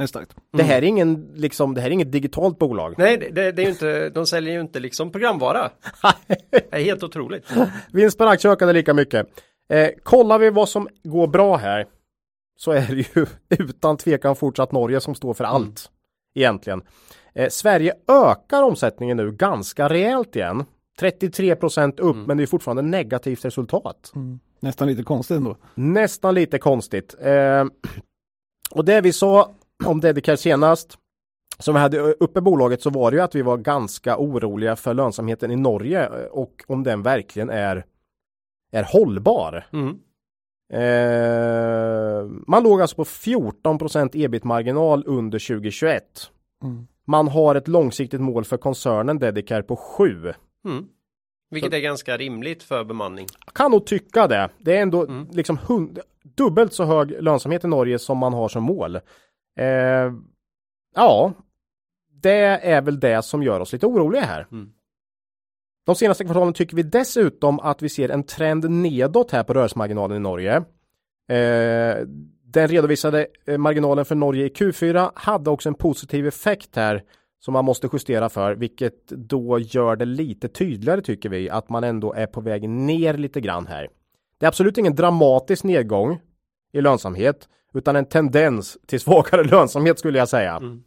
Det 0.00 0.04
är 0.04 0.06
starkt. 0.06 0.36
Mm. 0.36 0.42
Det 0.50 0.62
här 0.62 0.76
är 0.76 0.82
ingen, 0.82 1.32
liksom, 1.34 1.74
det 1.74 1.80
här 1.80 1.88
är 1.88 1.92
inget 1.92 2.12
digitalt 2.12 2.58
bolag. 2.58 2.94
Nej, 2.98 3.30
det, 3.32 3.52
det 3.52 3.62
är 3.62 3.66
ju 3.66 3.70
inte, 3.70 4.08
de 4.08 4.26
säljer 4.26 4.54
ju 4.54 4.60
inte 4.60 4.80
liksom 4.80 5.12
programvara. 5.12 5.70
det 6.50 6.66
är 6.70 6.84
helt 6.84 7.02
otroligt. 7.02 7.46
Vinst 7.92 8.18
per 8.18 8.26
aktie 8.26 8.50
ökade 8.50 8.72
lika 8.72 8.94
mycket. 8.94 9.26
Eh, 9.72 9.88
kollar 10.02 10.38
vi 10.38 10.50
vad 10.50 10.68
som 10.68 10.88
går 11.02 11.26
bra 11.26 11.56
här 11.56 11.86
så 12.56 12.72
är 12.72 12.86
det 12.86 13.18
ju 13.18 13.26
utan 13.64 13.96
tvekan 13.96 14.36
fortsatt 14.36 14.72
Norge 14.72 15.00
som 15.00 15.14
står 15.14 15.34
för 15.34 15.44
mm. 15.44 15.54
allt 15.54 15.90
egentligen. 16.34 16.82
Eh, 17.34 17.48
Sverige 17.48 17.94
ökar 18.08 18.62
omsättningen 18.62 19.16
nu 19.16 19.32
ganska 19.32 19.88
rejält 19.88 20.36
igen. 20.36 20.64
33 21.00 21.56
procent 21.56 22.00
upp, 22.00 22.14
mm. 22.14 22.26
men 22.26 22.36
det 22.36 22.42
är 22.42 22.46
fortfarande 22.46 22.82
negativt 22.82 23.44
resultat. 23.44 24.12
Mm. 24.14 24.40
Nästan 24.60 24.88
lite 24.88 25.02
konstigt 25.02 25.36
ändå. 25.36 25.56
Nästan 25.74 26.34
lite 26.34 26.58
konstigt. 26.58 27.14
Eh, 27.20 27.64
och 28.70 28.84
det 28.84 29.00
vi 29.00 29.12
sa 29.12 29.54
om 29.86 30.00
Dedicare 30.00 30.36
senast 30.36 30.98
som 31.58 31.74
vi 31.74 31.80
hade 31.80 31.98
uppe 32.00 32.40
bolaget 32.40 32.82
så 32.82 32.90
var 32.90 33.10
det 33.10 33.16
ju 33.16 33.22
att 33.22 33.34
vi 33.34 33.42
var 33.42 33.56
ganska 33.56 34.16
oroliga 34.18 34.76
för 34.76 34.94
lönsamheten 34.94 35.50
i 35.50 35.56
Norge 35.56 36.04
eh, 36.04 36.24
och 36.30 36.64
om 36.66 36.82
den 36.82 37.02
verkligen 37.02 37.50
är, 37.50 37.84
är 38.72 38.82
hållbar. 38.82 39.66
Mm. 39.72 39.98
Eh, 40.72 42.30
man 42.46 42.62
låg 42.62 42.80
alltså 42.80 42.96
på 42.96 43.04
14% 43.04 44.10
ebit-marginal 44.14 45.04
under 45.06 45.38
2021. 45.38 46.04
Mm. 46.62 46.86
Man 47.04 47.28
har 47.28 47.54
ett 47.54 47.68
långsiktigt 47.68 48.20
mål 48.20 48.44
för 48.44 48.56
koncernen 48.56 49.18
Dedicare 49.18 49.62
på 49.62 49.76
7. 49.76 50.32
Mm. 50.64 50.86
Vilket 51.50 51.70
så, 51.70 51.76
är 51.76 51.80
ganska 51.80 52.16
rimligt 52.16 52.62
för 52.62 52.84
bemanning. 52.84 53.26
Kan 53.54 53.70
nog 53.70 53.86
tycka 53.86 54.26
det. 54.26 54.48
Det 54.58 54.76
är 54.76 54.82
ändå 54.82 55.06
mm. 55.06 55.26
liksom 55.32 55.58
hund, 55.66 55.98
dubbelt 56.22 56.72
så 56.72 56.84
hög 56.84 57.22
lönsamhet 57.22 57.64
i 57.64 57.68
Norge 57.68 57.98
som 57.98 58.18
man 58.18 58.32
har 58.32 58.48
som 58.48 58.62
mål. 58.62 58.98
Eh, 59.60 60.12
ja, 60.94 61.32
det 62.22 62.68
är 62.72 62.82
väl 62.82 63.00
det 63.00 63.22
som 63.22 63.42
gör 63.42 63.60
oss 63.60 63.72
lite 63.72 63.86
oroliga 63.86 64.22
här. 64.22 64.46
Mm. 64.52 64.72
De 65.86 65.94
senaste 65.94 66.24
kvartalen 66.24 66.52
tycker 66.52 66.76
vi 66.76 66.82
dessutom 66.82 67.60
att 67.60 67.82
vi 67.82 67.88
ser 67.88 68.08
en 68.08 68.22
trend 68.22 68.70
nedåt 68.70 69.30
här 69.30 69.42
på 69.42 69.54
rörelsemarginalen 69.54 70.16
i 70.16 70.20
Norge. 70.20 70.56
Eh, 71.28 72.06
den 72.44 72.68
redovisade 72.68 73.26
eh, 73.46 73.58
marginalen 73.58 74.04
för 74.04 74.14
Norge 74.14 74.46
i 74.46 74.48
Q4 74.48 75.10
hade 75.14 75.50
också 75.50 75.68
en 75.68 75.74
positiv 75.74 76.26
effekt 76.26 76.76
här 76.76 77.02
som 77.40 77.52
man 77.52 77.64
måste 77.64 77.88
justera 77.92 78.28
för, 78.28 78.54
vilket 78.54 79.06
då 79.06 79.58
gör 79.58 79.96
det 79.96 80.04
lite 80.04 80.48
tydligare 80.48 81.00
tycker 81.00 81.28
vi 81.28 81.50
att 81.50 81.68
man 81.68 81.84
ändå 81.84 82.12
är 82.12 82.26
på 82.26 82.40
väg 82.40 82.68
ner 82.68 83.14
lite 83.14 83.40
grann 83.40 83.66
här. 83.66 83.88
Det 84.38 84.46
är 84.46 84.48
absolut 84.48 84.78
ingen 84.78 84.94
dramatisk 84.94 85.64
nedgång 85.64 86.20
i 86.72 86.80
lönsamhet, 86.80 87.48
utan 87.74 87.96
en 87.96 88.04
tendens 88.04 88.78
till 88.86 89.00
svagare 89.00 89.44
lönsamhet 89.50 89.98
skulle 89.98 90.18
jag 90.18 90.28
säga. 90.28 90.56
Mm. 90.56 90.82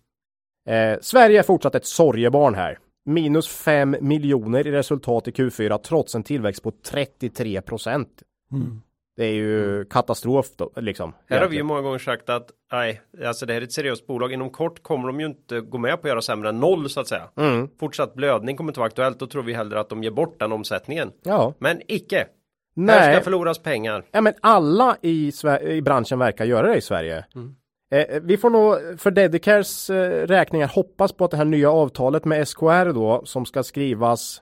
Eh, 0.68 1.00
Sverige 1.02 1.40
är 1.40 1.44
fortsatt 1.44 1.76
ett 1.76 1.86
sorgebarn 1.86 2.56
här. 2.56 2.80
Minus 3.06 3.48
5 3.48 3.96
miljoner 4.02 4.68
i 4.68 4.72
resultat 4.72 5.28
i 5.28 5.32
Q4 5.32 5.78
trots 5.78 6.16
en 6.16 6.24
tillväxt 6.24 6.64
på 6.64 6.72
33 6.72 7.62
procent. 7.62 8.10
Mm. 8.52 8.82
Det 9.16 9.26
är 9.26 9.34
ju 9.34 9.76
mm. 9.76 9.86
katastrof 9.86 10.46
då, 10.56 10.72
liksom. 10.76 11.14
Här 11.30 11.42
har 11.42 11.48
vi 11.48 11.56
ju 11.56 11.64
många 11.64 11.82
gånger 11.82 12.00
sagt 12.00 12.30
att 12.30 12.50
nej, 12.72 13.02
alltså 13.26 13.46
det 13.46 13.54
här 13.54 13.62
är 13.62 13.66
ett 13.66 13.72
seriöst 13.72 14.08
bolag. 14.08 14.34
Inom 14.34 14.50
kort 14.50 14.84
kommer 14.84 15.08
de 15.08 15.20
ju 15.20 15.26
inte 15.26 15.62
gå 15.62 15.78
med 15.78 16.02
på 16.02 16.08
att 16.08 16.10
göra 16.10 16.22
sämre 16.22 16.50
än 16.50 16.60
noll 16.60 16.90
så 16.90 17.00
att 17.00 17.08
säga. 17.08 17.30
Mm. 17.38 17.70
Fortsatt 17.80 18.14
blödning 18.14 18.58
kommer 18.58 18.72
inte 18.72 18.80
vara 18.80 18.88
aktuellt. 18.88 19.20
Då 19.20 19.28
tror 19.28 19.44
vi 19.44 19.54
hellre 19.54 19.80
att 19.80 19.90
de 19.90 20.04
ger 20.04 20.12
bort 20.12 20.40
den 20.40 20.52
omsättningen. 20.52 21.12
Ja. 21.24 21.54
Men 21.60 21.82
icke. 21.88 22.28
Nej. 22.74 23.00
Här 23.00 23.14
ska 23.14 23.24
förloras 23.24 23.60
pengar. 23.60 24.06
Ja, 24.12 24.22
men 24.22 24.34
alla 24.42 24.98
i, 25.02 25.32
i 25.62 25.82
branschen 25.82 26.20
verkar 26.20 26.46
göra 26.46 26.68
det 26.68 26.78
i 26.78 26.82
Sverige. 26.82 27.26
Mm. 27.36 27.56
Eh, 27.94 28.22
vi 28.22 28.38
får 28.38 28.50
nog 28.50 29.00
för 29.00 29.12
Dedicares 29.12 29.90
eh, 29.90 30.28
räkningar 30.28 30.68
hoppas 30.68 31.14
på 31.14 31.26
att 31.26 31.32
det 31.32 31.38
här 31.38 31.46
nya 31.46 31.72
avtalet 31.72 32.26
med 32.26 32.48
SKR 32.48 32.94
då 32.94 33.22
som 33.26 33.46
ska 33.46 33.64
skrivas 33.64 34.42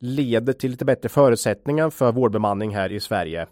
leder 0.00 0.52
till 0.52 0.70
lite 0.70 0.84
bättre 0.84 1.08
förutsättningar 1.08 1.90
för 1.90 2.12
vårdbemanning 2.12 2.74
här 2.74 2.92
i 2.92 3.00
Sverige. 3.00 3.46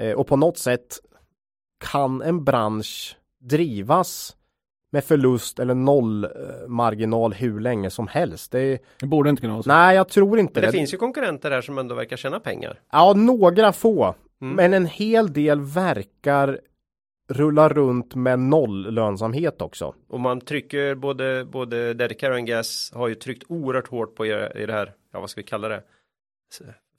Eh, 0.00 0.12
och 0.12 0.26
på 0.26 0.36
något 0.36 0.58
sätt 0.58 0.98
kan 1.90 2.22
en 2.22 2.44
bransch 2.44 3.16
drivas 3.40 4.36
med 4.92 5.04
förlust 5.04 5.58
eller 5.58 5.74
nollmarginal 5.74 7.32
hur 7.32 7.60
länge 7.60 7.90
som 7.90 8.08
helst. 8.08 8.52
Det, 8.52 8.78
det 9.00 9.06
borde 9.06 9.30
inte 9.30 9.40
kunna 9.40 9.52
vara 9.52 9.62
så. 9.62 9.68
Nej, 9.68 9.96
jag 9.96 10.08
tror 10.08 10.38
inte 10.38 10.52
Men 10.54 10.60
det. 10.60 10.66
Det 10.66 10.78
finns 10.78 10.94
ju 10.94 10.98
konkurrenter 10.98 11.50
här 11.50 11.60
som 11.60 11.78
ändå 11.78 11.94
verkar 11.94 12.16
tjäna 12.16 12.40
pengar. 12.40 12.80
Ja, 12.92 13.12
några 13.12 13.72
få. 13.72 14.14
Mm. 14.42 14.56
Men 14.56 14.74
en 14.74 14.86
hel 14.86 15.32
del 15.32 15.60
verkar 15.60 16.60
rulla 17.28 17.68
runt 17.68 18.14
med 18.14 18.38
noll 18.38 18.94
lönsamhet 18.94 19.62
också. 19.62 19.94
Och 20.08 20.20
man 20.20 20.40
trycker 20.40 20.94
både, 20.94 21.44
både 21.44 21.94
Dedicare 21.94 22.34
och 22.34 22.46
Gas 22.46 22.92
har 22.94 23.08
ju 23.08 23.14
tryckt 23.14 23.44
oerhört 23.48 23.88
hårt 23.88 24.14
på 24.14 24.26
i 24.26 24.66
det 24.66 24.72
här, 24.72 24.92
ja 25.12 25.20
vad 25.20 25.30
ska 25.30 25.40
vi 25.40 25.46
kalla 25.46 25.68
det? 25.68 25.82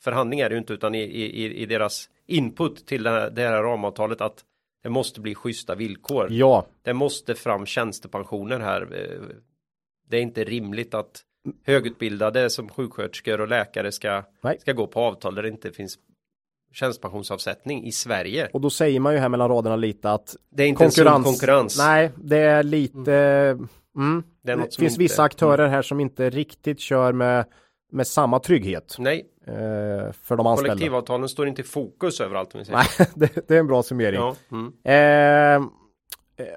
Förhandlingar 0.03 0.45
är 0.45 0.49
det 0.49 0.55
ju 0.55 0.59
inte 0.59 0.73
utan 0.73 0.95
i, 0.95 1.01
i, 1.01 1.61
i 1.61 1.65
deras 1.65 2.09
input 2.27 2.87
till 2.87 3.03
det 3.03 3.09
här, 3.09 3.29
det 3.29 3.41
här 3.41 3.63
ramavtalet 3.63 4.21
att 4.21 4.43
det 4.83 4.89
måste 4.89 5.21
bli 5.21 5.35
schyssta 5.35 5.75
villkor. 5.75 6.27
Ja. 6.31 6.65
Det 6.81 6.93
måste 6.93 7.35
fram 7.35 7.65
tjänstepensioner 7.65 8.59
här. 8.59 8.87
Det 10.09 10.17
är 10.17 10.21
inte 10.21 10.43
rimligt 10.43 10.93
att 10.93 11.21
högutbildade 11.65 12.49
som 12.49 12.69
sjuksköterskor 12.69 13.41
och 13.41 13.47
läkare 13.47 13.91
ska, 13.91 14.23
ska 14.59 14.73
gå 14.73 14.87
på 14.87 14.99
avtal 14.99 15.35
där 15.35 15.43
det 15.43 15.49
inte 15.49 15.71
finns 15.71 15.97
tjänstepensionsavsättning 16.73 17.85
i 17.85 17.91
Sverige. 17.91 18.49
Och 18.53 18.61
då 18.61 18.69
säger 18.69 18.99
man 18.99 19.13
ju 19.13 19.19
här 19.19 19.29
mellan 19.29 19.49
raderna 19.49 19.75
lite 19.75 20.11
att 20.11 20.35
det 20.49 20.63
är 20.63 20.67
inte 20.67 20.83
konkurrens. 20.83 21.17
en 21.17 21.23
konkurrens. 21.23 21.77
Nej, 21.77 22.11
det 22.15 22.37
är 22.37 22.63
lite 22.63 23.13
mm. 23.13 23.69
Mm. 23.95 24.23
Det, 24.41 24.51
är 24.51 24.57
det 24.57 24.63
finns 24.63 24.79
inte... 24.81 24.99
vissa 24.99 25.23
aktörer 25.23 25.67
här 25.67 25.81
som 25.81 25.99
inte 25.99 26.29
riktigt 26.29 26.79
kör 26.79 27.13
med, 27.13 27.45
med 27.91 28.07
samma 28.07 28.39
trygghet. 28.39 28.95
Nej. 28.99 29.25
Eh, 29.47 30.11
för 30.23 30.35
de 30.35 30.47
anställda. 30.47 30.73
Kollektivavtalen 30.73 31.29
står 31.29 31.47
inte 31.47 31.61
i 31.61 31.65
fokus 31.65 32.21
överallt. 32.21 32.53
Nej, 32.53 32.85
det, 33.15 33.47
det, 33.47 33.55
är 33.55 33.59
en 33.59 33.67
bra 33.67 33.83
summering. 33.83 34.19
Ja. 34.19 34.35
Mm. 34.51 35.63
Eh, 35.63 35.67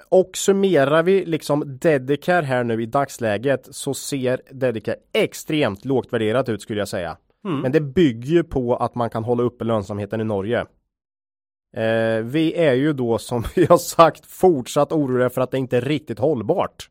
och 0.09 0.31
summerar 0.35 1.03
vi 1.03 1.25
liksom 1.25 1.79
Dedicare 1.79 2.45
här 2.45 2.65
nu 2.65 2.83
i 2.83 2.87
dagsläget 2.87 3.69
så 3.71 3.95
ser 3.95 4.41
Dedicare 4.51 4.97
extremt 5.13 5.85
lågt 5.85 6.13
värderat 6.13 6.49
ut 6.49 6.63
skulle 6.63 6.81
jag 6.81 6.89
säga. 6.89 7.17
Mm. 7.45 7.61
Men 7.61 7.73
det 7.73 7.81
bygger 7.81 8.29
ju 8.29 8.45
på 8.45 8.77
att 8.77 8.95
man 8.95 9.11
kan 9.11 9.25
hålla 9.25 9.43
uppe 9.43 9.65
lönsamheten 9.65 10.21
i 10.21 10.25
Norge. 10.25 10.67
Eh, 11.77 12.23
vi 12.23 12.55
är 12.55 12.75
ju 12.75 12.93
då 12.93 13.19
som 13.19 13.45
vi 13.57 13.65
har 13.65 13.79
sagt 13.79 14.27
fortsatt 14.27 14.93
oroliga 14.93 15.31
för 15.31 15.41
att 15.41 15.51
det 15.51 15.59
inte 15.59 15.77
är 15.77 15.81
riktigt 15.81 16.19
hållbart. 16.19 16.91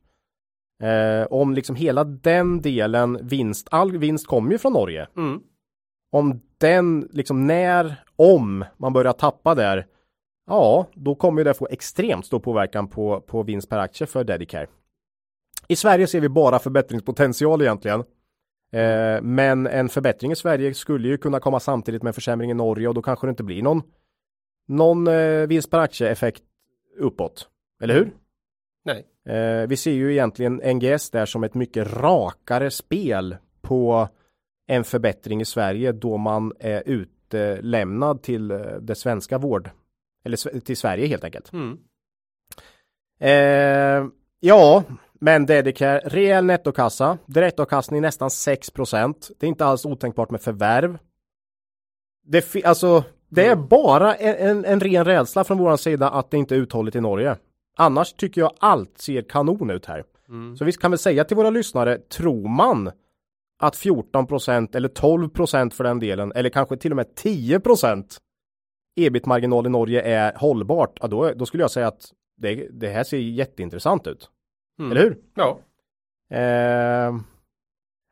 Eh, 0.83 1.27
om 1.29 1.53
liksom 1.53 1.75
hela 1.75 2.03
den 2.03 2.61
delen 2.61 3.19
vinst, 3.21 3.67
all 3.71 3.97
vinst 3.97 4.27
kommer 4.27 4.51
ju 4.51 4.57
från 4.57 4.73
Norge. 4.73 5.07
Mm. 5.17 5.41
Om 6.11 6.41
den, 6.57 7.09
liksom 7.11 7.47
när, 7.47 8.03
om 8.15 8.65
man 8.77 8.93
börjar 8.93 9.13
tappa 9.13 9.55
där, 9.55 9.87
ja, 10.47 10.87
då 10.93 11.15
kommer 11.15 11.43
det 11.43 11.53
få 11.53 11.67
extremt 11.71 12.25
stor 12.25 12.39
påverkan 12.39 12.87
på, 12.87 13.21
på 13.21 13.43
vinst 13.43 13.69
per 13.69 13.77
aktie 13.77 14.07
för 14.07 14.23
Dedicare. 14.23 14.67
I 15.67 15.75
Sverige 15.75 16.07
ser 16.07 16.21
vi 16.21 16.29
bara 16.29 16.59
förbättringspotential 16.59 17.61
egentligen. 17.61 17.99
Eh, 18.71 19.21
men 19.21 19.67
en 19.67 19.89
förbättring 19.89 20.31
i 20.31 20.35
Sverige 20.35 20.73
skulle 20.73 21.07
ju 21.07 21.17
kunna 21.17 21.39
komma 21.39 21.59
samtidigt 21.59 22.03
med 22.03 22.15
försämring 22.15 22.51
i 22.51 22.53
Norge 22.53 22.87
och 22.87 22.93
då 22.93 23.01
kanske 23.01 23.27
det 23.27 23.29
inte 23.29 23.43
blir 23.43 23.63
någon 23.63 23.81
någon 24.67 25.07
eh, 25.07 25.47
vinst 25.47 25.71
per 25.71 25.79
aktie 25.79 26.09
effekt 26.09 26.43
uppåt. 26.97 27.49
Eller 27.81 27.93
hur? 27.93 28.13
Nej. 28.85 29.05
Eh, 29.35 29.67
vi 29.67 29.77
ser 29.77 29.91
ju 29.91 30.11
egentligen 30.11 30.55
NGS 30.55 31.09
där 31.09 31.25
som 31.25 31.43
ett 31.43 31.53
mycket 31.53 31.93
rakare 31.93 32.71
spel 32.71 33.37
på 33.61 34.09
en 34.67 34.83
förbättring 34.83 35.41
i 35.41 35.45
Sverige 35.45 35.91
då 35.91 36.17
man 36.17 36.53
är 36.59 36.83
utlämnad 36.85 38.23
till 38.23 38.51
eh, 38.51 38.59
det 38.81 38.95
svenska 38.95 39.37
vård 39.37 39.69
eller 40.25 40.59
till 40.59 40.77
Sverige 40.77 41.07
helt 41.07 41.23
enkelt. 41.23 41.53
Mm. 41.53 41.77
Eh, 43.19 44.09
ja, 44.39 44.83
men 45.13 45.45
Dedicare, 45.45 46.01
rejäl 46.05 46.45
nettokassa, 46.45 47.17
direktavkastning 47.25 48.01
nästan 48.01 48.29
6% 48.29 49.31
Det 49.39 49.45
är 49.45 49.47
inte 49.47 49.65
alls 49.65 49.85
otänkbart 49.85 50.29
med 50.29 50.41
förvärv. 50.41 50.97
Det, 52.23 52.65
alltså, 52.65 53.03
det 53.29 53.45
är 53.45 53.53
mm. 53.53 53.67
bara 53.67 54.15
en, 54.15 54.49
en, 54.49 54.65
en 54.65 54.79
ren 54.79 55.05
rädsla 55.05 55.43
från 55.43 55.57
vår 55.57 55.77
sida 55.77 56.09
att 56.09 56.31
det 56.31 56.37
inte 56.37 56.55
är 56.55 56.59
uthålligt 56.59 56.95
i 56.95 57.01
Norge. 57.01 57.37
Annars 57.77 58.13
tycker 58.13 58.41
jag 58.41 58.51
allt 58.59 58.97
ser 58.97 59.21
kanon 59.21 59.69
ut 59.69 59.85
här. 59.85 60.03
Mm. 60.29 60.57
Så 60.57 60.65
vi 60.65 60.71
kan 60.73 60.91
väl 60.91 60.97
säga 60.97 61.23
till 61.23 61.37
våra 61.37 61.49
lyssnare, 61.49 61.97
tror 61.97 62.47
man 62.47 62.91
att 63.59 63.75
14% 63.75 64.75
eller 64.75 64.89
12% 64.89 65.69
för 65.69 65.83
den 65.83 65.99
delen, 65.99 66.31
eller 66.35 66.49
kanske 66.49 66.77
till 66.77 66.91
och 66.91 66.95
med 66.95 67.07
10% 67.23 68.03
ebit-marginal 68.95 69.65
i 69.65 69.69
Norge 69.69 70.01
är 70.01 70.33
hållbart, 70.35 70.97
ja, 71.01 71.07
då, 71.07 71.31
då 71.35 71.45
skulle 71.45 71.63
jag 71.63 71.71
säga 71.71 71.87
att 71.87 72.11
det, 72.37 72.67
det 72.71 72.89
här 72.89 73.03
ser 73.03 73.17
jätteintressant 73.17 74.07
ut. 74.07 74.29
Mm. 74.79 74.91
Eller 74.91 75.01
hur? 75.01 75.17
Ja. 75.35 75.59
Eh, 76.37 77.15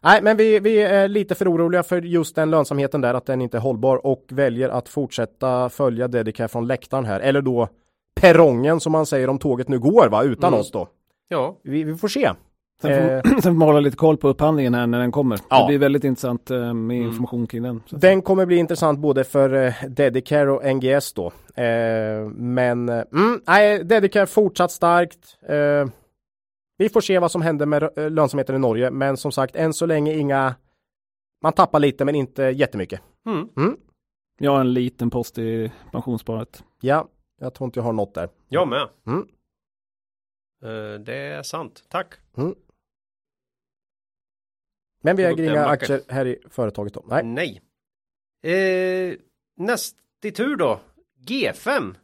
Nej, 0.05 0.21
men 0.21 0.37
vi, 0.37 0.59
vi 0.59 0.81
är 0.81 1.07
lite 1.07 1.35
för 1.35 1.53
oroliga 1.53 1.83
för 1.83 2.01
just 2.01 2.35
den 2.35 2.51
lönsamheten 2.51 3.01
där, 3.01 3.13
att 3.13 3.25
den 3.25 3.41
inte 3.41 3.57
är 3.57 3.61
hållbar 3.61 4.05
och 4.05 4.25
väljer 4.29 4.69
att 4.69 4.89
fortsätta 4.89 5.69
följa 5.69 6.07
Dedicare 6.07 6.47
från 6.47 6.67
läktaren 6.67 7.05
här, 7.05 7.19
eller 7.19 7.41
då 7.41 7.67
perrongen 8.15 8.79
som 8.79 8.91
man 8.91 9.05
säger 9.05 9.29
om 9.29 9.39
tåget 9.39 9.67
nu 9.67 9.79
går, 9.79 10.09
va, 10.09 10.23
utan 10.23 10.47
mm. 10.47 10.59
oss 10.59 10.71
då. 10.71 10.87
Ja, 11.27 11.59
vi, 11.63 11.83
vi 11.83 11.95
får 11.95 12.07
se. 12.07 12.31
Sen 12.81 13.21
får, 13.23 13.31
eh, 13.31 13.37
sen 13.43 13.57
man 13.57 13.67
hålla 13.67 13.79
lite 13.79 13.97
koll 13.97 14.17
på 14.17 14.27
upphandlingen 14.27 14.73
här 14.73 14.87
när 14.87 14.99
den 14.99 15.11
kommer. 15.11 15.39
Ja. 15.49 15.59
Det 15.59 15.67
blir 15.67 15.77
väldigt 15.77 16.03
intressant 16.03 16.51
eh, 16.51 16.57
med 16.57 16.97
mm. 16.97 17.07
information 17.07 17.47
kring 17.47 17.63
den. 17.63 17.81
Den 17.89 18.21
kommer 18.21 18.45
bli 18.45 18.55
intressant 18.55 18.99
både 18.99 19.23
för 19.23 19.53
eh, 19.53 19.73
Dedicare 19.89 20.51
och 20.51 20.75
NGS 20.75 21.13
då. 21.13 21.25
Eh, 21.55 22.29
men 22.29 22.89
eh, 22.89 23.03
mm, 23.13 23.41
nej, 23.47 23.83
Dedicare 23.83 24.25
fortsatt 24.25 24.71
starkt. 24.71 25.37
Eh, 25.49 25.89
vi 26.77 26.89
får 26.89 27.01
se 27.01 27.19
vad 27.19 27.31
som 27.31 27.41
händer 27.41 27.65
med 27.65 27.83
eh, 27.83 28.11
lönsamheten 28.11 28.55
i 28.55 28.59
Norge, 28.59 28.91
men 28.91 29.17
som 29.17 29.31
sagt 29.31 29.55
än 29.55 29.73
så 29.73 29.85
länge 29.85 30.13
inga 30.13 30.55
man 31.43 31.53
tappar 31.53 31.79
lite 31.79 32.05
men 32.05 32.15
inte 32.15 32.43
jättemycket. 32.43 33.01
Mm. 33.25 33.49
Mm. 33.57 33.77
Jag 34.39 34.51
har 34.51 34.59
en 34.59 34.73
liten 34.73 35.09
post 35.09 35.37
i 35.37 35.71
pensionssparet. 35.91 36.63
Ja, 36.81 37.07
jag 37.41 37.53
tror 37.53 37.65
inte 37.65 37.79
jag 37.79 37.83
har 37.83 37.93
något 37.93 38.13
där. 38.13 38.29
Jag 38.49 38.67
med. 38.67 38.87
Mm. 39.07 39.27
Uh, 40.63 40.99
det 40.99 41.15
är 41.15 41.43
sant. 41.43 41.83
Tack. 41.89 42.13
Mm. 42.37 42.55
Men 45.03 45.15
vi 45.15 45.23
äger 45.23 45.43
inga 45.43 45.65
aktier 45.65 46.01
här 46.09 46.25
i 46.25 46.37
företaget 46.49 46.93
då? 46.93 47.03
Nej. 47.07 47.23
Nej. 47.23 47.61
Eh, 48.43 49.15
näst 49.57 49.95
i 50.23 50.31
tur 50.31 50.55
då. 50.55 50.79
G5. 51.27 51.95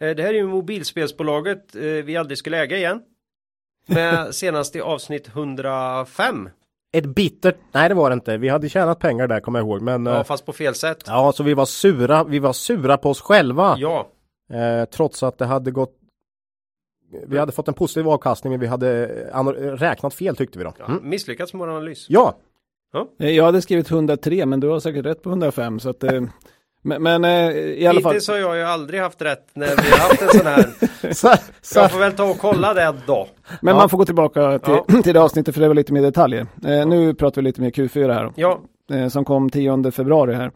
Eh, 0.00 0.16
det 0.16 0.22
här 0.22 0.28
är 0.28 0.34
ju 0.34 0.46
mobilspelsbolaget 0.46 1.74
eh, 1.74 1.82
vi 1.82 2.16
aldrig 2.16 2.38
skulle 2.38 2.58
äga 2.58 2.76
igen. 2.76 3.02
Med 3.86 4.34
senast 4.34 4.76
i 4.76 4.80
avsnitt 4.80 5.28
105. 5.28 6.48
Ett 6.92 7.06
bittert, 7.06 7.56
nej 7.72 7.88
det 7.88 7.94
var 7.94 8.10
det 8.10 8.14
inte. 8.14 8.36
Vi 8.36 8.48
hade 8.48 8.68
tjänat 8.68 8.98
pengar 8.98 9.26
där 9.26 9.40
kommer 9.40 9.58
jag 9.58 9.68
ihåg. 9.68 9.82
Men, 9.82 10.06
ja, 10.06 10.16
eh, 10.16 10.24
fast 10.24 10.46
på 10.46 10.52
fel 10.52 10.74
sätt. 10.74 11.04
Ja, 11.06 11.32
så 11.32 11.42
vi 11.42 11.54
var 11.54 11.66
sura. 11.66 12.24
Vi 12.24 12.38
var 12.38 12.52
sura 12.52 12.96
på 12.96 13.10
oss 13.10 13.20
själva. 13.20 13.76
Ja. 13.78 14.08
Eh, 14.50 14.84
trots 14.84 15.22
att 15.22 15.38
det 15.38 15.46
hade 15.46 15.70
gått 15.70 16.03
vi 17.26 17.38
hade 17.38 17.52
fått 17.52 17.68
en 17.68 17.74
positiv 17.74 18.08
avkastning 18.08 18.50
men 18.50 18.60
vi 18.60 18.66
hade 18.66 19.06
eh, 19.34 19.44
räknat 19.54 20.14
fel 20.14 20.36
tyckte 20.36 20.58
vi 20.58 20.64
då. 20.64 20.72
Mm. 20.78 20.98
Ja, 21.02 21.08
misslyckats 21.08 21.52
med 21.52 21.58
vår 21.58 21.68
analys. 21.68 22.06
Ja. 22.08 22.36
ja. 22.92 23.08
Eh, 23.20 23.30
jag 23.30 23.44
hade 23.44 23.62
skrivit 23.62 23.90
103 23.90 24.46
men 24.46 24.60
du 24.60 24.68
har 24.68 24.80
säkert 24.80 25.06
rätt 25.06 25.22
på 25.22 25.28
105 25.28 25.80
så 25.80 25.90
att 25.90 26.04
Men, 26.86 27.02
men 27.02 27.24
eh, 27.24 27.50
i 27.56 27.86
alla 27.86 28.00
fall. 28.00 28.12
Hittills 28.12 28.28
har 28.28 28.36
jag 28.36 28.56
ju 28.56 28.62
aldrig 28.62 29.00
haft 29.00 29.22
rätt 29.22 29.48
när 29.54 29.66
vi 29.66 29.90
har 29.90 29.98
haft 29.98 30.22
en 30.22 30.28
sån 30.28 30.46
här. 30.46 31.12
så, 31.12 31.34
så. 31.62 31.78
Jag 31.78 31.92
får 31.92 31.98
väl 31.98 32.12
ta 32.12 32.24
och 32.24 32.38
kolla 32.38 32.74
det 32.74 32.94
då. 33.06 33.28
Men 33.60 33.74
ja. 33.74 33.80
man 33.80 33.88
får 33.88 33.98
gå 33.98 34.04
tillbaka 34.04 34.58
till, 34.58 34.74
ja. 34.88 35.02
till 35.02 35.14
det 35.14 35.20
avsnittet 35.20 35.54
för 35.54 35.62
det 35.62 35.68
var 35.68 35.74
lite 35.74 35.92
mer 35.92 36.02
detaljer. 36.02 36.46
Eh, 36.66 36.86
nu 36.86 37.14
pratar 37.14 37.42
vi 37.42 37.44
lite 37.44 37.60
mer 37.60 37.70
Q4 37.70 38.12
här. 38.12 38.32
Ja. 38.36 38.60
Eh, 38.92 39.08
som 39.08 39.24
kom 39.24 39.50
10 39.50 39.90
februari 39.90 40.34
här. 40.34 40.50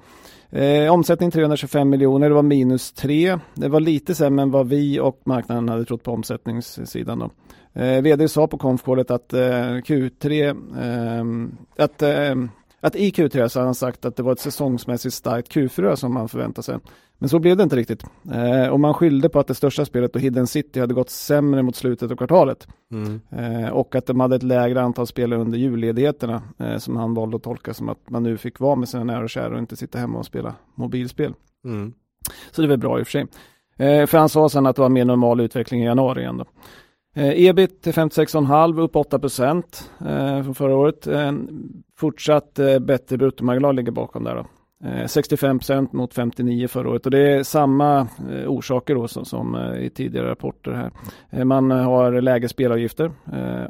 Eh, 0.51 0.93
omsättning 0.93 1.31
325 1.31 1.91
miljoner, 1.91 2.29
det 2.29 2.35
var 2.35 2.43
minus 2.43 2.93
3. 2.93 3.39
Det 3.55 3.69
var 3.69 3.81
lite 3.81 4.15
sämre 4.15 4.43
än 4.43 4.51
vad 4.51 4.69
vi 4.69 5.01
och 5.01 5.21
marknaden 5.25 5.69
hade 5.69 5.85
trott 5.85 6.03
på 6.03 6.13
omsättningssidan. 6.13 7.19
Då. 7.19 7.31
Eh, 7.81 8.03
vd 8.03 8.29
sa 8.29 8.47
på 8.47 8.59
konfkålet 8.59 9.11
att 9.11 9.33
eh, 9.33 9.39
Q3, 9.39 10.49
eh, 10.49 11.85
att 11.85 12.03
eh, 12.03 12.35
att 12.81 12.97
i 12.97 13.11
Q3 13.11 13.49
så 13.49 13.61
har 13.61 13.65
han 13.65 13.75
sagt 13.75 14.05
att 14.05 14.17
det 14.17 14.23
var 14.23 14.33
ett 14.33 14.41
säsongsmässigt 14.41 15.15
starkt 15.15 15.55
Q4 15.55 15.95
som 15.95 16.15
man 16.15 16.29
förväntade 16.29 16.63
sig. 16.63 16.79
Men 17.19 17.29
så 17.29 17.39
blev 17.39 17.57
det 17.57 17.63
inte 17.63 17.77
riktigt. 17.77 18.05
Eh, 18.33 18.69
och 18.69 18.81
man 18.81 18.95
skyllde 18.95 19.29
på 19.29 19.41
att 19.41 19.47
det 19.47 19.55
största 19.55 19.85
spelet 19.85 20.15
och 20.15 20.21
Hidden 20.21 20.47
City 20.47 20.81
hade 20.81 20.95
gått 20.95 21.11
sämre 21.11 21.63
mot 21.63 21.77
slutet 21.77 22.11
av 22.11 22.17
kvartalet. 22.17 22.69
Mm. 22.93 23.21
Eh, 23.31 23.69
och 23.69 23.95
att 23.95 24.07
de 24.07 24.21
hade 24.21 24.37
ett 24.37 24.43
lägre 24.43 24.83
antal 24.83 25.07
spelare 25.07 25.41
under 25.41 25.59
julledigheterna 25.59 26.43
eh, 26.59 26.77
som 26.77 26.97
han 26.97 27.15
valde 27.15 27.37
att 27.37 27.43
tolka 27.43 27.75
som 27.75 27.89
att 27.89 28.11
man 28.11 28.23
nu 28.23 28.37
fick 28.37 28.61
vara 28.61 28.77
med 28.77 28.89
sina 28.89 29.05
nära 29.05 29.23
och 29.23 29.31
kära 29.31 29.53
och 29.55 29.59
inte 29.59 29.77
sitta 29.77 29.99
hemma 29.99 30.19
och 30.19 30.27
spela 30.27 30.55
mobilspel. 30.75 31.35
Mm. 31.65 31.93
Så 32.51 32.63
det 32.63 32.69
väl 32.69 32.79
bra 32.79 32.99
i 32.99 33.03
och 33.03 33.07
för 33.07 33.13
sig. 33.13 33.27
Eh, 33.79 34.07
för 34.07 34.19
han 34.19 34.29
sa 34.29 34.49
sen 34.49 34.67
att 34.67 34.77
det 34.77 34.83
var 34.83 34.89
mer 34.89 35.05
normal 35.05 35.41
utveckling 35.41 35.83
i 35.83 35.85
januari 35.85 36.21
igen. 36.21 36.37
Då. 36.37 36.45
Eh, 37.21 37.47
ebit 37.47 37.87
56,5 37.87 38.81
upp 38.81 38.97
8 38.97 39.19
procent 39.19 39.91
eh, 40.01 40.43
från 40.43 40.55
förra 40.55 40.77
året. 40.77 41.09
Fortsatt 41.97 42.59
bättre 42.81 43.17
bruttomarginal 43.17 43.77
ligger 43.77 43.93
bakom 43.93 44.25
där. 44.25 44.35
Då. 44.35 44.47
65 45.07 45.51
eh, 45.51 45.59
procent 45.59 45.93
mot 45.93 46.15
59 46.15 46.69
förra 46.69 46.91
året 46.91 47.05
och 47.07 47.11
det 47.11 47.33
är 47.33 47.43
samma 47.43 48.01
eh, 48.01 48.49
orsaker 48.49 48.95
då 48.95 49.09
som, 49.09 49.25
som 49.25 49.57
i 49.81 49.91
tidigare 49.91 50.31
rapporter 50.31 50.73
här. 51.33 51.45
man 51.45 51.71
har 51.71 52.21
lägre 52.21 52.49
spelavgifter 52.49 53.13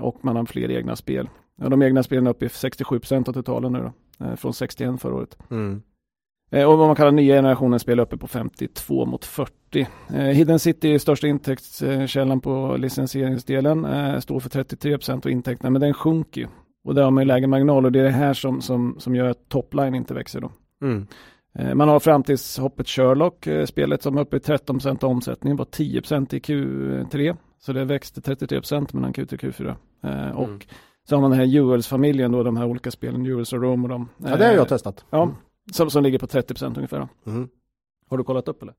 och 0.01 0.25
man 0.25 0.37
har 0.37 0.45
fler 0.45 0.71
egna 0.71 0.97
spel. 0.97 1.29
De 1.57 1.83
egna 1.83 2.03
spelen 2.03 2.27
är 2.27 2.31
uppe 2.31 2.45
i 2.45 2.49
67 2.49 2.99
procent 2.99 3.29
av 3.29 3.33
totalen 3.33 3.73
nu 3.73 3.91
då, 4.19 4.37
från 4.37 4.55
61 4.55 5.01
förra 5.01 5.15
året. 5.15 5.39
Mm. 5.51 5.83
Eh, 6.51 6.65
och 6.65 6.79
vad 6.79 6.87
man 6.87 6.97
kallar 6.97 7.13
nya 7.13 7.35
generationen 7.35 7.81
spel 7.81 8.01
uppe 8.01 8.17
på 8.17 8.27
52 8.27 9.07
mot 9.07 9.25
40. 9.25 9.87
Eh, 10.15 10.23
Hidden 10.23 10.59
City 10.59 10.95
är 10.95 10.99
största 10.99 11.27
intäktskällan 11.27 12.41
på 12.41 12.77
licensieringsdelen. 12.79 13.85
Eh, 13.85 14.19
står 14.19 14.41
för 14.41 14.51
33 14.51 14.99
procent 14.99 15.27
av 15.27 15.33
intäkterna 15.33 15.71
men 15.71 15.81
den 15.81 15.95
sjunker 15.95 16.41
ju. 16.41 16.47
Och 16.85 16.95
där 16.95 17.03
har 17.03 17.11
man 17.11 17.23
ju 17.23 17.29
lägre 17.29 17.47
marginal 17.47 17.85
och 17.85 17.93
det 17.93 18.01
är 18.01 18.05
det 18.05 18.11
här 18.11 18.35
som, 18.35 18.61
som, 18.61 18.97
som 18.99 19.15
gör 19.15 19.29
att 19.29 19.49
topline 19.49 19.95
inte 19.95 20.15
växer 20.15 20.41
då. 20.41 20.51
Mm. 20.83 21.07
Man 21.75 21.89
har 21.89 22.01
framtidshoppet 22.01 22.89
Sherlock, 22.89 23.49
spelet 23.67 24.03
som 24.03 24.17
är 24.19 24.21
uppe 24.21 24.37
i 24.37 24.41
13 24.41 24.77
procent 24.77 25.05
av 25.05 25.11
omsättningen, 25.11 25.57
var 25.57 25.65
10 25.65 26.01
procent 26.01 26.35
i 26.35 26.39
Q3. 26.39 27.37
Så 27.59 27.73
det 27.73 27.85
växte 27.85 28.21
33 28.21 28.59
procent 28.59 28.93
mellan 28.93 29.13
Q3 29.13 29.35
och 29.35 29.41
Q4. 29.41 29.77
Mm. 30.03 30.37
Och 30.37 30.67
så 31.09 31.17
har 31.17 31.21
man 31.21 31.31
den 31.31 31.41
här 31.41 31.47
Jewels-familjen 31.47 32.33
då, 32.33 32.43
de 32.43 32.57
här 32.57 32.67
olika 32.67 32.91
spelen, 32.91 33.25
Jewels 33.25 33.53
och 33.53 33.63
Rome 33.63 33.83
och 33.83 33.89
de. 33.89 34.09
Ja, 34.17 34.37
det 34.37 34.47
har 34.47 34.53
jag 34.53 34.69
testat. 34.69 35.05
Ja, 35.11 35.31
som, 35.73 35.91
som 35.91 36.03
ligger 36.03 36.19
på 36.19 36.27
30 36.27 36.55
procent 36.55 36.77
ungefär. 36.77 37.09
Mm. 37.27 37.49
Har 38.11 38.19
du 38.19 38.25
kollat 38.25 38.49
upp 38.49 38.63
eller? 38.63 38.75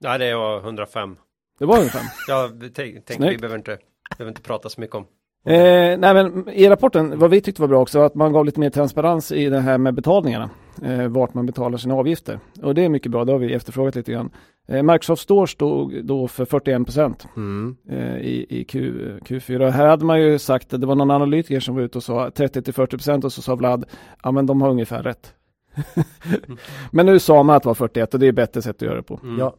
Nej, 0.00 0.18
det 0.18 0.34
var 0.34 0.60
105. 0.60 1.16
Det 1.58 1.64
var 1.64 1.76
105? 1.76 2.02
ja, 2.28 2.50
tänk, 2.74 3.06
tänk 3.06 3.20
vi 3.20 3.38
behöver 3.38 3.56
inte, 3.56 3.78
behöver 4.18 4.30
inte 4.30 4.42
prata 4.42 4.68
så 4.68 4.80
mycket 4.80 4.96
om. 4.96 5.06
Eh, 5.46 5.98
nej 5.98 6.14
men 6.14 6.48
i 6.48 6.68
rapporten, 6.68 7.18
vad 7.18 7.30
vi 7.30 7.40
tyckte 7.40 7.62
var 7.62 7.68
bra 7.68 7.80
också, 7.80 8.00
att 8.00 8.14
man 8.14 8.32
gav 8.32 8.44
lite 8.44 8.60
mer 8.60 8.70
transparens 8.70 9.32
i 9.32 9.48
det 9.48 9.60
här 9.60 9.78
med 9.78 9.94
betalningarna. 9.94 10.50
Eh, 10.82 11.08
vart 11.08 11.34
man 11.34 11.46
betalar 11.46 11.78
sina 11.78 11.94
avgifter. 11.94 12.38
Och 12.62 12.74
det 12.74 12.84
är 12.84 12.88
mycket 12.88 13.12
bra, 13.12 13.24
det 13.24 13.32
har 13.32 13.38
vi 13.38 13.54
efterfrågat 13.54 13.94
lite 13.94 14.12
grann. 14.12 14.30
Eh, 14.68 14.82
Microsoft 14.82 15.22
Store 15.22 15.46
stod 15.46 16.04
då 16.04 16.28
för 16.28 16.44
41 16.44 16.84
procent 16.84 17.26
mm. 17.36 17.76
eh, 17.88 18.16
i, 18.16 18.46
i 18.48 18.64
Q, 18.64 18.92
Q4. 19.24 19.70
Här 19.70 19.86
hade 19.86 20.04
man 20.04 20.20
ju 20.20 20.38
sagt, 20.38 20.74
att 20.74 20.80
det 20.80 20.86
var 20.86 20.94
någon 20.94 21.10
analytiker 21.10 21.60
som 21.60 21.74
var 21.74 21.82
ute 21.82 21.98
och 21.98 22.04
sa 22.04 22.30
30 22.30 22.62
till 22.62 22.74
40 22.74 22.96
procent 22.96 23.24
och 23.24 23.32
så 23.32 23.42
sa 23.42 23.54
Vlad, 23.54 23.84
ja 24.22 24.30
men 24.30 24.46
de 24.46 24.62
har 24.62 24.70
ungefär 24.70 25.02
rätt. 25.02 25.34
Men 26.90 27.06
nu 27.06 27.18
sa 27.18 27.42
man 27.42 27.56
att 27.56 27.62
det 27.62 27.66
var 27.66 27.74
41 27.74 28.14
och 28.14 28.20
det 28.20 28.26
är 28.26 28.32
bättre 28.32 28.62
sätt 28.62 28.76
att 28.76 28.82
göra 28.82 28.96
det 28.96 29.02
på. 29.02 29.20
Mm. 29.22 29.38
Ja. 29.38 29.54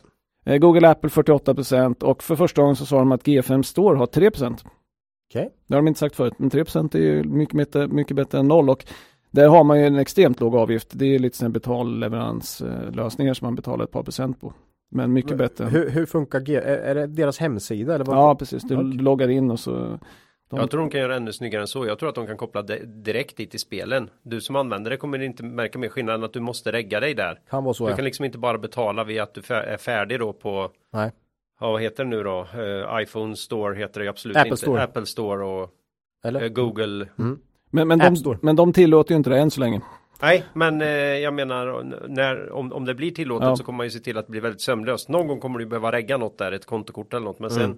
Eh, 0.45 0.57
Google 0.57 0.89
Apple 0.89 1.09
48% 1.09 2.03
och 2.03 2.24
för 2.24 2.36
första 2.36 2.61
gången 2.61 2.76
så 2.76 2.86
sa 2.86 2.99
de 2.99 3.11
att 3.11 3.24
G5 3.24 3.61
Store 3.61 3.97
har 3.97 4.05
3 4.05 4.28
Okej. 4.28 4.47
Okay. 5.30 5.49
Det 5.68 5.76
har 5.76 5.82
de 5.82 5.88
inte 5.88 5.99
sagt 5.99 6.16
förut, 6.16 6.34
men 6.38 6.49
3% 6.49 6.95
är 6.95 6.99
ju 6.99 7.24
mycket 7.24 7.55
bättre, 7.55 7.88
mycket 7.88 8.16
bättre 8.16 8.39
än 8.39 8.47
noll 8.47 8.70
och 8.70 8.86
där 9.36 9.47
har 9.47 9.63
man 9.63 9.79
ju 9.79 9.86
en 9.86 9.95
extremt 9.95 10.39
låg 10.39 10.55
avgift. 10.55 10.89
Det 10.91 11.15
är 11.15 11.19
lite 11.19 11.38
sådana 11.38 11.53
betalleveranslösningar 11.53 13.33
som 13.33 13.45
man 13.45 13.55
betalar 13.55 13.83
ett 13.83 13.91
par 13.91 14.03
procent 14.03 14.41
på. 14.41 14.53
Men 14.91 15.13
mycket 15.13 15.38
bättre. 15.38 15.65
Hur, 15.65 15.89
hur 15.89 16.05
funkar 16.05 16.39
G? 16.39 16.55
Är, 16.55 16.77
är 16.77 16.95
det 16.95 17.07
deras 17.07 17.38
hemsida? 17.38 17.95
Eller 17.95 18.05
vad? 18.05 18.17
Ja, 18.17 18.36
precis. 18.36 18.63
Du 18.63 18.75
okay. 18.75 19.01
loggar 19.01 19.27
in 19.27 19.51
och 19.51 19.59
så 19.59 19.99
de... 20.49 20.59
Jag 20.59 20.71
tror 20.71 20.81
de 20.81 20.89
kan 20.89 21.01
göra 21.01 21.15
ännu 21.15 21.33
snyggare 21.33 21.61
än 21.61 21.67
så. 21.67 21.86
Jag 21.86 21.99
tror 21.99 22.09
att 22.09 22.15
de 22.15 22.27
kan 22.27 22.38
koppla 22.38 22.61
direkt 22.61 23.38
dit 23.38 23.55
i 23.55 23.57
spelen. 23.57 24.09
Du 24.23 24.41
som 24.41 24.55
användare 24.55 24.97
kommer 24.97 25.21
inte 25.21 25.43
märka 25.43 25.79
mer 25.79 25.89
skillnad 25.89 26.15
än 26.15 26.23
att 26.23 26.33
du 26.33 26.39
måste 26.39 26.71
regga 26.71 26.99
dig 26.99 27.13
där. 27.13 27.39
Kan 27.49 27.63
vara 27.63 27.73
så. 27.73 27.86
Du 27.86 27.91
ja. 27.91 27.95
kan 27.95 28.05
liksom 28.05 28.25
inte 28.25 28.38
bara 28.38 28.57
betala 28.57 29.03
via 29.03 29.23
att 29.23 29.33
du 29.33 29.41
är 29.53 29.77
färdig 29.77 30.19
då 30.19 30.33
på. 30.33 30.71
Nej. 30.93 31.11
Ja, 31.59 31.71
vad 31.71 31.81
heter 31.81 32.03
det 32.03 32.09
nu 32.09 32.23
då? 32.23 32.47
Uh, 32.57 33.01
iPhone 33.01 33.36
Store 33.36 33.75
heter 33.75 34.01
det 34.01 34.07
absolut 34.07 34.38
Apple 34.38 34.49
inte. 34.49 34.61
Store. 34.61 34.83
Apple 34.83 35.05
Store 35.05 35.45
och 35.45 35.69
uh, 36.25 36.47
Google. 36.47 37.07
Mm. 37.19 37.39
Men, 37.70 37.88
men, 37.88 37.99
de, 37.99 38.38
men 38.41 38.55
de 38.55 38.74
tillåter 38.74 39.11
ju 39.11 39.18
inte 39.18 39.30
det 39.30 39.39
än 39.39 39.51
så 39.51 39.59
länge. 39.59 39.82
Nej, 40.22 40.43
men 40.53 40.82
eh, 40.82 40.88
jag 40.88 41.34
menar 41.34 41.84
när, 42.07 42.51
om, 42.51 42.74
om 42.74 42.86
det 42.86 42.95
blir 42.95 43.11
tillåtet 43.11 43.47
ja. 43.47 43.55
så 43.55 43.63
kommer 43.63 43.78
man 43.78 43.86
ju 43.86 43.89
se 43.89 43.99
till 43.99 44.18
att 44.18 44.26
det 44.26 44.32
blir 44.32 44.41
väldigt 44.41 44.61
sömlöst. 44.61 45.09
Någon 45.09 45.28
gång 45.28 45.39
kommer 45.39 45.59
du 45.59 45.66
behöva 45.66 45.91
regga 45.91 46.18
något 46.18 46.38
där, 46.38 46.51
ett 46.51 46.66
kontokort 46.66 47.13
eller 47.13 47.26
något. 47.26 47.39
Men 47.39 47.51
mm. 47.51 47.61
sen 47.61 47.78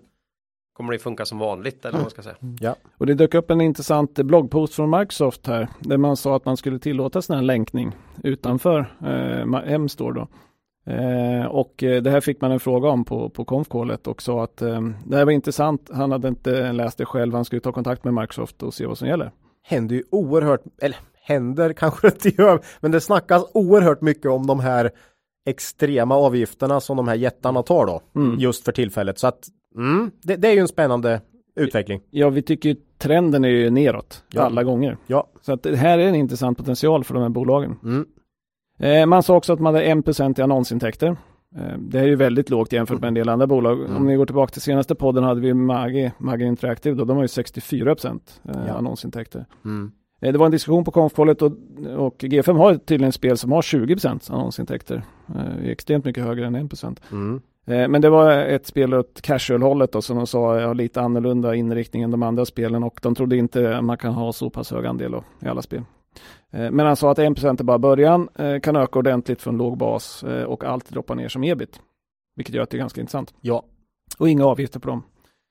kommer 0.74 0.94
det 0.94 1.00
funka 1.00 1.26
som 1.26 1.40
vanligt 1.40 1.86
eller 1.86 1.94
vad 1.94 2.02
man 2.02 2.12
ska 2.12 2.22
säga. 2.22 2.36
Mm. 2.42 2.56
Ja. 2.60 2.76
Och 2.98 3.06
det 3.06 3.14
dök 3.14 3.34
upp 3.34 3.52
en 3.52 3.62
intressant 3.62 4.14
bloggpost 4.14 4.74
från 4.74 4.90
Microsoft 4.90 5.48
här 5.48 5.68
där 5.80 5.98
man 5.98 6.18
sa 6.18 6.36
att 6.36 6.46
man 6.46 6.58
skulle 6.58 6.80
tillåta 6.80 7.22
sån 7.22 7.36
här 7.36 7.44
länkning 7.44 7.92
utanför 8.24 8.80
eh, 9.06 9.74
M-store 9.74 10.14
då. 10.14 10.28
Eh, 10.92 11.46
och 11.46 11.84
eh, 11.84 12.02
det 12.02 12.12
här 12.12 12.22
fick 12.22 12.42
man 12.42 12.52
en 12.52 12.60
fråga 12.60 12.90
om 12.90 13.06
på, 13.06 13.30
på 13.30 13.46
konfkålet 13.46 14.08
och 14.08 14.22
sa 14.22 14.44
att 14.44 14.62
eh, 14.62 14.82
det 15.06 15.18
här 15.18 15.26
var 15.26 15.32
intressant. 15.32 15.90
Han 15.94 16.12
hade 16.12 16.28
inte 16.28 16.72
läst 16.72 16.98
det 16.98 17.06
själv. 17.06 17.34
Han 17.34 17.46
skulle 17.46 17.62
ta 17.62 17.72
kontakt 17.72 18.04
med 18.04 18.14
Microsoft 18.14 18.64
och 18.64 18.74
se 18.74 18.86
vad 18.86 18.98
som 18.98 19.08
gäller. 19.08 19.32
Händer 19.68 19.96
ju 19.96 20.04
oerhört, 20.12 20.62
eller 20.82 20.98
händer 21.24 21.74
kanske 21.74 22.08
inte 22.08 22.30
gör, 22.42 22.62
men 22.80 22.92
det 22.92 23.02
snackas 23.02 23.52
oerhört 23.54 24.02
mycket 24.02 24.32
om 24.32 24.48
de 24.48 24.60
här 24.60 24.92
extrema 25.46 26.16
avgifterna 26.16 26.80
som 26.80 26.98
de 26.98 27.08
här 27.08 27.16
jättarna 27.16 27.64
tar 27.64 27.86
då. 27.86 28.02
Mm. 28.16 28.40
Just 28.40 28.66
för 28.66 28.72
tillfället. 28.72 29.20
Så 29.20 29.28
att 29.28 29.50
Mm, 29.78 30.12
det, 30.22 30.36
det, 30.36 30.48
är 30.48 30.54
ju 30.54 30.60
en 30.60 30.68
spännande 30.68 31.22
utveckling. 31.56 32.02
Ja, 32.10 32.30
vi 32.30 32.42
tycker 32.42 32.76
trenden 32.98 33.46
är 33.46 33.50
ju 33.50 33.70
neråt 33.70 34.24
ja. 34.32 34.42
alla 34.42 34.64
gånger. 34.64 34.98
Ja. 35.08 35.28
Så 35.42 35.54
att 35.54 35.64
det 35.64 35.76
här 35.76 36.00
är 36.00 36.08
en 36.08 36.16
intressant 36.16 36.58
potential 36.58 37.04
för 37.04 37.14
de 37.14 37.24
här 37.24 37.30
bolagen. 37.30 37.76
Mm. 37.84 38.06
Eh, 38.80 39.06
man 39.06 39.24
sa 39.24 39.36
också 39.36 39.54
att 39.54 39.60
man 39.60 39.76
hade 39.76 39.86
1% 39.86 40.40
i 40.40 40.44
annonsintäkter. 40.44 41.18
Eh, 41.58 41.78
det 41.78 42.00
är 42.00 42.04
ju 42.04 42.16
väldigt 42.16 42.50
lågt 42.50 42.74
jämfört 42.74 43.02
med 43.02 43.08
en 43.08 43.14
del 43.14 43.30
andra 43.30 43.48
bolag. 43.48 43.80
Mm. 43.80 43.96
Om 43.98 44.06
ni 44.06 44.16
går 44.16 44.26
tillbaka 44.26 44.52
till 44.52 44.62
senaste 44.62 44.96
podden 44.96 45.24
hade 45.24 45.42
vi 45.42 45.54
Magi, 45.54 46.12
Magi 46.18 46.46
Interactive 46.46 46.96
då, 46.96 47.06
de 47.06 47.18
har 47.18 47.24
ju 47.24 47.28
64% 47.28 48.20
eh, 48.44 48.52
ja. 48.68 48.74
annonsintäkter. 48.74 49.46
Mm. 49.66 49.92
Eh, 50.22 50.32
det 50.32 50.38
var 50.38 50.46
en 50.46 50.52
diskussion 50.52 50.84
på 50.84 50.92
konfkålet 50.92 51.42
och, 51.42 51.52
och 51.98 52.24
G5 52.24 52.58
har 52.58 52.76
tydligen 52.76 53.12
spel 53.12 53.38
som 53.38 53.52
har 53.52 53.62
20% 53.62 54.34
annonsintäkter. 54.34 55.04
Eh, 55.36 55.70
extremt 55.70 56.06
mycket 56.06 56.24
högre 56.24 56.46
än 56.46 56.56
1%. 56.56 56.98
Mm. 57.12 57.42
Men 57.70 58.02
det 58.02 58.10
var 58.10 58.32
ett 58.32 58.66
spel 58.66 58.94
åt 58.94 59.22
casual-hållet 59.22 59.92
då, 59.92 60.02
som 60.02 60.18
de 60.18 60.28
sa 60.28 60.60
har 60.62 60.76
lite 60.76 61.02
annorlunda 61.02 61.56
inriktning 61.56 62.04
än 62.04 62.12
de 62.12 62.24
andra 62.24 62.46
spelen 62.46 62.84
och 62.84 63.00
de 63.02 63.16
trodde 63.16 63.38
inte 63.38 63.82
man 63.82 63.98
kan 63.98 64.14
ha 64.14 64.34
så 64.34 64.50
pass 64.50 64.72
hög 64.72 64.86
andel 64.86 65.12
då, 65.12 65.24
i 65.40 65.48
alla 65.48 65.62
spel. 65.62 65.82
Eh, 66.52 66.72
men 66.72 66.86
han 66.86 66.96
sa 66.96 67.12
att 67.12 67.18
1% 67.18 67.60
är 67.60 67.64
bara 67.64 67.80
början, 67.80 68.30
eh, 68.36 68.60
kan 68.60 68.76
öka 68.76 69.00
ordentligt 69.00 69.42
från 69.42 69.58
låg 69.58 69.78
bas 69.78 70.24
och 70.48 70.64
allt 70.64 70.90
droppar 70.90 71.16
ner 71.16 71.28
som 71.28 71.44
ebit. 71.44 71.80
Vilket 72.36 72.56
gör 72.56 72.64
att 72.64 72.70
det 72.70 72.78
är 72.78 72.80
ganska 72.80 73.02
intressant. 73.02 73.34
Ja. 73.42 73.64
Och 74.18 74.30
inga 74.30 74.46
avgifter 74.46 74.80
på 74.80 74.90
dem. 74.90 75.04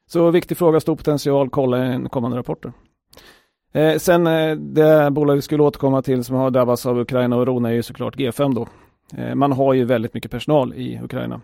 Så 0.06 0.30
viktig 0.30 0.56
fråga, 0.56 0.80
stor 0.80 0.96
potential, 0.96 1.50
kolla 1.50 1.94
i 1.94 2.08
kommande 2.10 2.38
rapporter. 2.38 2.72
sen 3.98 4.24
det 4.74 5.10
bolag 5.10 5.34
vi 5.34 5.42
skulle 5.42 5.62
återkomma 5.62 6.02
till 6.02 6.24
som 6.24 6.36
har 6.36 6.50
drabbats 6.50 6.86
av 6.86 6.98
Ukraina 6.98 7.36
och 7.36 7.46
Rona 7.46 7.68
är 7.68 7.72
ju 7.72 7.82
såklart 7.82 8.16
G5 8.16 8.54
då. 8.54 8.68
man 9.34 9.52
har 9.52 9.74
ju 9.74 9.84
väldigt 9.84 10.14
mycket 10.14 10.30
personal 10.30 10.74
i 10.74 11.00
Ukraina. 11.02 11.40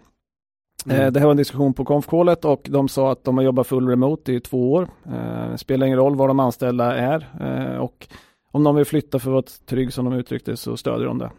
Mm. 0.86 1.00
Eh, 1.00 1.12
det 1.12 1.20
här 1.20 1.26
var 1.26 1.30
en 1.30 1.36
diskussion 1.36 1.74
på 1.74 1.84
konfkålet 1.84 2.44
och 2.44 2.66
de 2.70 2.88
sa 2.88 3.12
att 3.12 3.24
de 3.24 3.36
har 3.36 3.44
jobbat 3.44 3.66
full 3.66 3.88
remote 3.88 4.32
i 4.32 4.40
två 4.40 4.72
år. 4.72 4.88
Det 5.04 5.50
eh, 5.50 5.56
spelar 5.56 5.86
ingen 5.86 5.98
roll 5.98 6.16
var 6.16 6.28
de 6.28 6.40
anställda 6.40 6.96
är 6.96 7.28
eh, 7.40 7.76
och 7.76 8.08
om 8.52 8.64
de 8.64 8.76
vill 8.76 8.84
flytta 8.84 9.18
för 9.18 9.30
att 9.30 9.32
vara 9.32 9.44
trygg 9.66 9.92
som 9.92 10.04
de 10.04 10.14
uttryckte 10.14 10.56
så 10.56 10.76
stödjer 10.76 11.06
de 11.06 11.18
det. 11.18 11.30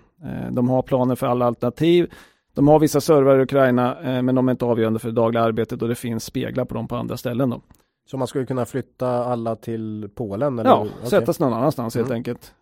De 0.51 0.69
har 0.69 0.81
planer 0.81 1.15
för 1.15 1.27
alla 1.27 1.45
alternativ. 1.45 2.11
De 2.53 2.67
har 2.67 2.79
vissa 2.79 3.01
servrar 3.01 3.39
i 3.39 3.41
Ukraina 3.41 3.97
men 4.01 4.35
de 4.35 4.47
är 4.47 4.51
inte 4.51 4.65
avgörande 4.65 4.99
för 4.99 5.07
det 5.07 5.15
dagliga 5.15 5.43
arbetet 5.43 5.81
och 5.81 5.87
det 5.87 5.95
finns 5.95 6.23
speglar 6.23 6.65
på 6.65 6.73
dem 6.73 6.87
på 6.87 6.95
andra 6.95 7.17
ställen. 7.17 7.49
Då. 7.49 7.61
Så 8.09 8.17
man 8.17 8.27
skulle 8.27 8.45
kunna 8.45 8.65
flytta 8.65 9.07
alla 9.07 9.55
till 9.55 10.09
Polen? 10.15 10.59
Eller? 10.59 10.69
Ja, 10.69 10.81
okay. 10.81 11.09
sättas 11.09 11.39
någon 11.39 11.53
annanstans 11.53 11.95
mm. 11.95 12.05
helt 12.05 12.13
enkelt. 12.13 12.53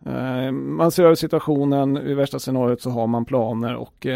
Man 0.52 0.90
ser 0.90 1.04
över 1.04 1.14
situationen, 1.14 1.96
i 1.96 2.14
värsta 2.14 2.38
scenariot 2.38 2.80
så 2.80 2.90
har 2.90 3.06
man 3.06 3.24
planer 3.24 3.74
och 3.74 4.06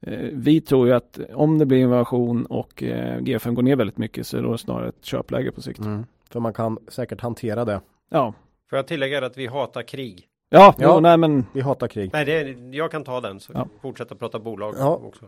Eh, 0.00 0.28
vi 0.32 0.60
tror 0.60 0.86
ju 0.86 0.94
att 0.94 1.18
om 1.34 1.58
det 1.58 1.66
blir 1.66 1.78
invasion 1.78 2.46
och 2.46 2.82
eh, 2.82 3.18
G5 3.18 3.52
går 3.52 3.62
ner 3.62 3.76
väldigt 3.76 3.98
mycket 3.98 4.26
så 4.26 4.36
är 4.36 4.42
det 4.42 4.58
snarare 4.58 4.88
ett 4.88 5.04
köpläge 5.04 5.52
på 5.52 5.62
sikt. 5.62 5.80
Mm. 5.80 6.06
För 6.30 6.40
man 6.40 6.52
kan 6.52 6.78
säkert 6.88 7.20
hantera 7.20 7.64
det. 7.64 7.80
Ja. 8.10 8.34
Får 8.70 8.76
jag 8.76 8.86
tillägga 8.86 9.26
att 9.26 9.36
vi 9.36 9.46
hatar 9.46 9.82
krig? 9.82 10.24
Ja, 10.50 10.74
ja 10.78 10.94
jo, 10.94 11.00
nej 11.00 11.16
men. 11.16 11.46
Vi 11.52 11.60
hatar 11.60 11.88
krig. 11.88 12.10
Nej, 12.12 12.24
det 12.24 12.32
är, 12.32 12.74
jag 12.74 12.90
kan 12.90 13.04
ta 13.04 13.20
den 13.20 13.40
så 13.40 13.52
ja. 13.54 13.68
fortsätta 13.82 14.14
prata 14.14 14.38
bolag 14.38 14.74
ja. 14.78 15.00
också. 15.04 15.26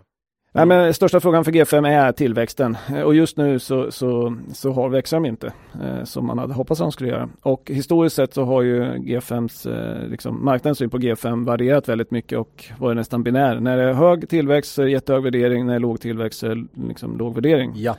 Nej, 0.52 0.66
men 0.66 0.94
största 0.94 1.20
frågan 1.20 1.44
för 1.44 1.52
G5 1.52 1.88
är 1.88 2.12
tillväxten 2.12 2.76
eh, 2.94 3.00
och 3.00 3.14
just 3.14 3.36
nu 3.36 3.58
så, 3.58 3.90
så, 3.90 4.36
så 4.52 4.72
har 4.72 4.88
växer 4.88 5.16
de 5.16 5.26
inte 5.26 5.52
eh, 5.82 6.04
som 6.04 6.26
man 6.26 6.38
hade 6.38 6.54
hoppats 6.54 6.80
att 6.80 6.84
de 6.84 6.92
skulle 6.92 7.10
göra. 7.10 7.28
Och 7.42 7.70
historiskt 7.70 8.16
sett 8.16 8.34
så 8.34 8.44
har 8.44 8.62
ju 8.62 8.84
G5s, 8.84 9.70
eh, 9.72 10.08
liksom, 10.08 10.44
marknadens 10.44 10.78
syn 10.78 10.90
på 10.90 10.98
G5 10.98 11.44
varierat 11.46 11.88
väldigt 11.88 12.10
mycket 12.10 12.38
och 12.38 12.64
varit 12.78 12.96
nästan 12.96 13.22
binär. 13.22 13.60
När 13.60 13.76
det 13.76 13.82
är 13.82 13.92
hög 13.92 14.28
tillväxt 14.28 14.72
så 14.72 14.82
är 14.82 14.86
det 14.86 14.92
jättehög 14.92 15.22
värdering, 15.22 15.66
när 15.66 15.72
det 15.72 15.76
är 15.76 15.80
låg 15.80 16.00
tillväxt 16.00 16.38
så 16.38 16.46
är 16.46 16.54
det 16.54 16.66
liksom 16.88 17.18
låg 17.18 17.34
värdering. 17.34 17.72
Ja. 17.74 17.96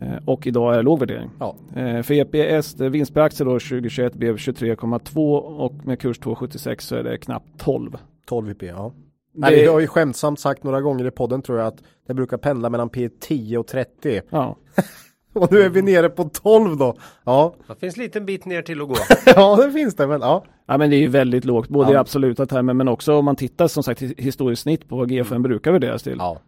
Eh, 0.00 0.18
och 0.24 0.46
idag 0.46 0.72
är 0.72 0.76
det 0.76 0.82
låg 0.82 0.98
värdering. 0.98 1.30
Ja. 1.38 1.56
Eh, 1.76 2.02
för 2.02 2.14
EPS, 2.14 2.80
vinst 2.80 3.14
per 3.14 3.20
aktie 3.20 3.46
då 3.46 3.50
2021 3.50 4.14
blev 4.14 4.36
23,2 4.36 5.36
och 5.38 5.74
med 5.86 6.00
kurs 6.00 6.20
2,76 6.20 6.80
så 6.80 6.96
är 6.96 7.02
det 7.02 7.18
knappt 7.18 7.48
12. 7.58 7.96
12 8.26 8.50
IP, 8.50 8.62
ja. 8.62 8.92
Nej, 9.34 9.60
vi 9.60 9.66
har 9.66 9.80
ju 9.80 9.86
skämtsamt 9.86 10.40
sagt 10.40 10.64
några 10.64 10.80
gånger 10.80 11.06
i 11.06 11.10
podden 11.10 11.42
tror 11.42 11.58
jag 11.58 11.66
att 11.66 11.82
det 12.06 12.14
brukar 12.14 12.36
pendla 12.36 12.70
mellan 12.70 12.90
P10 12.90 13.56
och 13.56 13.66
30. 13.66 14.20
Ja. 14.30 14.56
och 15.32 15.52
nu 15.52 15.60
är 15.60 15.68
vi 15.68 15.82
nere 15.82 16.08
på 16.08 16.24
12 16.24 16.76
då. 16.76 16.96
Ja. 17.24 17.54
Det 17.68 17.74
finns 17.74 17.96
en 17.96 18.02
liten 18.02 18.26
bit 18.26 18.44
ner 18.44 18.62
till 18.62 18.82
att 18.82 18.88
gå. 18.88 18.96
ja, 19.26 19.56
det 19.56 19.72
finns 19.72 19.94
det, 19.94 20.06
men 20.06 20.20
ja. 20.20 20.44
Ja, 20.66 20.78
men 20.78 20.90
det 20.90 20.96
är 20.96 21.00
ju 21.00 21.08
väldigt 21.08 21.44
lågt, 21.44 21.68
både 21.68 21.90
ja. 21.90 21.94
i 21.94 21.96
absoluta 21.96 22.46
termer 22.46 22.74
men 22.74 22.88
också 22.88 23.14
om 23.14 23.24
man 23.24 23.36
tittar 23.36 23.68
som 23.68 23.82
sagt 23.82 24.02
historiskt 24.02 24.62
snitt 24.62 24.88
på 24.88 24.96
vad 24.96 25.10
G5 25.10 25.30
mm. 25.30 25.42
brukar 25.42 25.72
värderas 25.72 26.02
till. 26.02 26.16
Ja. 26.18 26.40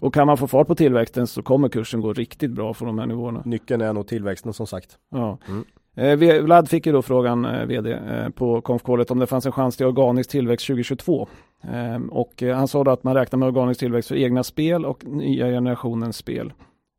Och 0.00 0.14
kan 0.14 0.26
man 0.26 0.36
få 0.36 0.46
fart 0.46 0.66
på 0.66 0.74
tillväxten 0.74 1.26
så 1.26 1.42
kommer 1.42 1.68
kursen 1.68 2.00
gå 2.00 2.12
riktigt 2.12 2.50
bra 2.50 2.74
för 2.74 2.86
de 2.86 2.98
här 2.98 3.06
nivåerna. 3.06 3.42
Nyckeln 3.44 3.82
är 3.82 3.92
nog 3.92 4.06
tillväxten 4.06 4.52
som 4.52 4.66
sagt. 4.66 4.98
Ja. 5.10 5.38
Mm. 5.48 5.64
Eh, 5.96 6.42
Vlad 6.42 6.68
fick 6.68 6.86
ju 6.86 6.92
då 6.92 7.02
frågan, 7.02 7.44
eh, 7.44 7.66
vd, 7.66 7.92
eh, 7.92 8.28
på 8.28 8.60
konfkålet 8.60 9.10
om 9.10 9.18
det 9.18 9.26
fanns 9.26 9.46
en 9.46 9.52
chans 9.52 9.76
till 9.76 9.86
organisk 9.86 10.30
tillväxt 10.30 10.66
2022. 10.66 11.28
Ehm, 11.62 12.08
och 12.08 12.42
han 12.42 12.68
sa 12.68 12.84
då 12.84 12.90
att 12.90 13.04
man 13.04 13.14
räknar 13.14 13.38
med 13.38 13.48
organisk 13.48 13.80
tillväxt 13.80 14.08
för 14.08 14.16
egna 14.16 14.42
spel 14.42 14.84
och 14.84 15.06
nya 15.06 15.46
generationens 15.46 16.16
spel. 16.16 16.52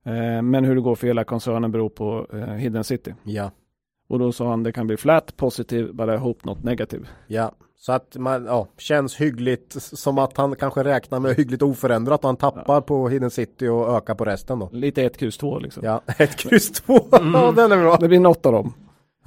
Ehm, 0.06 0.50
men 0.50 0.66
hur 0.66 0.76
det 0.76 0.82
går 0.82 0.96
för 0.96 1.08
hela 1.08 1.24
koncernen 1.24 1.72
beror 1.72 1.90
på 1.90 2.28
Hidden 2.58 2.84
City. 2.84 3.14
Ja. 3.24 3.52
Och 4.10 4.20
då 4.20 4.32
sa 4.32 4.50
han 4.50 4.64
det 4.64 4.72
kan 4.72 4.88
bli 4.88 4.98
flat, 4.98 5.38
positive, 5.38 5.94
but 5.94 6.10
I 6.10 6.18
hope 6.18 6.50
not 6.50 6.64
negative. 6.64 7.06
Ja, 7.28 7.52
så 7.80 7.92
att 7.92 8.16
man, 8.16 8.46
ja, 8.46 8.68
känns 8.78 9.16
hyggligt 9.16 9.76
som 9.80 10.18
att 10.18 10.38
han 10.38 10.56
kanske 10.56 10.84
räknar 10.84 11.20
med 11.20 11.36
hyggligt 11.36 11.62
oförändrat 11.62 12.20
och 12.20 12.28
han 12.28 12.36
tappar 12.36 12.74
ja. 12.76 12.82
på 12.82 13.10
Hidden 13.10 13.32
City 13.32 13.68
och 13.68 13.98
ökar 13.98 14.16
på 14.16 14.26
resten 14.26 14.60
då. 14.60 14.70
Lite 14.72 15.04
1 15.04 15.18
Q 15.18 15.32
2 15.32 15.60
liksom. 15.60 15.84
Ja, 15.86 16.02
1 16.18 16.36
Q 16.36 16.60
2, 16.60 17.00
mm. 17.20 17.34
ja 17.34 17.52
den 17.52 17.72
är 17.72 17.78
bra. 17.78 17.98
Det 17.98 18.08
blir 18.08 18.20
något 18.20 18.46
av 18.46 18.52
dem. 18.52 18.74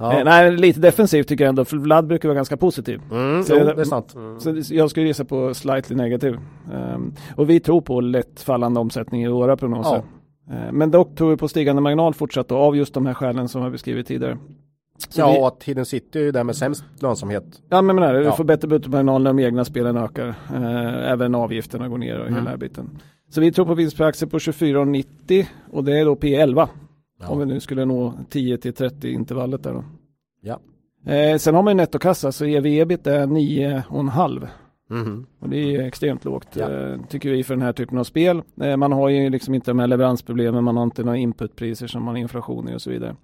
Ja. 0.01 0.17
Eh, 0.17 0.23
nej, 0.23 0.51
lite 0.51 0.79
defensivt 0.79 1.27
tycker 1.27 1.43
jag 1.43 1.49
ändå, 1.49 1.65
för 1.65 1.77
Vlad 1.77 2.07
brukar 2.07 2.29
vara 2.29 2.35
ganska 2.35 2.57
positiv. 2.57 3.01
Mm, 3.11 3.43
så 3.43 3.53
jo, 3.53 3.65
det 3.65 3.81
är 3.81 3.83
sant. 3.83 4.15
Mm. 4.15 4.39
Så 4.39 4.73
jag 4.75 4.89
skulle 4.89 5.07
gissa 5.07 5.25
på 5.25 5.53
slightly 5.53 5.95
negativ. 5.95 6.37
Um, 6.73 7.15
och 7.35 7.49
vi 7.49 7.59
tror 7.59 7.81
på 7.81 8.01
lätt 8.01 8.41
fallande 8.41 8.79
omsättning 8.79 9.23
i 9.23 9.27
våra 9.27 9.57
prognoser. 9.57 10.03
Ja. 10.47 10.53
Uh, 10.53 10.71
men 10.71 10.91
dock 10.91 11.15
tror 11.15 11.29
vi 11.29 11.37
på 11.37 11.47
stigande 11.47 11.81
marginal 11.81 12.13
fortsatt 12.13 12.51
av 12.51 12.77
just 12.77 12.93
de 12.93 13.05
här 13.05 13.13
skälen 13.13 13.47
som 13.47 13.61
jag 13.61 13.71
beskrivit 13.71 14.07
tidigare. 14.07 14.37
Så 15.09 15.21
ja, 15.21 15.31
vi... 15.31 15.39
att 15.39 15.63
Hidden 15.63 15.85
City 15.85 16.19
är 16.19 16.23
ju 16.23 16.31
där 16.31 16.43
med 16.43 16.55
sämst 16.55 16.83
lönsamhet. 16.99 17.61
Ja, 17.69 17.81
men 17.81 17.95
menar, 17.95 18.13
ja. 18.13 18.29
du 18.29 18.35
får 18.35 18.43
bättre 18.43 18.67
bruttomarginal 18.67 19.23
när 19.23 19.33
de 19.33 19.39
egna 19.39 19.65
spelen 19.65 19.97
ökar. 19.97 20.27
Uh, 20.27 21.11
även 21.11 21.35
avgifterna 21.35 21.87
går 21.87 21.97
ner 21.97 22.19
och 22.19 22.27
mm. 22.27 22.45
hela 22.45 22.57
biten. 22.57 22.89
Så 23.29 23.41
vi 23.41 23.51
tror 23.51 23.65
på 23.65 23.73
vinst 23.73 23.97
per 23.97 24.05
aktie 24.05 24.27
på 24.27 24.37
24,90 24.37 25.45
och 25.71 25.83
det 25.83 25.99
är 25.99 26.05
då 26.05 26.15
P11. 26.15 26.67
Ja. 27.19 27.29
Om 27.29 27.39
vi 27.39 27.45
nu 27.45 27.59
skulle 27.59 27.85
nå 27.85 28.13
10 28.29 28.57
till 28.57 28.73
30 28.73 29.09
intervallet 29.09 29.63
där 29.63 29.73
då. 29.73 29.83
Ja. 30.41 30.59
Eh, 31.11 31.37
sen 31.37 31.55
har 31.55 31.61
man 31.61 31.71
ju 31.71 31.77
nettokassa 31.77 32.31
så 32.31 32.45
ev-ebit 32.45 33.07
är 33.07 33.27
9,5. 33.27 34.47
Mm. 34.91 35.25
Och 35.39 35.49
det 35.49 35.75
är 35.75 35.81
extremt 35.81 36.25
lågt 36.25 36.47
ja. 36.53 36.71
eh, 36.71 36.97
tycker 37.09 37.29
vi 37.29 37.43
för 37.43 37.55
den 37.55 37.61
här 37.61 37.73
typen 37.73 37.97
av 37.97 38.03
spel. 38.03 38.41
Eh, 38.61 38.77
man 38.77 38.91
har 38.91 39.09
ju 39.09 39.29
liksom 39.29 39.55
inte 39.55 39.71
de 39.71 39.79
här 39.79 39.87
leveransproblemen, 39.87 40.63
man 40.63 40.77
har 40.77 40.83
inte 40.83 41.03
några 41.03 41.17
inputpriser 41.17 41.87
som 41.87 42.03
man 42.03 42.15
har 42.15 42.21
inflation 42.21 42.69
i 42.69 42.75
och 42.75 42.81
så 42.81 42.89
vidare. 42.89 43.15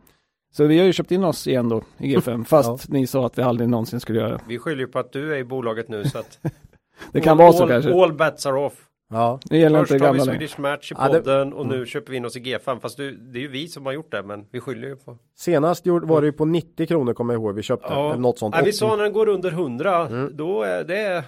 Så 0.58 0.66
vi 0.66 0.80
har 0.80 0.86
ju 0.86 0.94
köpt 0.94 1.12
in 1.12 1.24
oss 1.24 1.48
igen 1.48 1.70
då 1.70 1.82
i 1.98 2.16
G5 2.16 2.44
fast 2.48 2.70
ja. 2.70 2.78
ni 2.88 3.08
sa 3.08 3.26
att 3.26 3.38
vi 3.38 3.42
aldrig 3.42 3.70
någonsin 3.70 4.00
skulle 4.00 4.20
göra 4.20 4.30
det. 4.30 4.40
Vi 4.48 4.60
skyller 4.60 4.80
ju 4.80 4.88
på 4.88 5.00
att 5.00 5.12
du 5.12 5.34
är 5.34 5.38
i 5.38 5.44
bolaget 5.44 5.90
nu 5.90 6.04
så 6.04 6.18
att 6.18 6.40
Det 7.12 7.22
kan 7.22 7.32
all, 7.32 7.38
vara 7.38 7.54
så 7.54 7.68
kanske. 7.68 8.02
All 8.04 8.14
bets 8.14 8.46
are 8.46 8.60
off. 8.60 8.74
Ja. 9.10 9.40
Det 9.44 9.58
gäller 9.58 9.80
Först 9.80 9.92
inte 9.92 10.06
har 10.06 10.14
vi 10.14 10.20
Swedish 10.20 10.60
Match 10.60 10.92
i 10.92 10.96
podden 10.96 11.24
ja, 11.26 11.46
det... 11.46 11.54
och 11.54 11.68
nu 11.68 11.76
mm. 11.76 11.86
köper 11.86 12.12
vi 12.12 12.18
in 12.18 12.26
oss 12.26 12.36
i 12.36 12.40
G5. 12.40 12.80
Fast 12.80 12.98
du, 12.98 13.12
det 13.12 13.40
är 13.40 13.42
ju 13.42 13.48
vi 13.48 13.68
som 13.68 13.86
har 13.86 13.94
gjort 13.94 14.12
det, 14.12 14.24
men 14.24 14.46
vi 14.52 14.60
skyller 14.60 14.88
ju 14.88 14.96
på. 14.96 15.18
Senast 15.36 15.88
var 15.88 16.22
det 16.22 16.28
ju 16.28 16.34
på 16.34 16.46
90 16.46 16.88
kronor 16.88 17.14
kommer 17.14 17.34
jag 17.34 17.42
ihåg 17.42 17.56
vi 17.56 17.64
köpte. 17.64 17.88
Ja. 17.90 18.10
Eller 18.10 18.22
något 18.22 18.40
sånt. 18.40 18.56
Ja, 18.58 18.62
vi 18.66 18.74
sa 18.74 18.96
när 18.96 19.04
den 19.04 19.14
går 19.14 19.28
under 19.28 19.52
100, 19.52 20.08
mm. 20.08 20.38
då 20.38 20.64
är 20.64 20.84
det 20.84 21.24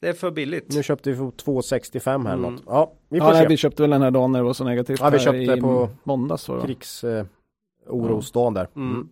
det 0.00 0.08
är 0.08 0.12
för 0.12 0.30
billigt. 0.30 0.74
Nu 0.74 0.82
köpte 0.82 1.10
vi 1.10 1.16
för 1.16 1.24
2,65 1.24 2.26
här 2.26 2.34
mm. 2.34 2.52
något. 2.52 2.62
Ja, 2.66 2.92
vi 3.08 3.20
får 3.20 3.28
ja, 3.28 3.34
se. 3.34 3.38
Nej, 3.38 3.48
vi 3.48 3.56
köpte 3.56 3.82
väl 3.82 3.90
den 3.90 4.02
här 4.02 4.10
dagen 4.10 4.32
när 4.32 4.38
det 4.38 4.44
var 4.44 4.52
så 4.52 4.64
negativt. 4.64 5.00
Ja, 5.00 5.10
vi 5.10 5.18
köpte 5.18 5.56
på 5.56 5.88
måndags. 6.04 6.50
Krigs 6.64 7.04
eh, 7.04 7.24
orosdagen 7.86 8.54
där. 8.54 8.68
Mm. 8.76 8.90
mm. 8.90 9.08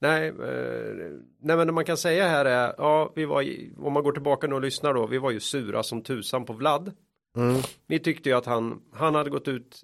Nej, 0.00 0.28
eh, 0.28 1.10
nej, 1.40 1.56
men 1.56 1.66
det 1.66 1.72
man 1.72 1.84
kan 1.84 1.96
säga 1.96 2.28
här 2.28 2.44
är, 2.44 2.74
ja, 2.78 3.12
vi 3.14 3.24
var, 3.24 3.44
om 3.78 3.92
man 3.92 4.02
går 4.02 4.12
tillbaka 4.12 4.46
nu 4.46 4.54
och 4.54 4.60
lyssnar 4.60 4.94
då, 4.94 5.06
vi 5.06 5.18
var 5.18 5.30
ju 5.30 5.40
sura 5.40 5.82
som 5.82 6.02
tusan 6.02 6.44
på 6.44 6.52
Vlad. 6.52 6.92
Mm. 7.36 7.62
Vi 7.86 7.98
tyckte 7.98 8.28
ju 8.28 8.36
att 8.36 8.46
han, 8.46 8.82
han 8.92 9.14
hade 9.14 9.30
gått 9.30 9.48
ut, 9.48 9.80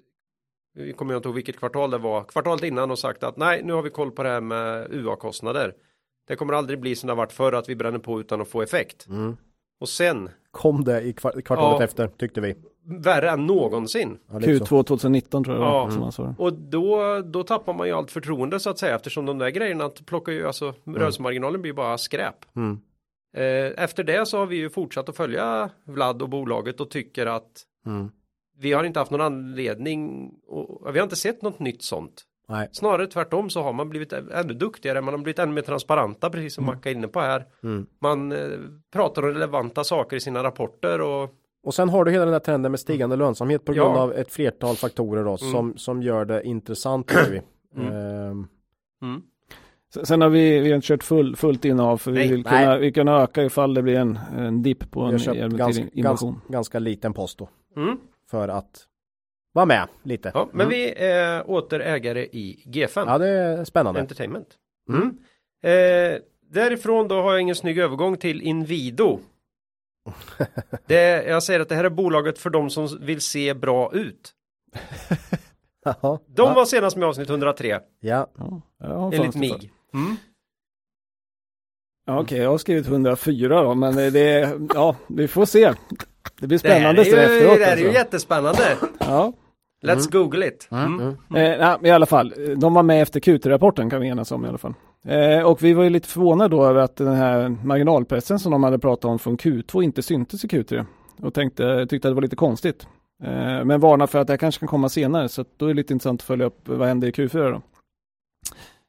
vi 0.73 0.93
kommer 0.93 1.15
inte 1.15 1.27
ihåg 1.27 1.35
vilket 1.35 1.57
kvartal 1.57 1.91
det 1.91 1.97
var, 1.97 2.23
kvartalet 2.23 2.63
innan 2.63 2.91
och 2.91 2.99
sagt 2.99 3.23
att 3.23 3.37
nej, 3.37 3.63
nu 3.63 3.73
har 3.73 3.81
vi 3.81 3.89
koll 3.89 4.11
på 4.11 4.23
det 4.23 4.29
här 4.29 4.41
med 4.41 4.87
UA-kostnader. 4.91 5.73
Det 6.27 6.35
kommer 6.35 6.53
aldrig 6.53 6.79
bli 6.79 6.95
som 6.95 7.07
det 7.07 7.11
har 7.11 7.17
varit 7.17 7.33
förr 7.33 7.53
att 7.53 7.69
vi 7.69 7.75
bränner 7.75 7.99
på 7.99 8.19
utan 8.19 8.41
att 8.41 8.47
få 8.47 8.61
effekt. 8.61 9.07
Mm. 9.07 9.37
Och 9.79 9.89
sen 9.89 10.29
kom 10.51 10.83
det 10.83 11.01
i 11.01 11.13
kvartalet 11.13 11.79
ja, 11.79 11.83
efter 11.83 12.07
tyckte 12.07 12.41
vi. 12.41 12.55
Värre 12.83 13.29
än 13.29 13.45
någonsin. 13.45 14.17
Ja, 14.31 14.39
Q2 14.39 14.83
2019 14.83 15.43
tror 15.43 15.55
jag 15.55 15.65
ja. 15.65 15.71
var. 15.71 15.91
Mm. 15.91 16.11
Som 16.11 16.35
och 16.37 16.53
då, 16.53 17.21
då 17.21 17.43
tappar 17.43 17.73
man 17.73 17.87
ju 17.87 17.93
allt 17.93 18.11
förtroende 18.11 18.59
så 18.59 18.69
att 18.69 18.79
säga 18.79 18.95
eftersom 18.95 19.25
de 19.25 19.37
där 19.37 19.49
grejerna 19.49 19.89
plockar 20.05 20.31
ju 20.31 20.47
alltså 20.47 20.73
mm. 20.87 20.99
rörelsemarginalen 20.99 21.61
blir 21.61 21.73
bara 21.73 21.97
skräp. 21.97 22.35
Mm. 22.55 22.79
Eh, 23.33 23.83
efter 23.83 24.03
det 24.03 24.25
så 24.25 24.37
har 24.37 24.45
vi 24.45 24.55
ju 24.55 24.69
fortsatt 24.69 25.09
att 25.09 25.17
följa 25.17 25.69
Vlad 25.83 26.21
och 26.21 26.29
bolaget 26.29 26.79
och 26.81 26.89
tycker 26.89 27.25
att 27.25 27.65
mm. 27.85 28.11
vi 28.57 28.73
har 28.73 28.83
inte 28.83 28.99
haft 28.99 29.11
någon 29.11 29.21
anledning 29.21 30.31
och 30.47 30.95
vi 30.95 30.99
har 30.99 31.03
inte 31.03 31.15
sett 31.15 31.41
något 31.41 31.59
nytt 31.59 31.83
sånt. 31.83 32.25
Nej. 32.49 32.69
Snarare 32.71 33.07
tvärtom 33.07 33.49
så 33.49 33.63
har 33.63 33.73
man 33.73 33.89
blivit 33.89 34.13
ännu 34.13 34.53
duktigare, 34.53 35.01
man 35.01 35.13
har 35.13 35.21
blivit 35.21 35.39
ännu 35.39 35.53
mer 35.53 35.61
transparenta 35.61 36.29
precis 36.29 36.53
som 36.53 36.63
mm. 36.63 36.75
Macka 36.75 36.89
är 36.89 36.93
inne 36.93 37.07
på 37.07 37.19
här. 37.19 37.45
Mm. 37.63 37.85
Man 37.99 38.31
eh, 38.31 38.49
pratar 38.93 39.21
om 39.21 39.27
relevanta 39.27 39.83
saker 39.83 40.17
i 40.17 40.19
sina 40.19 40.43
rapporter 40.43 41.01
och 41.01 41.35
och 41.63 41.73
sen 41.73 41.89
har 41.89 42.05
du 42.05 42.11
hela 42.11 42.25
den 42.25 42.33
här 42.33 42.39
trenden 42.39 42.71
med 42.71 42.79
stigande 42.79 43.15
lönsamhet 43.15 43.65
på 43.65 43.73
grund 43.73 43.95
ja. 43.95 44.01
av 44.01 44.13
ett 44.13 44.31
flertal 44.31 44.75
faktorer 44.75 45.23
då, 45.23 45.29
mm. 45.29 45.51
som, 45.51 45.77
som 45.77 46.03
gör 46.03 46.25
det 46.25 46.43
intressant. 46.43 47.11
Vi. 47.31 47.41
Mm. 47.75 47.93
Ehm. 47.93 48.47
Mm. 49.01 49.21
Sen 50.03 50.21
har 50.21 50.29
vi, 50.29 50.59
vi 50.59 50.71
har 50.71 50.81
kört 50.81 51.03
full, 51.03 51.35
fullt 51.35 51.65
innehav 51.65 51.97
för 51.97 52.11
nej, 52.11 52.27
vi 52.27 52.35
vill 52.35 52.43
kunna, 52.43 52.77
vi 52.77 52.91
kunna 52.91 53.21
öka 53.21 53.43
ifall 53.43 53.73
det 53.73 53.81
blir 53.81 53.95
en, 53.95 54.19
en 54.37 54.61
dipp 54.61 54.91
på 54.91 55.01
en 55.01 55.11
ganska, 55.11 55.33
ganska, 55.47 56.35
ganska, 56.47 56.79
liten 56.79 57.13
post 57.13 57.37
då. 57.37 57.49
Mm. 57.77 57.97
För 58.29 58.47
att 58.47 58.87
vara 59.53 59.65
med 59.65 59.87
lite. 60.03 60.31
Ja, 60.33 60.49
men 60.51 60.67
mm. 60.67 60.69
vi 60.69 60.93
är 60.93 61.49
åter 61.49 61.79
ägare 61.79 62.21
i 62.21 62.63
G5. 62.67 63.03
Ja, 63.07 63.17
det 63.17 63.27
är 63.27 63.63
spännande. 63.63 63.99
Entertainment. 63.99 64.47
Mm. 64.89 65.17
Eh, 65.63 66.19
därifrån 66.49 67.07
då 67.07 67.21
har 67.21 67.31
jag 67.31 67.41
ingen 67.41 67.55
snygg 67.55 67.77
övergång 67.77 68.17
till 68.17 68.41
Invido. 68.41 69.19
det, 70.87 71.23
jag 71.23 71.43
säger 71.43 71.59
att 71.59 71.69
det 71.69 71.75
här 71.75 71.83
är 71.83 71.89
bolaget 71.89 72.39
för 72.39 72.49
de 72.49 72.69
som 72.69 72.97
vill 73.01 73.21
se 73.21 73.53
bra 73.53 73.93
ut. 73.93 74.33
de 76.27 76.53
var 76.53 76.65
senast 76.65 76.97
med 76.97 77.07
avsnitt 77.07 77.29
103. 77.29 77.79
Ja. 77.99 78.27
ja 78.79 79.11
Enligt 79.13 79.35
MIG. 79.35 79.71
Mm. 79.93 80.15
Ja, 82.05 82.13
Okej, 82.13 82.23
okay, 82.23 82.37
jag 82.37 82.49
har 82.49 82.57
skrivit 82.57 82.87
104 82.87 83.63
då, 83.63 83.75
men 83.75 83.95
det, 83.95 84.59
ja, 84.73 84.95
vi 85.07 85.27
får 85.27 85.45
se. 85.45 85.73
Det 86.39 86.47
blir 86.47 86.57
spännande 86.57 87.05
sen 87.05 87.19
efteråt. 87.19 87.59
Det 87.59 87.65
här 87.65 87.71
är 87.71 87.77
ju 87.77 87.87
alltså. 87.87 87.99
jättespännande. 87.99 88.77
ja. 88.99 89.33
Let's 89.83 90.07
mm. 90.07 90.09
google 90.11 90.47
it. 90.47 90.67
Mm. 90.71 90.99
Mm. 90.99 91.17
mm. 91.29 91.61
Eh, 91.61 91.89
I 91.89 91.91
alla 91.91 92.05
fall, 92.05 92.33
de 92.57 92.73
var 92.73 92.83
med 92.83 93.01
efter 93.01 93.19
Q3-rapporten 93.19 93.89
kan 93.89 94.01
vi 94.01 94.07
enas 94.07 94.31
om 94.31 94.45
i 94.45 94.47
alla 94.47 94.57
fall. 94.57 94.73
Eh, 95.05 95.43
och 95.43 95.63
vi 95.63 95.73
var 95.73 95.83
ju 95.83 95.89
lite 95.89 96.07
förvånade 96.07 96.55
då 96.55 96.65
över 96.65 96.81
att 96.81 96.95
den 96.95 97.15
här 97.15 97.49
marginalpressen 97.49 98.39
som 98.39 98.51
de 98.51 98.63
hade 98.63 98.79
pratat 98.79 99.05
om 99.05 99.19
från 99.19 99.37
Q2 99.37 99.83
inte 99.83 100.01
syntes 100.01 100.45
i 100.45 100.47
Q3. 100.47 100.85
Och 101.21 101.33
tänkte, 101.33 101.85
tyckte 101.85 102.07
att 102.07 102.11
det 102.11 102.15
var 102.15 102.21
lite 102.21 102.35
konstigt. 102.35 102.87
Eh, 103.23 103.65
men 103.65 103.79
varnar 103.79 104.07
för 104.07 104.19
att 104.19 104.27
det 104.27 104.37
kanske 104.37 104.59
kan 104.59 104.67
komma 104.67 104.89
senare, 104.89 105.29
så 105.29 105.45
då 105.57 105.65
är 105.65 105.69
det 105.69 105.75
lite 105.75 105.93
intressant 105.93 106.21
att 106.21 106.27
följa 106.27 106.45
upp 106.45 106.67
vad 106.67 106.87
händer 106.87 107.07
i 107.07 107.11
Q4 107.11 107.51
då. 107.51 107.61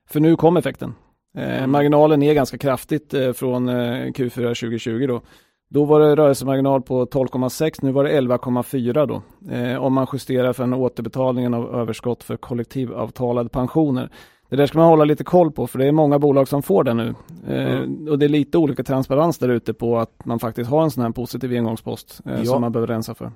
För 0.08 0.20
nu 0.20 0.36
kom 0.36 0.56
effekten. 0.56 0.94
Eh, 1.38 1.58
mm. 1.58 1.70
marginalen 1.70 2.22
är 2.22 2.34
ganska 2.34 2.58
kraftigt 2.58 3.14
eh, 3.14 3.32
från 3.32 3.68
eh, 3.68 4.06
Q4 4.06 4.34
2020 4.34 5.06
då. 5.06 5.22
Då 5.70 5.84
var 5.84 6.00
det 6.00 6.16
rörelsemarginal 6.16 6.82
på 6.82 7.06
12,6, 7.06 7.78
nu 7.82 7.92
var 7.92 8.04
det 8.04 8.20
11,4 8.20 9.06
då. 9.06 9.22
Eh, 9.54 9.84
om 9.84 9.92
man 9.92 10.06
justerar 10.12 10.52
för 10.52 10.62
den 10.62 10.74
återbetalningen 10.74 11.54
av 11.54 11.74
överskott 11.74 12.22
för 12.22 12.36
kollektivavtalade 12.36 13.48
pensioner. 13.48 14.10
Det 14.52 14.56
där 14.56 14.66
ska 14.66 14.78
man 14.78 14.88
hålla 14.88 15.04
lite 15.04 15.24
koll 15.24 15.52
på 15.52 15.66
för 15.66 15.78
det 15.78 15.86
är 15.86 15.92
många 15.92 16.18
bolag 16.18 16.48
som 16.48 16.62
får 16.62 16.84
det 16.84 16.94
nu. 16.94 17.14
Eh, 17.46 17.76
mm. 17.76 18.08
Och 18.08 18.18
det 18.18 18.26
är 18.26 18.28
lite 18.28 18.58
olika 18.58 18.84
transparens 18.84 19.38
där 19.38 19.48
ute 19.48 19.74
på 19.74 19.98
att 19.98 20.24
man 20.24 20.38
faktiskt 20.38 20.70
har 20.70 20.82
en 20.82 20.90
sån 20.90 21.02
här 21.02 21.10
positiv 21.10 21.52
engångspost 21.52 22.20
eh, 22.26 22.38
ja. 22.38 22.44
som 22.44 22.60
man 22.60 22.72
behöver 22.72 22.86
rensa 22.86 23.14
för. 23.14 23.32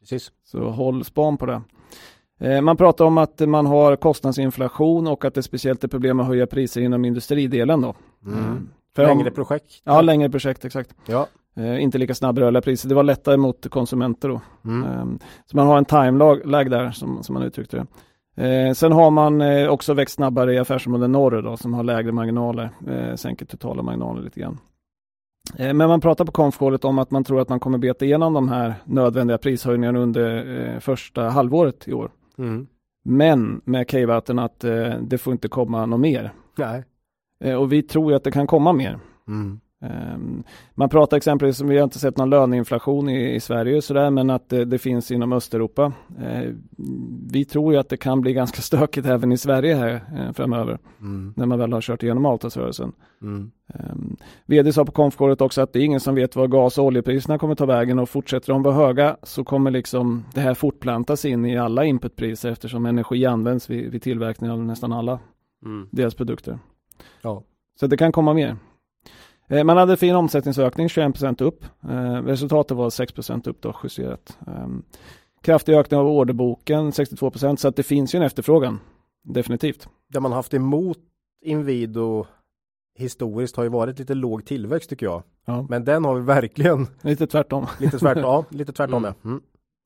Precis. 0.00 0.32
Så 0.44 0.70
håll 0.70 1.04
span 1.04 1.36
på 1.36 1.46
det. 1.46 1.62
Eh, 2.40 2.60
man 2.60 2.76
pratar 2.76 3.04
om 3.04 3.18
att 3.18 3.40
man 3.40 3.66
har 3.66 3.96
kostnadsinflation 3.96 5.06
och 5.06 5.24
att 5.24 5.34
det 5.34 5.42
speciellt 5.42 5.84
är 5.84 5.88
problem 5.88 6.20
att 6.20 6.26
höja 6.26 6.46
priser 6.46 6.80
inom 6.80 7.04
industridelen 7.04 7.80
då. 7.80 7.94
Mm. 8.26 8.38
mm. 8.38 8.68
längre 8.96 9.30
projekt. 9.30 9.82
Ja, 9.84 10.00
längre 10.00 10.30
projekt, 10.30 10.64
exakt. 10.64 10.94
Ja. 11.06 11.26
Eh, 11.56 11.82
inte 11.82 11.98
lika 11.98 12.14
snabbrörliga 12.14 12.62
priser. 12.62 12.88
Det 12.88 12.94
var 12.94 13.02
lättare 13.02 13.36
mot 13.36 13.70
konsumenter 13.70 14.28
då. 14.28 14.40
Mm. 14.64 14.84
Eh, 14.84 15.04
så 15.46 15.56
man 15.56 15.66
har 15.66 15.78
en 15.78 15.84
timelag 15.84 16.70
där 16.70 16.90
som, 16.90 17.22
som 17.22 17.34
man 17.34 17.42
uttryckte 17.42 17.76
det. 17.76 17.86
Eh, 18.40 18.72
sen 18.72 18.92
har 18.92 19.10
man 19.10 19.40
eh, 19.40 19.68
också 19.68 19.94
växt 19.94 20.14
snabbare 20.14 20.54
i 20.54 20.58
affärsområden 20.58 21.12
norr 21.12 21.42
då, 21.42 21.56
som 21.56 21.74
har 21.74 21.82
lägre 21.82 22.12
marginaler, 22.12 22.70
eh, 22.88 23.14
sänker 23.14 23.46
totala 23.46 23.82
marginaler 23.82 24.22
lite 24.22 24.40
grann. 24.40 24.58
Eh, 25.56 25.74
men 25.74 25.88
man 25.88 26.00
pratar 26.00 26.24
på 26.24 26.32
konfkålet 26.32 26.84
om 26.84 26.98
att 26.98 27.10
man 27.10 27.24
tror 27.24 27.40
att 27.40 27.48
man 27.48 27.60
kommer 27.60 27.78
beta 27.78 28.04
igenom 28.04 28.32
de 28.32 28.48
här 28.48 28.74
nödvändiga 28.84 29.38
prishöjningarna 29.38 29.98
under 29.98 30.58
eh, 30.60 30.78
första 30.78 31.28
halvåret 31.28 31.88
i 31.88 31.92
år. 31.92 32.10
Mm. 32.38 32.66
Men 33.04 33.60
med 33.64 33.88
caveaten 33.88 34.38
att 34.38 34.64
eh, 34.64 34.94
det 35.00 35.18
får 35.18 35.32
inte 35.32 35.48
komma 35.48 35.86
något 35.86 36.00
mer. 36.00 36.32
Nej. 36.56 36.84
och 37.56 37.72
vi 37.72 37.82
tror 37.82 38.14
att 38.14 38.24
det 38.24 38.30
kan 38.30 38.46
komma 38.46 38.72
mer. 38.72 38.98
Mm. 39.28 39.60
Ehm, 39.82 40.42
man 40.74 40.88
pratar 40.88 41.16
exempelvis, 41.16 41.60
vi 41.60 41.76
har 41.76 41.84
inte 41.84 41.98
sett 41.98 42.16
någon 42.16 42.30
löneinflation 42.30 43.08
i, 43.08 43.34
i 43.34 43.40
Sverige 43.40 43.82
så 43.82 43.94
där, 43.94 44.10
men 44.10 44.30
att 44.30 44.48
det, 44.48 44.64
det, 44.64 44.78
finns 44.78 45.10
inom 45.10 45.32
Östeuropa. 45.32 45.92
Ehm, 46.22 46.62
vi 47.32 47.44
tror 47.44 47.72
ju 47.72 47.78
att 47.78 47.88
det 47.88 47.96
kan 47.96 48.20
bli 48.20 48.32
ganska 48.32 48.62
stökigt 48.62 49.06
även 49.06 49.32
i 49.32 49.38
Sverige 49.38 49.74
här 49.74 49.94
eh, 50.16 50.32
framöver. 50.32 50.78
Mm. 51.00 51.34
När 51.36 51.46
man 51.46 51.58
väl 51.58 51.72
har 51.72 51.80
kört 51.80 52.02
igenom 52.02 52.26
avtalsrörelsen. 52.26 52.92
Mm. 53.22 53.50
Um, 53.74 54.16
vd 54.46 54.72
sa 54.72 54.84
på 54.84 54.92
konfkåret 54.92 55.40
också 55.40 55.60
att 55.60 55.72
det 55.72 55.78
är 55.78 55.84
ingen 55.84 56.00
som 56.00 56.14
vet 56.14 56.36
vad 56.36 56.50
gas 56.50 56.78
och 56.78 56.84
oljepriserna 56.84 57.38
kommer 57.38 57.54
ta 57.54 57.66
vägen 57.66 57.98
och 57.98 58.08
fortsätter 58.08 58.52
de 58.52 58.62
vara 58.62 58.74
höga 58.74 59.16
så 59.22 59.44
kommer 59.44 59.70
liksom 59.70 60.24
det 60.34 60.40
här 60.40 60.54
fortplantas 60.54 61.24
in 61.24 61.46
i 61.46 61.58
alla 61.58 61.84
inputpriser 61.84 62.50
eftersom 62.50 62.86
energi 62.86 63.26
används 63.26 63.70
vid, 63.70 63.90
vid 63.90 64.02
tillverkning 64.02 64.50
av 64.50 64.64
nästan 64.64 64.92
alla 64.92 65.18
mm. 65.64 65.88
deras 65.90 66.14
produkter. 66.14 66.58
Ja. 67.22 67.42
Så 67.80 67.86
det 67.86 67.96
kan 67.96 68.12
komma 68.12 68.34
mer. 68.34 68.56
Eh, 69.50 69.64
man 69.64 69.76
hade 69.76 69.96
fin 69.96 70.16
omsättningsökning, 70.16 70.88
21% 70.88 71.42
upp. 71.42 71.64
Eh, 71.88 72.22
resultatet 72.22 72.76
var 72.76 72.90
6% 72.90 73.48
upp 73.48 73.62
då, 73.62 73.76
justerat. 73.82 74.38
Ehm, 74.46 74.82
kraftig 75.42 75.74
ökning 75.74 76.00
av 76.00 76.06
orderboken, 76.06 76.92
62% 76.92 77.56
så 77.60 77.68
att 77.68 77.76
det 77.76 77.82
finns 77.82 78.14
ju 78.14 78.16
en 78.16 78.22
efterfrågan. 78.22 78.80
Definitivt. 79.22 79.88
Det 80.08 80.20
man 80.20 80.32
haft 80.32 80.54
emot 80.54 80.98
Inwido 81.44 82.26
historiskt 82.98 83.56
har 83.56 83.62
ju 83.64 83.70
varit 83.70 83.98
lite 83.98 84.14
låg 84.14 84.44
tillväxt 84.44 84.90
tycker 84.90 85.06
jag. 85.06 85.22
Ja. 85.44 85.66
Men 85.68 85.84
den 85.84 86.04
har 86.04 86.14
vi 86.14 86.20
verkligen. 86.20 86.86
Lite 87.02 87.26
tvärtom. 87.26 87.66
Lite 87.80 87.98
tvärtom, 87.98 88.22
ja, 88.22 88.44
lite 88.56 88.72
tvärtom 88.72 89.04
mm. 89.04 89.14
ja. 89.22 89.28
Mm. 89.30 89.42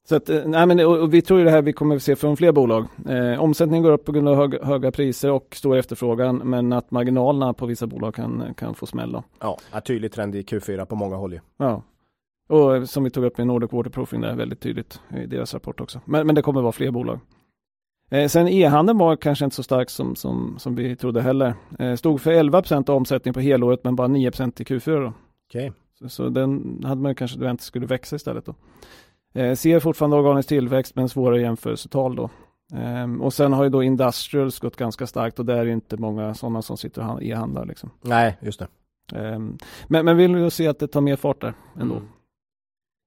Så 0.09 0.17
att, 0.17 0.29
eh, 0.29 0.43
nej 0.47 0.67
men, 0.67 0.87
och 0.87 1.15
vi 1.15 1.23
tror 1.23 1.39
ju 1.39 1.45
det 1.45 1.51
här 1.51 1.63
vi 1.63 1.73
kommer 1.73 1.97
att 1.97 2.03
se 2.03 2.17
från 2.17 2.37
fler 2.37 2.53
bolag. 2.53 2.87
Eh, 3.09 3.43
omsättningen 3.43 3.83
går 3.83 3.93
upp 3.93 4.05
på 4.05 4.13
grund 4.13 4.29
av 4.29 4.37
hög, 4.37 4.63
höga 4.63 4.91
priser 4.91 5.31
och 5.31 5.57
stor 5.57 5.77
efterfrågan 5.77 6.37
men 6.37 6.73
att 6.73 6.91
marginalerna 6.91 7.53
på 7.53 7.67
vissa 7.67 7.87
bolag 7.87 8.15
kan, 8.15 8.55
kan 8.57 8.75
få 8.75 8.87
smäll. 8.87 9.13
Då. 9.13 9.23
Ja, 9.41 9.59
tydlig 9.81 10.13
trend 10.13 10.35
i 10.35 10.43
Q4 10.43 10.85
på 10.85 10.97
många 10.97 11.17
håll. 11.17 11.41
Ja. 11.57 11.83
Och 12.49 12.89
som 12.89 13.05
vi 13.05 13.11
tog 13.11 13.25
upp 13.25 13.39
i 13.39 13.45
Nordic 13.45 13.73
Waterproofing, 13.73 14.21
det 14.21 14.29
är 14.29 14.37
väldigt 14.37 14.61
tydligt 14.61 15.01
i 15.17 15.27
deras 15.27 15.55
rapport 15.55 15.81
också. 15.81 16.01
Men, 16.05 16.27
men 16.27 16.35
det 16.35 16.43
kommer 16.43 16.63
vara 16.63 16.73
fler 16.73 16.91
bolag. 16.91 17.21
Eh, 18.11 18.29
sen 18.29 18.49
e-handeln 18.49 18.99
var 18.99 19.17
kanske 19.17 19.45
inte 19.45 19.57
så 19.57 19.63
stark 19.63 19.91
som, 19.91 20.17
som, 20.17 20.57
som 20.59 20.75
vi 20.75 20.97
trodde 20.97 21.23
heller. 21.23 21.55
Eh, 21.79 21.95
stod 21.95 22.21
för 22.21 22.33
11% 22.33 22.91
av 22.91 22.97
omsättningen 22.97 23.35
på 23.35 23.41
helåret 23.41 23.85
men 23.85 23.97
bara 23.97 24.09
9% 24.09 24.61
i 24.61 24.65
Q4. 24.65 25.03
Då. 25.03 25.13
Okay. 25.49 25.71
Så, 25.99 26.09
så 26.09 26.29
den 26.29 26.81
hade 26.85 27.01
man 27.01 27.15
kanske 27.15 27.39
väntat 27.39 27.65
skulle 27.65 27.87
växa 27.87 28.17
istället. 28.17 28.47
Då. 28.47 28.55
Eh, 29.35 29.55
ser 29.55 29.80
fortfarande 29.80 30.16
organisk 30.16 30.49
tillväxt 30.49 30.97
men 30.97 31.09
svårare 31.09 31.41
jämförelsetal 31.41 32.16
då. 32.16 32.30
Eh, 32.74 33.14
och 33.20 33.35
sen 33.35 33.53
har 33.53 33.64
ju 33.64 33.70
då 33.70 33.82
Industrials 33.82 34.59
gått 34.59 34.76
ganska 34.76 35.07
starkt 35.07 35.39
och 35.39 35.47
där 35.47 35.57
är 35.57 35.66
inte 35.66 35.97
många 35.97 36.35
sådana 36.35 36.62
som 36.62 36.76
sitter 36.76 37.12
och 37.12 37.22
e-handlar. 37.22 37.66
Liksom. 37.66 37.91
Nej, 38.03 38.39
just 38.41 38.59
det. 38.59 38.68
Eh, 39.18 39.39
men, 39.89 40.05
men 40.05 40.16
vill 40.16 40.37
vi 40.37 40.51
se 40.51 40.68
att 40.68 40.78
det 40.78 40.89
tar 40.89 41.01
mer 41.01 41.16
fart 41.16 41.41
där 41.41 41.55
ändå. 41.80 41.95
Mm. 41.95 42.09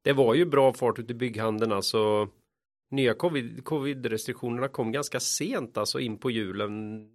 Det 0.03 0.13
var 0.13 0.33
ju 0.33 0.45
bra 0.45 0.73
fart 0.73 0.99
ute 0.99 1.11
i 1.11 1.15
bygghandeln 1.15 1.71
alltså. 1.71 2.27
Nya 2.91 3.13
covid-restriktionerna 3.63 4.67
kom 4.67 4.91
ganska 4.91 5.19
sent 5.19 5.77
alltså 5.77 5.99
in 5.99 6.17
på 6.17 6.31
julen. 6.31 7.05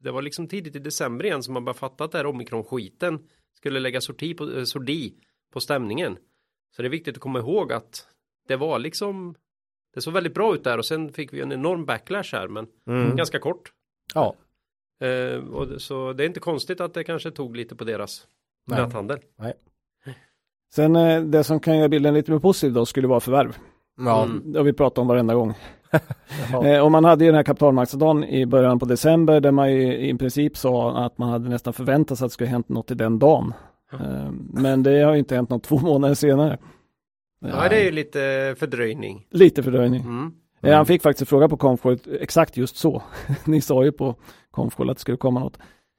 Det 0.00 0.10
var 0.10 0.22
liksom 0.22 0.48
tidigt 0.48 0.76
i 0.76 0.78
december 0.78 1.24
igen 1.24 1.42
som 1.42 1.54
man 1.54 1.64
började 1.64 1.78
fatta 1.78 2.04
att 2.04 2.12
det 2.12 2.18
här 2.18 2.26
omikron-skiten 2.26 3.18
skulle 3.56 3.80
lägga 3.80 4.00
sorti 4.00 4.34
på, 4.34 4.50
eh, 4.50 4.64
sordi 4.64 5.14
på 5.52 5.60
stämningen. 5.60 6.16
Så 6.76 6.82
det 6.82 6.88
är 6.88 6.90
viktigt 6.90 7.16
att 7.16 7.20
komma 7.20 7.38
ihåg 7.38 7.72
att 7.72 8.08
det 8.48 8.56
var 8.56 8.78
liksom 8.78 9.34
det 9.94 10.00
såg 10.00 10.14
väldigt 10.14 10.34
bra 10.34 10.54
ut 10.54 10.64
där 10.64 10.78
och 10.78 10.84
sen 10.84 11.12
fick 11.12 11.32
vi 11.32 11.40
en 11.40 11.52
enorm 11.52 11.84
backlash 11.84 12.32
här 12.32 12.48
men 12.48 12.66
mm. 12.86 13.16
ganska 13.16 13.38
kort. 13.38 13.72
Ja. 14.14 14.34
Eh, 15.00 15.36
och, 15.36 15.82
så 15.82 16.12
det 16.12 16.24
är 16.24 16.26
inte 16.26 16.40
konstigt 16.40 16.80
att 16.80 16.94
det 16.94 17.04
kanske 17.04 17.30
tog 17.30 17.56
lite 17.56 17.76
på 17.76 17.84
deras 17.84 18.26
Nej. 18.66 18.82
näthandel. 18.82 19.18
Nej. 19.36 19.54
Sen 20.74 20.96
eh, 20.96 21.22
det 21.22 21.44
som 21.44 21.60
kan 21.60 21.78
göra 21.78 21.88
bilden 21.88 22.14
lite 22.14 22.32
mer 22.32 22.38
positiv 22.38 22.72
då 22.72 22.86
skulle 22.86 23.08
vara 23.08 23.20
förvärv. 23.20 23.56
Ja. 23.98 24.24
Mm. 24.24 24.52
Det 24.52 24.58
har 24.58 24.64
vi 24.64 24.72
pratat 24.72 24.98
om 24.98 25.06
varenda 25.06 25.34
gång. 25.34 25.54
eh, 26.64 26.84
och 26.84 26.90
man 26.90 27.04
hade 27.04 27.24
ju 27.24 27.28
den 27.28 27.36
här 27.36 27.44
kapitalmarknadsdagen 27.44 28.24
i 28.24 28.46
början 28.46 28.78
på 28.78 28.86
december 28.86 29.40
där 29.40 29.50
man 29.50 29.68
i, 29.68 30.08
i 30.08 30.14
princip 30.14 30.56
sa 30.56 31.04
att 31.06 31.18
man 31.18 31.28
hade 31.28 31.48
nästan 31.48 31.72
förväntat 31.72 32.18
sig 32.18 32.24
att 32.24 32.30
det 32.30 32.34
skulle 32.34 32.50
hänt 32.50 32.68
något 32.68 32.90
i 32.90 32.94
den 32.94 33.18
dagen. 33.18 33.54
Eh, 33.92 34.30
men 34.52 34.82
det 34.82 35.02
har 35.02 35.14
inte 35.14 35.34
hänt 35.34 35.50
något 35.50 35.62
två 35.62 35.78
månader 35.78 36.14
senare. 36.14 36.58
Ja, 37.50 37.68
det 37.68 37.76
är 37.76 37.84
ju 37.84 37.90
lite 37.90 38.54
fördröjning. 38.58 39.26
Lite 39.30 39.62
fördröjning. 39.62 40.00
Mm. 40.00 40.32
Mm. 40.62 40.76
Han 40.76 40.86
fick 40.86 41.02
faktiskt 41.02 41.22
en 41.22 41.26
fråga 41.26 41.48
på 41.48 41.56
Confcall 41.56 41.98
exakt 42.20 42.56
just 42.56 42.76
så. 42.76 43.02
Ni 43.44 43.60
sa 43.60 43.84
ju 43.84 43.92
på 43.92 44.14
Confcall 44.50 44.90
att 44.90 44.96
det 44.96 45.00
skulle 45.00 45.16
komma 45.16 45.40
något. 45.40 45.58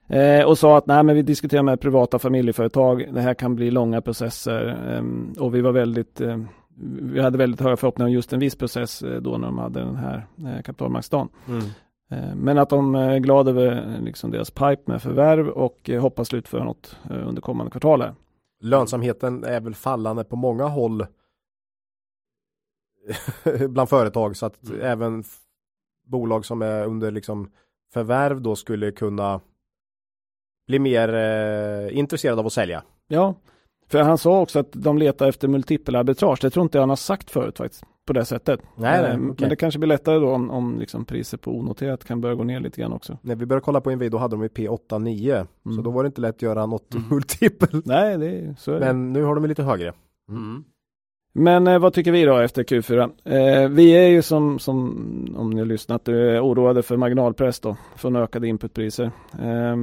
Eh, 0.10 0.46
och 0.46 0.58
sa 0.58 0.78
att 0.78 0.88
nej, 0.88 1.04
men 1.04 1.16
vi 1.16 1.22
diskuterar 1.22 1.64
med 1.64 1.82
privata 1.82 2.20
familjeföretag. 2.20 3.14
Det 3.14 3.22
här 3.22 3.34
kan 3.34 3.56
bli 3.56 3.72
långa 3.72 4.02
processer 4.02 4.94
eh, 4.94 5.42
och 5.44 5.56
vi 5.56 5.62
var 5.62 5.72
väldigt 5.72 6.22
eh, 6.22 6.38
vi 7.02 7.22
hade 7.22 7.38
väldigt 7.38 7.62
höga 7.62 7.78
förhoppningar 7.78 8.08
om 8.08 8.14
just 8.14 8.34
en 8.34 8.40
viss 8.40 8.56
process 8.56 9.02
eh, 9.02 9.22
då 9.22 9.38
när 9.38 9.48
de 9.48 9.58
hade 9.58 9.80
den 9.80 9.96
här 9.96 10.28
eh, 10.38 10.62
kapitalmarknadsdagen. 10.62 11.30
Mm. 11.48 11.64
Eh, 12.12 12.36
men 12.36 12.58
att 12.58 12.70
de 12.70 12.96
är 12.96 13.20
glada 13.20 13.52
över 13.52 13.98
liksom 14.02 14.32
deras 14.32 14.52
pipe 14.52 14.82
med 14.86 15.02
förvärv 15.02 15.48
och 15.48 15.90
hoppas 16.00 16.28
slutföra 16.28 16.64
något 16.64 16.98
under 17.10 17.42
kommande 17.42 17.72
kvartal. 17.72 18.04
Lönsamheten 18.62 19.44
är 19.44 19.60
väl 19.60 19.76
fallande 19.76 20.24
på 20.24 20.36
många 20.36 20.66
håll 20.66 21.06
bland 23.70 23.90
företag 23.90 24.38
så 24.38 24.46
att 24.46 24.70
mm. 24.70 24.82
även 24.82 25.24
bolag 26.06 26.46
som 26.46 26.62
är 26.62 26.86
under 26.86 27.12
liksom 27.12 27.52
förvärv 27.94 28.42
då 28.42 28.56
skulle 28.56 28.92
kunna 28.92 29.42
bli 30.68 30.80
mer 30.80 31.14
eh, 31.14 31.98
intresserade 31.98 32.40
av 32.40 32.46
att 32.46 32.54
sälja. 32.54 32.84
Ja, 33.08 33.36
för 33.88 34.02
han 34.02 34.18
sa 34.18 34.42
också 34.42 34.60
att 34.60 34.72
de 34.72 34.98
letar 34.98 35.28
efter 35.28 35.48
multipelarbitrage. 35.48 36.40
Det 36.42 36.50
tror 36.50 36.64
inte 36.64 36.78
jag 36.78 36.82
han 36.82 36.90
har 36.90 36.96
sagt 36.96 37.32
förut 37.32 37.58
faktiskt 37.58 37.84
på 38.06 38.14
det 38.14 38.26
sättet. 38.26 38.60
Nej, 38.76 39.02
nej, 39.02 39.12
okay. 39.12 39.36
Men 39.40 39.50
det 39.50 39.56
kanske 39.56 39.80
blir 39.80 39.88
lättare 39.88 40.20
då 40.20 40.32
om, 40.32 40.50
om 40.50 40.80
liksom 40.80 41.06
priser 41.06 41.38
på 41.38 41.58
onoterat 41.58 42.06
kan 42.06 42.22
börja 42.22 42.36
gå 42.36 42.44
ner 42.44 42.60
lite 42.60 42.82
grann 42.82 42.94
också. 42.94 43.18
När 43.22 43.36
vi 43.36 43.46
började 43.46 43.64
kolla 43.64 43.82
på 43.82 43.92
Invid 43.92 44.12
då 44.12 44.18
hade 44.18 44.36
de 44.36 44.42
ju 44.44 44.48
P8-9 44.48 45.34
mm. 45.66 45.78
så 45.78 45.82
då 45.82 45.92
var 45.92 46.04
det 46.04 46.08
inte 46.08 46.22
lätt 46.22 46.36
att 46.36 46.42
göra 46.42 46.66
något 46.66 46.94
mm. 46.94 47.08
multipel. 47.12 47.82
Nej, 47.86 48.18
det, 48.18 48.56
så 48.60 48.72
är 48.72 48.80
det. 48.80 48.86
Men 48.86 49.14
nu 49.14 49.24
har 49.24 49.36
de 49.36 49.46
lite 49.46 49.64
högre. 49.64 49.94
Mm. 50.30 50.64
Men 51.38 51.68
eh, 51.68 51.80
vad 51.80 51.94
tycker 51.94 52.12
vi 52.12 52.26
då 52.26 52.38
efter 52.38 52.64
Q4? 52.64 53.12
Eh, 53.24 53.70
vi 53.70 53.92
är 53.92 54.08
ju 54.08 54.22
som, 54.22 54.60
som 54.60 55.36
om 55.38 55.50
ni 55.50 55.60
har 55.60 55.66
lyssnat 55.66 56.08
eh, 56.08 56.16
oroade 56.16 56.84
för 56.84 56.98
marginalpress 56.98 57.60
då 57.60 57.78
från 57.96 58.16
ökade 58.16 58.48
inputpriser. 58.48 59.12
Eh, 59.42 59.76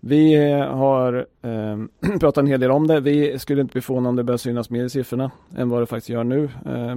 vi 0.00 0.36
har 0.60 1.26
eh, 1.42 2.10
pratat 2.20 2.38
en 2.38 2.46
hel 2.46 2.60
del 2.60 2.70
om 2.70 2.86
det. 2.86 3.00
Vi 3.00 3.38
skulle 3.38 3.60
inte 3.60 3.72
bli 3.72 3.80
förvånade 3.80 4.08
om 4.08 4.16
det 4.16 4.24
börjar 4.24 4.38
synas 4.38 4.70
mer 4.70 4.84
i 4.84 4.90
siffrorna 4.90 5.30
än 5.56 5.68
vad 5.68 5.82
det 5.82 5.86
faktiskt 5.86 6.08
gör 6.08 6.24
nu. 6.24 6.44
Eh, 6.44 6.96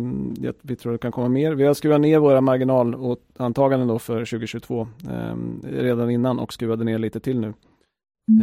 vi 0.62 0.76
tror 0.76 0.92
det 0.92 0.98
kan 0.98 1.12
komma 1.12 1.30
mer. 1.30 1.52
Vi 1.52 1.66
har 1.66 1.74
skruvat 1.74 2.02
ner 2.02 2.20
våra 2.20 2.42
marginalantaganden 2.42 3.88
då 3.88 4.00
för 4.00 4.20
2022 4.20 4.88
eh, 5.10 5.36
redan 5.70 6.10
innan 6.10 6.40
och 6.40 6.54
skruvade 6.54 6.84
ner 6.84 6.98
lite 6.98 7.20
till 7.20 7.40
nu. 7.40 7.54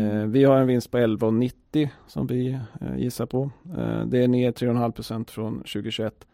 Eh, 0.00 0.26
vi 0.26 0.44
har 0.44 0.56
en 0.56 0.66
vinst 0.66 0.90
på 0.90 0.98
11,90 0.98 1.88
som 2.06 2.26
vi 2.26 2.58
eh, 2.80 2.96
gissar 2.96 3.26
på. 3.26 3.50
Eh, 3.78 4.06
det 4.06 4.18
är 4.18 4.28
ner 4.28 4.52
3,5 4.52 4.92
procent 4.92 5.30
från 5.30 5.58
2021. 5.58 6.26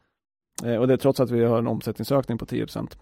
och 0.81 0.89
det 0.89 0.93
är 0.93 0.97
trots 0.97 1.21
att 1.21 1.31
vi 1.31 1.45
har 1.45 1.59
en 1.59 1.67
omsättningsökning 1.67 2.39
på 2.39 2.47
10 2.47 2.65
procent 2.65 2.99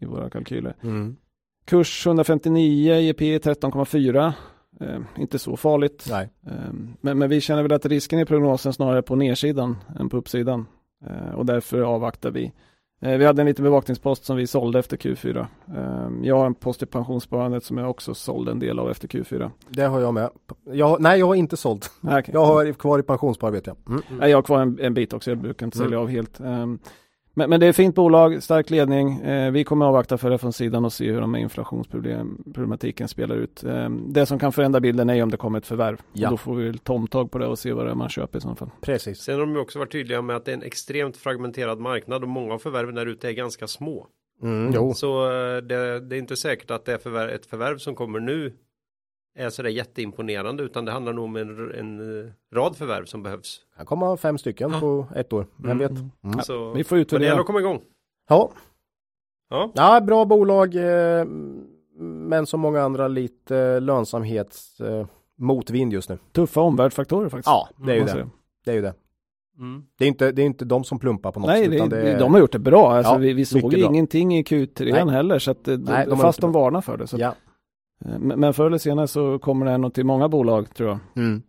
i 0.00 0.04
våra 0.04 0.30
kalkyler. 0.30 0.76
Mm. 0.82 1.16
Kurs 1.64 2.06
159, 2.06 2.92
EP 2.92 3.20
13,4. 3.20 4.32
Eh, 4.80 5.00
inte 5.18 5.38
så 5.38 5.56
farligt. 5.56 6.06
Eh, 6.46 6.72
men, 7.00 7.18
men, 7.18 7.30
vi 7.30 7.40
känner 7.40 7.62
väl 7.62 7.72
att 7.72 7.86
risken 7.86 8.18
i 8.18 8.24
prognosen 8.24 8.72
snarare 8.72 9.02
på 9.02 9.16
nedsidan 9.16 9.76
än 10.00 10.08
på 10.08 10.16
uppsidan. 10.16 10.66
Eh, 11.06 11.34
och 11.34 11.46
därför 11.46 11.80
avvaktar 11.80 12.30
vi. 12.30 12.52
Eh, 13.00 13.18
vi 13.18 13.24
hade 13.24 13.42
en 13.42 13.46
liten 13.46 13.62
bevakningspost 13.62 14.24
som 14.24 14.36
vi 14.36 14.46
sålde 14.46 14.78
efter 14.78 14.96
Q4. 14.96 15.46
Eh, 15.76 16.26
jag 16.26 16.36
har 16.38 16.46
en 16.46 16.54
post 16.54 16.82
i 16.82 16.86
pensionssparandet 16.86 17.64
som 17.64 17.78
jag 17.78 17.90
också 17.90 18.14
sålde 18.14 18.50
en 18.50 18.58
del 18.58 18.78
av 18.78 18.90
efter 18.90 19.08
Q4. 19.08 19.50
Det 19.68 19.82
har 19.82 20.00
jag 20.00 20.14
med. 20.14 20.30
Jag, 20.64 21.00
nej, 21.00 21.18
jag 21.18 21.26
har 21.26 21.34
inte 21.34 21.56
sålt. 21.56 21.90
Okay. 22.02 22.24
Jag 22.26 22.44
har 22.44 22.72
kvar 22.72 22.98
i 22.98 23.02
pensionssparandet. 23.02 23.66
Ja. 23.66 23.76
Mm. 23.88 24.02
Mm. 24.10 24.30
Jag 24.30 24.36
har 24.36 24.42
kvar 24.42 24.62
en, 24.62 24.78
en, 24.80 24.94
bit 24.94 25.12
också. 25.12 25.30
Jag 25.30 25.38
brukar 25.38 25.66
inte 25.66 25.78
sälja 25.78 25.96
mm. 25.96 26.02
av 26.02 26.08
helt. 26.08 26.40
Men, 27.38 27.50
men, 27.50 27.60
det 27.60 27.66
är 27.66 27.72
fint 27.72 27.94
bolag, 27.94 28.42
stark 28.42 28.70
ledning. 28.70 29.20
Eh, 29.20 29.50
vi 29.50 29.64
kommer 29.64 29.86
avvakta 29.86 30.18
för 30.18 30.30
det 30.30 30.38
från 30.38 30.52
sidan 30.52 30.84
och 30.84 30.92
se 30.92 31.12
hur 31.12 31.20
de 31.20 31.30
med 31.30 31.40
inflationsproblematiken 31.40 33.08
spelar 33.08 33.36
ut. 33.36 33.64
Eh, 33.64 33.90
det 33.90 34.26
som 34.26 34.38
kan 34.38 34.52
förändra 34.52 34.80
bilden 34.80 35.10
är 35.10 35.22
om 35.22 35.30
det 35.30 35.36
kommer 35.36 35.58
ett 35.58 35.66
förvärv. 35.66 36.00
Ja. 36.12 36.30
Då 36.30 36.36
får 36.36 36.54
vi 36.54 36.78
tomtag 36.78 37.30
på 37.30 37.38
det 37.38 37.46
och 37.46 37.58
se 37.58 37.72
vad 37.72 37.86
det 37.86 37.90
är 37.90 37.94
man 37.94 38.08
köper 38.08 38.38
i 38.38 38.40
så 38.40 38.54
fall. 38.54 38.70
Precis. 38.80 39.18
Sen 39.18 39.34
har 39.34 39.40
de 39.40 39.56
också 39.56 39.78
varit 39.78 39.92
tydliga 39.92 40.22
med 40.22 40.36
att 40.36 40.44
det 40.44 40.50
är 40.50 40.56
en 40.56 40.62
extremt 40.62 41.16
fragmenterad 41.16 41.80
marknad 41.80 42.22
och 42.22 42.28
många 42.28 42.54
av 42.54 42.58
förvärven 42.58 42.94
där 42.94 43.06
ute 43.06 43.28
är 43.28 43.32
ganska 43.32 43.66
små. 43.66 44.06
Mm, 44.42 44.94
så 44.94 45.24
eh, 45.26 45.56
det, 45.56 46.00
det, 46.00 46.16
är 46.16 46.18
inte 46.18 46.36
säkert 46.36 46.70
att 46.70 46.84
det 46.84 46.92
är 46.92 46.98
förvärv, 46.98 47.30
ett 47.30 47.46
förvärv 47.46 47.78
som 47.78 47.94
kommer 47.94 48.20
nu 48.20 48.52
är 49.36 49.50
sådär 49.50 49.70
jätteimponerande 49.70 50.62
utan 50.62 50.84
det 50.84 50.92
handlar 50.92 51.12
nog 51.12 51.24
om 51.24 51.36
en, 51.36 51.74
en 51.74 52.32
rad 52.54 52.76
förvärv 52.76 53.04
som 53.04 53.22
behövs. 53.22 53.60
Det 53.78 53.84
kommer 53.84 54.16
fem 54.16 54.38
stycken 54.38 54.70
ja. 54.70 54.80
på 54.80 55.06
ett 55.14 55.32
år, 55.32 55.46
vem 55.56 55.70
mm. 55.70 55.78
vet. 55.78 56.04
Mm. 56.24 56.40
Så, 56.42 56.72
vi 56.72 56.84
får 56.84 56.98
utvärdera. 56.98 57.24
Det 57.24 57.28
gäller 57.28 57.40
att 57.40 57.46
komma 57.46 57.60
igång. 57.60 57.80
Ja. 58.28 58.50
Ja, 59.50 59.72
ja 59.74 60.00
bra 60.00 60.24
bolag 60.24 60.74
eh, 60.74 61.24
men 61.98 62.46
som 62.46 62.60
många 62.60 62.82
andra 62.82 63.08
lite 63.08 63.80
eh, 64.80 65.06
motvind 65.38 65.92
just 65.92 66.08
nu. 66.08 66.18
Tuffa 66.32 66.60
omvärldsfaktorer 66.60 67.28
faktiskt. 67.28 67.46
Ja, 67.46 67.68
det 67.76 67.92
är 67.92 67.96
ju 67.96 68.04
det. 68.04 68.28
Det 68.64 68.70
är 68.70 68.74
ju 68.74 68.82
det. 68.82 68.94
Mm. 69.58 69.84
Det, 69.98 70.04
är 70.04 70.08
inte, 70.08 70.32
det 70.32 70.42
är 70.42 70.46
inte 70.46 70.64
de 70.64 70.84
som 70.84 70.98
plumpar 70.98 71.32
på 71.32 71.40
något 71.40 71.48
Nej, 71.48 71.64
sätt. 71.64 71.70
Nej, 71.70 71.88
det, 71.88 72.02
det 72.02 72.18
de 72.18 72.32
har 72.32 72.40
gjort 72.40 72.52
det 72.52 72.58
bra. 72.58 72.92
Alltså, 72.92 73.12
ja, 73.12 73.18
vi, 73.18 73.32
vi 73.32 73.44
såg 73.44 73.74
ingenting 73.74 74.36
i 74.36 74.42
Q3 74.42 75.04
Nej. 75.04 75.14
heller. 75.14 75.38
Så 75.38 75.50
att, 75.50 75.66
Nej, 75.66 76.06
de 76.06 76.18
fast 76.18 76.40
de 76.40 76.52
varnar 76.52 76.80
för 76.80 76.96
det. 76.96 77.06
Så 77.06 77.16
ja. 77.18 77.34
Eh, 78.04 78.18
men 78.18 78.54
förr 78.54 78.66
eller 78.66 78.78
senare 78.78 79.08
så 79.08 79.38
kommer 79.38 79.66
det 79.66 79.70
här 79.70 79.78
nog 79.78 79.94
till 79.94 80.06
många 80.06 80.28
bolag 80.28 80.74
tror 80.74 80.88
jag. 80.88 80.98
Mm. 81.16 81.42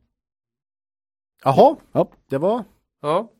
Jaha, 1.44 1.76
ja. 1.92 2.10
det 2.30 2.38
var. 2.38 2.64
Ja. 3.02 3.32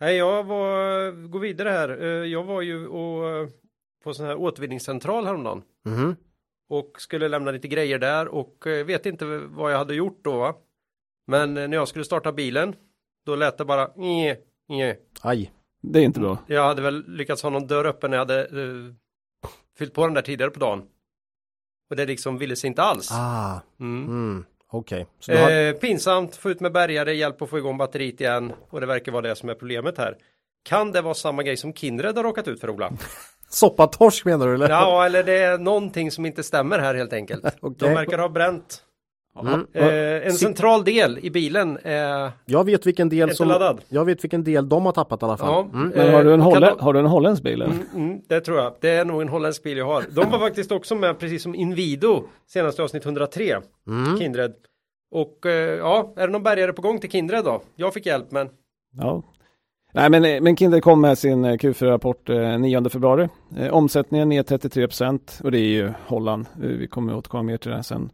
Nej, 0.00 0.16
jag 0.16 0.44
var, 0.44 1.10
går 1.28 1.40
vidare 1.40 1.68
här. 1.68 2.02
Eh, 2.02 2.08
jag 2.08 2.44
var 2.44 2.62
ju 2.62 2.86
och, 2.86 3.28
eh, 3.28 3.48
på 4.04 4.14
sån 4.14 4.26
här 4.26 4.36
återvinningscentral 4.36 5.26
häromdagen. 5.26 5.62
Mm. 5.86 6.16
Och 6.68 6.92
skulle 6.98 7.28
lämna 7.28 7.50
lite 7.50 7.68
grejer 7.68 7.98
där 7.98 8.28
och 8.28 8.66
vet 8.66 9.06
inte 9.06 9.24
vad 9.38 9.72
jag 9.72 9.78
hade 9.78 9.94
gjort 9.94 10.24
då. 10.24 10.38
Va? 10.38 10.54
Men 11.26 11.54
när 11.54 11.74
jag 11.74 11.88
skulle 11.88 12.04
starta 12.04 12.32
bilen, 12.32 12.74
då 13.26 13.36
lät 13.36 13.58
det 13.58 13.64
bara 13.64 13.86
nj, 13.96 14.36
nj. 14.68 14.96
Aj, 15.22 15.52
det 15.82 15.98
är 15.98 16.02
inte 16.02 16.20
bra. 16.20 16.38
Jag 16.46 16.64
hade 16.64 16.82
väl 16.82 17.04
lyckats 17.08 17.42
ha 17.42 17.50
någon 17.50 17.66
dörr 17.66 17.84
öppen 17.84 18.10
när 18.10 18.18
jag 18.18 18.26
hade 18.26 18.48
uh, 18.48 18.94
fyllt 19.78 19.94
på 19.94 20.06
den 20.06 20.14
där 20.14 20.22
tidigare 20.22 20.50
på 20.50 20.60
dagen. 20.60 20.82
Och 21.90 21.96
det 21.96 22.06
liksom 22.06 22.38
ville 22.38 22.56
sig 22.56 22.68
inte 22.68 22.82
alls. 22.82 23.08
Ah, 23.12 23.60
mm. 23.80 24.04
mm. 24.04 24.44
Okej. 24.70 25.06
Okay. 25.18 25.36
Har... 25.36 25.50
Eh, 25.50 25.72
pinsamt, 25.72 26.36
få 26.36 26.50
ut 26.50 26.60
med 26.60 26.72
bärgare, 26.72 27.14
hjälp 27.14 27.42
att 27.42 27.50
få 27.50 27.58
igång 27.58 27.78
batteriet 27.78 28.20
igen. 28.20 28.52
Och 28.70 28.80
det 28.80 28.86
verkar 28.86 29.12
vara 29.12 29.22
det 29.22 29.36
som 29.36 29.48
är 29.48 29.54
problemet 29.54 29.98
här. 29.98 30.16
Kan 30.62 30.92
det 30.92 31.00
vara 31.02 31.14
samma 31.14 31.42
grej 31.42 31.56
som 31.56 31.72
Kindred 31.72 32.16
har 32.16 32.22
råkat 32.22 32.48
ut 32.48 32.60
för 32.60 32.70
Ola? 32.70 32.92
Soppatorsk 33.48 34.24
menar 34.24 34.46
du 34.46 34.54
eller? 34.54 34.68
Ja, 34.68 35.06
eller 35.06 35.22
det 35.22 35.38
är 35.38 35.58
någonting 35.58 36.10
som 36.10 36.26
inte 36.26 36.42
stämmer 36.42 36.78
här 36.78 36.94
helt 36.94 37.12
enkelt. 37.12 37.44
okay. 37.60 37.88
De 37.88 37.94
verkar 37.94 38.18
ha 38.18 38.28
bränt 38.28 38.82
Mm. 39.40 39.66
Eh, 39.72 40.26
en 40.26 40.32
central 40.32 40.84
del 40.84 41.18
i 41.22 41.30
bilen 41.30 41.78
är 41.82 42.32
Jag 42.44 42.64
vet 42.64 42.86
vilken 42.86 43.08
del 43.08 43.34
som 43.34 43.48
laddad. 43.48 43.80
Jag 43.88 44.04
vet 44.04 44.24
vilken 44.24 44.44
del 44.44 44.68
de 44.68 44.86
har 44.86 44.92
tappat 44.92 45.22
i 45.22 45.24
alla 45.24 45.36
fall. 45.36 45.48
Ja. 45.48 45.78
Mm. 45.78 45.88
Men 45.88 46.14
har 46.14 46.24
du 46.24 46.34
en, 46.34 46.40
holle, 46.40 46.74
har 46.78 46.92
du 46.92 46.98
en 46.98 47.06
holländsk 47.06 47.42
bil? 47.42 47.62
Mm, 47.62 47.78
mm, 47.94 48.20
det 48.28 48.40
tror 48.40 48.58
jag. 48.58 48.74
Det 48.80 48.90
är 48.90 49.04
nog 49.04 49.22
en 49.22 49.28
holländsk 49.28 49.62
bil 49.62 49.78
jag 49.78 49.86
har. 49.86 50.04
De 50.10 50.30
var 50.30 50.38
faktiskt 50.38 50.72
också 50.72 50.94
med 50.94 51.18
precis 51.18 51.42
som 51.42 51.54
Invido 51.54 52.22
senaste 52.48 52.82
avsnitt 52.82 53.04
103. 53.04 53.56
Mm. 53.86 54.18
Kindred. 54.18 54.54
Och 55.10 55.46
eh, 55.46 55.78
ja, 55.78 56.12
är 56.16 56.26
det 56.26 56.32
någon 56.32 56.42
bärgare 56.42 56.72
på 56.72 56.82
gång 56.82 56.98
till 56.98 57.10
Kindred 57.10 57.44
då? 57.44 57.62
Jag 57.76 57.94
fick 57.94 58.06
hjälp 58.06 58.30
men 58.30 58.48
Ja, 58.96 59.22
Nej, 59.92 60.10
men, 60.10 60.44
men 60.44 60.56
Kindred 60.56 60.82
kom 60.82 61.00
med 61.00 61.18
sin 61.18 61.44
eh, 61.44 61.52
Q4-rapport 61.52 62.28
eh, 62.28 62.58
9 62.58 62.88
februari. 62.88 63.28
Eh, 63.56 63.72
omsättningen 63.72 64.28
ner 64.28 64.42
33 64.42 64.86
procent 64.86 65.40
och 65.44 65.50
det 65.50 65.58
är 65.58 65.68
ju 65.68 65.92
Holland. 66.06 66.46
Eh, 66.62 66.68
vi 66.68 66.86
kommer 66.86 67.16
återkomma 67.16 67.42
mer 67.42 67.56
till 67.56 67.70
det 67.70 67.82
sen. 67.82 68.10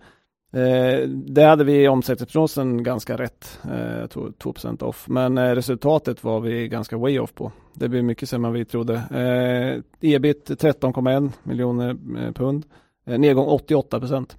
Eh, 0.53 1.09
det 1.09 1.42
hade 1.42 1.64
vi 1.64 1.82
i 1.82 1.88
omsättningsprognosen 1.88 2.82
ganska 2.82 3.16
rätt, 3.18 3.59
eh, 3.64 4.07
2%, 4.38 4.82
off, 4.82 5.09
men 5.09 5.38
eh, 5.38 5.55
resultatet 5.55 6.24
var 6.24 6.40
vi 6.40 6.68
ganska 6.68 6.97
way 6.97 7.18
off 7.18 7.34
på. 7.34 7.53
Det 7.74 7.88
blev 7.88 8.05
mycket 8.05 8.28
sämre 8.28 8.49
än 8.49 8.55
vi 8.55 8.64
trodde. 8.64 8.94
Eh, 8.94 10.11
ebit 10.14 10.51
13,1 10.51 11.32
miljoner 11.42 11.88
eh, 12.18 12.32
pund, 12.32 12.64
eh, 13.07 13.18
nedgång 13.18 13.47
88 13.47 14.01
procent. 14.01 14.36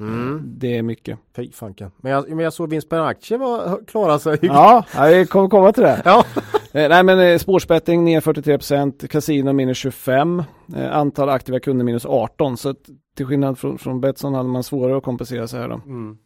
Mm. 0.00 0.42
Det 0.44 0.76
är 0.76 0.82
mycket. 0.82 1.18
Fy 1.36 1.52
fanken. 1.52 1.90
Men 1.96 2.12
jag, 2.12 2.28
men 2.28 2.38
jag 2.38 2.52
såg 2.52 2.70
vinst 2.70 2.88
per 2.88 2.98
aktie 2.98 3.38
var, 3.38 3.80
klara 3.86 4.18
sig. 4.18 4.38
Ja, 4.42 4.84
jag 4.92 5.28
kommer 5.28 5.48
komma 5.48 5.72
till 5.72 5.82
det. 5.82 6.02
ja. 6.04 6.24
Eh, 6.72 6.88
nej 6.88 7.04
men 7.04 7.20
eh, 7.20 7.38
sportsbetting 7.38 8.04
ner 8.04 8.20
43 8.20 8.58
procent, 8.58 9.10
kasino 9.10 9.52
minus 9.52 9.78
25, 9.78 10.42
eh, 10.76 10.96
antal 10.96 11.28
aktiva 11.28 11.60
kunder 11.60 11.84
minus 11.84 12.06
18. 12.06 12.56
Så 12.56 12.68
att, 12.68 12.76
till 13.16 13.26
skillnad 13.26 13.58
från, 13.58 13.78
från 13.78 14.00
Betsson 14.00 14.34
hade 14.34 14.48
man 14.48 14.62
svårare 14.62 14.96
att 14.96 15.04
kompensera 15.04 15.48
sig 15.48 15.60
här 15.60 15.68
då. 15.68 15.80
Mm. 15.86 16.18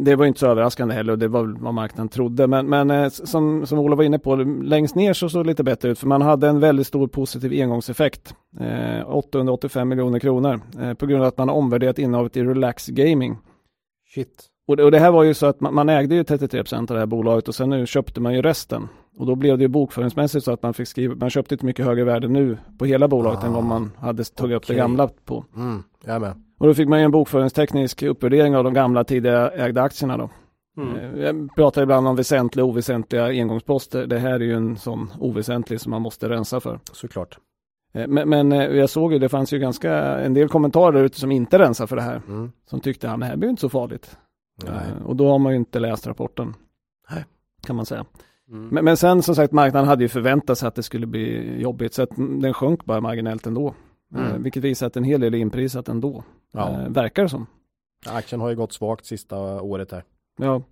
Det 0.00 0.16
var 0.16 0.26
inte 0.26 0.40
så 0.40 0.46
överraskande 0.46 0.94
heller 0.94 1.12
och 1.12 1.18
det 1.18 1.28
var 1.28 1.56
vad 1.60 1.74
marknaden 1.74 2.08
trodde. 2.08 2.46
Men, 2.46 2.66
men 2.66 3.10
som, 3.10 3.66
som 3.66 3.78
Ola 3.78 3.96
var 3.96 4.04
inne 4.04 4.18
på, 4.18 4.34
längst 4.36 4.94
ner 4.94 5.12
så 5.12 5.28
såg 5.28 5.44
det 5.44 5.48
lite 5.48 5.64
bättre 5.64 5.90
ut 5.90 5.98
för 5.98 6.06
man 6.06 6.22
hade 6.22 6.48
en 6.48 6.60
väldigt 6.60 6.86
stor 6.86 7.08
positiv 7.08 7.62
engångseffekt. 7.62 8.34
885 9.06 9.80
eh, 9.80 9.84
miljoner 9.84 10.18
kronor 10.18 10.60
på 10.94 11.06
grund 11.06 11.22
av 11.22 11.28
att 11.28 11.38
man 11.38 11.50
omvärderat 11.50 11.98
innehavet 11.98 12.36
i 12.36 12.44
Relax 12.44 12.86
Gaming. 12.86 13.38
Shit. 14.14 14.51
Och 14.68 14.76
det, 14.76 14.84
och 14.84 14.90
det, 14.90 14.98
här 14.98 15.10
var 15.10 15.22
ju 15.22 15.34
så 15.34 15.46
att 15.46 15.60
man, 15.60 15.74
man 15.74 15.88
ägde 15.88 16.14
ju 16.14 16.24
33 16.24 16.60
procent 16.60 16.90
av 16.90 16.94
det 16.94 17.00
här 17.00 17.06
bolaget 17.06 17.48
och 17.48 17.54
sen 17.54 17.70
nu 17.70 17.86
köpte 17.86 18.20
man 18.20 18.34
ju 18.34 18.42
resten. 18.42 18.88
Och 19.18 19.26
då 19.26 19.34
blev 19.34 19.58
det 19.58 19.62
ju 19.62 19.68
bokföringsmässigt 19.68 20.44
så 20.44 20.52
att 20.52 20.62
man 20.62 20.74
fick 20.74 20.88
skriva, 20.88 21.14
man 21.14 21.30
köpte 21.30 21.54
ett 21.54 21.62
mycket 21.62 21.86
högre 21.86 22.04
värde 22.04 22.28
nu 22.28 22.58
på 22.78 22.84
hela 22.84 23.08
bolaget 23.08 23.44
ah, 23.44 23.46
än 23.46 23.52
vad 23.52 23.64
man 23.64 23.90
hade 23.98 24.24
tagit 24.24 24.40
okay. 24.40 24.56
upp 24.56 24.66
det 24.66 24.74
gamla 24.74 25.08
på. 25.24 25.44
Mm, 25.56 25.82
jag 26.04 26.20
med. 26.20 26.34
Och 26.58 26.66
då 26.66 26.74
fick 26.74 26.88
man 26.88 26.98
ju 26.98 27.04
en 27.04 27.10
bokföringsteknisk 27.10 28.02
uppvärdering 28.02 28.56
av 28.56 28.64
de 28.64 28.74
gamla 28.74 29.04
tidigare 29.04 29.48
ägda 29.50 29.82
aktierna 29.82 30.16
då. 30.16 30.30
Mm. 30.76 30.96
Eh, 30.96 31.24
jag 31.24 31.54
pratar 31.54 31.82
ibland 31.82 32.08
om 32.08 32.16
väsentliga 32.16 32.64
och 32.64 32.70
oväsentliga 32.70 33.24
engångsposter. 33.26 34.06
Det 34.06 34.18
här 34.18 34.32
är 34.32 34.40
ju 34.40 34.54
en 34.54 34.76
sån 34.76 35.10
oväsentlig 35.18 35.80
som 35.80 35.90
man 35.90 36.02
måste 36.02 36.28
rensa 36.28 36.60
för. 36.60 36.80
Såklart. 36.92 37.38
Eh, 37.94 38.06
men, 38.06 38.28
men, 38.28 38.52
eh, 38.52 38.64
jag 38.64 38.90
såg 38.90 39.12
ju, 39.12 39.18
det 39.18 39.28
fanns 39.28 39.52
ju 39.52 39.58
ganska 39.58 39.94
en 40.18 40.34
del 40.34 40.48
kommentarer 40.48 41.04
ute 41.04 41.20
som 41.20 41.32
inte 41.32 41.58
rensar 41.58 41.86
för 41.86 41.96
det 41.96 42.02
här. 42.02 42.22
Mm. 42.28 42.52
Som 42.70 42.80
tyckte, 42.80 43.06
ja 43.06 43.10
men 43.10 43.20
det 43.20 43.26
här 43.26 43.36
blir 43.36 43.48
inte 43.48 43.60
så 43.60 43.68
farligt. 43.68 44.16
Och 45.04 45.16
då 45.16 45.28
har 45.28 45.38
man 45.38 45.52
ju 45.52 45.58
inte 45.58 45.80
läst 45.80 46.06
rapporten. 46.06 46.54
Nej. 47.10 47.24
Kan 47.66 47.76
man 47.76 47.86
säga. 47.86 48.04
Mm. 48.48 48.68
Men, 48.68 48.84
men 48.84 48.96
sen 48.96 49.22
som 49.22 49.34
sagt, 49.34 49.52
marknaden 49.52 49.88
hade 49.88 50.04
ju 50.04 50.08
förväntat 50.08 50.58
sig 50.58 50.68
att 50.68 50.74
det 50.74 50.82
skulle 50.82 51.06
bli 51.06 51.56
jobbigt. 51.60 51.94
Så 51.94 52.02
att 52.02 52.10
den 52.16 52.54
sjönk 52.54 52.84
bara 52.84 53.00
marginellt 53.00 53.46
ändå. 53.46 53.74
Mm. 54.14 54.42
vilket 54.42 54.64
visar 54.64 54.86
att 54.86 54.96
en 54.96 55.04
hel 55.04 55.20
del 55.20 55.34
är 55.34 55.38
inprisat 55.38 55.88
ändå. 55.88 56.24
Ja. 56.52 56.86
verkar 56.88 57.22
det 57.22 57.28
som. 57.28 57.46
Aktien 58.06 58.40
har 58.40 58.50
ju 58.50 58.56
gått 58.56 58.72
svagt 58.72 59.06
sista 59.06 59.62
året 59.62 59.92
här. 59.92 60.04
Ja. 60.38 60.62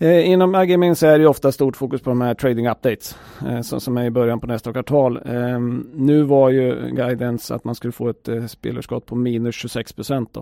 Eh, 0.00 0.30
inom 0.30 0.54
Agimin 0.54 0.96
så 0.96 1.06
är 1.06 1.18
det 1.18 1.26
ofta 1.26 1.52
stort 1.52 1.76
fokus 1.76 2.02
på 2.02 2.10
de 2.10 2.20
här 2.20 2.34
trading 2.34 2.68
updates 2.68 3.18
eh, 3.46 3.60
som, 3.60 3.80
som 3.80 3.96
är 3.96 4.04
i 4.04 4.10
början 4.10 4.40
på 4.40 4.46
nästa 4.46 4.72
kvartal. 4.72 5.20
Eh, 5.24 5.60
nu 5.94 6.22
var 6.22 6.50
ju 6.50 6.90
guidance 6.90 7.54
att 7.54 7.64
man 7.64 7.74
skulle 7.74 7.92
få 7.92 8.08
ett 8.08 8.28
eh, 8.28 8.46
spelöverskott 8.46 9.06
på 9.06 9.16
minus 9.16 9.54
26 9.54 9.92
procent. 9.92 10.36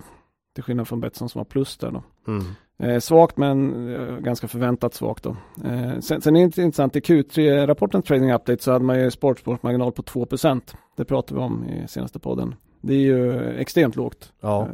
Till 0.54 0.64
skillnad 0.64 0.88
från 0.88 1.00
Betsson 1.00 1.28
som 1.28 1.38
var 1.38 1.44
plus 1.44 1.76
där 1.76 1.90
då. 1.90 2.02
Mm. 2.26 2.44
Eh, 2.78 3.00
svagt 3.00 3.36
men 3.36 3.88
eh, 3.94 4.16
ganska 4.18 4.48
förväntat 4.48 4.94
svagt 4.94 5.24
då. 5.24 5.36
Eh, 5.64 6.00
sen, 6.00 6.20
sen 6.20 6.36
är 6.36 6.40
det 6.40 6.62
intressant 6.62 6.96
i 6.96 7.00
Q3-rapporten 7.00 8.02
Trading 8.02 8.32
Update 8.32 8.62
så 8.62 8.72
hade 8.72 8.84
man 8.84 9.00
ju 9.00 9.10
sportsportmarginal 9.10 9.92
på 9.92 10.02
2 10.02 10.26
procent. 10.26 10.74
Det 10.96 11.04
pratade 11.04 11.40
vi 11.40 11.46
om 11.46 11.64
i 11.64 11.88
senaste 11.88 12.18
podden. 12.18 12.54
Det 12.80 12.94
är 12.94 12.98
ju 12.98 13.50
extremt 13.58 13.96
lågt. 13.96 14.32
Ja. 14.40 14.62
Eh, 14.62 14.68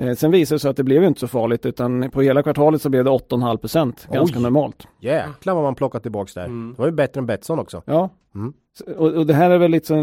Eh, 0.00 0.14
sen 0.14 0.30
visade 0.30 0.54
det 0.56 0.60
sig 0.60 0.70
att 0.70 0.76
det 0.76 0.84
blev 0.84 1.04
inte 1.04 1.20
så 1.20 1.28
farligt 1.28 1.66
utan 1.66 2.10
på 2.10 2.22
hela 2.22 2.42
kvartalet 2.42 2.82
så 2.82 2.88
blev 2.88 3.04
det 3.04 3.10
8,5 3.10 3.56
procent. 3.56 4.08
Ganska 4.12 4.38
Oj. 4.38 4.42
normalt. 4.42 4.86
Jäklar 5.00 5.54
vad 5.54 5.62
man 5.62 5.74
plockat 5.74 6.02
tillbaks 6.02 6.34
där. 6.34 6.44
Mm. 6.44 6.72
Det 6.76 6.78
var 6.78 6.86
ju 6.86 6.92
bättre 6.92 7.18
än 7.18 7.26
Betsson 7.26 7.58
också. 7.58 7.82
Ja. 7.84 8.10
Mm. 8.34 8.52
Och, 8.96 9.12
och, 9.12 9.26
det 9.26 9.34
här 9.34 9.50
är 9.50 9.58
väl 9.58 9.70
lite 9.70 9.94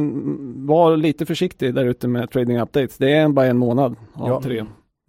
var 0.56 0.98
lite 0.98 1.26
försiktig 1.26 1.76
där 1.76 1.86
ute 1.86 2.08
med 2.08 2.32
trading 2.32 2.60
updates. 2.60 2.98
Det 2.98 3.14
är 3.14 3.30
bara 3.30 3.46
en 3.46 3.58
månad 3.58 3.96
av 4.14 4.30
ja. 4.30 4.42
tre. 4.42 4.66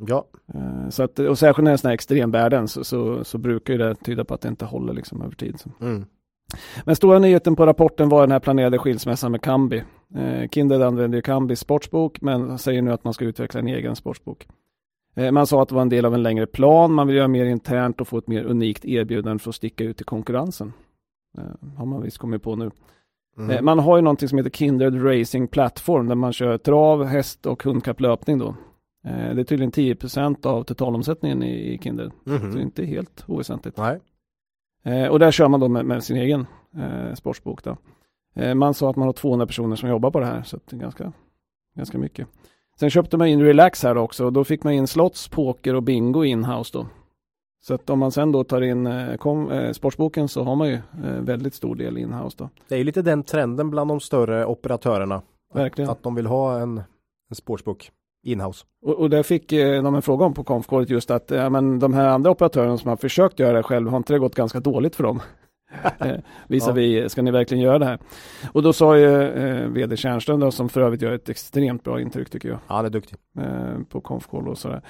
Ja. 0.07 0.27
Uh, 0.55 0.89
så 0.89 1.03
att, 1.03 1.19
och 1.19 1.39
särskilt 1.39 1.65
när 1.65 1.71
det 1.71 1.75
är 1.75 1.77
sådana 1.77 1.91
här 1.91 1.95
extremvärden 1.95 2.69
så, 2.69 2.85
så, 2.85 3.25
så, 3.25 3.39
brukar 3.39 3.79
det 3.79 3.95
tyda 3.95 4.25
på 4.25 4.35
att 4.35 4.41
det 4.41 4.49
inte 4.49 4.65
håller 4.65 4.93
liksom 4.93 5.23
över 5.23 5.35
tid. 5.35 5.63
Mm. 5.81 6.05
Men 6.85 6.97
stora 6.97 7.19
nyheten 7.19 7.57
på 7.57 7.67
rapporten 7.67 8.09
var 8.09 8.21
den 8.21 8.31
här 8.31 8.41
planerade 8.41 8.79
skilsmässan 8.79 9.33
med 9.33 9.43
Kambi. 9.43 9.85
Eh, 10.15 10.49
Kindred 10.49 10.83
använder 10.83 11.19
ju 11.19 11.23
Kambis 11.23 11.61
sportsbok 11.61 12.21
men 12.21 12.59
säger 12.59 12.83
nu 12.83 12.93
att 12.93 13.05
man 13.05 13.15
ska 13.15 13.25
utveckla 13.25 13.61
en 13.61 13.69
egen 13.69 13.97
sportsbok. 13.97 14.49
Eh, 15.15 15.33
man 15.33 15.47
sa 15.47 15.63
att 15.63 15.69
det 15.69 15.75
var 15.75 15.83
en 15.83 15.89
del 15.89 16.05
av 16.05 16.15
en 16.15 16.23
längre 16.23 16.47
plan, 16.47 16.93
man 16.93 17.07
vill 17.07 17.17
göra 17.17 17.29
mer 17.29 17.45
internt 17.45 18.01
och 18.01 18.09
få 18.09 18.19
ett 18.19 18.27
mer 18.27 18.45
unikt 18.45 18.85
erbjudande 18.85 19.39
för 19.39 19.51
att 19.51 19.55
sticka 19.55 19.85
ut 19.85 20.01
i 20.01 20.05
konkurrensen. 20.05 20.73
Eh, 21.39 21.77
har 21.77 21.87
man 21.87 22.03
visst 22.03 22.19
kommit 22.19 22.43
på 22.43 22.57
nu. 22.57 22.71
Mm. 23.39 23.51
Eh, 23.51 23.63
man 23.63 23.79
har 23.79 23.97
ju 23.97 24.03
någonting 24.03 24.29
som 24.29 24.39
heter 24.39 24.51
Kindred 24.51 25.05
Racing 25.05 25.51
Platform 25.51 26.09
där 26.09 26.15
man 26.15 26.33
kör 26.33 26.59
trav, 26.59 27.05
häst 27.05 27.47
och 27.47 27.63
hundkapplöpning 27.63 28.39
då. 28.39 28.55
Det 29.35 29.41
är 29.41 29.45
tydligen 29.45 29.73
10% 29.73 30.47
av 30.47 30.63
totalomsättningen 30.63 31.43
i 31.43 31.79
Kindred. 31.83 32.11
Mm. 32.27 32.41
Så 32.41 32.47
det 32.47 32.63
är 32.63 32.63
inte 32.63 32.85
helt 32.85 33.25
oväsentligt. 33.27 33.77
Nej. 33.77 34.01
Och 35.09 35.19
där 35.19 35.31
kör 35.31 35.49
man 35.49 35.61
då 35.61 35.69
med, 35.69 35.85
med 35.85 36.05
sin 36.05 36.17
egen 36.17 36.47
eh, 36.77 37.15
sportsbok. 37.15 37.65
Då. 37.65 37.77
Man 38.55 38.75
sa 38.75 38.91
att 38.91 38.97
man 38.97 39.09
har 39.09 39.13
200 39.13 39.47
personer 39.47 39.77
som 39.77 39.89
jobbar 39.89 40.11
på 40.11 40.21
det 40.21 40.27
här, 40.27 40.43
så 40.43 40.59
det 40.71 40.77
är 40.77 40.81
ganska, 40.81 41.13
ganska 41.77 41.99
mycket. 41.99 42.29
Sen 42.81 42.91
köpte 42.91 43.17
man 43.17 43.27
in 43.27 43.43
Relax 43.43 43.83
här 43.83 43.97
också 43.97 44.25
och 44.25 44.33
då 44.33 44.45
fick 44.45 44.65
man 44.65 44.73
in 44.73 44.87
slots, 44.87 45.29
poker 45.29 45.75
och 45.75 45.83
bingo 45.83 46.25
inhouse 46.25 46.79
då. 46.79 46.87
Så 47.61 47.75
att 47.75 47.91
om 47.91 47.99
man 47.99 48.13
sen 48.13 48.33
då 48.33 48.45
tar 48.45 48.61
in 48.61 48.87
eh, 48.87 49.17
kom, 49.17 49.51
eh, 49.51 49.73
sportsboken 49.73 50.29
så 50.29 50.45
har 50.45 50.57
man 50.57 50.69
ju 50.69 50.75
eh, 50.75 51.21
väldigt 51.21 51.55
stor 51.55 51.75
del 51.75 51.99
inhouse 51.99 52.37
då. 52.39 52.49
Det 52.69 52.77
är 52.77 52.85
lite 52.85 53.03
den 53.03 53.23
trenden 53.23 53.71
bland 53.71 53.91
de 53.91 54.01
större 54.01 54.47
operatörerna. 54.47 55.23
Verkligen. 55.55 55.91
Att, 55.91 55.97
att 55.97 56.03
de 56.03 56.15
vill 56.15 56.27
ha 56.27 56.59
en, 56.61 56.83
en 57.31 57.37
sportsbok 57.37 57.91
inhouse. 58.23 58.65
Och, 58.83 58.95
och 58.95 59.11
där 59.11 59.23
fick 59.23 59.53
eh, 59.53 59.83
de 59.83 59.95
en 59.95 60.03
fråga 60.03 60.25
om 60.25 60.35
på 60.35 60.45
konfkåret 60.45 60.91
just 60.91 61.11
att 61.11 61.31
ja, 61.31 61.51
men 61.51 61.79
de 61.79 61.95
här 61.95 62.09
andra 62.09 62.31
operatörerna 62.31 62.79
som 62.79 62.89
har 62.89 62.97
försökt 62.97 63.39
göra 63.39 63.57
det 63.57 63.63
själv, 63.63 63.89
har 63.89 63.97
inte 63.97 64.13
det 64.13 64.19
gått 64.19 64.35
ganska 64.35 64.61
dåligt 64.61 64.97
för 64.97 65.05
dem? 65.05 65.21
eh, 65.99 66.17
visar 66.49 66.69
ja. 66.69 66.75
vi, 66.75 67.09
ska 67.09 67.23
ni 67.23 67.31
verkligen 67.31 67.65
göra 67.65 67.79
det 67.79 67.85
här? 67.85 67.99
Och 68.53 68.63
då 68.63 68.73
sa 68.73 68.99
ju 68.99 69.23
eh, 69.23 69.69
vd 69.69 69.97
Tjärnström 69.97 70.41
då, 70.41 70.51
som 70.51 70.69
för 70.69 70.81
övrigt 70.81 71.03
gör 71.03 71.13
ett 71.13 71.29
extremt 71.29 71.85
bra 71.85 72.01
intryck 72.01 72.31
tycker 72.31 72.49
jag. 72.49 72.59
Ja, 72.69 72.75
han 72.75 72.85
är 72.85 72.91
duktig. 72.91 73.19
Eh, 73.39 73.83
på 73.89 74.01
Confcall 74.01 74.49
och 74.49 74.59
sådär. 74.59 74.83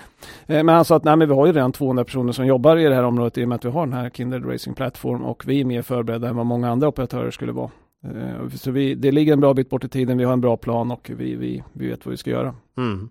Eh, 0.46 0.64
men 0.64 0.68
han 0.68 0.84
sa 0.84 0.96
att 0.96 1.04
nej, 1.04 1.16
men 1.16 1.28
vi 1.28 1.34
har 1.34 1.46
ju 1.46 1.52
redan 1.52 1.72
200 1.72 2.04
personer 2.04 2.32
som 2.32 2.46
jobbar 2.46 2.76
i 2.76 2.84
det 2.84 2.94
här 2.94 3.02
området 3.02 3.38
i 3.38 3.44
och 3.44 3.48
med 3.48 3.56
att 3.56 3.64
vi 3.64 3.70
har 3.70 3.86
den 3.86 3.94
här 3.94 4.10
Kindred 4.10 4.52
Racing 4.52 4.76
Platform 4.76 5.24
och 5.24 5.44
vi 5.46 5.60
är 5.60 5.64
mer 5.64 5.82
förberedda 5.82 6.28
än 6.28 6.36
vad 6.36 6.46
många 6.46 6.70
andra 6.70 6.88
operatörer 6.88 7.30
skulle 7.30 7.52
vara. 7.52 7.70
Eh, 8.04 8.48
så 8.48 8.70
vi, 8.70 8.94
det 8.94 9.12
ligger 9.12 9.32
en 9.32 9.40
bra 9.40 9.54
bit 9.54 9.70
bort 9.70 9.84
i 9.84 9.88
tiden, 9.88 10.18
vi 10.18 10.24
har 10.24 10.32
en 10.32 10.40
bra 10.40 10.56
plan 10.56 10.90
och 10.90 11.10
vi, 11.16 11.36
vi, 11.36 11.64
vi 11.72 11.88
vet 11.88 12.06
vad 12.06 12.10
vi 12.10 12.16
ska 12.16 12.30
göra. 12.30 12.54
Mm. 12.76 13.08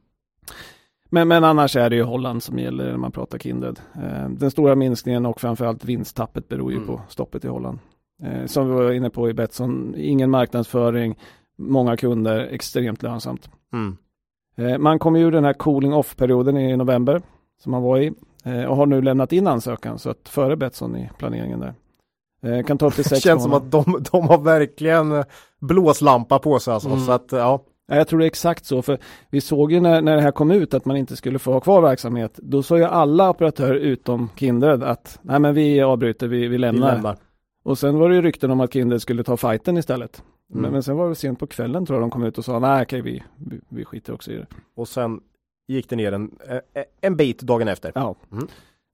Men, 1.09 1.27
men 1.27 1.43
annars 1.43 1.75
är 1.75 1.89
det 1.89 1.95
ju 1.95 2.03
Holland 2.03 2.43
som 2.43 2.59
gäller 2.59 2.91
när 2.91 2.97
man 2.97 3.11
pratar 3.11 3.39
Kindred. 3.39 3.79
Eh, 3.95 4.29
den 4.29 4.51
stora 4.51 4.75
minskningen 4.75 5.25
och 5.25 5.41
framförallt 5.41 5.85
vinsttappet 5.85 6.47
beror 6.47 6.71
ju 6.71 6.77
mm. 6.77 6.87
på 6.87 7.01
stoppet 7.09 7.45
i 7.45 7.47
Holland. 7.47 7.79
Eh, 8.23 8.45
som 8.45 8.67
vi 8.67 8.73
var 8.73 8.91
inne 8.91 9.09
på 9.09 9.29
i 9.29 9.33
Betsson, 9.33 9.95
ingen 9.97 10.29
marknadsföring, 10.29 11.15
många 11.57 11.97
kunder, 11.97 12.39
extremt 12.39 13.03
lönsamt. 13.03 13.49
Mm. 13.73 13.97
Eh, 14.57 14.77
man 14.77 14.99
kom 14.99 15.15
ur 15.15 15.31
den 15.31 15.43
här 15.43 15.53
cooling 15.53 15.93
off-perioden 15.93 16.57
i 16.57 16.77
november 16.77 17.21
som 17.63 17.71
man 17.71 17.81
var 17.81 17.97
i 17.97 18.13
eh, 18.43 18.63
och 18.63 18.75
har 18.75 18.85
nu 18.85 19.01
lämnat 19.01 19.33
in 19.33 19.47
ansökan 19.47 19.99
så 19.99 20.09
att 20.09 20.29
före 20.29 20.55
Betsson 20.55 20.95
i 20.95 21.09
planeringen 21.17 21.59
där. 21.59 21.73
Eh, 22.43 22.65
kan 22.65 22.77
ta 22.77 22.87
upp 22.87 22.95
till 22.95 23.05
sex 23.09 23.21
Känns 23.21 23.43
som 23.43 23.53
att 23.53 23.71
de, 23.71 24.03
de 24.11 24.27
har 24.27 24.37
verkligen 24.37 25.23
blåslampa 25.59 26.39
på 26.39 26.59
sig 26.59 26.73
alltså. 26.73 26.89
Mm. 26.89 27.05
Så 27.05 27.11
att, 27.11 27.31
ja. 27.31 27.63
Jag 27.87 28.07
tror 28.07 28.19
det 28.19 28.25
är 28.25 28.27
exakt 28.27 28.65
så, 28.65 28.81
för 28.81 28.97
vi 29.29 29.41
såg 29.41 29.71
ju 29.71 29.79
när, 29.79 30.01
när 30.01 30.15
det 30.15 30.21
här 30.21 30.31
kom 30.31 30.51
ut 30.51 30.73
att 30.73 30.85
man 30.85 30.97
inte 30.97 31.15
skulle 31.15 31.39
få 31.39 31.51
ha 31.51 31.59
kvar 31.59 31.81
verksamhet. 31.81 32.39
Då 32.43 32.63
sa 32.63 32.77
ju 32.77 32.83
alla 32.83 33.29
operatörer 33.29 33.75
utom 33.75 34.29
Kindred 34.35 34.83
att 34.83 35.19
nej 35.21 35.39
men 35.39 35.53
vi 35.53 35.81
avbryter, 35.81 36.27
vi, 36.27 36.47
vi 36.47 36.57
lämnar. 36.57 36.89
Vi 36.89 36.93
lämnar. 36.93 37.17
Och 37.63 37.77
sen 37.77 37.97
var 37.97 38.09
det 38.09 38.15
ju 38.15 38.21
rykten 38.21 38.51
om 38.51 38.59
att 38.61 38.73
Kindred 38.73 39.01
skulle 39.01 39.23
ta 39.23 39.37
fighten 39.37 39.77
istället. 39.77 40.23
Mm. 40.49 40.61
Men, 40.61 40.71
men, 40.71 40.83
sen 40.83 40.97
var 40.97 41.09
det 41.09 41.15
sent 41.15 41.39
på 41.39 41.47
kvällen 41.47 41.85
tror 41.85 41.95
jag 41.99 42.03
de 42.03 42.11
kom 42.11 42.23
ut 42.23 42.37
och 42.37 42.45
sa 42.45 42.59
nej 42.59 42.83
okej 42.83 43.01
vi, 43.01 43.23
vi, 43.35 43.59
vi 43.69 43.85
skiter 43.85 44.13
också 44.13 44.31
i 44.31 44.35
det. 44.35 44.47
Och 44.75 44.87
sen 44.87 45.19
gick 45.67 45.89
det 45.89 45.95
ner 45.95 46.11
en, 46.11 46.31
eh, 46.49 46.83
en 47.01 47.15
bit 47.15 47.41
dagen 47.41 47.67
efter. 47.67 47.91
Ja. 47.95 48.15
Mm. 48.31 48.47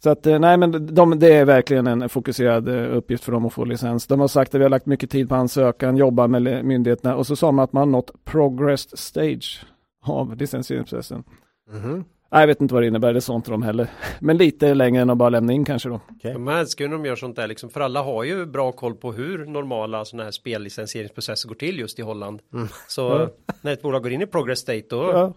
Så 0.03 0.09
att 0.09 0.27
eh, 0.27 0.39
nej 0.39 0.57
men 0.57 0.95
de, 0.95 1.19
det 1.19 1.33
är 1.33 1.45
verkligen 1.45 1.87
en 1.87 2.09
fokuserad 2.09 2.67
eh, 2.67 2.97
uppgift 2.97 3.23
för 3.23 3.31
dem 3.31 3.45
att 3.45 3.53
få 3.53 3.65
licens. 3.65 4.07
De 4.07 4.19
har 4.19 4.27
sagt 4.27 4.55
att 4.55 4.59
vi 4.59 4.63
har 4.63 4.69
lagt 4.69 4.85
mycket 4.85 5.09
tid 5.09 5.29
på 5.29 5.35
ansökan, 5.35 5.97
jobbar 5.97 6.27
med 6.27 6.65
myndigheterna 6.65 7.15
och 7.15 7.27
så 7.27 7.35
sa 7.35 7.51
man 7.51 7.63
att 7.63 7.73
man 7.73 7.91
nått 7.91 8.25
progressed 8.25 8.99
stage 8.99 9.65
av 10.05 10.35
licensieringsprocessen. 10.35 11.23
Mm. 11.71 12.03
Jag 12.31 12.47
vet 12.47 12.61
inte 12.61 12.73
vad 12.73 12.83
det 12.83 12.87
innebär, 12.87 13.13
det 13.13 13.21
sa 13.21 13.35
inte 13.35 13.51
de 13.51 13.63
heller. 13.63 13.87
Men 14.19 14.37
lite 14.37 14.73
längre 14.73 15.01
än 15.01 15.09
att 15.09 15.17
bara 15.17 15.29
lämna 15.29 15.53
in 15.53 15.65
kanske 15.65 15.89
då. 15.89 15.99
Okay. 16.15 16.33
De 16.33 16.47
älskar 16.47 16.85
ju 16.85 16.89
när 16.89 16.97
de 16.97 17.05
gör 17.05 17.15
sånt 17.15 17.35
där 17.35 17.47
liksom, 17.47 17.69
för 17.69 17.81
alla 17.81 18.01
har 18.01 18.23
ju 18.23 18.45
bra 18.45 18.71
koll 18.71 18.95
på 18.95 19.11
hur 19.11 19.45
normala 19.45 20.05
sådana 20.05 20.23
här 20.23 20.31
spellicensieringsprocesser 20.31 21.49
går 21.49 21.55
till 21.55 21.79
just 21.79 21.99
i 21.99 22.01
Holland. 22.01 22.41
Mm. 22.53 22.67
Så 22.87 23.01
ja. 23.01 23.29
när 23.61 23.73
ett 23.73 23.81
bolag 23.81 24.03
går 24.03 24.11
in 24.11 24.21
i 24.21 24.27
progress 24.27 24.59
state 24.59 24.85
då 24.89 25.11
ja. 25.13 25.33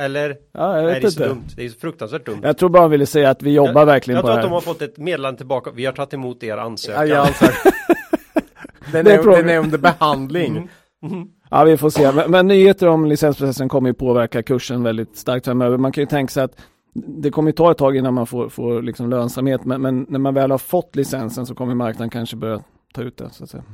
Eller? 0.00 0.36
Ja, 0.52 0.76
jag 0.76 0.86
vet 0.86 0.96
är 0.96 1.00
det 1.00 1.06
inte. 1.06 1.10
så 1.10 1.20
dumt? 1.20 1.44
Det 1.56 1.64
är 1.64 1.68
så 1.68 1.78
fruktansvärt 1.78 2.26
dumt. 2.26 2.40
Jag 2.42 2.58
tror 2.58 2.68
bara 2.68 2.82
han 2.82 2.90
ville 2.90 3.06
säga 3.06 3.30
att 3.30 3.42
vi 3.42 3.52
jobbar 3.54 3.80
jag, 3.80 3.86
verkligen 3.86 4.16
jag 4.16 4.22
på 4.22 4.28
det. 4.28 4.34
Jag 4.34 4.42
tror 4.42 4.56
att 4.56 4.64
de 4.64 4.68
har 4.68 4.74
fått 4.74 4.82
ett 4.82 4.98
meddelande 4.98 5.38
tillbaka. 5.38 5.70
Vi 5.74 5.84
har 5.84 5.92
tagit 5.92 6.14
emot 6.14 6.42
er 6.42 6.56
ansökan. 6.56 7.08
Ja, 7.08 7.16
alltså. 7.16 7.44
den, 8.92 9.06
är, 9.06 9.36
den 9.36 9.50
är 9.50 9.58
under 9.58 9.78
behandling. 9.78 10.56
Mm. 10.56 10.68
Mm. 11.02 11.28
Ja, 11.50 11.64
vi 11.64 11.76
får 11.76 11.90
se. 11.90 12.12
Men, 12.12 12.30
men, 12.30 12.46
nyheter 12.46 12.86
om 12.88 13.06
licensprocessen 13.06 13.68
kommer 13.68 13.88
ju 13.88 13.94
påverka 13.94 14.42
kursen 14.42 14.82
väldigt 14.82 15.16
starkt 15.16 15.44
framöver. 15.44 15.76
Man 15.78 15.92
kan 15.92 16.02
ju 16.02 16.06
tänka 16.06 16.30
sig 16.30 16.42
att 16.42 16.56
det 16.94 17.30
kommer 17.30 17.52
ta 17.52 17.70
ett 17.70 17.78
tag 17.78 17.96
innan 17.96 18.14
man 18.14 18.26
får, 18.26 18.48
får 18.48 18.82
liksom 18.82 19.10
lönsamhet, 19.10 19.64
men, 19.64 19.82
men, 19.82 20.06
när 20.08 20.18
man 20.18 20.34
väl 20.34 20.50
har 20.50 20.58
fått 20.58 20.96
licensen 20.96 21.46
så 21.46 21.54
kommer 21.54 21.74
marknaden 21.74 22.10
kanske 22.10 22.36
börja 22.36 22.60
ta 22.94 23.02
ut 23.02 23.16
det. 23.16 23.30
Så 23.30 23.44
att 23.44 23.50
säga. 23.50 23.64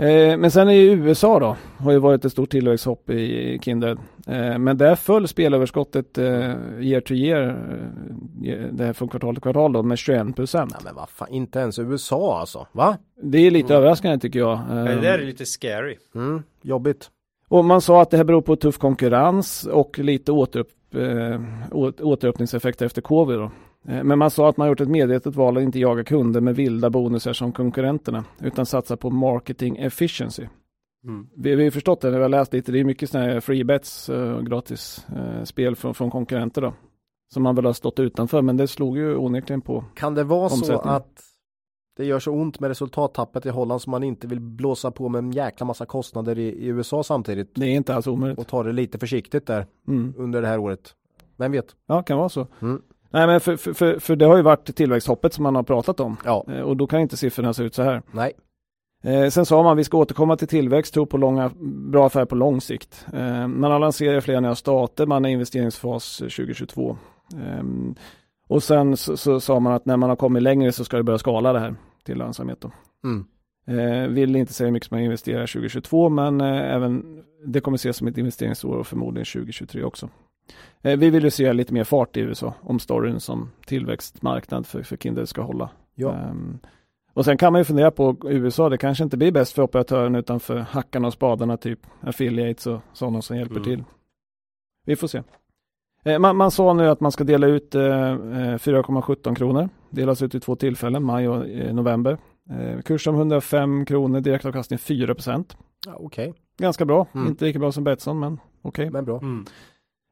Eh, 0.00 0.36
men 0.36 0.50
sen 0.50 0.70
i 0.70 0.86
USA 0.86 1.38
då, 1.38 1.56
har 1.78 1.92
ju 1.92 1.98
varit 1.98 2.24
ett 2.24 2.32
stort 2.32 2.50
tillväxthopp 2.50 3.10
i 3.10 3.58
Kindred. 3.62 3.98
Eh, 4.26 4.58
men 4.58 4.78
där 4.78 4.94
föll 4.94 5.28
spelöverskottet 5.28 6.18
eh, 6.18 6.24
year 6.80 7.00
to 7.00 7.14
year, 7.14 7.56
det 8.72 8.84
här 8.84 8.92
från 8.92 9.08
kvartal 9.08 9.34
till 9.34 9.42
kvartal 9.42 9.72
då, 9.72 9.82
med 9.82 9.98
21 9.98 10.36
procent. 10.36 10.76
men 10.84 10.94
vad 10.94 11.08
fan, 11.08 11.28
inte 11.30 11.58
ens 11.58 11.78
USA 11.78 12.40
alltså, 12.40 12.66
va? 12.72 12.96
Det 13.22 13.38
är 13.38 13.50
lite 13.50 13.72
mm. 13.74 13.76
överraskande 13.76 14.18
tycker 14.18 14.38
jag. 14.38 14.60
Det 14.68 15.00
där 15.00 15.18
är 15.18 15.24
lite 15.24 15.46
scary. 15.46 15.96
Mm, 16.14 16.42
jobbigt. 16.62 17.10
Och 17.48 17.64
man 17.64 17.80
sa 17.80 18.02
att 18.02 18.10
det 18.10 18.16
här 18.16 18.24
beror 18.24 18.42
på 18.42 18.56
tuff 18.56 18.78
konkurrens 18.78 19.66
och 19.72 19.98
lite 19.98 20.32
återupp, 20.32 20.68
återöppningseffekter 22.00 22.86
efter 22.86 23.02
covid. 23.02 23.38
Då. 23.38 23.50
Eh, 23.88 24.04
men 24.04 24.18
man 24.18 24.30
sa 24.30 24.48
att 24.48 24.56
man 24.56 24.68
gjort 24.68 24.80
ett 24.80 24.88
medvetet 24.88 25.36
val 25.36 25.56
att 25.56 25.62
inte 25.62 25.78
jaga 25.78 26.04
kunder 26.04 26.40
med 26.40 26.56
vilda 26.56 26.90
bonusar 26.90 27.32
som 27.32 27.52
konkurrenterna 27.52 28.24
utan 28.40 28.66
satsa 28.66 28.96
på 28.96 29.10
marketing 29.10 29.76
efficiency. 29.76 30.46
Mm. 31.04 31.28
Vi, 31.36 31.54
vi 31.54 31.64
har 31.64 31.70
förstått 31.70 32.00
det 32.00 32.10
när 32.10 32.16
vi 32.16 32.22
har 32.22 32.28
läst 32.28 32.52
lite. 32.52 32.72
Det 32.72 32.80
är 32.80 32.84
mycket 32.84 33.10
sådana 33.10 33.32
här 33.32 33.40
free 33.40 33.64
bets 33.64 34.10
uh, 34.10 34.40
gratis 34.40 35.06
uh, 35.16 35.44
spel 35.44 35.76
från, 35.76 35.94
från 35.94 36.10
konkurrenter 36.10 36.62
då. 36.62 36.72
Som 37.32 37.42
man 37.42 37.54
väl 37.54 37.64
har 37.64 37.72
stått 37.72 37.98
utanför 37.98 38.42
men 38.42 38.56
det 38.56 38.68
slog 38.68 38.98
ju 38.98 39.16
onekligen 39.16 39.60
på 39.60 39.84
Kan 39.94 40.14
det 40.14 40.24
vara 40.24 40.48
så 40.48 40.78
att 40.78 41.22
det 41.96 42.04
gör 42.04 42.18
så 42.18 42.32
ont 42.32 42.60
med 42.60 42.68
resultattappet 42.68 43.46
i 43.46 43.48
Holland 43.48 43.82
som 43.82 43.90
man 43.90 44.02
inte 44.02 44.26
vill 44.26 44.40
blåsa 44.40 44.90
på 44.90 45.08
med 45.08 45.18
en 45.18 45.32
jäkla 45.32 45.66
massa 45.66 45.86
kostnader 45.86 46.38
i, 46.38 46.48
i 46.48 46.66
USA 46.66 47.02
samtidigt. 47.02 47.54
Det 47.54 47.66
är 47.66 47.70
inte 47.70 47.94
alls 47.94 48.06
omöjligt. 48.06 48.38
Och 48.38 48.46
ta 48.46 48.62
det 48.62 48.72
lite 48.72 48.98
försiktigt 48.98 49.46
där 49.46 49.66
mm. 49.88 50.14
under 50.16 50.42
det 50.42 50.48
här 50.48 50.58
året. 50.58 50.94
Vem 51.36 51.52
vet? 51.52 51.76
Ja, 51.86 52.02
kan 52.02 52.18
vara 52.18 52.28
så. 52.28 52.46
Mm. 52.60 52.82
Nej, 53.10 53.26
men 53.26 53.40
för, 53.40 53.56
för, 53.56 53.72
för, 53.72 53.98
för, 53.98 54.16
det 54.16 54.24
har 54.24 54.36
ju 54.36 54.42
varit 54.42 54.76
tillväxthoppet 54.76 55.34
som 55.34 55.42
man 55.42 55.54
har 55.54 55.62
pratat 55.62 56.00
om. 56.00 56.16
Ja. 56.24 56.44
Eh, 56.48 56.60
och 56.60 56.76
då 56.76 56.86
kan 56.86 57.00
inte 57.00 57.16
siffrorna 57.16 57.52
se 57.52 57.62
ut 57.62 57.74
så 57.74 57.82
här. 57.82 58.02
Nej. 58.10 58.32
Eh, 59.02 59.28
sen 59.28 59.46
sa 59.46 59.62
man 59.62 59.76
vi 59.76 59.84
ska 59.84 59.98
återkomma 59.98 60.36
till 60.36 60.48
tillväxt, 60.48 60.94
tro 60.94 61.06
på 61.06 61.16
långa, 61.16 61.50
bra 61.90 62.06
affärer 62.06 62.24
på 62.24 62.34
lång 62.34 62.60
sikt. 62.60 63.06
Eh, 63.12 63.48
man 63.48 63.70
har 63.70 63.78
lanserat 63.78 64.24
flera 64.24 64.40
nya 64.40 64.54
stater, 64.54 65.06
man 65.06 65.24
är 65.24 65.28
i 65.28 65.32
investeringsfas 65.32 66.16
2022. 66.16 66.96
Eh, 67.32 67.64
och 68.48 68.62
sen 68.62 68.96
så, 68.96 69.16
så, 69.16 69.40
sa 69.40 69.60
man 69.60 69.72
att 69.72 69.86
när 69.86 69.96
man 69.96 70.08
har 70.08 70.16
kommit 70.16 70.42
längre 70.42 70.72
så 70.72 70.84
ska 70.84 70.96
det 70.96 71.02
börja 71.02 71.18
skala 71.18 71.52
det 71.52 71.60
här 71.60 71.74
till 72.04 72.18
lönsamhet. 72.18 72.60
Då. 72.60 72.70
Mm. 73.04 73.24
Eh, 73.66 74.08
vill 74.08 74.36
inte 74.36 74.52
säga 74.52 74.66
hur 74.66 74.72
mycket 74.72 74.90
man 74.90 75.00
investerar 75.00 75.46
2022 75.46 76.08
men 76.08 76.40
även 76.40 77.22
det 77.46 77.60
kommer 77.60 77.74
ses 77.74 77.96
som 77.96 78.06
ett 78.06 78.18
investeringsår 78.18 78.76
och 78.76 78.86
förmodligen 78.86 79.26
2023 79.26 79.84
också. 79.84 80.08
Eh, 80.82 80.98
vi 80.98 81.10
vill 81.10 81.24
ju 81.24 81.30
se 81.30 81.52
lite 81.52 81.74
mer 81.74 81.84
fart 81.84 82.16
i 82.16 82.20
USA 82.20 82.54
om 82.60 82.78
storyn 82.78 83.20
som 83.20 83.50
tillväxtmarknad 83.66 84.66
för, 84.66 84.82
för 84.82 84.96
Kindred 84.96 85.28
ska 85.28 85.42
hålla. 85.42 85.70
Ja. 85.94 86.08
Um, 86.30 86.58
och 87.14 87.24
sen 87.24 87.38
kan 87.38 87.52
man 87.52 87.60
ju 87.60 87.64
fundera 87.64 87.90
på 87.90 88.16
USA, 88.24 88.68
det 88.68 88.78
kanske 88.78 89.04
inte 89.04 89.16
blir 89.16 89.32
bäst 89.32 89.52
för 89.52 89.62
operatören 89.62 90.14
utan 90.14 90.40
för 90.40 90.58
hackarna 90.58 91.06
och 91.06 91.12
spadarna, 91.12 91.56
typ 91.56 91.78
affiliates 92.00 92.66
och 92.66 92.80
sådana 92.92 93.22
som 93.22 93.36
hjälper 93.36 93.56
mm. 93.56 93.64
till. 93.64 93.84
Vi 94.86 94.96
får 94.96 95.06
se. 95.06 95.22
Eh, 96.04 96.18
man, 96.18 96.36
man, 96.36 96.50
sa 96.50 96.72
nu 96.72 96.88
att 96.88 97.00
man 97.00 97.12
ska 97.12 97.24
dela 97.24 97.46
ut 97.46 97.74
eh, 97.74 97.80
4,17 97.80 99.28
eh, 99.28 99.34
kronor. 99.34 99.68
Delas 99.90 100.22
ut 100.22 100.34
i 100.34 100.40
två 100.40 100.56
tillfällen, 100.56 101.04
maj 101.04 101.28
och 101.28 101.48
eh, 101.48 101.74
november. 101.74 102.18
Eh, 102.50 102.80
kurs 102.80 103.06
om 103.06 103.14
105 103.14 103.84
kronor, 103.84 104.20
direktavkastning 104.20 104.78
4 104.78 105.14
procent. 105.14 105.56
Ja, 105.86 105.96
okay. 105.96 106.32
Ganska 106.58 106.84
bra, 106.84 107.06
mm. 107.12 107.28
inte 107.28 107.44
lika 107.44 107.58
bra 107.58 107.72
som 107.72 107.84
Betsson 107.84 108.20
men 108.20 108.40
okej. 108.62 108.82
Okay. 108.82 108.90
Men 108.90 109.04
bra. 109.04 109.18
Mm. 109.18 109.44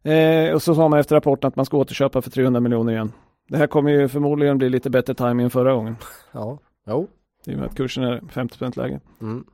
Eh, 0.04 0.54
och 0.54 0.62
så 0.62 0.74
sa 0.74 0.88
man 0.88 0.98
efter 0.98 1.16
rapporten 1.16 1.48
att 1.48 1.56
man 1.56 1.66
ska 1.66 1.76
återköpa 1.76 2.22
för 2.22 2.30
300 2.30 2.60
miljoner 2.60 2.92
igen. 2.92 3.12
Det 3.48 3.56
här 3.56 3.66
kommer 3.66 3.90
ju 3.90 4.08
förmodligen 4.08 4.58
bli 4.58 4.68
lite 4.68 4.90
bättre 4.90 5.14
timing 5.14 5.44
än 5.44 5.50
förra 5.50 5.72
gången. 5.72 5.96
Ja, 6.32 6.58
jo. 6.86 7.08
I 7.46 7.54
och 7.54 7.58
med 7.58 7.66
att 7.66 7.76
kursen 7.76 8.04
är 8.04 8.22
50 8.28 8.80
lägre. 8.80 9.00
Mm. 9.20 9.44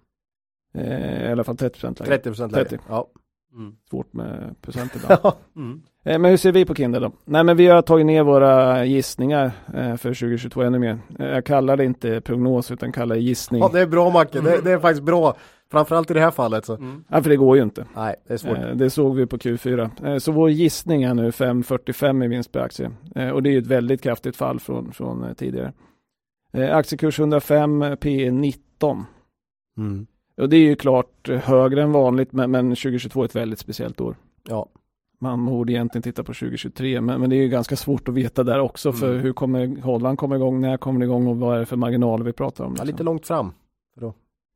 Eh, 0.74 1.28
I 1.28 1.32
alla 1.32 1.44
fall 1.44 1.56
30 1.56 1.82
lägre. 1.82 2.18
30 2.18 2.30
lägre. 2.30 2.64
30. 2.64 2.78
Ja. 2.88 3.06
Mm. 3.54 3.74
Svårt 3.90 4.12
med 4.12 4.54
procent 4.62 4.92
ibland. 4.96 5.34
mm. 5.56 5.82
eh, 6.04 6.18
men 6.18 6.30
hur 6.30 6.36
ser 6.36 6.52
vi 6.52 6.64
på 6.64 6.74
Kindle 6.74 7.00
då? 7.00 7.12
Nej 7.24 7.44
men 7.44 7.56
vi 7.56 7.66
har 7.66 7.82
tagit 7.82 8.06
ner 8.06 8.22
våra 8.22 8.84
gissningar 8.84 9.52
eh, 9.74 9.96
för 9.96 10.08
2022 10.14 10.62
ännu 10.62 10.78
mer. 10.78 10.98
Eh, 11.18 11.26
jag 11.26 11.44
kallar 11.44 11.76
det 11.76 11.84
inte 11.84 12.20
prognos 12.20 12.70
utan 12.70 12.92
kallar 12.92 13.16
det 13.16 13.22
gissning. 13.22 13.60
Ja 13.60 13.70
det 13.72 13.80
är 13.80 13.86
bra 13.86 14.10
Macke, 14.10 14.40
det, 14.40 14.60
det, 14.64 14.72
är 14.72 14.78
faktiskt 14.78 15.02
bra. 15.02 15.36
Framförallt 15.74 16.10
i 16.10 16.14
det 16.14 16.20
här 16.20 16.30
fallet. 16.30 16.64
Så. 16.64 16.74
Mm. 16.76 17.04
Ja, 17.08 17.22
för 17.22 17.30
det 17.30 17.36
går 17.36 17.56
ju 17.56 17.62
inte. 17.62 17.86
Nej, 17.96 18.14
det 18.26 18.32
är 18.32 18.38
svårt. 18.38 18.58
Eh, 18.58 18.70
det 18.70 18.90
såg 18.90 19.16
vi 19.16 19.26
på 19.26 19.36
Q4. 19.36 20.06
Eh, 20.06 20.18
så 20.18 20.32
vår 20.32 20.50
gissning 20.50 21.02
är 21.02 21.14
nu 21.14 21.30
5,45 21.30 22.24
i 22.24 22.28
vinst 22.28 22.52
per 22.52 22.60
aktie. 22.60 22.90
Eh, 23.14 23.28
och 23.28 23.42
det 23.42 23.50
är 23.50 23.58
ett 23.58 23.66
väldigt 23.66 24.02
kraftigt 24.02 24.36
fall 24.36 24.60
från, 24.60 24.92
från 24.92 25.24
eh, 25.24 25.32
tidigare. 25.32 25.72
Eh, 26.52 26.76
aktiekurs 26.76 27.18
105, 27.18 27.96
P 28.00 28.30
19. 28.30 29.04
Mm. 29.78 30.06
Och 30.36 30.48
det 30.48 30.56
är 30.56 30.60
ju 30.60 30.76
klart 30.76 31.28
högre 31.28 31.82
än 31.82 31.92
vanligt, 31.92 32.32
men, 32.32 32.50
men 32.50 32.68
2022 32.70 33.20
är 33.20 33.24
ett 33.24 33.36
väldigt 33.36 33.58
speciellt 33.58 34.00
år. 34.00 34.16
Ja. 34.48 34.68
Man 35.20 35.46
borde 35.46 35.72
egentligen 35.72 36.02
titta 36.02 36.22
på 36.24 36.34
2023, 36.34 37.00
men, 37.00 37.20
men 37.20 37.30
det 37.30 37.36
är 37.36 37.42
ju 37.42 37.48
ganska 37.48 37.76
svårt 37.76 38.08
att 38.08 38.14
veta 38.14 38.44
där 38.44 38.60
också, 38.60 38.92
för 38.92 39.10
mm. 39.10 39.22
hur 39.22 39.32
kommer 39.32 39.80
Holland 39.80 40.18
komma 40.18 40.36
igång, 40.36 40.60
när 40.60 40.76
kommer 40.76 41.00
det 41.00 41.06
igång 41.06 41.26
och 41.26 41.36
vad 41.36 41.56
är 41.56 41.60
det 41.60 41.66
för 41.66 41.76
marginaler 41.76 42.24
vi 42.24 42.32
pratar 42.32 42.64
om? 42.64 42.72
Liksom? 42.72 42.86
Ja, 42.86 42.92
lite 42.92 43.02
långt 43.02 43.26
fram. 43.26 43.52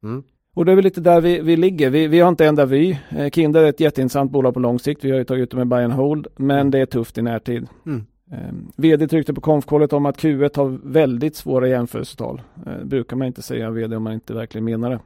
Mm. 0.03 0.23
Och 0.59 0.65
det 0.65 0.73
är 0.73 0.77
väl 0.77 0.85
lite 0.85 1.01
där 1.01 1.21
vi, 1.21 1.41
vi 1.41 1.57
ligger. 1.57 1.91
Vi, 1.91 2.07
vi 2.07 2.21
har 2.21 2.29
inte 2.29 2.47
ändrat 2.47 2.69
vy. 2.69 2.97
Eh, 3.11 3.31
Kinder 3.31 3.63
är 3.63 3.69
ett 3.69 3.81
jätteintressant 3.81 4.31
bolag 4.31 4.55
på 4.55 4.61
lång 4.61 4.79
sikt. 4.79 5.05
Vi 5.05 5.11
har 5.11 5.19
ju 5.19 5.25
tagit 5.25 5.43
ut 5.43 5.51
det 5.51 5.57
med 5.57 5.67
buy 5.69 5.85
and 5.85 5.93
hold, 5.93 6.27
men 6.37 6.59
mm. 6.59 6.71
det 6.71 6.79
är 6.79 6.87
tufft 6.87 7.19
i 7.19 7.23
närtid. 7.23 7.67
Mm. 7.87 8.07
Eh, 8.33 8.55
vd 8.77 9.09
tryckte 9.09 9.35
på 9.35 9.41
konfkollet 9.41 9.93
om 9.93 10.07
att 10.07 10.19
Q1 10.19 10.57
har 10.57 10.79
väldigt 10.93 11.37
svåra 11.37 11.69
jämförelsetal. 11.69 12.43
Eh, 12.67 12.85
brukar 12.85 13.17
man 13.17 13.27
inte 13.27 13.43
säga 13.43 13.71
vd 13.71 13.97
om 13.97 14.03
man 14.03 14.13
inte 14.13 14.35
verkligen 14.35 14.65
menar 14.65 14.91
det. 14.91 15.01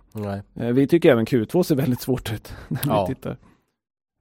Eh, 0.54 0.72
vi 0.72 0.86
tycker 0.86 1.12
även 1.12 1.26
Q2 1.26 1.62
ser 1.62 1.76
väldigt 1.76 2.00
svårt 2.00 2.32
ut 2.32 2.54
när 2.68 2.80
ja. 2.86 3.06
vi 3.08 3.14
tittar. 3.14 3.36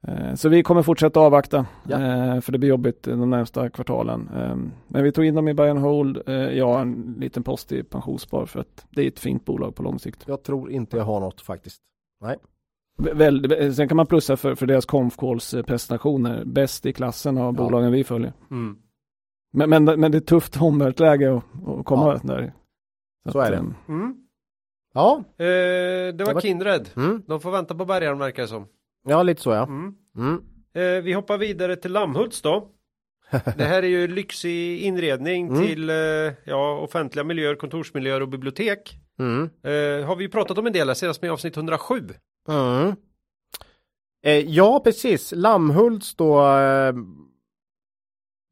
Eh, 0.08 0.34
så 0.34 0.48
vi 0.48 0.62
kommer 0.62 0.82
fortsätta 0.82 1.20
avvakta, 1.20 1.66
ja. 1.88 1.96
Eh, 1.96 2.40
för 2.40 2.52
det 2.52 2.58
blir 2.58 2.68
jobbigt 2.68 3.02
de 3.02 3.30
närmsta 3.30 3.70
kvartalen. 3.70 4.28
Eh, 4.36 4.56
men 4.88 5.04
vi 5.04 5.12
tog 5.12 5.24
in 5.24 5.34
dem 5.34 5.48
i 5.48 5.54
buy 5.54 5.68
and 5.68 5.78
hold, 5.78 6.22
ja 6.52 6.80
en 6.80 7.14
liten 7.18 7.42
post 7.42 7.72
i 7.72 7.82
pensionsspar 7.82 8.46
för 8.46 8.60
att 8.60 8.86
det 8.90 9.02
är 9.02 9.08
ett 9.08 9.18
fint 9.18 9.44
bolag 9.44 9.74
på 9.74 9.82
lång 9.82 9.98
sikt. 9.98 10.24
Jag 10.26 10.42
tror 10.42 10.70
inte 10.70 10.96
jag 10.96 11.04
har 11.04 11.20
något 11.20 11.40
faktiskt. 11.40 11.82
Nej. 12.20 12.36
Väl, 12.98 13.74
sen 13.74 13.88
kan 13.88 13.96
man 13.96 14.06
plussa 14.06 14.36
för, 14.36 14.54
för 14.54 14.66
deras 14.66 14.86
conf 14.86 15.16
prestationer. 15.66 16.44
Bäst 16.44 16.86
i 16.86 16.92
klassen 16.92 17.38
av 17.38 17.44
ja. 17.44 17.52
bolagen 17.52 17.92
vi 17.92 18.04
följer. 18.04 18.32
Mm. 18.50 18.76
Men, 19.52 19.70
men, 19.70 19.84
men 19.84 20.12
det 20.12 20.18
är 20.18 20.20
tufft 20.20 20.62
omvärldsläge 20.62 21.36
att, 21.36 21.68
att 21.68 21.84
komma 21.84 22.20
ja. 22.22 22.34
där. 22.34 22.52
Så, 23.24 23.32
så 23.32 23.38
att, 23.38 23.48
är 23.48 23.50
det. 23.50 23.74
Mm. 23.88 24.16
Ja. 24.94 25.16
Eh, 25.16 25.44
det 25.44 26.12
var, 26.12 26.26
det 26.26 26.34
var 26.34 26.40
Kindred. 26.40 26.88
Mm. 26.96 27.22
De 27.26 27.40
får 27.40 27.50
vänta 27.50 27.74
på 27.74 27.84
bärgaren 27.84 28.18
verkar 28.18 28.42
det 28.42 28.48
som. 28.48 28.66
Ja, 29.08 29.22
lite 29.22 29.42
så 29.42 29.50
ja. 29.50 29.62
Mm. 29.62 29.94
Mm. 30.16 30.42
Eh, 30.74 31.02
vi 31.02 31.12
hoppar 31.12 31.38
vidare 31.38 31.76
till 31.76 31.92
Lammhults 31.92 32.42
då. 32.42 32.68
Det 33.56 33.64
här 33.64 33.82
är 33.82 33.88
ju 33.88 34.08
lyxig 34.08 34.80
inredning 34.80 35.48
mm. 35.48 35.66
till 35.66 35.90
eh, 35.90 35.96
ja, 36.44 36.78
offentliga 36.78 37.24
miljöer, 37.24 37.54
kontorsmiljöer 37.54 38.20
och 38.20 38.28
bibliotek. 38.28 38.94
Mm. 39.18 39.42
Eh, 39.42 40.06
har 40.06 40.16
vi 40.16 40.28
pratat 40.28 40.58
om 40.58 40.66
en 40.66 40.72
del 40.72 40.88
här 40.88 40.94
senast 40.94 41.22
med 41.22 41.32
avsnitt 41.32 41.56
107. 41.56 42.08
Mm. 42.48 42.94
Eh, 44.24 44.38
ja, 44.38 44.80
precis. 44.84 45.32
Lammhults 45.36 46.14
då. 46.14 46.40
Eh, 46.40 46.94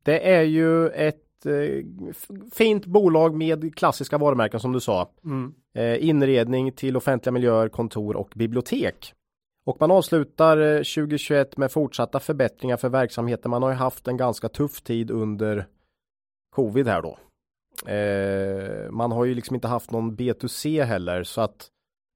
det 0.04 0.34
är 0.34 0.42
ju 0.42 0.88
ett 0.88 1.46
eh, 1.46 1.84
fint 2.52 2.86
bolag 2.86 3.34
med 3.34 3.76
klassiska 3.76 4.18
varumärken 4.18 4.60
som 4.60 4.72
du 4.72 4.80
sa. 4.80 5.10
Mm. 5.24 5.54
inredning 6.00 6.72
till 6.72 6.96
offentliga 6.96 7.32
miljöer, 7.32 7.68
kontor 7.68 8.16
och 8.16 8.32
bibliotek. 8.34 9.14
Och 9.70 9.76
man 9.80 9.90
avslutar 9.90 10.76
2021 10.76 11.54
eh, 11.54 11.60
med 11.60 11.72
fortsatta 11.72 12.20
förbättringar 12.20 12.76
för 12.76 12.88
verksamheten. 12.88 13.50
Man 13.50 13.62
har 13.62 13.70
ju 13.70 13.76
haft 13.76 14.08
en 14.08 14.16
ganska 14.16 14.48
tuff 14.48 14.82
tid 14.82 15.10
under 15.10 15.66
covid 16.50 16.88
här 16.88 17.02
då. 17.02 17.18
Eh, 17.90 18.90
man 18.90 19.12
har 19.12 19.24
ju 19.24 19.34
liksom 19.34 19.54
inte 19.54 19.68
haft 19.68 19.90
någon 19.90 20.16
B2C 20.16 20.84
heller 20.84 21.24
så 21.24 21.40
att 21.40 21.68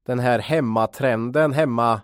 den 0.06 0.18
här 0.18 0.38
hemmatrenden, 0.38 1.52
hemma 1.52 2.00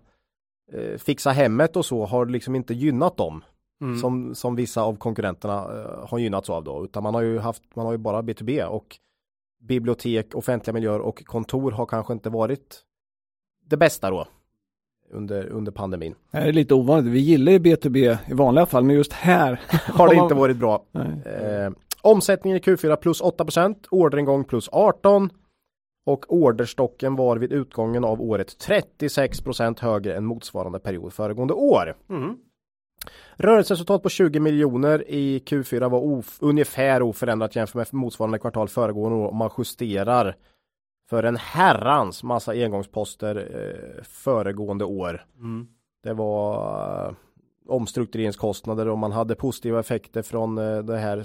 eh, 0.73 0.99
fixa 0.99 1.31
hemmet 1.31 1.77
och 1.77 1.85
så 1.85 2.07
har 2.07 2.27
liksom 2.27 2.55
inte 2.55 2.75
gynnat 2.75 3.17
dem. 3.17 3.45
Mm. 3.81 3.99
Som, 3.99 4.35
som 4.35 4.57
vissa 4.57 4.83
av 4.83 4.97
konkurrenterna 4.97 5.55
eh, 5.55 6.09
har 6.09 6.19
gynnats 6.19 6.51
av 6.51 6.65
då, 6.65 6.85
utan 6.85 7.03
man 7.03 7.15
har 7.15 7.23
ju 7.23 7.39
haft, 7.39 7.63
man 7.77 7.87
har 7.87 7.93
ju 7.93 7.99
bara 7.99 8.23
B2B 8.23 8.65
och 8.65 8.99
bibliotek, 9.61 10.35
offentliga 10.35 10.75
miljöer 10.75 11.01
och 11.01 11.25
kontor 11.25 11.71
har 11.71 11.87
kanske 11.87 12.13
inte 12.13 12.31
varit 12.31 12.83
det 13.67 13.77
bästa 13.77 14.11
då 14.11 14.27
under, 15.11 15.47
under 15.47 15.73
pandemin. 15.73 16.15
Det 16.31 16.39
är 16.39 16.53
lite 16.53 16.75
ovanligt. 16.75 17.13
Vi 17.13 17.19
gillar 17.19 17.53
ju 17.53 17.59
B2B 17.59 18.17
i 18.27 18.35
vanliga 18.35 18.67
fall, 18.67 18.85
men 18.85 18.97
just 18.97 19.13
här 19.13 19.61
har 19.87 20.09
det 20.09 20.15
inte 20.23 20.35
varit 20.35 20.57
bra. 20.57 20.85
Eh, 20.95 21.73
omsättningen 22.03 22.59
i 22.59 22.61
Q4 22.61 22.97
plus 22.97 23.23
8% 23.23 23.75
orderingång 23.91 24.45
plus 24.45 24.69
18 24.73 25.31
och 26.07 26.33
orderstocken 26.33 27.17
var 27.17 27.37
vid 27.37 27.53
utgången 27.53 28.05
av 28.05 28.21
året 28.21 28.67
36% 28.69 29.81
högre 29.81 30.17
än 30.17 30.25
motsvarande 30.25 30.79
period 30.79 31.13
föregående 31.13 31.55
år. 31.55 31.97
Mm. 32.11 32.37
Rörelseresultat 33.37 34.03
på 34.03 34.09
20 34.09 34.41
miljoner 34.41 35.11
i 35.11 35.39
Q4 35.39 35.91
var 35.91 36.01
of, 36.01 36.39
ungefär 36.41 37.03
oförändrat 37.03 37.57
jämfört 37.57 37.93
med 37.93 38.01
motsvarande 38.01 38.39
kvartal 38.39 38.69
föregående 38.69 39.19
år 39.19 39.29
om 39.29 39.37
man 39.37 39.51
justerar 39.59 40.37
för 41.11 41.23
en 41.23 41.37
herrans 41.37 42.23
massa 42.23 42.53
engångsposter 42.53 43.37
eh, 43.37 44.05
föregående 44.05 44.85
år. 44.85 45.25
Mm. 45.39 45.67
Det 46.03 46.13
var 46.13 47.09
eh, 47.09 47.15
omstruktureringskostnader 47.69 48.89
och 48.89 48.99
man 48.99 49.13
hade 49.13 49.35
positiva 49.35 49.81
effekter 49.81 50.23
från 50.23 50.59
eh, 50.59 50.79
det 50.79 50.97
här 50.97 51.25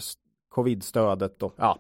covid-stödet. 0.50 1.44
Och, 1.44 1.54
ja. 1.58 1.80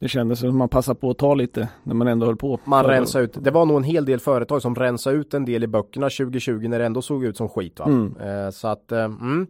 Det 0.00 0.08
kändes 0.08 0.38
som 0.38 0.48
att 0.48 0.54
man 0.54 0.68
passade 0.68 1.00
på 1.00 1.10
att 1.10 1.18
ta 1.18 1.34
lite 1.34 1.68
när 1.82 1.94
man 1.94 2.08
ändå 2.08 2.26
höll 2.26 2.36
på. 2.36 2.60
Man 2.64 2.84
rensade 2.84 3.24
ut. 3.24 3.44
Det 3.44 3.50
var 3.50 3.66
nog 3.66 3.76
en 3.76 3.84
hel 3.84 4.04
del 4.04 4.20
företag 4.20 4.62
som 4.62 4.74
rensade 4.74 5.16
ut 5.16 5.34
en 5.34 5.44
del 5.44 5.64
i 5.64 5.66
böckerna 5.66 6.10
2020 6.10 6.68
när 6.68 6.78
det 6.78 6.86
ändå 6.86 7.02
såg 7.02 7.24
ut 7.24 7.36
som 7.36 7.48
skit. 7.48 7.78
Va? 7.78 7.84
Mm. 7.84 8.16
Eh, 8.16 8.50
så 8.50 8.68
att 8.68 8.92
eh, 8.92 9.04
mm. 9.04 9.46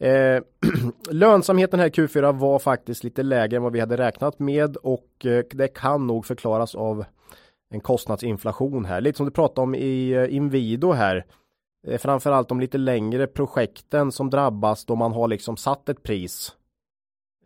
Eh, 0.00 0.42
lönsamheten 1.10 1.80
här 1.80 1.88
Q4 1.88 2.32
var 2.38 2.58
faktiskt 2.58 3.04
lite 3.04 3.22
lägre 3.22 3.56
än 3.56 3.62
vad 3.62 3.72
vi 3.72 3.80
hade 3.80 3.96
räknat 3.96 4.38
med 4.38 4.76
och 4.76 5.26
eh, 5.26 5.44
det 5.50 5.68
kan 5.68 6.06
nog 6.06 6.26
förklaras 6.26 6.74
av 6.74 7.04
en 7.70 7.80
kostnadsinflation 7.80 8.84
här. 8.84 9.00
Lite 9.00 9.16
som 9.16 9.26
du 9.26 9.32
pratade 9.32 9.60
om 9.60 9.74
i 9.74 10.10
eh, 10.10 10.34
Invido 10.34 10.92
här. 10.92 11.24
Eh, 11.86 11.98
framförallt 11.98 12.48
de 12.48 12.60
lite 12.60 12.78
längre 12.78 13.26
projekten 13.26 14.12
som 14.12 14.30
drabbas 14.30 14.84
då 14.84 14.96
man 14.96 15.12
har 15.12 15.28
liksom 15.28 15.56
satt 15.56 15.88
ett 15.88 16.02
pris 16.02 16.56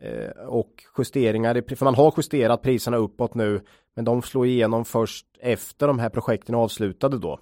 Eh, 0.02 0.46
och 0.46 0.84
justeringar, 0.98 1.56
i, 1.56 1.76
för 1.76 1.84
man 1.84 1.94
har 1.94 2.14
justerat 2.16 2.62
priserna 2.62 2.96
uppåt 2.96 3.34
nu, 3.34 3.60
men 3.96 4.04
de 4.04 4.22
slår 4.22 4.46
igenom 4.46 4.84
först 4.84 5.26
efter 5.40 5.86
de 5.86 5.98
här 5.98 6.08
projekten 6.08 6.54
är 6.54 6.58
avslutade 6.58 7.18
då. 7.18 7.40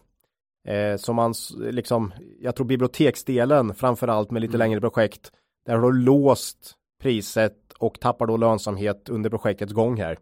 Eh, 0.68 0.96
så 0.96 1.12
man 1.12 1.34
liksom, 1.58 2.12
jag 2.40 2.56
tror 2.56 2.66
biblioteksdelen 2.66 3.74
framförallt 3.74 4.30
med 4.30 4.42
lite 4.42 4.54
mm. 4.54 4.58
längre 4.58 4.80
projekt, 4.80 5.32
där 5.66 5.76
har 5.76 5.92
du 5.92 5.98
låst 5.98 6.74
priset 7.02 7.72
och 7.78 8.00
tappar 8.00 8.26
då 8.26 8.36
lönsamhet 8.36 9.08
under 9.08 9.30
projektets 9.30 9.72
gång 9.72 9.96
här. 9.96 10.18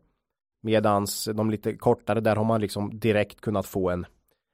Medans 0.62 1.28
de 1.34 1.50
lite 1.50 1.76
kortare, 1.76 2.20
där 2.20 2.36
har 2.36 2.44
man 2.44 2.60
liksom 2.60 2.98
direkt 2.98 3.40
kunnat 3.40 3.66
få 3.66 3.90
en, 3.90 4.06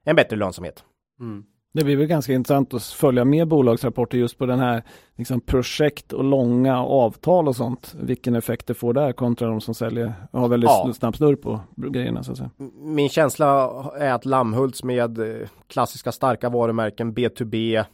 en 0.05 0.15
bättre 0.15 0.35
lönsamhet. 0.35 0.83
Mm. 1.19 1.45
Det 1.73 1.83
blir 1.83 1.97
väl 1.97 2.07
ganska 2.07 2.33
intressant 2.33 2.73
att 2.73 2.83
följa 2.83 3.25
med 3.25 3.47
bolagsrapporter 3.47 4.17
just 4.17 4.37
på 4.37 4.45
den 4.45 4.59
här 4.59 4.83
liksom 5.15 5.41
projekt 5.41 6.13
och 6.13 6.23
långa 6.23 6.83
avtal 6.83 7.47
och 7.47 7.55
sånt. 7.55 7.95
Vilken 7.99 8.35
effekt 8.35 8.67
det 8.67 8.73
får 8.73 8.93
där 8.93 9.13
kontra 9.13 9.47
de 9.47 9.61
som 9.61 9.75
säljer 9.75 10.13
har 10.31 10.47
väldigt 10.47 10.69
ja. 10.69 10.93
snabb 10.93 11.15
snurr 11.15 11.35
på 11.35 11.59
grejerna. 11.75 12.23
Så 12.23 12.31
att 12.31 12.37
säga. 12.37 12.49
Min 12.81 13.09
känsla 13.09 13.69
är 13.99 14.13
att 14.13 14.25
Lammhults 14.25 14.83
med 14.83 15.19
eh, 15.19 15.47
klassiska 15.67 16.11
starka 16.11 16.49
varumärken 16.49 17.13
B2B 17.13 17.85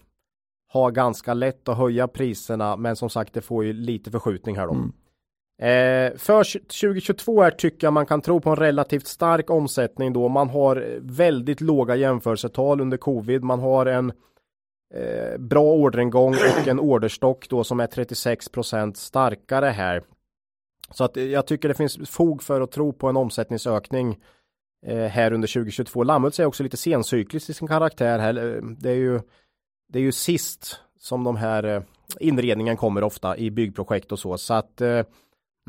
har 0.72 0.92
ganska 0.92 1.34
lätt 1.34 1.70
att 1.70 1.78
höja 1.78 2.08
priserna 2.08 2.78
men 2.78 2.96
som 2.96 3.10
sagt 3.10 3.34
det 3.34 3.42
får 3.42 3.66
ju 3.66 3.74
lite 3.74 4.12
förskjutning 4.12 4.58
här 4.58 4.68
då. 4.68 4.74
Mm. 4.74 4.92
Eh, 5.60 6.18
för 6.18 6.44
2022 6.62 7.42
här 7.42 7.52
tycker 7.52 7.88
jag 7.88 7.94
man 7.94 8.06
kan 8.06 8.22
tro 8.22 8.42
på 8.42 8.50
en 8.50 8.56
relativt 8.56 9.08
stark 9.08 9.50
omsättning 9.50 10.14
då. 10.14 10.28
Man 10.28 10.50
har 10.50 10.98
väldigt 11.02 11.62
låga 11.62 11.96
jämförelsetal 11.96 12.82
under 12.82 12.98
covid. 12.98 13.44
Man 13.44 13.60
har 13.60 13.86
en 13.86 14.12
eh, 14.94 15.38
bra 15.38 15.74
orderingång 15.74 16.34
och 16.34 16.68
en 16.68 16.80
orderstock 16.80 17.50
då 17.50 17.64
som 17.64 17.80
är 17.80 17.88
36% 17.88 18.94
starkare 18.94 19.66
här. 19.66 20.04
Så 20.92 21.04
att 21.04 21.18
eh, 21.18 21.24
jag 21.24 21.48
tycker 21.48 21.68
det 21.68 21.74
finns 21.74 22.10
fog 22.10 22.44
för 22.44 22.62
att 22.62 22.72
tro 22.72 22.94
på 22.94 23.08
en 23.08 23.18
omsättningsökning 23.18 24.20
eh, 24.86 25.06
här 25.06 25.34
under 25.34 25.48
2022. 25.48 26.04
Lammhult 26.04 26.40
är 26.40 26.46
också 26.46 26.64
lite 26.64 26.78
sencykliskt 26.78 27.50
i 27.50 27.54
sin 27.54 27.68
karaktär 27.68 28.20
här. 28.20 28.56
Eh, 28.56 28.62
det 28.64 28.90
är 28.90 28.96
ju, 28.96 29.20
det 29.90 30.00
är 30.00 30.04
ju 30.04 30.12
sist 30.12 30.80
som 31.00 31.24
de 31.24 31.36
här 31.36 31.64
eh, 31.64 31.82
inredningen 32.20 32.78
kommer 32.78 33.04
ofta 33.04 33.38
i 33.38 33.52
byggprojekt 33.52 34.12
och 34.12 34.20
så. 34.20 34.38
Så 34.38 34.54
att 34.54 34.82
eh, 34.82 35.04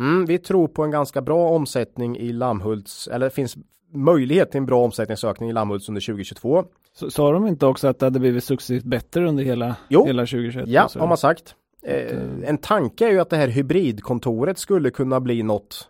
Mm, 0.00 0.26
vi 0.26 0.38
tror 0.38 0.68
på 0.68 0.84
en 0.84 0.90
ganska 0.90 1.22
bra 1.22 1.48
omsättning 1.48 2.16
i 2.16 2.32
Lammhults, 2.32 3.08
eller 3.08 3.26
det 3.26 3.30
finns 3.30 3.56
möjlighet 3.92 4.50
till 4.50 4.58
en 4.58 4.66
bra 4.66 4.84
omsättningsökning 4.84 5.50
i 5.50 5.52
Lammhults 5.52 5.88
under 5.88 6.00
2022. 6.00 6.64
Så 6.92 7.10
sa 7.10 7.32
de 7.32 7.46
inte 7.46 7.66
också 7.66 7.88
att 7.88 7.98
det 7.98 8.06
hade 8.06 8.20
blivit 8.20 8.44
successivt 8.44 8.84
bättre 8.84 9.28
under 9.28 9.44
hela, 9.44 9.76
jo. 9.88 10.06
hela 10.06 10.22
2021? 10.22 10.68
Ja, 10.68 10.88
har 10.98 11.06
man 11.06 11.16
sagt. 11.16 11.54
Eh, 11.82 12.18
en 12.44 12.58
tanke 12.58 13.06
är 13.06 13.10
ju 13.10 13.20
att 13.20 13.30
det 13.30 13.36
här 13.36 13.48
hybridkontoret 13.48 14.58
skulle 14.58 14.90
kunna 14.90 15.20
bli 15.20 15.42
något 15.42 15.88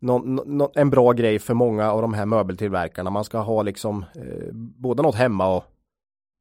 någon, 0.00 0.34
någon, 0.34 0.70
en 0.74 0.90
bra 0.90 1.12
grej 1.12 1.38
för 1.38 1.54
många 1.54 1.92
av 1.92 2.02
de 2.02 2.14
här 2.14 2.26
möbeltillverkarna. 2.26 3.10
Man 3.10 3.24
ska 3.24 3.38
ha 3.38 3.62
liksom 3.62 4.04
eh, 4.14 4.52
både 4.54 5.02
något 5.02 5.14
hemma 5.14 5.56
och 5.56 5.64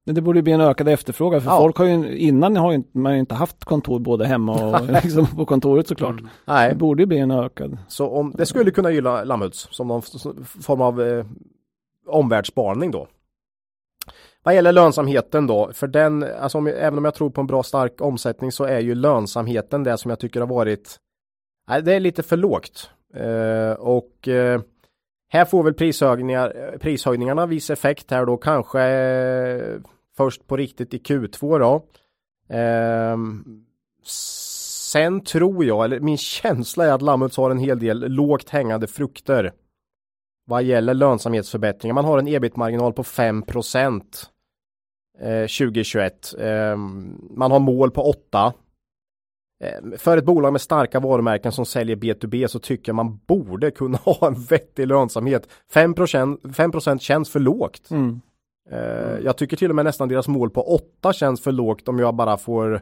men 0.06 0.16
det 0.16 0.22
borde 0.22 0.41
bli 0.41 0.54
en 0.54 0.62
ökad 0.62 0.88
efterfrågan 0.88 1.41
för 1.41 1.52
ja. 1.52 1.58
folk 1.58 1.78
har 1.78 1.86
ju 1.86 2.18
innan 2.18 2.56
har 2.56 2.72
ju, 2.72 2.84
man 2.91 3.14
ju 3.14 3.20
inte 3.20 3.36
haft 3.36 3.66
kontor 3.66 4.00
både 4.00 4.26
hemma 4.26 4.66
och 4.66 4.86
liksom 5.04 5.28
på 5.28 5.45
kontoret 5.45 5.88
såklart. 5.88 6.20
Mm. 6.20 6.30
Nej. 6.45 6.70
Det 6.70 6.76
borde 6.76 7.06
bli 7.06 7.18
en 7.18 7.32
ökad. 7.32 7.78
Så 7.88 8.10
om 8.10 8.34
det 8.38 8.45
skulle 8.45 8.72
kunna 8.72 8.91
gilla 8.91 9.24
Lammhults 9.24 9.68
som 9.72 9.88
någon 9.88 10.02
form 10.41 10.82
av 10.82 11.02
eh, 11.02 11.26
omvärldsspaning 12.08 12.91
då. 12.91 13.08
Vad 14.43 14.56
gäller 14.56 14.72
lönsamheten 14.72 15.47
då, 15.47 15.74
för 15.74 15.88
den, 15.88 16.24
alltså 16.24 16.58
om, 16.58 16.68
även 16.68 16.97
om 16.97 17.06
jag 17.06 17.14
tror 17.16 17.30
på 17.30 17.41
en 17.41 17.47
bra 17.47 17.64
stark 17.64 18.02
omsättning 18.02 18.52
så 18.52 18.64
är 18.64 18.80
ju 18.80 18.95
lönsamheten 18.95 19.84
det 19.84 19.97
som 19.97 20.10
jag 20.10 20.20
tycker 20.20 20.39
har 20.39 20.47
varit, 20.47 20.97
nej, 21.70 21.84
det 21.84 21.93
är 21.93 22.00
lite 22.00 22.24
för 22.24 22.38
lågt. 22.38 22.89
Eh, 23.16 23.72
och 23.72 24.28
eh, 24.28 24.62
här 25.30 25.46
får 25.46 25.64
väl 25.64 25.74
prishöjningar, 25.74 26.78
prishöjningarna 26.80 27.46
viss 27.46 27.70
effekt 27.70 28.12
här 28.12 28.26
då 28.26 28.38
kanske 28.38 28.82
eh, 28.82 29.80
först 30.18 30.48
på 30.48 30.58
riktigt 30.58 30.94
i 30.94 30.98
Q2 30.98 31.60
då. 31.60 31.86
Eh, 32.56 33.18
sen 34.92 35.22
tror 35.22 35.66
jag, 35.66 35.86
eller 35.86 36.00
min 36.00 36.18
känsla 36.18 36.86
är 36.86 36.92
att 36.92 37.02
lammuts 37.02 37.38
har 37.38 37.52
en 37.52 37.58
hel 37.58 37.80
del 37.80 38.00
lågt 38.00 38.50
hängande 38.50 38.88
frukter 38.88 39.54
vad 40.50 40.64
gäller 40.64 40.94
lönsamhetsförbättringar. 40.94 41.94
Man 41.94 42.06
har 42.06 42.18
en 42.18 42.28
ebit-marginal 42.28 42.94
på 42.94 43.04
5 43.04 43.44
eh, 45.20 45.42
2021. 45.42 46.34
Eh, 46.40 46.78
man 47.30 47.52
har 47.52 47.60
mål 47.60 47.92
på 47.92 48.10
8 48.10 48.54
för 49.97 50.18
ett 50.18 50.26
bolag 50.26 50.51
med 50.51 50.62
starka 50.62 50.99
varumärken 50.99 51.51
som 51.51 51.66
säljer 51.66 51.95
B2B 51.95 52.47
så 52.47 52.60
tycker 52.60 52.89
jag 52.89 52.95
man 52.95 53.20
borde 53.28 53.72
kunna 53.72 53.97
ha 54.03 54.28
en 54.28 54.43
vettig 54.43 54.88
lönsamhet. 54.88 55.47
5%, 55.74 56.53
5 56.53 56.99
känns 56.99 57.30
för 57.30 57.39
lågt. 57.39 57.91
Mm. 57.91 58.22
Mm. 58.72 59.24
Jag 59.24 59.38
tycker 59.38 59.57
till 59.57 59.70
och 59.70 59.76
med 59.76 59.86
nästan 59.86 60.07
deras 60.10 60.28
mål 60.28 60.49
på 60.49 60.62
8 60.62 61.14
känns 61.14 61.41
för 61.41 61.51
lågt 61.51 61.88
om 61.88 61.99
jag 61.99 62.16
bara 62.16 62.38
får 62.38 62.82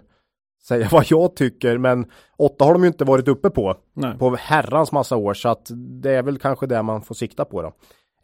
säga 0.67 0.87
vad 0.91 1.05
jag 1.09 1.35
tycker. 1.35 1.77
Men 1.77 2.05
8 2.37 2.65
har 2.65 2.73
de 2.73 2.81
ju 2.81 2.87
inte 2.87 3.05
varit 3.05 3.27
uppe 3.27 3.49
på 3.49 3.75
Nej. 3.93 4.17
på 4.17 4.35
herrans 4.35 4.91
massa 4.91 5.15
år 5.15 5.33
så 5.33 5.49
att 5.49 5.71
det 6.01 6.11
är 6.11 6.23
väl 6.23 6.39
kanske 6.39 6.67
det 6.67 6.83
man 6.83 7.01
får 7.01 7.15
sikta 7.15 7.45
på 7.45 7.61
då. 7.61 7.67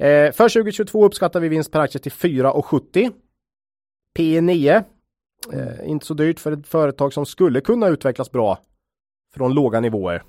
Eh, 0.05 0.31
för 0.31 0.49
2022 0.49 1.05
uppskattar 1.05 1.39
vi 1.39 1.49
vinst 1.49 1.71
per 1.71 1.79
aktie 1.79 2.01
till 2.01 2.11
4,70. 2.11 3.11
P 4.15 4.41
9 4.41 4.83
Eh, 5.53 5.89
inte 5.89 6.05
så 6.05 6.13
dyrt 6.13 6.39
för 6.39 6.51
ett 6.51 6.67
företag 6.67 7.13
som 7.13 7.25
skulle 7.25 7.61
kunna 7.61 7.87
utvecklas 7.87 8.31
bra 8.31 8.59
från 9.35 9.53
låga 9.53 9.79
nivåer. 9.79 10.23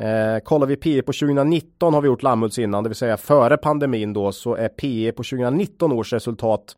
Eh, 0.00 0.38
kollar 0.44 0.66
vi 0.66 0.76
PE 0.76 1.02
på 1.02 1.12
2019 1.12 1.94
har 1.94 2.00
vi 2.00 2.06
gjort 2.06 2.22
Lammhults 2.22 2.58
innan, 2.58 2.82
det 2.82 2.88
vill 2.88 2.96
säga 2.96 3.16
före 3.16 3.56
pandemin 3.56 4.12
då 4.12 4.32
så 4.32 4.54
är 4.54 4.68
PE 4.68 5.12
på 5.12 5.22
2019 5.22 5.92
års 5.92 6.12
resultat 6.12 6.76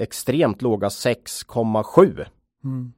extremt 0.00 0.62
låga 0.62 0.88
6,7. 0.88 2.26
Mm. 2.64 2.92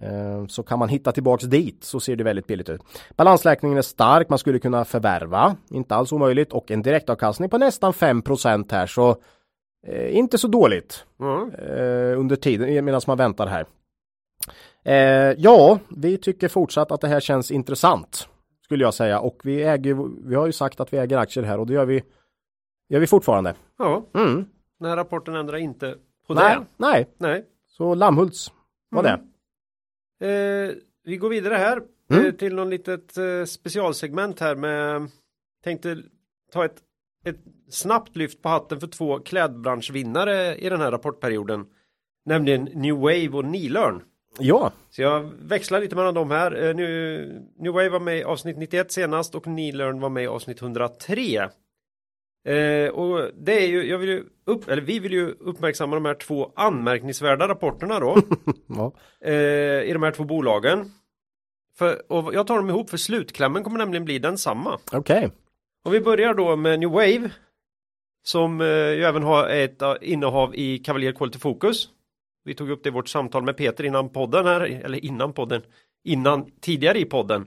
Eh, 0.00 0.46
så 0.46 0.62
kan 0.62 0.78
man 0.78 0.88
hitta 0.88 1.12
tillbaks 1.12 1.44
dit 1.44 1.84
så 1.84 2.00
ser 2.00 2.16
det 2.16 2.24
väldigt 2.24 2.46
billigt 2.46 2.68
ut. 2.68 2.80
Balansräkningen 3.16 3.78
är 3.78 3.82
stark, 3.82 4.28
man 4.28 4.38
skulle 4.38 4.58
kunna 4.58 4.84
förvärva, 4.84 5.56
inte 5.70 5.94
alls 5.94 6.12
omöjligt 6.12 6.52
och 6.52 6.70
en 6.70 6.82
direktavkastning 6.82 7.50
på 7.50 7.58
nästan 7.58 7.92
5 7.92 8.22
här 8.70 8.86
så 8.86 9.16
Eh, 9.88 10.16
inte 10.16 10.38
så 10.38 10.48
dåligt 10.48 11.04
mm. 11.20 11.50
eh, 11.50 12.20
under 12.20 12.36
tiden 12.36 12.84
medan 12.84 13.00
man 13.06 13.18
väntar 13.18 13.46
här. 13.46 13.66
Eh, 14.84 15.34
ja, 15.38 15.78
vi 15.88 16.18
tycker 16.18 16.48
fortsatt 16.48 16.92
att 16.92 17.00
det 17.00 17.08
här 17.08 17.20
känns 17.20 17.50
intressant 17.50 18.28
skulle 18.64 18.84
jag 18.84 18.94
säga 18.94 19.20
och 19.20 19.40
vi 19.44 19.62
äger, 19.62 20.26
vi 20.28 20.34
har 20.34 20.46
ju 20.46 20.52
sagt 20.52 20.80
att 20.80 20.92
vi 20.92 20.98
äger 20.98 21.18
aktier 21.18 21.44
här 21.44 21.60
och 21.60 21.66
det 21.66 21.72
gör 21.72 21.86
vi, 21.86 22.02
gör 22.88 23.00
vi 23.00 23.06
fortfarande. 23.06 23.54
Ja, 23.78 24.06
mm. 24.14 24.44
den 24.78 24.88
här 24.88 24.96
rapporten 24.96 25.34
ändrar 25.34 25.56
inte 25.56 25.94
på 26.26 26.34
nej, 26.34 26.56
det. 26.56 26.66
Nej, 26.76 27.08
nej. 27.18 27.44
Så 27.66 27.94
Lammhults 27.94 28.52
var 28.90 29.04
mm. 29.04 29.20
det. 30.18 30.26
Eh, 30.26 30.74
vi 31.04 31.16
går 31.16 31.28
vidare 31.28 31.54
här 31.54 31.82
mm. 32.10 32.26
Eh, 32.26 32.32
till 32.32 32.54
någon 32.54 32.70
litet 32.70 33.16
eh, 33.16 33.44
specialsegment 33.44 34.40
här 34.40 34.56
med 34.56 35.10
tänkte 35.64 35.96
ta 36.52 36.64
ett 36.64 36.82
ett 37.24 37.36
snabbt 37.70 38.16
lyft 38.16 38.42
på 38.42 38.48
hatten 38.48 38.80
för 38.80 38.86
två 38.86 39.18
klädbranschvinnare 39.18 40.56
i 40.56 40.68
den 40.68 40.80
här 40.80 40.90
rapportperioden. 40.90 41.66
Nämligen 42.24 42.64
New 42.64 42.94
Wave 42.94 43.28
och 43.28 43.44
Nilörn. 43.44 44.02
Ja. 44.38 44.72
Så 44.90 45.02
jag 45.02 45.30
växlar 45.38 45.80
lite 45.80 45.96
mellan 45.96 46.14
dem 46.14 46.30
här. 46.30 46.56
Uh, 46.56 46.74
New, 46.74 46.88
New 47.58 47.72
Wave 47.72 47.88
var 47.88 48.00
med 48.00 48.18
i 48.18 48.24
avsnitt 48.24 48.58
91 48.58 48.92
senast 48.92 49.34
och 49.34 49.46
Nilörn 49.46 50.00
var 50.00 50.08
med 50.08 50.24
i 50.24 50.26
avsnitt 50.26 50.62
103. 50.62 51.48
Uh, 52.48 52.54
eh, 52.54 52.90
och 52.90 53.30
det 53.34 53.64
är 53.64 53.66
ju, 53.66 53.88
jag 53.88 53.98
vill 53.98 54.08
ju 54.08 54.24
upp, 54.46 54.68
eller 54.68 54.82
vi 54.82 54.98
vill 54.98 55.12
ju 55.12 55.30
uppmärksamma 55.40 55.96
de 55.96 56.04
här 56.04 56.14
två 56.14 56.52
anmärkningsvärda 56.56 57.48
rapporterna 57.48 58.00
då. 58.00 58.16
ja. 58.66 58.92
uh, 59.26 59.82
I 59.82 59.92
de 59.92 60.02
här 60.02 60.10
två 60.10 60.24
bolagen. 60.24 60.92
För, 61.78 62.12
och 62.12 62.34
jag 62.34 62.46
tar 62.46 62.56
dem 62.56 62.68
ihop 62.68 62.90
för 62.90 62.96
slutklämmen 62.96 63.64
kommer 63.64 63.78
nämligen 63.78 64.04
bli 64.04 64.18
densamma. 64.18 64.78
Okej. 64.92 64.98
Okay. 64.98 65.30
Om 65.84 65.92
vi 65.92 66.00
börjar 66.00 66.34
då 66.34 66.56
med 66.56 66.80
New 66.80 66.90
Wave 66.90 67.30
som 68.26 68.60
eh, 68.60 68.66
ju 68.66 69.04
även 69.04 69.22
har 69.22 69.48
ett 69.48 69.82
uh, 69.82 69.94
innehav 70.00 70.54
i 70.54 70.78
Cavalier 70.78 71.12
Quality 71.12 71.38
Focus. 71.38 71.88
Vi 72.44 72.54
tog 72.54 72.70
upp 72.70 72.82
det 72.82 72.88
i 72.88 72.92
vårt 72.92 73.08
samtal 73.08 73.42
med 73.42 73.56
Peter 73.56 73.84
innan 73.84 74.08
podden 74.08 74.46
här, 74.46 74.60
eller 74.60 75.04
innan 75.04 75.32
podden, 75.32 75.62
innan 76.04 76.50
tidigare 76.60 76.98
i 76.98 77.04
podden. 77.04 77.46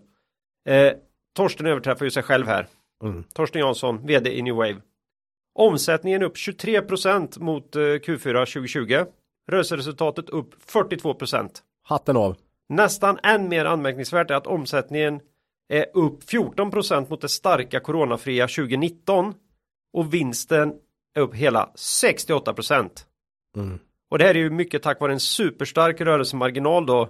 Eh, 0.69 0.91
Torsten 1.35 1.65
överträffar 1.65 2.05
ju 2.05 2.11
sig 2.11 2.23
själv 2.23 2.47
här. 2.47 2.67
Mm. 3.03 3.23
Torsten 3.23 3.61
Jansson, 3.61 4.05
vd 4.05 4.37
i 4.37 4.41
New 4.41 4.55
Wave. 4.55 4.81
Omsättningen 5.55 6.23
upp 6.23 6.35
23% 6.35 7.39
mot 7.39 7.75
eh, 7.75 7.79
Q4 7.79 8.45
2020. 8.45 9.05
Rörelseresultatet 9.51 10.29
upp 10.29 10.55
42 10.59 11.15
Hatten 11.83 12.17
av. 12.17 12.35
Nästan 12.69 13.19
än 13.23 13.49
mer 13.49 13.65
anmärkningsvärt 13.65 14.31
är 14.31 14.35
att 14.35 14.47
omsättningen 14.47 15.19
är 15.69 15.85
upp 15.93 16.23
14% 16.23 17.09
mot 17.09 17.21
det 17.21 17.29
starka 17.29 17.79
coronafria 17.79 18.47
2019 18.47 19.33
och 19.93 20.13
vinsten 20.13 20.73
är 21.15 21.21
upp 21.21 21.35
hela 21.35 21.69
68 21.75 22.53
Mm. 23.57 23.79
Och 24.11 24.17
det 24.17 24.25
här 24.25 24.35
är 24.35 24.39
ju 24.39 24.49
mycket 24.49 24.83
tack 24.83 24.99
vare 24.99 25.13
en 25.13 25.19
superstark 25.19 26.01
rörelsemarginal 26.01 26.85
då 26.85 27.09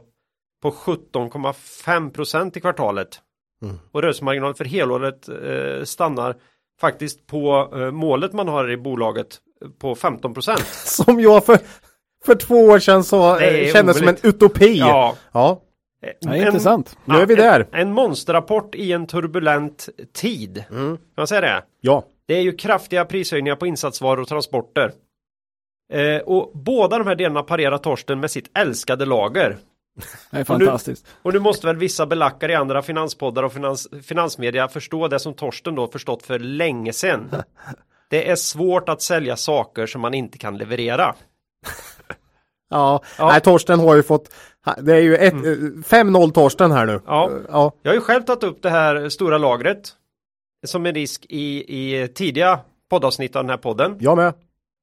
på 0.62 0.72
17,5% 0.72 2.58
i 2.58 2.62
kvartalet. 2.62 3.22
Mm. 3.62 3.80
Och 3.92 4.02
rörelsemarginalen 4.02 4.56
för 4.56 4.66
helåret 4.66 5.30
eh, 5.30 5.84
stannar 5.84 6.36
faktiskt 6.82 7.28
på 7.28 7.70
eh, 7.74 7.92
målet 7.92 8.34
man 8.34 8.48
har 8.48 8.72
i 8.72 8.78
bolaget 8.78 9.38
på 9.80 9.96
15 9.96 10.34
procent. 10.34 10.66
som 10.86 11.20
jag 11.20 11.46
för, 11.46 11.60
för 12.26 12.36
två 12.36 12.56
år 12.56 12.80
sedan 12.80 13.04
så 13.04 13.40
eh, 13.40 13.74
kändes 13.74 13.98
som 13.98 14.08
en 14.08 14.18
utopi. 14.24 14.78
Ja. 14.78 15.16
ja. 15.32 15.62
Ja, 16.02 16.34
en, 16.34 16.46
intressant. 16.46 16.98
Nu 17.06 17.16
är 17.16 17.26
vi 17.26 17.36
där. 17.36 17.68
En, 17.72 17.80
en 17.80 17.94
monsterrapport 17.94 18.76
i 18.76 18.92
en 18.92 19.08
turbulent 19.08 19.90
tid. 20.14 20.64
Mm. 20.70 20.98
Kan 20.98 21.06
man 21.18 21.28
säga 21.28 21.42
det? 21.42 21.64
Ja. 21.82 22.04
Det 22.30 22.36
är 22.36 22.42
ju 22.42 22.52
kraftiga 22.52 23.06
prishöjningar 23.06 23.56
på 23.56 23.68
insatsvaror 23.68 24.22
och 24.22 24.28
transporter. 24.28 24.92
Eh, 25.94 26.18
och 26.18 26.52
båda 26.54 26.98
de 26.98 27.08
här 27.08 27.16
delarna 27.16 27.44
parerar 27.44 27.78
Torsten 27.78 28.20
med 28.20 28.32
sitt 28.32 28.58
älskade 28.58 29.06
lager. 29.06 29.58
Det 30.32 30.40
är 30.40 30.44
fantastiskt. 30.44 31.06
Och 31.08 31.14
nu, 31.14 31.20
och 31.28 31.34
nu 31.34 31.40
måste 31.40 31.68
väl 31.68 31.78
vissa 31.78 32.06
belackare 32.06 32.52
i 32.52 32.56
andra 32.56 32.82
finanspoddar 32.82 33.44
och 33.44 33.54
finans, 33.54 33.88
finansmedia 34.04 34.68
förstå 34.68 35.08
det 35.08 35.20
som 35.20 35.34
Torsten 35.34 35.76
då 35.76 35.88
förstått 35.88 36.24
för 36.24 36.40
länge 36.40 36.94
sedan. 36.94 37.30
Det 38.10 38.30
är 38.30 38.36
svårt 38.36 38.90
att 38.90 39.02
sälja 39.02 39.36
saker 39.36 39.86
som 39.86 40.02
man 40.02 40.14
inte 40.14 40.38
kan 40.38 40.58
leverera. 40.58 41.16
Ja, 42.72 43.04
ja. 43.18 43.28
Nej, 43.28 43.42
Torsten 43.42 43.80
har 43.80 43.96
ju 43.96 44.04
fått 44.04 44.34
Det 44.78 44.96
är 44.96 45.02
ju 45.02 45.18
mm. 45.18 45.84
5-0 45.88 46.32
Torsten 46.32 46.72
här 46.72 46.86
nu. 46.86 47.02
Ja. 47.06 47.32
ja, 47.50 47.72
jag 47.82 47.92
har 47.92 47.96
ju 47.96 48.02
själv 48.02 48.24
tagit 48.24 48.44
upp 48.44 48.62
det 48.62 48.70
här 48.70 49.10
stora 49.10 49.38
lagret 49.38 49.96
som 50.66 50.86
en 50.86 50.94
risk 50.94 51.26
i, 51.30 51.78
i 51.78 52.08
tidiga 52.08 52.60
poddavsnitt 52.90 53.36
av 53.36 53.44
den 53.44 53.50
här 53.50 53.58
podden. 53.58 53.98
Jag 54.00 54.18
med. 54.18 54.34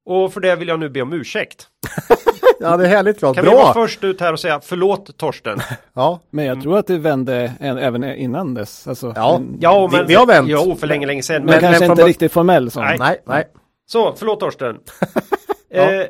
Och 0.07 0.33
för 0.33 0.41
det 0.41 0.57
vill 0.57 0.69
jag 0.69 0.81
nu 0.81 0.89
be 0.89 1.03
om 1.03 1.13
ursäkt. 1.13 1.69
ja, 2.61 2.77
det 2.77 2.85
är 2.85 2.89
härligt 2.89 3.19
klart. 3.19 3.35
Kan 3.35 3.45
Bra. 3.45 3.55
vi 3.55 3.57
vara 3.57 3.75
först 3.75 4.05
ut 4.05 4.21
här 4.21 4.33
och 4.33 4.41
säga 4.41 4.61
förlåt 4.61 5.17
Torsten? 5.17 5.59
ja. 5.93 6.21
Men 6.31 6.45
jag 6.45 6.63
tror 6.63 6.79
att 6.79 6.87
det 6.87 6.99
vände 6.99 7.53
även 7.61 8.05
innan 8.05 8.55
dess. 8.55 8.89
Alltså, 8.89 9.13
ja, 9.17 9.39
men, 9.39 9.59
ja 9.61 9.89
men, 9.93 10.01
vi, 10.01 10.07
vi 10.07 10.15
har 10.15 10.27
vänt. 10.27 10.49
Jo, 10.49 10.77
för 10.77 10.87
länge, 10.87 11.07
länge 11.07 11.23
sedan. 11.23 11.43
Men, 11.43 11.51
men 11.51 11.61
kanske 11.61 11.81
men, 11.81 11.91
inte 11.91 12.05
riktigt 12.05 12.33
formell 12.33 12.71
sån. 12.71 12.85
Nej, 12.85 12.97
nej. 12.99 13.23
nej. 13.25 13.45
Så, 13.87 14.15
förlåt 14.17 14.41
Torsten. 14.41 14.79
ja. 15.69 15.93
eh, 15.93 16.07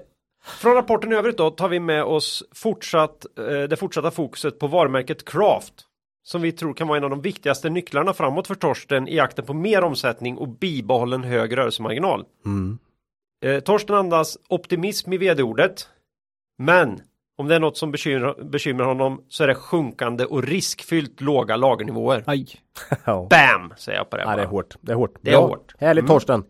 från 0.47 0.75
rapporten 0.75 1.13
i 1.13 1.15
övrigt 1.15 1.37
då 1.37 1.51
tar 1.51 1.69
vi 1.69 1.81
med 1.81 2.05
oss 2.05 2.43
fortsatt, 2.55 3.27
eh, 3.39 3.69
det 3.69 3.77
fortsatta 3.77 4.11
fokuset 4.11 4.59
på 4.59 4.67
varumärket 4.67 5.25
Craft. 5.25 5.75
Som 6.27 6.43
vi 6.43 6.53
tror 6.53 6.75
kan 6.75 6.89
vara 6.89 6.99
en 6.99 7.05
av 7.05 7.11
de 7.11 7.21
viktigaste 7.21 7.71
nycklarna 7.71 8.13
framåt 8.13 8.47
för 8.47 8.55
Torsten 8.55 9.09
i 9.09 9.17
jakten 9.17 9.45
på 9.45 9.55
mer 9.55 9.85
omsättning 9.85 10.37
och 10.37 10.49
bibehållen 10.49 11.25
hög 11.25 11.57
rörelsemarginal. 11.57 12.25
Mm. 12.45 12.79
Eh, 13.45 13.61
Torsten 13.61 13.97
andas 13.97 14.39
optimism 14.49 15.13
i 15.13 15.17
vd-ordet. 15.17 15.89
Men 16.59 17.01
om 17.39 17.49
det 17.49 17.55
är 17.55 17.61
något 17.61 17.77
som 17.77 17.93
bekymrar, 17.93 18.45
bekymrar 18.45 18.87
honom 18.87 19.25
så 19.29 19.45
är 19.45 19.49
det 19.49 19.55
sjunkande 19.55 20.25
och 20.25 20.43
riskfyllt 20.43 21.21
låga 21.21 21.57
lagernivåer. 21.57 22.23
Aj. 22.27 22.47
Bam! 23.05 23.75
Säger 23.77 23.99
jag 23.99 24.11
på 24.11 24.17
det. 24.17 24.23
Ja, 24.23 24.37
det 24.37 24.43
är 24.43 24.47
hårt. 24.47 24.77
Det 24.81 24.93
är 24.93 24.97
hårt. 24.97 25.19
Det 25.21 25.31
är 25.31 25.37
hårt. 25.37 25.75
Härligt 25.79 26.03
mm. 26.03 26.09
Torsten. 26.09 26.45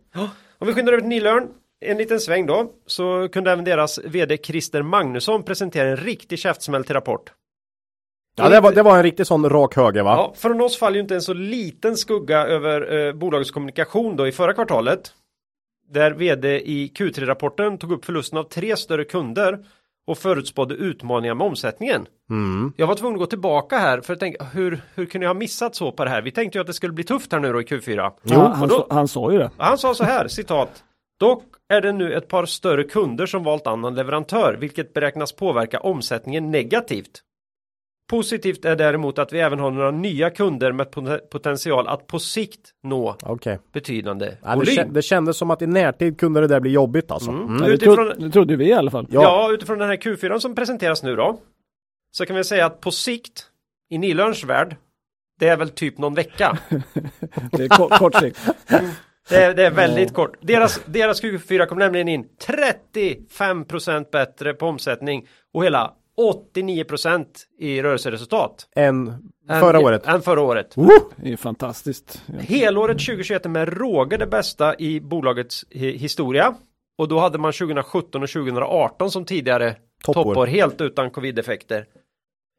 Om 0.57 0.67
vi 0.67 0.73
skyndar 0.73 0.93
över 0.93 1.01
till 1.01 1.09
Nilörn. 1.09 1.47
En 1.79 1.97
liten 1.97 2.19
sväng 2.19 2.45
då. 2.45 2.71
Så 2.85 3.29
kunde 3.29 3.51
även 3.51 3.65
deras 3.65 3.99
vd 4.05 4.37
Christer 4.37 4.81
Magnusson 4.81 5.43
presentera 5.43 5.89
en 5.89 5.97
riktig 5.97 6.39
käftsmäll 6.39 6.83
till 6.83 6.93
rapport. 6.93 7.33
Ja, 8.37 8.49
det 8.49 8.59
var, 8.59 8.71
det 8.71 8.83
var 8.83 8.97
en 8.97 9.03
riktig 9.03 9.27
sån 9.27 9.49
rak 9.49 9.75
höger 9.75 10.03
va? 10.03 10.11
Ja, 10.11 10.33
från 10.37 10.61
oss 10.61 10.77
faller 10.77 10.95
ju 10.95 11.01
inte 11.01 11.15
en 11.15 11.21
så 11.21 11.33
liten 11.33 11.97
skugga 11.97 12.47
över 12.47 13.07
eh, 13.07 13.13
bolagets 13.13 13.51
kommunikation 13.51 14.15
då 14.15 14.27
i 14.27 14.31
förra 14.31 14.53
kvartalet. 14.53 15.11
Där 15.89 16.11
vd 16.11 16.59
i 16.59 16.91
Q3-rapporten 16.95 17.77
tog 17.77 17.91
upp 17.91 18.05
förlusten 18.05 18.39
av 18.39 18.43
tre 18.43 18.77
större 18.77 19.03
kunder 19.03 19.59
och 20.07 20.17
förutspådde 20.17 20.75
utmaningar 20.75 21.35
med 21.35 21.47
omsättningen. 21.47 22.05
Mm. 22.29 22.73
Jag 22.77 22.87
var 22.87 22.95
tvungen 22.95 23.15
att 23.15 23.19
gå 23.19 23.25
tillbaka 23.25 23.77
här 23.77 24.01
för 24.01 24.13
att 24.13 24.19
tänka 24.19 24.43
hur, 24.43 24.81
hur 24.95 25.05
kunde 25.05 25.25
jag 25.25 25.33
ha 25.33 25.39
missat 25.39 25.75
så 25.75 25.91
på 25.91 26.03
det 26.03 26.09
här? 26.09 26.21
Vi 26.21 26.31
tänkte 26.31 26.57
ju 26.57 26.61
att 26.61 26.67
det 26.67 26.73
skulle 26.73 26.93
bli 26.93 27.03
tufft 27.03 27.31
här 27.31 27.39
nu 27.39 27.53
då 27.53 27.61
i 27.61 27.65
Q4. 27.65 28.11
Jo, 28.23 28.39
han, 28.39 28.67
då, 28.67 28.87
han 28.89 29.07
sa 29.07 29.31
ju 29.31 29.37
det. 29.37 29.51
Han 29.57 29.77
sa 29.77 29.93
så 29.93 30.03
här, 30.03 30.27
citat. 30.27 30.83
Dock 31.19 31.43
är 31.69 31.81
det 31.81 31.91
nu 31.91 32.13
ett 32.13 32.27
par 32.27 32.45
större 32.45 32.83
kunder 32.83 33.25
som 33.25 33.43
valt 33.43 33.67
annan 33.67 33.95
leverantör, 33.95 34.57
vilket 34.59 34.93
beräknas 34.93 35.31
påverka 35.31 35.79
omsättningen 35.79 36.51
negativt. 36.51 37.23
Positivt 38.09 38.65
är 38.65 38.75
däremot 38.75 39.19
att 39.19 39.33
vi 39.33 39.39
även 39.39 39.59
har 39.59 39.71
några 39.71 39.91
nya 39.91 40.29
kunder 40.29 40.71
med 40.71 40.91
potential 41.31 41.87
att 41.87 42.07
på 42.07 42.19
sikt 42.19 42.73
nå 42.83 43.15
okay. 43.25 43.57
betydande 43.73 44.37
ja, 44.43 44.55
volym. 44.55 44.75
Det, 44.75 44.93
det 44.93 45.01
kändes 45.01 45.37
som 45.37 45.51
att 45.51 45.61
i 45.61 45.67
närtid 45.67 46.19
kunde 46.19 46.41
det 46.41 46.47
där 46.47 46.59
bli 46.59 46.71
jobbigt 46.71 47.11
alltså. 47.11 47.31
Mm. 47.31 47.55
Mm. 47.55 47.71
Utifrån, 47.71 48.13
det 48.17 48.29
trodde 48.29 48.55
vi 48.55 48.65
i 48.65 48.73
alla 48.73 48.91
fall. 48.91 49.07
Ja. 49.09 49.21
ja, 49.21 49.53
utifrån 49.53 49.77
den 49.77 49.89
här 49.89 49.97
Q4 49.97 50.39
som 50.39 50.55
presenteras 50.55 51.03
nu 51.03 51.15
då. 51.15 51.39
Så 52.11 52.25
kan 52.25 52.35
vi 52.35 52.43
säga 52.43 52.65
att 52.65 52.81
på 52.81 52.91
sikt 52.91 53.45
i 53.89 53.97
Nilörns 53.97 54.43
värld 54.43 54.75
det 55.39 55.47
är 55.47 55.57
väl 55.57 55.69
typ 55.69 55.97
någon 55.97 56.13
vecka. 56.15 56.57
det 57.51 57.63
är 57.63 57.69
kort, 57.69 57.97
kort 57.97 58.15
sikt. 58.15 58.39
Det 59.29 59.43
är, 59.43 59.53
det 59.53 59.65
är 59.65 59.71
väldigt 59.71 60.13
kort. 60.13 60.37
Deras, 60.41 60.81
deras 60.85 61.23
Q4 61.23 61.65
kom 61.65 61.79
nämligen 61.79 62.07
in 62.07 62.27
35% 62.47 64.11
bättre 64.11 64.53
på 64.53 64.65
omsättning 64.65 65.27
och 65.53 65.65
hela 65.65 65.93
89% 66.17 67.25
i 67.59 67.81
rörelseresultat. 67.81 68.67
Än 68.75 69.29
förra 69.47 69.79
året. 69.79 70.07
Än 70.07 70.21
förra 70.21 70.41
året. 70.41 70.75
Det 71.15 71.33
är 71.33 71.37
fantastiskt. 71.37 72.21
Helåret 72.39 72.97
2021 72.97 73.45
är 73.45 73.49
med 73.49 73.77
råge 73.77 74.17
det 74.17 74.27
bästa 74.27 74.75
i 74.79 75.01
bolagets 75.01 75.65
historia. 75.71 76.55
Och 76.97 77.07
då 77.07 77.19
hade 77.19 77.37
man 77.37 77.53
2017 77.53 78.23
och 78.23 78.29
2018 78.29 79.11
som 79.11 79.25
tidigare 79.25 79.75
toppår, 80.03 80.23
toppår 80.23 80.47
helt 80.47 80.81
utan 80.81 81.11
covid-effekter. 81.11 81.85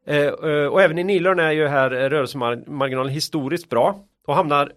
Eh, 0.06 0.26
eh, 0.26 0.66
och 0.66 0.82
även 0.82 0.98
i 0.98 1.05
Nilörn 1.05 1.39
är 1.39 1.52
ju 1.52 1.66
här 1.66 1.90
rörelsemarginalen 1.90 3.12
historiskt 3.12 3.68
bra 3.68 4.05
och 4.26 4.35
hamnar 4.35 4.72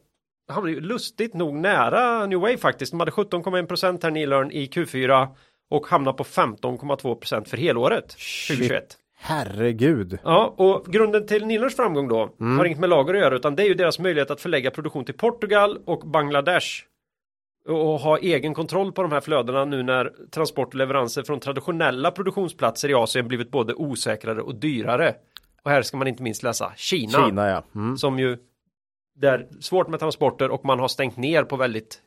hamnar 0.51 0.69
ju 0.69 0.81
lustigt 0.81 1.33
nog 1.33 1.55
nära 1.55 2.25
New 2.25 2.39
Wave 2.39 2.57
faktiskt. 2.57 2.91
De 2.91 2.99
hade 2.99 3.11
17,1% 3.11 4.03
här 4.03 4.11
Nilörn 4.11 4.51
i 4.51 4.65
Q4 4.65 5.27
och 5.71 5.87
hamnar 5.87 6.13
på 6.13 6.23
15,2% 6.23 7.45
för 7.45 7.57
helåret 7.57 8.09
2021. 8.47 8.97
Herregud. 9.17 10.19
Ja, 10.23 10.53
och 10.57 10.85
grunden 10.85 11.27
till 11.27 11.45
Nilers 11.45 11.75
framgång 11.75 12.07
då 12.07 12.29
mm. 12.39 12.57
har 12.57 12.65
inget 12.65 12.79
med 12.79 12.89
lager 12.89 13.13
att 13.13 13.19
göra 13.19 13.35
utan 13.35 13.55
det 13.55 13.63
är 13.63 13.67
ju 13.67 13.73
deras 13.73 13.99
möjlighet 13.99 14.31
att 14.31 14.41
förlägga 14.41 14.71
produktion 14.71 15.05
till 15.05 15.13
Portugal 15.13 15.79
och 15.85 15.99
Bangladesh 15.99 16.67
och 17.67 17.99
ha 17.99 18.17
egen 18.17 18.53
kontroll 18.53 18.91
på 18.91 19.01
de 19.01 19.11
här 19.11 19.21
flödena 19.21 19.65
nu 19.65 19.83
när 19.83 20.11
transport 20.31 20.67
och 20.67 20.75
leveranser 20.75 21.23
från 21.23 21.39
traditionella 21.39 22.11
produktionsplatser 22.11 22.89
i 22.89 22.93
Asien 22.93 23.27
blivit 23.27 23.51
både 23.51 23.73
osäkrare 23.73 24.41
och 24.41 24.55
dyrare. 24.55 25.15
Och 25.63 25.71
här 25.71 25.81
ska 25.81 25.97
man 25.97 26.07
inte 26.07 26.23
minst 26.23 26.43
läsa 26.43 26.73
Kina. 26.75 27.25
Kina 27.25 27.49
ja. 27.49 27.63
Mm. 27.75 27.97
Som 27.97 28.19
ju 28.19 28.37
det 29.15 29.27
är 29.27 29.47
svårt 29.59 29.87
med 29.87 29.99
transporter 29.99 30.51
och 30.51 30.65
man 30.65 30.79
har 30.79 30.87
stängt 30.87 31.17
ner 31.17 31.43
på 31.43 31.55
väldigt 31.55 32.01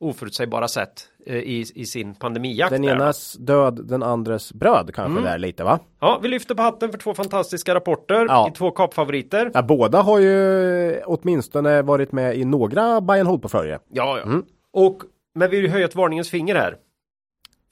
oförutsägbara 0.00 0.68
sätt 0.68 1.08
eh, 1.26 1.36
i, 1.36 1.64
i 1.74 1.86
sin 1.86 2.14
pandemijakt. 2.14 2.70
Den 2.70 2.84
enas 2.84 3.32
död, 3.32 3.80
den 3.88 4.02
andres 4.02 4.52
bröd 4.52 4.90
kanske 4.94 5.18
mm. 5.18 5.24
där 5.24 5.38
lite 5.38 5.64
va? 5.64 5.78
Ja, 6.00 6.20
vi 6.22 6.28
lyfter 6.28 6.54
på 6.54 6.62
hatten 6.62 6.90
för 6.90 6.98
två 6.98 7.14
fantastiska 7.14 7.74
rapporter 7.74 8.26
ja. 8.28 8.48
i 8.48 8.52
två 8.52 8.70
kapfavoriter. 8.70 9.50
Ja, 9.54 9.62
båda 9.62 10.02
har 10.02 10.18
ju 10.18 11.02
åtminstone 11.04 11.82
varit 11.82 12.12
med 12.12 12.36
i 12.36 12.44
några 12.44 13.00
buy 13.00 13.20
and 13.20 13.28
hold 13.28 13.42
portföljer. 13.42 13.78
Ja, 13.92 14.18
ja. 14.18 14.22
Mm. 14.22 14.44
Och 14.72 15.02
men 15.34 15.50
vi 15.50 15.60
vill 15.60 15.70
höja 15.70 15.84
ett 15.84 15.94
varningens 15.94 16.30
finger 16.30 16.54
här. 16.54 16.76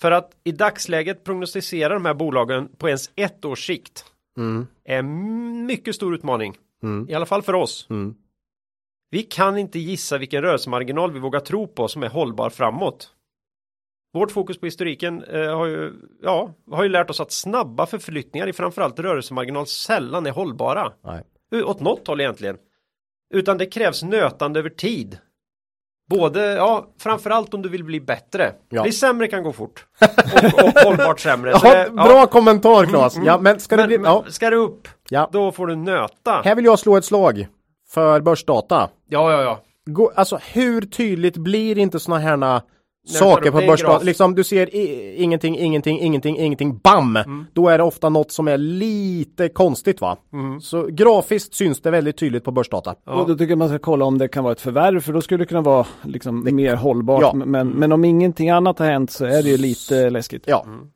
För 0.01 0.11
att 0.11 0.31
i 0.45 0.53
dagsläget 0.53 1.25
prognostisera 1.25 1.95
de 1.95 2.05
här 2.05 2.15
bolagen 2.15 2.69
på 2.79 2.89
ens 2.89 3.11
ett 3.17 3.45
års 3.45 3.67
sikt 3.67 4.05
mm. 4.37 4.67
är 4.85 5.03
mycket 5.67 5.95
stor 5.95 6.15
utmaning. 6.15 6.55
Mm. 6.83 7.11
I 7.11 7.15
alla 7.15 7.27
fall 7.27 7.43
för 7.43 7.55
oss. 7.55 7.87
Mm. 9.13 9.23
Vi 9.23 9.23
kan 9.23 9.59
inte 9.59 9.79
gissa 9.79 10.19
vilken 10.19 10.43
rörelsemarginal 10.43 11.13
vi 11.13 11.19
vågar 11.19 11.41
tro 11.41 11.67
på 11.67 11.89
som 11.89 12.03
är 12.03 12.09
hållbar 12.09 12.51
framåt. 12.51 13.15
Vårt 14.13 14.31
fokus 14.31 14.61
på 14.61 14.67
historiken 14.67 15.25
eh, 15.25 15.57
har, 15.57 15.67
ju, 15.67 15.93
ja, 16.23 16.55
har 16.71 16.83
ju 16.83 16.89
lärt 16.89 17.11
oss 17.11 17.21
att 17.21 17.33
snabba 17.33 17.87
förflyttningar 17.87 18.47
i 18.47 18.53
framförallt 18.53 18.99
rörelsemarginal 18.99 19.67
sällan 19.67 20.27
är 20.27 20.31
hållbara. 20.31 20.93
Nej. 21.05 21.65
Åt 21.65 21.81
något 21.81 22.07
håll 22.07 22.21
egentligen. 22.21 22.57
Utan 23.35 23.59
det 23.59 23.67
krävs 23.67 24.03
nötande 24.03 24.61
över 24.61 24.71
tid. 24.71 25.19
Både, 26.11 26.47
ja, 26.47 26.87
framförallt 26.99 27.55
om 27.55 27.63
du 27.63 27.69
vill 27.69 27.85
bli 27.85 28.01
bättre. 28.01 28.53
Ja. 28.69 28.83
Bli 28.83 28.93
sämre 28.93 29.29
kan 29.29 29.43
gå 29.43 29.53
fort. 29.53 29.87
Och, 30.01 30.65
och 30.65 30.81
hållbart 30.85 31.21
sämre. 31.21 31.51
Ja, 31.51 31.85
det, 31.85 31.91
bra 31.91 32.13
ja. 32.13 32.27
kommentar 32.27 32.87
Claes. 32.87 33.17
Mm, 33.17 33.23
mm. 33.23 33.35
Ja, 33.35 33.41
men 33.41 33.61
ska 33.61 33.77
men, 33.77 33.89
det 33.89 33.99
bli, 33.99 34.07
ja. 34.07 34.25
Ska 34.29 34.51
det 34.51 34.57
upp, 34.57 34.89
ja. 35.09 35.29
då 35.33 35.53
får 35.53 35.67
du 35.67 35.77
nöta. 35.77 36.43
Här 36.45 36.55
vill 36.55 36.65
jag 36.65 36.79
slå 36.79 36.97
ett 36.97 37.05
slag 37.05 37.47
för 37.91 38.21
börsdata. 38.21 38.89
Ja, 39.09 39.33
ja, 39.33 39.43
ja. 39.43 39.61
Gå, 39.87 40.13
alltså 40.15 40.39
hur 40.53 40.81
tydligt 40.81 41.37
blir 41.37 41.79
inte 41.79 42.01
såna 42.01 42.19
här 42.19 42.61
saker 43.07 43.51
på 43.51 43.59
börsdata? 43.59 44.05
Liksom 44.05 44.35
du 44.35 44.45
ser 44.45 44.69
ingenting, 45.21 45.59
ingenting, 45.59 46.01
ingenting, 46.01 46.39
ingenting, 46.39 46.79
BAM! 46.79 47.17
Mm. 47.17 47.47
Då 47.53 47.69
är 47.69 47.79
det 47.79 47.85
ofta 47.85 48.09
något 48.09 48.33
som 48.33 48.49
är 48.49 48.59
lite 48.59 49.49
konstigt 49.49 50.01
va? 50.01 50.17
Mm. 50.33 50.61
Så 50.61 50.87
grafiskt 50.87 51.55
syns 51.55 51.81
det 51.81 51.91
väldigt 51.91 52.19
tydligt 52.19 52.45
på 52.45 52.51
börsdata. 52.51 52.95
Ja. 53.07 53.13
Och 53.13 53.29
då 53.29 53.35
tycker 53.35 53.51
jag 53.51 53.59
man 53.59 53.69
ska 53.69 53.79
kolla 53.79 54.05
om 54.05 54.19
det 54.19 54.29
kan 54.29 54.45
vara 54.45 54.53
ett 54.53 54.61
förvärv 54.61 55.01
för 55.01 55.13
då 55.13 55.21
skulle 55.21 55.45
det 55.45 55.49
kunna 55.49 55.61
vara 55.61 55.87
liksom 56.03 56.45
det... 56.45 56.53
mer 56.53 56.75
hållbart. 56.75 57.23
Ja. 57.23 57.33
Men, 57.35 57.69
men 57.69 57.93
om 57.93 58.05
ingenting 58.05 58.51
annat 58.51 58.79
har 58.79 58.87
hänt 58.87 59.11
så 59.11 59.25
är 59.25 59.43
det 59.43 59.49
ju 59.49 59.57
lite 59.57 60.11
läskigt. 60.11 60.43
Ja. 60.47 60.65
Mm. 60.67 60.87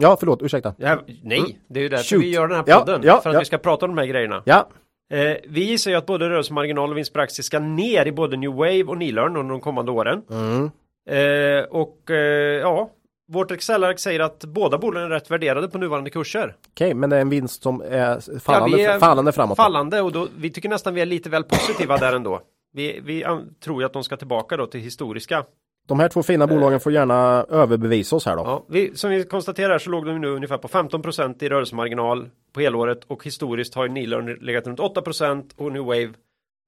Ja, 0.00 0.16
förlåt, 0.20 0.42
ursäkta. 0.42 0.74
Ja, 0.78 0.98
nej, 1.22 1.58
det 1.68 1.80
är 1.80 1.82
ju 1.82 1.88
därför 1.88 2.04
Shoot. 2.04 2.22
vi 2.22 2.30
gör 2.30 2.48
den 2.48 2.56
här 2.56 2.78
podden. 2.78 3.00
Ja, 3.04 3.12
ja, 3.14 3.20
för 3.20 3.30
att 3.30 3.40
vi 3.40 3.44
ska 3.44 3.58
prata 3.58 3.86
om 3.86 3.94
de 3.96 4.00
här 4.00 4.08
grejerna. 4.08 4.42
Ja. 4.44 4.68
Eh, 5.10 5.36
vi 5.48 5.64
gissar 5.64 5.90
ju 5.90 5.96
att 5.96 6.06
både 6.06 6.30
rörelsemarginal 6.30 6.90
och 6.90 6.96
vinst 6.96 7.12
per 7.12 7.20
aktie 7.20 7.42
ska 7.42 7.58
ner 7.58 8.06
i 8.06 8.12
både 8.12 8.36
New 8.36 8.50
Wave 8.50 8.84
och 8.84 8.98
Nilörn 8.98 9.36
under 9.36 9.50
de 9.50 9.60
kommande 9.60 9.92
åren. 9.92 10.22
Mm. 10.30 10.70
Eh, 11.10 11.64
och 11.64 12.10
eh, 12.10 12.60
ja, 12.60 12.90
vårt 13.32 13.50
Excel-ark 13.50 13.98
säger 13.98 14.20
att 14.20 14.44
båda 14.44 14.78
bolagen 14.78 15.06
är 15.06 15.14
rätt 15.14 15.30
värderade 15.30 15.68
på 15.68 15.78
nuvarande 15.78 16.10
kurser. 16.10 16.56
Okej, 16.70 16.86
okay, 16.86 16.94
men 16.94 17.10
det 17.10 17.16
är 17.16 17.20
en 17.20 17.30
vinst 17.30 17.62
som 17.62 17.82
är 17.82 18.40
fallande, 18.40 18.80
ja, 18.80 18.90
är 18.90 18.98
fallande 18.98 19.32
framåt. 19.32 19.56
Fallande 19.56 20.00
och 20.00 20.12
då, 20.12 20.28
vi 20.38 20.50
tycker 20.50 20.68
nästan 20.68 20.94
vi 20.94 21.00
är 21.00 21.06
lite 21.06 21.30
väl 21.30 21.44
positiva 21.44 21.96
där 21.96 22.12
ändå. 22.12 22.40
Vi, 22.72 23.00
vi 23.04 23.24
tror 23.64 23.82
ju 23.82 23.86
att 23.86 23.92
de 23.92 24.04
ska 24.04 24.16
tillbaka 24.16 24.56
då 24.56 24.66
till 24.66 24.80
historiska. 24.80 25.44
De 25.88 26.00
här 26.00 26.08
två 26.08 26.22
fina 26.22 26.46
bolagen 26.46 26.80
får 26.80 26.92
gärna 26.92 27.46
överbevisa 27.48 28.16
oss 28.16 28.26
här 28.26 28.36
då. 28.36 28.42
Ja, 28.42 28.64
vi, 28.68 28.96
som 28.96 29.10
vi 29.10 29.24
konstaterar 29.24 29.78
så 29.78 29.90
låg 29.90 30.06
de 30.06 30.20
nu 30.20 30.28
ungefär 30.28 30.58
på 30.58 30.68
15% 30.68 31.44
i 31.44 31.48
rörelsemarginal 31.48 32.30
på 32.52 32.60
helåret 32.60 33.04
och 33.06 33.24
historiskt 33.24 33.74
har 33.74 33.88
Nilörn 33.88 34.38
legat 34.40 34.66
runt 34.66 34.78
8% 34.78 35.44
och 35.56 35.72
New 35.72 35.82
Wave 35.82 36.10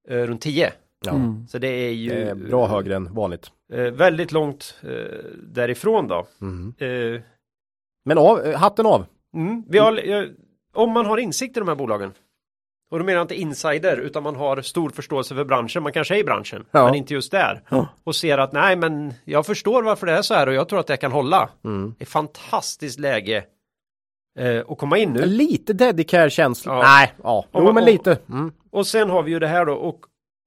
eh, 0.09 0.17
runt 0.17 0.43
10. 0.43 0.73
Ja. 1.05 1.11
Mm. 1.11 1.47
Så 1.49 1.59
det 1.59 1.69
är 1.69 1.91
ju 1.91 2.09
det 2.09 2.31
är 2.31 2.35
bra 2.35 2.67
högre 2.67 2.97
än 2.97 3.15
vanligt. 3.15 3.51
Eh, 3.73 3.81
väldigt 3.81 4.33
långt 4.33 4.75
eh, 4.83 4.91
därifrån 5.43 6.09
då. 6.09 6.27
Mm. 6.41 6.75
Eh, 6.79 7.21
Men 8.05 8.19
av, 8.19 8.41
eh, 8.41 8.59
hatten 8.59 8.87
av. 8.87 9.07
Mm, 9.35 9.65
vi 9.69 9.79
har, 9.79 10.01
om 10.75 10.91
man 10.91 11.07
har 11.07 11.19
insikt 11.19 11.57
i 11.57 11.61
de 11.61 11.69
här 11.69 11.75
bolagen 11.75 12.13
och 12.91 12.99
då 12.99 13.05
menar 13.05 13.19
jag 13.19 13.25
inte 13.25 13.41
insider 13.41 13.97
utan 13.97 14.23
man 14.23 14.37
har 14.37 14.63
stor 14.63 14.91
förståelse 14.91 15.35
för 15.35 15.45
branschen. 15.45 15.83
Man 15.83 15.93
kanske 15.93 16.15
är 16.15 16.19
i 16.19 16.25
branschen 16.25 16.65
ja. 16.71 16.85
men 16.85 16.95
inte 16.95 17.15
just 17.15 17.31
där. 17.31 17.63
Ja. 17.69 17.89
Och 18.05 18.17
ser 18.17 18.39
att 18.39 18.53
nej 18.53 18.77
men 18.77 19.15
jag 19.25 19.47
förstår 19.47 19.83
varför 19.83 20.07
det 20.07 20.13
är 20.13 20.23
så 20.23 20.35
här 20.35 20.47
och 20.47 20.55
jag 20.55 20.69
tror 20.69 20.81
att 20.81 20.87
det 20.87 20.97
kan 20.97 21.13
hålla. 21.13 21.49
Mm. 21.65 21.95
Det 21.99 22.05
är 22.05 22.07
fantastiskt 22.07 22.99
läge 22.99 23.45
eh, 24.39 24.63
att 24.69 24.79
komma 24.79 24.99
in 24.99 25.13
nu. 25.13 25.27
Lite 25.27 25.73
dedicare 25.73 26.31
känsla. 26.31 26.75
Ja. 26.75 26.83
Nej, 26.83 27.13
ja. 27.23 27.45
Jo, 27.55 27.63
man, 27.65 27.75
men 27.75 27.85
lite. 27.85 28.19
Mm. 28.29 28.53
Och 28.71 28.87
sen 28.87 29.11
har 29.11 29.23
vi 29.23 29.31
ju 29.31 29.39
det 29.39 29.49
här 29.49 29.67
då 29.67 29.73
och 29.75 30.01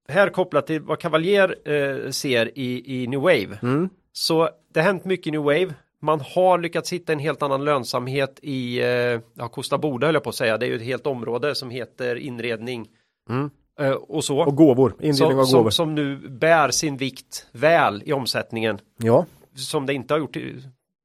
här 0.07 0.29
kopplat 0.29 0.67
till 0.67 0.81
vad 0.81 0.99
Cavalier 0.99 1.55
eh, 1.65 2.09
ser 2.09 2.57
i, 2.59 3.01
i 3.03 3.07
New 3.07 3.19
Wave. 3.19 3.57
Mm. 3.61 3.89
Så 4.13 4.49
det 4.73 4.79
har 4.79 4.87
hänt 4.87 5.05
mycket 5.05 5.27
i 5.27 5.31
New 5.31 5.41
Wave. 5.43 5.73
Man 6.03 6.21
har 6.35 6.57
lyckats 6.57 6.93
hitta 6.93 7.13
en 7.13 7.19
helt 7.19 7.43
annan 7.43 7.65
lönsamhet 7.65 8.39
i 8.41 8.79
eh, 8.79 8.87
ja, 9.33 9.47
Kosta 9.51 9.77
Boda 9.77 10.07
höll 10.07 10.13
jag 10.13 10.23
på 10.23 10.29
att 10.29 10.35
säga. 10.35 10.57
Det 10.57 10.65
är 10.65 10.67
ju 10.67 10.75
ett 10.75 10.81
helt 10.81 11.07
område 11.07 11.55
som 11.55 11.69
heter 11.69 12.15
inredning. 12.15 12.87
Mm. 13.29 13.49
Eh, 13.79 13.91
och 13.91 14.23
så. 14.23 14.39
Och 14.39 14.55
gåvor. 14.55 14.93
Inredning 14.99 15.13
som, 15.13 15.27
och 15.27 15.33
gåvor. 15.33 15.45
Som, 15.45 15.71
som, 15.71 15.95
nu 15.95 16.15
bär 16.15 16.69
sin 16.69 16.97
vikt 16.97 17.47
väl 17.51 18.03
i 18.05 18.13
omsättningen. 18.13 18.79
Ja. 18.97 19.25
Som 19.55 19.85
det 19.85 19.93
inte 19.93 20.13
har 20.13 20.19
gjort 20.19 20.37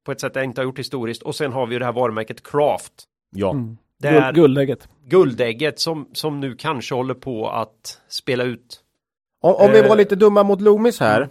på 0.07 0.13
ett 0.13 0.21
sätt 0.21 0.35
det 0.35 0.45
inte 0.45 0.61
har 0.61 0.65
gjort 0.65 0.79
historiskt. 0.79 1.23
Och 1.23 1.35
sen 1.35 1.53
har 1.53 1.67
vi 1.67 1.73
ju 1.75 1.79
det 1.79 1.85
här 1.85 1.93
varumärket 1.93 2.43
Craft. 2.43 2.93
Ja. 3.31 3.51
Mm. 3.51 3.77
Där 3.99 4.33
guldägget. 4.33 4.89
Guldägget 5.07 5.81
som, 5.81 6.09
som 6.13 6.41
nu 6.41 6.57
kanske 6.57 6.95
håller 6.95 7.15
på 7.15 7.49
att 7.49 8.01
spela 8.09 8.45
ut 8.45 8.83
om, 9.41 9.55
om 9.55 9.73
vi 9.73 9.83
var 9.83 9.89
eh. 9.89 9.97
lite 9.97 10.17
dumma 10.17 10.43
mot 10.43 10.61
Loomis 10.61 11.01
här 11.01 11.29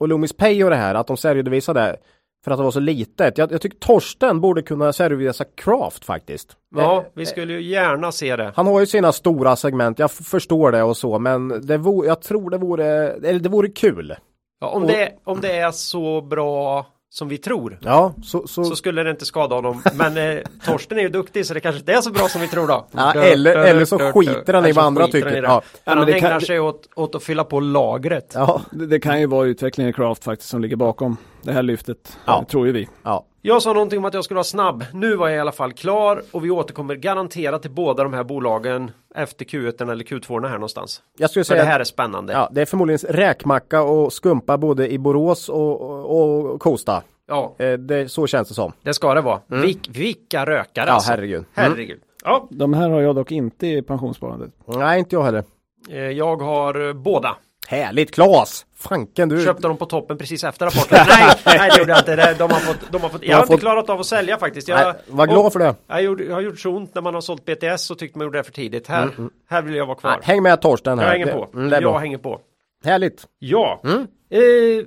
och 0.00 0.08
Loomis 0.08 0.32
Pay 0.32 0.64
och 0.64 0.70
det 0.70 0.76
här, 0.76 0.94
att 0.94 1.06
de 1.06 1.16
särredovisade 1.16 1.96
för 2.44 2.50
att 2.50 2.58
det 2.58 2.64
var 2.64 2.70
så 2.70 2.80
litet. 2.80 3.38
Jag, 3.38 3.52
jag 3.52 3.60
tycker 3.60 3.78
Torsten 3.78 4.40
borde 4.40 4.62
kunna 4.62 4.92
särredovisa 4.92 5.44
Craft 5.44 6.04
faktiskt. 6.04 6.56
Ja, 6.76 7.04
vi 7.14 7.26
skulle 7.26 7.52
ju 7.52 7.62
gärna 7.62 8.12
se 8.12 8.36
det. 8.36 8.52
Han 8.56 8.66
har 8.66 8.80
ju 8.80 8.86
sina 8.86 9.12
stora 9.12 9.56
segment, 9.56 9.98
jag 9.98 10.10
förstår 10.10 10.72
det 10.72 10.82
och 10.82 10.96
så, 10.96 11.18
men 11.18 11.66
det 11.66 11.78
vore, 11.78 12.08
jag 12.08 12.22
tror 12.22 12.50
det 12.50 12.58
vore, 12.58 12.86
eller 13.10 13.40
det 13.40 13.48
vore 13.48 13.68
kul. 13.68 14.16
Ja, 14.60 14.68
om, 14.68 14.82
och, 14.82 14.88
det, 14.88 15.12
om 15.24 15.40
det 15.40 15.56
är 15.56 15.70
så 15.70 16.20
bra 16.20 16.86
som 17.10 17.28
vi 17.28 17.38
tror. 17.38 17.78
Ja, 17.82 18.14
så, 18.22 18.46
så... 18.46 18.64
så 18.64 18.76
skulle 18.76 19.02
det 19.02 19.10
inte 19.10 19.26
skada 19.26 19.54
honom. 19.54 19.82
Men 19.94 20.16
eh, 20.16 20.42
Torsten 20.64 20.98
är 20.98 21.02
ju 21.02 21.08
duktig 21.08 21.46
så 21.46 21.54
det 21.54 21.60
kanske 21.60 21.78
inte 21.78 21.92
är 21.92 22.00
så 22.00 22.10
bra 22.10 22.28
som 22.28 22.40
vi 22.40 22.48
tror 22.48 22.66
då. 22.66 22.86
Ja, 22.92 23.14
eller, 23.14 23.56
eller 23.56 23.84
så 23.84 23.98
skiter 23.98 24.54
han 24.54 24.66
i 24.66 24.72
vad 24.72 24.84
andra 24.84 25.06
tycker. 25.06 25.42
Ja. 25.42 25.62
Ja, 25.84 25.94
han 25.94 26.08
ägnar 26.08 26.30
kan... 26.30 26.40
sig 26.40 26.60
åt, 26.60 26.88
åt 26.94 27.14
att 27.14 27.22
fylla 27.22 27.44
på 27.44 27.60
lagret. 27.60 28.32
Ja, 28.34 28.62
det, 28.70 28.86
det, 28.86 29.00
kan 29.00 29.20
ju 29.20 29.26
vara 29.26 29.46
utvecklingen 29.46 29.90
i 29.90 29.92
Craft 29.92 30.24
faktiskt 30.24 30.50
som 30.50 30.62
ligger 30.62 30.76
bakom 30.76 31.16
det 31.42 31.52
här 31.52 31.62
lyftet. 31.62 32.18
Ja. 32.24 32.40
Det 32.40 32.50
tror 32.50 32.66
ju 32.66 32.72
vi. 32.72 32.88
Ja. 33.02 33.24
Jag 33.42 33.62
sa 33.62 33.72
någonting 33.72 33.98
om 33.98 34.04
att 34.04 34.14
jag 34.14 34.24
skulle 34.24 34.36
vara 34.36 34.44
snabb. 34.44 34.84
Nu 34.92 35.16
var 35.16 35.28
jag 35.28 35.36
i 35.36 35.40
alla 35.40 35.52
fall 35.52 35.72
klar 35.72 36.22
och 36.32 36.44
vi 36.44 36.50
återkommer 36.50 36.94
garanterat 36.94 37.62
till 37.62 37.70
båda 37.70 38.02
de 38.02 38.14
här 38.14 38.24
bolagen 38.24 38.90
efter 39.14 39.44
Q1 39.44 39.92
eller 39.92 40.04
Q2 40.04 40.46
här 40.46 40.54
någonstans. 40.54 41.02
Jag 41.18 41.30
skulle 41.30 41.44
säga 41.44 41.58
För 41.60 41.66
det 41.66 41.72
här 41.72 41.80
är 41.80 41.84
spännande. 41.84 42.32
Ja, 42.32 42.48
det 42.52 42.60
är 42.62 42.66
förmodligen 42.66 42.98
räkmacka 43.08 43.82
och 43.82 44.12
skumpa 44.12 44.58
både 44.58 44.92
i 44.92 44.98
Borås 44.98 45.48
och, 45.48 45.80
och, 45.80 46.44
och 46.44 46.60
Kosta. 46.60 47.02
Ja. 47.28 47.54
Eh, 47.58 47.72
det, 47.72 48.08
så 48.08 48.26
känns 48.26 48.48
det 48.48 48.54
som. 48.54 48.72
Det 48.82 48.94
ska 48.94 49.14
det 49.14 49.20
vara. 49.20 49.40
Mm. 49.50 49.62
Vil, 49.62 49.78
vilka 49.90 50.46
rökare 50.46 50.86
ja, 50.86 50.92
alltså. 50.92 51.10
herregud. 51.10 51.44
Mm. 51.54 51.70
Herregud. 51.72 52.00
Ja. 52.24 52.48
De 52.50 52.74
här 52.74 52.90
har 52.90 53.00
jag 53.00 53.16
dock 53.16 53.32
inte 53.32 53.66
i 53.66 53.82
pensionssparandet. 53.82 54.50
Nej, 54.66 54.98
inte 54.98 55.16
jag 55.16 55.22
heller. 55.22 55.44
Eh, 55.90 55.98
jag 55.98 56.36
har 56.36 56.88
eh, 56.88 56.92
båda. 56.92 57.36
Härligt 57.68 58.14
Klas! 58.14 58.66
Fanken 58.76 59.28
du! 59.28 59.44
Köpte 59.44 59.68
dem 59.68 59.76
på 59.76 59.86
toppen 59.86 60.18
precis 60.18 60.44
efter 60.44 60.66
rapporten. 60.66 60.98
nej, 61.08 61.34
nej 61.44 61.70
det 61.70 61.78
gjorde 61.78 61.92
jag 61.92 61.98
inte. 62.00 62.34
De 62.38 62.50
har 62.50 62.60
fått, 62.60 62.92
de 62.92 63.02
har 63.02 63.08
fått, 63.08 63.22
jag 63.24 63.36
har, 63.36 63.46
har 63.46 63.52
inte 63.52 63.60
klarat 63.60 63.90
av 63.90 64.00
att 64.00 64.06
sälja 64.06 64.38
faktiskt. 64.38 64.68
Jag, 64.68 64.94
nej, 64.94 65.02
var 65.06 65.26
glad 65.26 65.46
och, 65.46 65.52
för 65.52 65.60
det. 65.60 65.74
Jag, 65.86 66.02
gjorde, 66.02 66.24
jag 66.24 66.34
har 66.34 66.40
gjort 66.40 66.60
så 66.60 66.70
ont 66.76 66.94
när 66.94 67.02
man 67.02 67.14
har 67.14 67.20
sålt 67.20 67.44
BTS 67.44 67.82
så 67.82 67.94
tyckte 67.94 68.18
man 68.18 68.24
gjorde 68.24 68.38
det 68.38 68.44
för 68.44 68.52
tidigt. 68.52 68.86
Här, 68.86 69.02
mm, 69.02 69.14
mm. 69.18 69.30
här 69.48 69.62
vill 69.62 69.74
jag 69.74 69.86
vara 69.86 69.96
kvar. 69.96 70.10
Nej, 70.10 70.20
häng 70.22 70.42
med 70.42 70.62
Torsten 70.62 70.98
här. 70.98 71.06
Jag 71.06 71.12
hänger 71.12 71.32
på. 71.32 71.58
Mm, 71.58 71.82
jag 71.82 71.98
hänger 71.98 72.18
på. 72.18 72.40
Härligt! 72.84 73.26
Ja. 73.38 73.80
Mm. 73.84 74.06
Eh, 74.30 74.84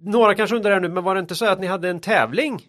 några 0.00 0.34
kanske 0.34 0.56
undrar 0.56 0.80
nu, 0.80 0.88
men 0.88 1.04
var 1.04 1.14
det 1.14 1.20
inte 1.20 1.34
så 1.34 1.46
att 1.46 1.60
ni 1.60 1.66
hade 1.66 1.88
en 1.88 2.00
tävling 2.00 2.62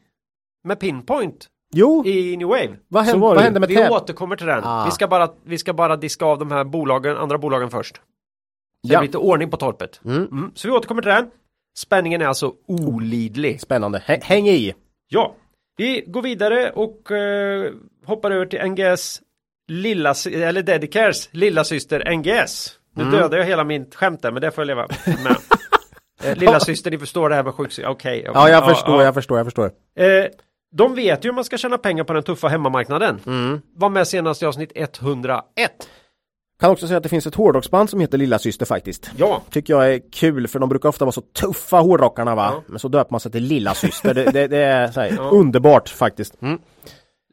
med 0.64 0.80
Pinpoint? 0.80 1.48
Jo. 1.74 2.06
I 2.06 2.38
New 2.38 2.48
Wave. 2.48 2.78
Vad 2.88 3.04
hände, 3.04 3.22
vad 3.22 3.40
hände 3.42 3.60
med 3.60 3.70
Vi 3.70 3.90
återkommer 3.90 4.36
till 4.36 4.48
den. 4.48 4.64
Ah. 4.64 4.86
Vi, 4.86 4.92
ska 4.92 5.08
bara, 5.08 5.30
vi 5.46 5.58
ska 5.58 5.74
bara 5.74 5.96
diska 5.96 6.26
av 6.26 6.40
de 6.40 6.52
här 6.52 6.64
bolagen, 6.64 7.18
andra 7.18 7.38
bolagen 7.38 7.70
först. 7.70 8.02
Så 8.88 8.94
ja. 8.94 8.98
det 8.98 9.02
blir 9.02 9.08
lite 9.08 9.18
ordning 9.18 9.52
på 9.52 9.58
torpet. 9.58 10.02
Mm. 10.06 10.18
Mm. 10.18 10.52
Så 10.56 10.68
vi 10.68 10.74
återkommer 10.74 11.02
till 11.02 11.12
den. 11.12 11.30
Spänningen 11.78 12.22
är 12.22 12.26
alltså 12.26 12.54
olidlig. 12.68 13.62
Spännande. 13.62 14.04
H 14.08 14.14
häng 14.22 14.48
i! 14.48 14.74
Ja. 15.08 15.36
Vi 15.78 16.04
går 16.08 16.22
vidare 16.22 16.72
och 16.72 17.12
uh, 17.12 17.72
hoppar 18.06 18.32
över 18.32 18.46
till 18.46 18.60
NGS 18.72 19.22
lilla, 19.68 20.14
eller 20.32 20.62
Dedicares 20.62 21.30
lilla 21.32 21.64
syster 21.64 22.16
NGS. 22.16 22.74
Nu 22.96 23.04
mm. 23.04 23.16
dödade 23.16 23.38
jag 23.38 23.46
hela 23.46 23.64
mitt 23.64 23.96
skämt 23.96 24.22
där, 24.22 24.32
men 24.32 24.42
det 24.42 24.52
får 24.52 24.62
jag 24.62 24.68
leva 24.68 24.88
med. 25.24 25.38
Eh, 26.24 26.36
lilla 26.36 26.60
syster, 26.60 26.92
ni 26.92 26.98
förstår 26.98 27.30
det 27.30 27.36
här 27.36 27.44
med 27.44 27.54
sjukskrivning. 27.54 27.92
Okej. 27.92 28.20
Okay, 28.20 28.30
okay. 28.30 28.42
Ja, 28.42 28.50
jag 28.50 28.66
förstår, 28.66 28.96
ja, 28.96 29.04
jag 29.04 29.14
förstår, 29.14 29.38
jag 29.38 29.46
förstår. 29.48 29.72
Eh, 29.96 30.26
de 30.72 30.96
vet 30.96 31.26
ju 31.26 31.30
hur 31.30 31.36
man 31.36 31.44
ska 31.44 31.58
tjäna 31.58 31.78
pengar 31.78 32.04
på 32.04 32.14
den 32.14 32.24
tuffa 32.24 32.48
hemmamarknaden. 32.48 33.20
Mm. 33.26 33.62
Var 33.76 33.90
med 33.90 34.08
senast 34.08 34.42
i 34.42 34.46
avsnitt 34.46 34.72
101. 34.76 35.44
Kan 36.60 36.72
också 36.72 36.88
säga 36.88 36.98
att 36.98 37.04
det 37.04 37.10
finns 37.10 37.28
ett 37.28 37.36
hårdrocksband 37.36 37.90
som 37.90 38.00
heter 38.00 38.18
Lilla 38.18 38.40
Syster 38.40 38.66
faktiskt. 38.66 39.12
Ja. 39.18 39.42
Tycker 39.50 39.74
jag 39.74 39.94
är 39.94 40.02
kul 40.12 40.48
för 40.48 40.60
de 40.60 40.70
brukar 40.70 40.90
ofta 40.90 41.06
vara 41.06 41.12
så 41.12 41.22
tuffa 41.22 41.78
hårdrockarna 41.78 42.36
va. 42.36 42.54
Ja. 42.54 42.64
Men 42.68 42.80
så 42.80 42.88
döper 42.88 43.12
man 43.12 43.20
sig 43.20 43.32
till 43.32 43.44
Lilla 43.44 43.74
Syster. 43.74 44.14
det, 44.14 44.24
det, 44.32 44.48
det, 44.48 44.58
är 44.58 44.88
här, 44.88 45.14
ja. 45.18 45.30
underbart 45.30 45.90
faktiskt. 45.90 46.42
Mm. 46.42 46.60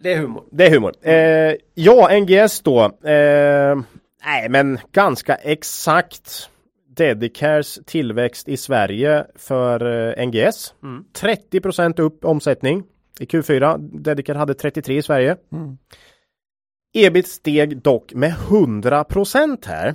Det 0.01 0.13
är 0.13 0.19
humor. 0.19 0.45
Det 0.51 0.67
är 0.67 0.71
humor. 0.71 0.93
Eh, 1.03 1.55
ja, 1.75 2.19
NGS 2.21 2.61
då. 2.61 2.85
Eh, 2.85 3.77
nej 4.25 4.49
men 4.49 4.79
ganska 4.93 5.35
exakt 5.35 6.51
Dedicares 6.97 7.79
tillväxt 7.87 8.49
i 8.49 8.57
Sverige 8.57 9.27
för 9.35 10.11
eh, 10.19 10.27
NGS. 10.27 10.75
Mm. 10.83 11.05
30% 11.19 12.01
upp 12.01 12.25
omsättning 12.25 12.83
i 13.21 13.25
Q4. 13.25 13.79
Dedicare 14.03 14.39
hade 14.39 14.55
33 14.55 14.97
i 14.97 15.03
Sverige. 15.03 15.37
Mm. 15.53 15.79
Ebit 16.95 17.29
steg 17.29 17.83
dock 17.83 18.15
med 18.15 18.33
100% 18.33 19.67
här. 19.67 19.95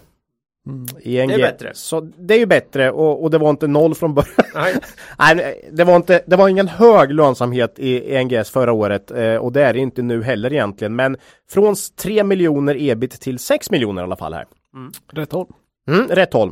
Mm. 0.67 0.85
I. 1.01 1.15
Det 1.15 1.33
är 1.33 1.37
bättre. 1.37 1.71
Så 1.73 2.01
det 2.01 2.33
är 2.33 2.37
ju 2.37 2.45
bättre 2.45 2.91
och, 2.91 3.23
och 3.23 3.31
det 3.31 3.37
var 3.37 3.49
inte 3.49 3.67
noll 3.67 3.95
från 3.95 4.13
början. 4.13 4.33
Nej. 4.55 4.75
Nej, 5.35 5.69
det 5.71 5.83
var 5.83 5.95
inte, 5.95 6.23
det 6.27 6.35
var 6.35 6.49
ingen 6.49 6.67
hög 6.67 7.11
lönsamhet 7.11 7.79
i, 7.79 8.15
i 8.15 8.23
NGS 8.23 8.49
förra 8.49 8.73
året 8.73 9.11
eh, 9.11 9.35
och 9.35 9.51
det 9.51 9.63
är 9.63 9.73
det 9.73 9.79
inte 9.79 10.01
nu 10.01 10.23
heller 10.23 10.53
egentligen. 10.53 10.95
Men 10.95 11.17
från 11.49 11.75
3 12.01 12.23
miljoner 12.23 12.75
ebit 12.79 13.21
till 13.21 13.39
6 13.39 13.71
miljoner 13.71 14.01
i 14.01 14.03
alla 14.03 14.15
fall 14.15 14.33
här. 14.33 14.45
Mm. 14.75 14.91
Rätt 15.11 15.31
håll. 15.31 15.47
Mm, 15.87 16.07
rätt 16.07 16.33
håll. 16.33 16.51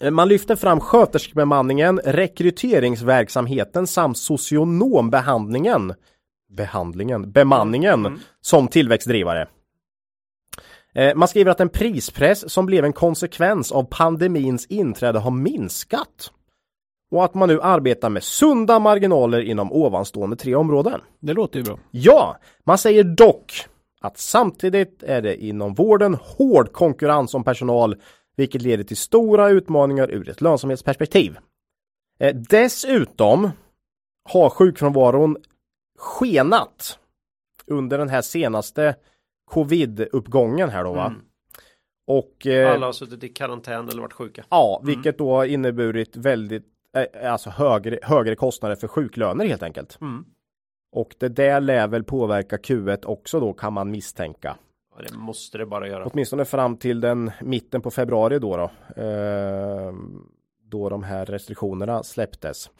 Eh, 0.00 0.10
man 0.10 0.28
lyfter 0.28 0.56
fram 0.56 0.80
sköterskebemanningen, 0.80 2.00
rekryteringsverksamheten 2.04 3.86
samt 3.86 4.18
socionombehandlingen 4.18 5.92
behandlingen, 6.56 7.32
bemanningen 7.32 8.06
mm. 8.06 8.20
som 8.40 8.68
tillväxtdrivare. 8.68 9.48
Eh, 10.94 11.14
man 11.14 11.28
skriver 11.28 11.50
att 11.50 11.60
en 11.60 11.68
prispress 11.68 12.52
som 12.52 12.66
blev 12.66 12.84
en 12.84 12.92
konsekvens 12.92 13.72
av 13.72 13.84
pandemins 13.84 14.66
inträde 14.66 15.18
har 15.18 15.30
minskat. 15.30 16.32
Och 17.10 17.24
att 17.24 17.34
man 17.34 17.48
nu 17.48 17.60
arbetar 17.60 18.10
med 18.10 18.22
sunda 18.22 18.78
marginaler 18.78 19.40
inom 19.40 19.72
ovanstående 19.72 20.36
tre 20.36 20.54
områden. 20.54 21.00
Det 21.20 21.32
låter 21.32 21.58
ju 21.58 21.64
bra. 21.64 21.78
Ja, 21.90 22.38
man 22.64 22.78
säger 22.78 23.04
dock 23.04 23.66
att 24.00 24.18
samtidigt 24.18 25.02
är 25.02 25.22
det 25.22 25.44
inom 25.44 25.74
vården 25.74 26.14
hård 26.14 26.72
konkurrens 26.72 27.34
om 27.34 27.44
personal 27.44 27.96
vilket 28.36 28.62
leder 28.62 28.84
till 28.84 28.96
stora 28.96 29.48
utmaningar 29.48 30.10
ur 30.10 30.28
ett 30.28 30.40
lönsamhetsperspektiv. 30.40 31.38
Eh, 32.20 32.34
dessutom 32.34 33.50
har 34.24 34.50
sjukfrånvaron 34.50 35.36
skenat 35.98 36.98
under 37.66 37.98
den 37.98 38.08
här 38.08 38.22
senaste 38.22 38.94
covid-uppgången 39.52 40.68
här 40.70 40.84
då 40.84 40.92
va. 40.92 41.06
Mm. 41.06 41.20
Och, 42.06 42.46
eh, 42.46 42.72
Alla 42.72 42.86
har 42.86 42.92
suttit 42.92 43.24
i 43.24 43.28
karantän 43.28 43.88
eller 43.88 44.02
varit 44.02 44.12
sjuka. 44.12 44.44
Ja, 44.50 44.80
mm. 44.82 44.94
vilket 44.94 45.18
då 45.18 45.34
har 45.34 45.44
inneburit 45.44 46.16
väldigt, 46.16 46.66
eh, 46.96 47.32
alltså 47.32 47.50
högre, 47.50 47.98
högre 48.02 48.36
kostnader 48.36 48.76
för 48.76 48.88
sjuklöner 48.88 49.46
helt 49.46 49.62
enkelt. 49.62 49.98
Mm. 50.00 50.24
Och 50.92 51.14
det 51.18 51.28
där 51.28 51.60
lär 51.60 51.88
väl 51.88 52.04
påverka 52.04 52.56
Q1 52.56 53.06
också 53.06 53.40
då 53.40 53.52
kan 53.52 53.72
man 53.72 53.90
misstänka. 53.90 54.56
Ja, 54.96 55.02
det 55.08 55.16
måste 55.16 55.58
det 55.58 55.66
bara 55.66 55.88
göra. 55.88 56.06
Åtminstone 56.06 56.44
fram 56.44 56.76
till 56.76 57.00
den 57.00 57.30
mitten 57.40 57.80
på 57.80 57.90
februari 57.90 58.38
då. 58.38 58.56
då 58.56 59.02
eh, 59.02 59.92
då 60.64 60.88
de 60.88 61.02
här 61.02 61.26
restriktionerna 61.26 62.02
släpptes. 62.02 62.70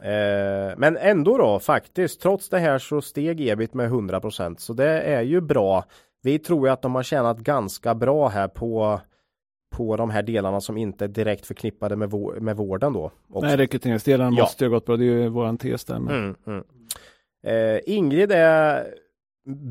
Eh, 0.00 0.74
men 0.76 0.96
ändå 0.96 1.38
då 1.38 1.58
faktiskt, 1.58 2.20
trots 2.20 2.48
det 2.48 2.58
här 2.58 2.78
så 2.78 3.02
steg 3.02 3.48
ebit 3.48 3.74
med 3.74 3.90
100% 3.90 4.56
så 4.58 4.72
det 4.72 5.00
är 5.00 5.22
ju 5.22 5.40
bra. 5.40 5.84
Vi 6.24 6.38
tror 6.38 6.66
ju 6.66 6.72
att 6.72 6.82
de 6.82 6.94
har 6.94 7.02
tjänat 7.02 7.38
ganska 7.38 7.94
bra 7.94 8.28
här 8.28 8.48
på 8.48 9.00
på 9.76 9.96
de 9.96 10.10
här 10.10 10.22
delarna 10.22 10.60
som 10.60 10.76
inte 10.76 11.04
är 11.04 11.08
direkt 11.08 11.46
förknippade 11.46 11.96
med, 11.96 12.12
med 12.42 12.56
vården 12.56 12.92
då. 12.92 13.10
Också. 13.32 13.46
Nej, 13.46 13.56
rekryteringsdelen 13.56 14.34
ja. 14.34 14.42
måste 14.42 14.64
ju 14.64 14.70
ha 14.70 14.76
gått 14.76 14.86
bra. 14.86 14.96
Det 14.96 15.04
är 15.04 15.06
ju 15.06 15.28
våran 15.28 15.58
tes 15.58 15.84
där. 15.84 15.96
Mm, 15.96 16.34
mm. 16.46 16.64
Eh, 17.46 17.80
Ingrid 17.86 18.32
är 18.32 18.86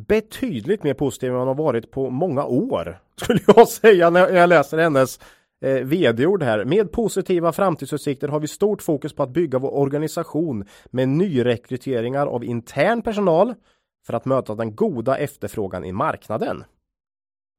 betydligt 0.07 0.84
mer 0.84 0.93
positiv 0.93 1.31
än 1.31 1.35
hon 1.35 1.47
har 1.47 1.55
varit 1.55 1.91
på 1.91 2.09
många 2.09 2.45
år. 2.45 2.99
Skulle 3.15 3.39
jag 3.47 3.67
säga 3.67 4.09
när 4.09 4.30
jag 4.30 4.49
läser 4.49 4.77
hennes 4.77 5.19
eh, 5.61 5.84
vd-ord 5.84 6.43
här. 6.43 6.65
Med 6.65 6.91
positiva 6.91 7.51
framtidsutsikter 7.51 8.27
har 8.27 8.39
vi 8.39 8.47
stort 8.47 8.81
fokus 8.81 9.13
på 9.13 9.23
att 9.23 9.30
bygga 9.30 9.59
vår 9.59 9.73
organisation 9.73 10.65
med 10.85 11.09
nyrekryteringar 11.09 12.27
av 12.27 12.43
intern 12.43 13.01
personal 13.01 13.53
för 14.05 14.13
att 14.13 14.25
möta 14.25 14.55
den 14.55 14.75
goda 14.75 15.17
efterfrågan 15.17 15.85
i 15.85 15.91
marknaden. 15.91 16.63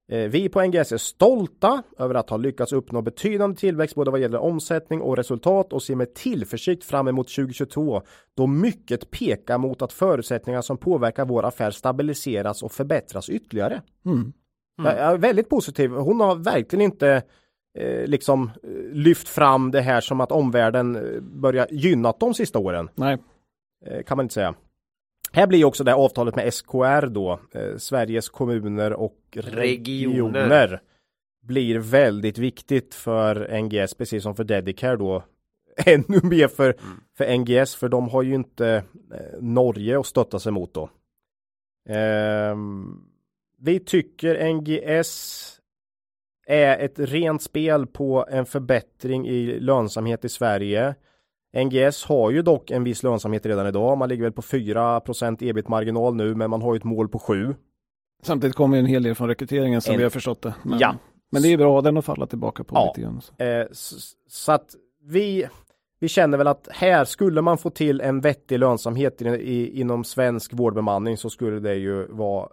Eh, 0.08 0.28
vi 0.28 0.48
på 0.48 0.62
NGS 0.62 0.92
är 0.92 0.96
stolta 0.96 1.82
över 1.98 2.14
att 2.14 2.30
ha 2.30 2.36
lyckats 2.36 2.72
uppnå 2.72 3.02
betydande 3.02 3.56
tillväxt 3.56 3.94
både 3.94 4.10
vad 4.10 4.20
gäller 4.20 4.38
omsättning 4.38 5.00
och 5.00 5.16
resultat 5.16 5.72
och 5.72 5.82
ser 5.82 5.94
med 5.94 6.14
tillförsikt 6.14 6.84
fram 6.84 7.08
emot 7.08 7.28
2022 7.28 8.02
då 8.36 8.46
mycket 8.46 9.10
pekar 9.10 9.58
mot 9.58 9.82
att 9.82 9.92
förutsättningar 9.92 10.62
som 10.62 10.76
påverkar 10.76 11.24
vår 11.24 11.44
affär 11.44 11.70
stabiliseras 11.70 12.62
och 12.62 12.72
förbättras 12.72 13.28
ytterligare. 13.28 13.82
Mm. 14.06 14.32
Mm. 14.78 14.96
Jag 14.96 15.12
är 15.12 15.18
väldigt 15.18 15.48
positiv. 15.48 15.90
Hon 15.90 16.20
har 16.20 16.36
verkligen 16.36 16.82
inte 16.82 17.22
eh, 17.78 18.06
liksom 18.06 18.50
eh, 18.62 18.70
lyft 18.92 19.28
fram 19.28 19.70
det 19.70 19.80
här 19.80 20.00
som 20.00 20.20
att 20.20 20.32
omvärlden 20.32 20.96
eh, 20.96 21.20
börjar 21.20 21.66
gynnat 21.70 22.20
de 22.20 22.34
sista 22.34 22.58
åren. 22.58 22.88
Nej. 22.94 23.18
Eh, 23.86 24.02
kan 24.02 24.16
man 24.16 24.24
inte 24.24 24.34
säga. 24.34 24.54
Här 25.34 25.46
blir 25.46 25.64
också 25.64 25.84
det 25.84 25.94
avtalet 25.94 26.36
med 26.36 26.54
SKR 26.54 27.06
då, 27.06 27.40
eh, 27.52 27.76
Sveriges 27.76 28.28
kommuner 28.28 28.92
och 28.92 29.18
regioner. 29.32 30.40
regioner. 30.40 30.80
Blir 31.42 31.78
väldigt 31.78 32.38
viktigt 32.38 32.94
för 32.94 33.60
NGS, 33.62 33.94
precis 33.94 34.22
som 34.22 34.36
för 34.36 34.44
Dedicare 34.44 34.96
då. 34.96 35.24
Ännu 35.86 36.20
mer 36.22 36.48
för, 36.48 36.64
mm. 36.64 37.00
för 37.16 37.36
NGS, 37.38 37.74
för 37.74 37.88
de 37.88 38.08
har 38.08 38.22
ju 38.22 38.34
inte 38.34 38.84
eh, 39.14 39.40
Norge 39.40 40.00
att 40.00 40.06
stötta 40.06 40.38
sig 40.38 40.52
mot 40.52 40.74
då. 40.74 40.90
Eh, 41.88 42.56
vi 43.58 43.80
tycker 43.80 44.52
NGS 44.54 45.60
är 46.46 46.78
ett 46.78 46.98
rent 46.98 47.42
spel 47.42 47.86
på 47.86 48.26
en 48.30 48.46
förbättring 48.46 49.28
i 49.28 49.60
lönsamhet 49.60 50.24
i 50.24 50.28
Sverige. 50.28 50.94
NGS 51.54 52.04
har 52.04 52.30
ju 52.30 52.42
dock 52.42 52.70
en 52.70 52.84
viss 52.84 53.02
lönsamhet 53.02 53.46
redan 53.46 53.66
idag. 53.66 53.98
Man 53.98 54.08
ligger 54.08 54.22
väl 54.22 54.32
på 54.32 54.42
4% 54.42 55.42
ebit-marginal 55.42 56.14
nu, 56.14 56.34
men 56.34 56.50
man 56.50 56.62
har 56.62 56.74
ju 56.74 56.78
ett 56.78 56.84
mål 56.84 57.08
på 57.08 57.18
7. 57.18 57.54
Samtidigt 58.22 58.56
kommer 58.56 58.78
en 58.78 58.86
hel 58.86 59.02
del 59.02 59.14
från 59.14 59.28
rekryteringen 59.28 59.80
som 59.80 59.92
en... 59.92 59.98
vi 59.98 60.02
har 60.02 60.10
förstått 60.10 60.42
det. 60.42 60.54
Men, 60.62 60.78
ja. 60.78 60.94
men 61.32 61.42
det 61.42 61.48
är 61.48 61.56
bra 61.58 61.80
den 61.80 61.96
att 61.96 62.04
falla 62.04 62.26
tillbaka 62.26 62.64
på 62.64 62.76
ja. 62.76 62.86
lite 62.86 63.00
grann. 63.00 63.20
Så. 63.20 63.44
Eh, 63.44 63.66
så, 63.72 63.96
så 64.28 64.52
att 64.52 64.74
vi, 65.02 65.46
vi 66.00 66.08
känner 66.08 66.38
väl 66.38 66.46
att 66.46 66.68
här 66.72 67.04
skulle 67.04 67.42
man 67.42 67.58
få 67.58 67.70
till 67.70 68.00
en 68.00 68.20
vettig 68.20 68.58
lönsamhet 68.58 69.22
i, 69.22 69.28
i, 69.28 69.80
inom 69.80 70.04
svensk 70.04 70.52
vårdbemanning 70.52 71.16
så 71.16 71.30
skulle 71.30 71.60
det 71.60 71.74
ju 71.74 72.06
vara 72.06 72.48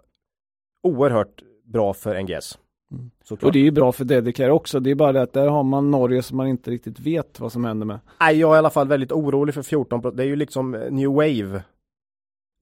oerhört 0.82 1.42
bra 1.64 1.94
för 1.94 2.22
NGS. 2.22 2.58
Mm. 2.92 3.10
Och 3.42 3.52
det 3.52 3.58
är 3.58 3.62
ju 3.62 3.70
bra 3.70 3.92
för 3.92 4.04
Dedicare 4.04 4.52
också. 4.52 4.80
Det 4.80 4.90
är 4.90 4.94
bara 4.94 5.12
det 5.12 5.22
att 5.22 5.32
där 5.32 5.48
har 5.48 5.62
man 5.62 5.90
Norge 5.90 6.22
som 6.22 6.36
man 6.36 6.48
inte 6.48 6.70
riktigt 6.70 7.00
vet 7.00 7.40
vad 7.40 7.52
som 7.52 7.64
händer 7.64 7.86
med. 7.86 8.00
Nej, 8.20 8.38
jag 8.38 8.50
är 8.50 8.54
i 8.54 8.58
alla 8.58 8.70
fall 8.70 8.88
väldigt 8.88 9.12
orolig 9.12 9.54
för 9.54 9.62
14 9.62 10.16
Det 10.16 10.22
är 10.22 10.26
ju 10.26 10.36
liksom 10.36 10.70
New 10.70 11.10
Wave. 11.10 11.62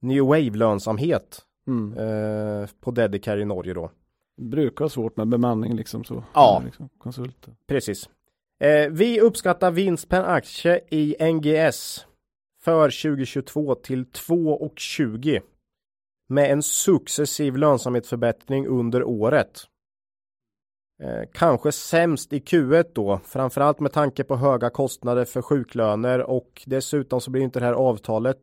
New 0.01 0.23
Wave 0.23 0.49
lönsamhet. 0.49 1.41
Mm. 1.67 1.97
Eh, 1.97 2.69
på 2.81 2.91
Dedicare 2.91 3.41
i 3.41 3.45
Norge 3.45 3.73
då. 3.73 3.91
Brukar 4.41 4.85
ha 4.85 4.89
svårt 4.89 5.17
med 5.17 5.27
bemanning 5.27 5.75
liksom 5.75 6.03
så. 6.03 6.23
Ja, 6.33 6.61
liksom, 6.65 6.89
konsulter. 6.97 7.55
Precis. 7.67 8.09
Eh, 8.59 8.89
vi 8.91 9.21
uppskattar 9.21 9.71
vinst 9.71 10.09
per 10.09 10.23
aktie 10.23 10.81
i 10.89 11.15
NGS 11.33 12.05
för 12.63 12.89
2022 12.89 13.75
till 13.75 14.05
2,20 14.05 15.41
med 16.27 16.51
en 16.51 16.63
successiv 16.63 17.57
lönsamhetsförbättring 17.57 18.67
under 18.67 19.03
året. 19.03 19.67
Eh, 21.01 21.23
kanske 21.33 21.71
sämst 21.71 22.33
i 22.33 22.39
Q1 22.39 22.85
då, 22.93 23.19
framförallt 23.23 23.79
med 23.79 23.91
tanke 23.91 24.23
på 24.23 24.35
höga 24.35 24.69
kostnader 24.69 25.25
för 25.25 25.41
sjuklöner 25.41 26.19
och 26.19 26.63
dessutom 26.65 27.21
så 27.21 27.31
blir 27.31 27.41
inte 27.41 27.59
det 27.59 27.65
här 27.65 27.73
avtalet 27.73 28.37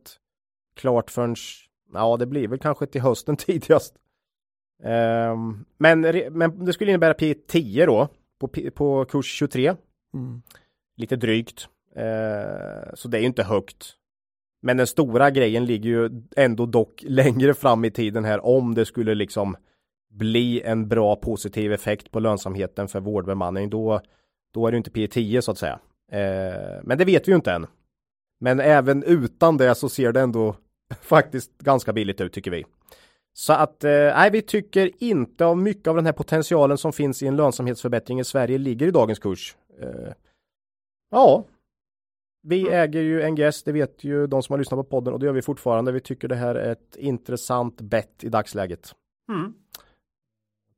klart 0.75 1.11
förrän, 1.11 1.35
ja 1.93 2.17
det 2.17 2.25
blir 2.25 2.47
väl 2.47 2.59
kanske 2.59 2.85
till 2.85 3.01
hösten 3.01 3.37
tidigast. 3.37 3.95
Eh, 4.83 5.35
men, 5.77 6.01
men 6.31 6.65
det 6.65 6.73
skulle 6.73 6.91
innebära 6.91 7.13
P10 7.13 7.85
då, 7.85 8.07
på, 8.39 8.47
på 8.75 9.05
kurs 9.05 9.33
23. 9.33 9.75
Mm. 10.13 10.41
Lite 10.97 11.15
drygt. 11.15 11.67
Eh, 11.95 12.93
så 12.93 13.07
det 13.07 13.17
är 13.17 13.21
ju 13.21 13.27
inte 13.27 13.43
högt. 13.43 13.95
Men 14.61 14.77
den 14.77 14.87
stora 14.87 15.29
grejen 15.29 15.65
ligger 15.65 15.89
ju 15.89 16.09
ändå 16.35 16.65
dock 16.65 17.03
längre 17.07 17.53
fram 17.53 17.85
i 17.85 17.91
tiden 17.91 18.25
här 18.25 18.45
om 18.45 18.75
det 18.75 18.85
skulle 18.85 19.15
liksom 19.15 19.57
bli 20.09 20.61
en 20.61 20.87
bra 20.87 21.15
positiv 21.15 21.73
effekt 21.73 22.11
på 22.11 22.19
lönsamheten 22.19 22.87
för 22.87 22.99
vårdbemanning 22.99 23.69
då, 23.69 24.01
då 24.53 24.67
är 24.67 24.71
det 24.71 24.77
inte 24.77 24.91
P10 24.91 25.41
så 25.41 25.51
att 25.51 25.57
säga. 25.57 25.79
Eh, 26.11 26.79
men 26.83 26.97
det 26.97 27.05
vet 27.05 27.27
vi 27.27 27.31
ju 27.31 27.35
inte 27.35 27.51
än. 27.51 27.67
Men 28.39 28.59
även 28.59 29.03
utan 29.03 29.57
det 29.57 29.75
så 29.75 29.89
ser 29.89 30.11
det 30.11 30.21
ändå 30.21 30.55
faktiskt 31.01 31.57
ganska 31.57 31.93
billigt 31.93 32.21
ut 32.21 32.33
tycker 32.33 32.51
vi. 32.51 32.65
Så 33.33 33.53
att 33.53 33.83
eh, 33.83 33.91
nej, 33.91 34.31
vi 34.31 34.41
tycker 34.41 34.91
inte 35.03 35.45
av 35.45 35.57
mycket 35.57 35.87
av 35.87 35.95
den 35.95 36.05
här 36.05 36.13
potentialen 36.13 36.77
som 36.77 36.93
finns 36.93 37.23
i 37.23 37.27
en 37.27 37.35
lönsamhetsförbättring 37.35 38.19
i 38.19 38.23
Sverige 38.23 38.57
ligger 38.57 38.87
i 38.87 38.91
dagens 38.91 39.19
kurs. 39.19 39.55
Eh, 39.81 40.13
ja, 41.11 41.45
vi 42.41 42.61
mm. 42.61 42.73
äger 42.73 43.01
ju 43.01 43.31
NGS, 43.31 43.63
det 43.63 43.71
vet 43.71 44.03
ju 44.03 44.27
de 44.27 44.43
som 44.43 44.53
har 44.53 44.57
lyssnat 44.57 44.77
på 44.77 44.83
podden 44.83 45.13
och 45.13 45.19
det 45.19 45.25
gör 45.25 45.33
vi 45.33 45.41
fortfarande. 45.41 45.91
Vi 45.91 45.99
tycker 45.99 46.27
det 46.27 46.35
här 46.35 46.55
är 46.55 46.71
ett 46.71 46.95
intressant 46.95 47.81
bett 47.81 48.23
i 48.23 48.29
dagsläget. 48.29 48.95
Mm. 49.31 49.53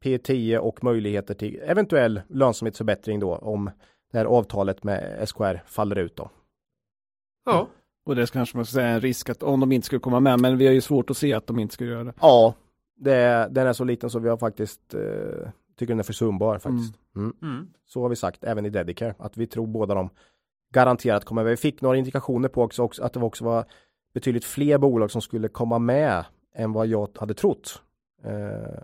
P10 0.03 0.57
och 0.57 0.83
möjligheter 0.83 1.33
till 1.33 1.59
eventuell 1.63 2.21
lönsamhetsförbättring 2.27 3.19
då 3.19 3.35
om 3.35 3.71
det 4.11 4.17
här 4.17 4.25
avtalet 4.25 4.83
med 4.83 5.29
SKR 5.29 5.63
faller 5.65 5.95
ut 5.95 6.15
då. 6.15 6.29
Ja. 7.45 7.67
Och 8.05 8.15
det 8.15 8.31
kanske 8.31 8.57
man 8.57 8.65
ska 8.65 8.73
säga 8.73 8.87
en 8.87 9.01
risk 9.01 9.29
att 9.29 9.43
om 9.43 9.59
de 9.59 9.71
inte 9.71 9.85
skulle 9.85 9.99
komma 9.99 10.19
med, 10.19 10.39
men 10.39 10.57
vi 10.57 10.65
har 10.65 10.73
ju 10.73 10.81
svårt 10.81 11.09
att 11.09 11.17
se 11.17 11.33
att 11.33 11.47
de 11.47 11.59
inte 11.59 11.73
skulle 11.73 11.91
göra 11.91 12.03
det. 12.03 12.13
Ja, 12.21 12.55
det, 12.95 13.47
den 13.51 13.67
är 13.67 13.73
så 13.73 13.83
liten 13.83 14.09
så 14.09 14.19
vi 14.19 14.29
har 14.29 14.37
faktiskt 14.37 14.93
eh, 14.93 15.49
tycker 15.77 15.93
den 15.93 15.99
är 15.99 16.03
försumbar 16.03 16.59
faktiskt. 16.59 16.95
Mm. 17.15 17.33
Mm. 17.41 17.53
Mm. 17.53 17.67
Så 17.85 18.01
har 18.01 18.09
vi 18.09 18.15
sagt 18.15 18.43
även 18.43 18.65
i 18.65 18.69
Dedicare 18.69 19.15
att 19.19 19.37
vi 19.37 19.47
tror 19.47 19.67
båda 19.67 19.95
de 19.95 20.09
garanterat 20.73 21.25
kommer. 21.25 21.43
Vi 21.43 21.57
fick 21.57 21.81
några 21.81 21.97
indikationer 21.97 22.49
på 22.49 22.61
också, 22.61 22.83
också 22.83 23.03
att 23.03 23.13
det 23.13 23.19
också 23.19 23.45
var 23.45 23.65
betydligt 24.13 24.45
fler 24.45 24.77
bolag 24.77 25.11
som 25.11 25.21
skulle 25.21 25.47
komma 25.47 25.79
med 25.79 26.25
än 26.55 26.73
vad 26.73 26.87
jag 26.87 27.17
hade 27.19 27.33
trott. 27.33 27.81
Eh, 28.23 28.83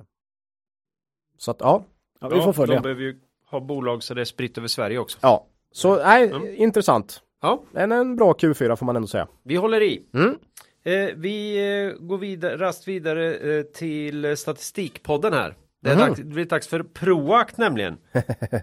så 1.38 1.52
att 1.52 1.58
ja, 1.60 1.86
ja 2.22 2.28
vi 2.28 2.42
får 2.42 2.54
följa. 2.54 2.76
De 2.76 2.82
behöver 2.82 3.02
ju 3.02 3.20
ha 3.46 3.60
bolag 3.60 4.04
så 4.04 4.14
det 4.14 4.22
är 4.22 4.26
spritt 4.26 4.58
över 4.58 4.68
Sverige 4.68 4.98
också. 4.98 5.18
Ja, 5.22 5.46
så 5.72 5.96
nej, 5.96 6.30
mm. 6.30 6.56
intressant. 6.56 7.22
Ja. 7.42 7.64
En, 7.74 7.92
en 7.92 8.16
bra 8.16 8.34
Q4 8.34 8.76
får 8.76 8.86
man 8.86 8.96
ändå 8.96 9.08
säga. 9.08 9.28
Vi 9.44 9.56
håller 9.56 9.82
i. 9.82 10.04
Mm. 10.14 10.38
Eh, 10.84 11.16
vi 11.16 11.58
eh, 11.58 12.06
går 12.06 12.18
vidare, 12.18 12.58
rast 12.58 12.88
vidare 12.88 13.36
eh, 13.36 13.64
till 13.64 14.38
statistikpodden 14.38 15.34
här. 15.34 15.56
Det, 15.82 15.90
är 15.90 15.94
mm. 15.94 16.08
dags, 16.08 16.20
det 16.20 16.26
blir 16.26 16.46
dags 16.46 16.68
för 16.68 16.84
Proact 16.84 17.58
nämligen. 17.58 17.98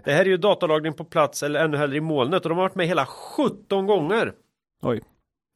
det 0.05 0.11
här 0.11 0.21
är 0.21 0.25
ju 0.25 0.37
datalagring 0.37 0.93
på 0.93 1.03
plats 1.03 1.43
eller 1.43 1.65
ännu 1.65 1.77
hellre 1.77 1.97
i 1.97 2.01
molnet 2.01 2.43
och 2.43 2.49
de 2.49 2.57
har 2.57 2.63
varit 2.63 2.75
med 2.75 2.87
hela 2.87 3.05
17 3.05 3.85
gånger. 3.85 4.33
Oj. 4.81 5.01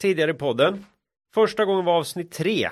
Tidigare 0.01 0.31
i 0.31 0.33
podden. 0.33 0.85
Första 1.33 1.65
gången 1.65 1.85
var 1.85 1.97
avsnitt 1.97 2.31
3. 2.31 2.69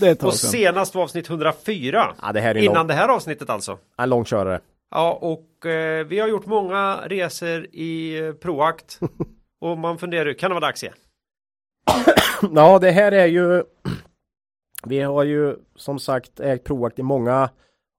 Det 0.00 0.22
och 0.22 0.34
senast 0.34 0.94
var 0.94 1.02
avsnitt 1.02 1.30
104. 1.30 2.14
Ja, 2.22 2.32
det 2.32 2.60
innan 2.60 2.74
lång... 2.74 2.86
det 2.86 2.94
här 2.94 3.08
avsnittet 3.08 3.50
alltså. 3.50 3.78
En 3.96 4.08
långkörare. 4.08 4.60
Ja, 4.90 5.18
och 5.20 5.66
eh, 5.66 6.06
vi 6.06 6.18
har 6.18 6.28
gjort 6.28 6.46
många 6.46 7.00
resor 7.06 7.66
i 7.72 8.18
eh, 8.18 8.32
Proact. 8.32 9.00
och 9.60 9.78
man 9.78 9.98
funderar, 9.98 10.32
kan 10.32 10.50
det 10.50 10.54
vara 10.54 10.66
dags 10.66 10.82
igen? 10.82 10.94
ja, 12.54 12.78
det 12.78 12.90
här 12.90 13.12
är 13.12 13.26
ju 13.26 13.62
Vi 14.86 15.00
har 15.00 15.24
ju 15.24 15.56
som 15.76 15.98
sagt 15.98 16.40
ägt 16.40 16.64
Proact 16.64 16.98
i 16.98 17.02
många 17.02 17.50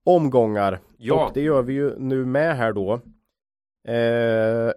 omgångar. 0.06 0.80
Ja. 0.98 1.26
Och 1.26 1.32
det 1.34 1.42
gör 1.42 1.62
vi 1.62 1.74
ju 1.74 2.00
nu 2.00 2.26
med 2.26 2.58
här 2.58 2.74
då. 2.74 2.94
Eh, 3.88 4.72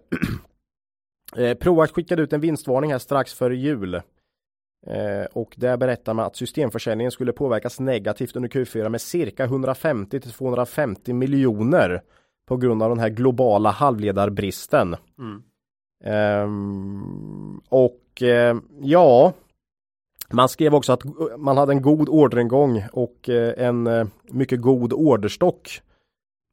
eh, 1.44 1.54
Proact 1.54 1.94
skickade 1.94 2.22
ut 2.22 2.32
en 2.32 2.40
vinstvarning 2.40 2.92
här 2.92 2.98
strax 2.98 3.34
före 3.34 3.56
jul. 3.56 4.02
Eh, 4.86 5.24
och 5.32 5.54
där 5.56 5.76
berättar 5.76 6.14
man 6.14 6.26
att 6.26 6.36
systemförsäljningen 6.36 7.10
skulle 7.10 7.32
påverkas 7.32 7.80
negativt 7.80 8.36
under 8.36 8.48
Q4 8.48 8.88
med 8.88 9.00
cirka 9.00 9.44
150 9.44 10.20
till 10.20 10.32
250 10.32 11.12
miljoner 11.12 12.02
på 12.48 12.56
grund 12.56 12.82
av 12.82 12.88
den 12.88 12.98
här 12.98 13.08
globala 13.08 13.70
halvledarbristen. 13.70 14.96
Mm. 15.18 15.42
Um, 16.04 17.60
och 17.68 18.22
uh, 18.22 18.60
ja, 18.80 19.32
man 20.30 20.48
skrev 20.48 20.74
också 20.74 20.92
att 20.92 21.02
man 21.38 21.56
hade 21.56 21.72
en 21.72 21.82
god 21.82 22.08
orderingång 22.08 22.84
och 22.92 23.28
uh, 23.28 23.52
en 23.56 23.86
uh, 23.86 24.06
mycket 24.22 24.60
god 24.60 24.92
orderstock. 24.92 25.80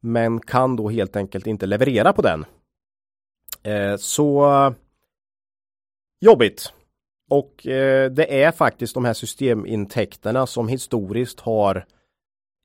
Men 0.02 0.40
kan 0.40 0.76
då 0.76 0.88
helt 0.88 1.16
enkelt 1.16 1.46
inte 1.46 1.66
leverera 1.66 2.12
på 2.12 2.22
den. 2.22 2.44
så 3.98 4.46
jobbigt. 6.20 6.72
Och 7.28 7.66
eh, 7.66 8.10
det 8.10 8.42
är 8.42 8.52
faktiskt 8.52 8.94
de 8.94 9.04
här 9.04 9.14
systemintäkterna 9.14 10.46
som 10.46 10.68
historiskt 10.68 11.40
har 11.40 11.84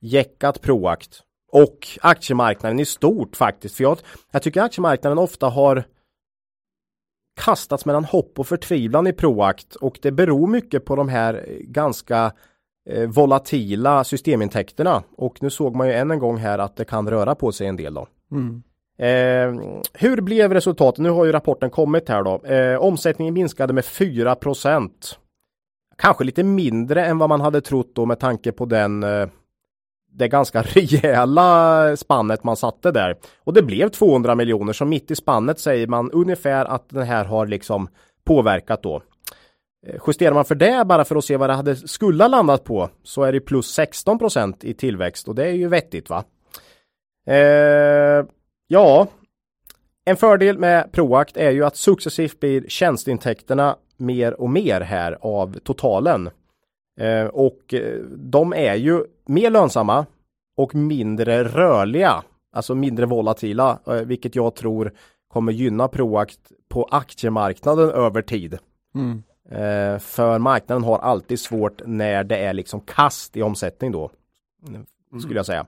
jäckat 0.01 0.61
Proact 0.61 1.23
och 1.51 1.87
aktiemarknaden 2.01 2.79
i 2.79 2.85
stort 2.85 3.35
faktiskt. 3.35 3.75
För 3.75 3.83
jag, 3.83 3.97
jag 4.31 4.41
tycker 4.41 4.61
aktiemarknaden 4.61 5.17
ofta 5.17 5.49
har 5.49 5.83
kastats 7.41 7.85
mellan 7.85 8.05
hopp 8.05 8.39
och 8.39 8.47
förtvivlan 8.47 9.07
i 9.07 9.13
Proact 9.13 9.75
och 9.75 9.99
det 10.01 10.11
beror 10.11 10.47
mycket 10.47 10.85
på 10.85 10.95
de 10.95 11.09
här 11.09 11.33
eh, 11.47 11.57
ganska 11.59 12.33
eh, 12.89 13.09
volatila 13.09 14.03
systemintäkterna 14.03 15.03
och 15.17 15.43
nu 15.43 15.49
såg 15.49 15.75
man 15.75 15.87
ju 15.87 15.93
än 15.93 16.11
en 16.11 16.19
gång 16.19 16.37
här 16.37 16.59
att 16.59 16.75
det 16.75 16.85
kan 16.85 17.09
röra 17.09 17.35
på 17.35 17.51
sig 17.51 17.67
en 17.67 17.75
del 17.75 17.93
då. 17.93 18.07
Mm. 18.31 18.63
Eh, 19.03 19.53
hur 19.93 20.21
blev 20.21 20.53
resultatet? 20.53 20.99
Nu 20.99 21.09
har 21.09 21.25
ju 21.25 21.31
rapporten 21.31 21.69
kommit 21.69 22.09
här 22.09 22.23
då. 22.23 22.45
Eh, 22.45 22.77
omsättningen 22.77 23.33
minskade 23.33 23.73
med 23.73 23.83
4% 23.83 24.89
Kanske 25.97 26.23
lite 26.23 26.43
mindre 26.43 27.05
än 27.05 27.17
vad 27.17 27.29
man 27.29 27.41
hade 27.41 27.61
trott 27.61 27.91
då 27.95 28.05
med 28.05 28.19
tanke 28.19 28.51
på 28.51 28.65
den 28.65 29.03
eh, 29.03 29.27
det 30.11 30.27
ganska 30.27 30.61
rejäla 30.63 31.97
spannet 31.97 32.43
man 32.43 32.55
satte 32.55 32.91
där. 32.91 33.17
Och 33.37 33.53
det 33.53 33.61
blev 33.61 33.89
200 33.89 34.35
miljoner 34.35 34.73
så 34.73 34.85
mitt 34.85 35.11
i 35.11 35.15
spannet 35.15 35.59
säger 35.59 35.87
man 35.87 36.11
ungefär 36.11 36.65
att 36.65 36.89
den 36.89 37.03
här 37.03 37.25
har 37.25 37.47
liksom 37.47 37.87
påverkat 38.25 38.83
då. 38.83 39.01
Eh, 39.87 39.95
justerar 40.07 40.33
man 40.33 40.45
för 40.45 40.55
det 40.55 40.85
bara 40.85 41.05
för 41.05 41.15
att 41.15 41.25
se 41.25 41.37
vad 41.37 41.49
det 41.49 41.53
hade 41.53 41.75
skulle 41.75 42.23
ha 42.23 42.27
landat 42.27 42.63
på 42.63 42.89
så 43.03 43.23
är 43.23 43.31
det 43.31 43.39
plus 43.39 43.79
16% 43.79 44.65
i 44.65 44.73
tillväxt 44.73 45.27
och 45.27 45.35
det 45.35 45.45
är 45.45 45.53
ju 45.53 45.67
vettigt 45.67 46.09
va. 46.09 46.23
Eh, 47.27 48.25
ja, 48.67 49.07
en 50.05 50.17
fördel 50.17 50.57
med 50.57 50.91
Proact 50.91 51.37
är 51.37 51.51
ju 51.51 51.65
att 51.65 51.77
successivt 51.77 52.39
blir 52.39 52.65
tjänsteintäkterna 52.67 53.75
mer 53.97 54.41
och 54.41 54.49
mer 54.49 54.81
här 54.81 55.17
av 55.21 55.59
totalen. 55.59 56.29
Eh, 56.99 57.25
och 57.25 57.73
eh, 57.73 57.99
de 58.17 58.53
är 58.53 58.75
ju 58.75 59.03
mer 59.25 59.49
lönsamma 59.49 60.05
och 60.57 60.75
mindre 60.75 61.43
rörliga, 61.43 62.23
alltså 62.51 62.75
mindre 62.75 63.05
volatila, 63.05 63.79
eh, 63.87 63.93
vilket 63.93 64.35
jag 64.35 64.55
tror 64.55 64.93
kommer 65.27 65.51
gynna 65.51 65.87
Proact 65.87 66.39
på 66.69 66.83
aktiemarknaden 66.91 67.89
över 67.89 68.21
tid. 68.21 68.57
Mm. 68.95 69.23
För 69.99 70.39
marknaden 70.39 70.83
har 70.83 70.97
alltid 70.97 71.39
svårt 71.39 71.81
när 71.85 72.23
det 72.23 72.37
är 72.37 72.53
liksom 72.53 72.81
kast 72.81 73.37
i 73.37 73.41
omsättning 73.41 73.91
då. 73.91 74.11
Skulle 75.21 75.39
jag 75.39 75.45
säga. 75.45 75.65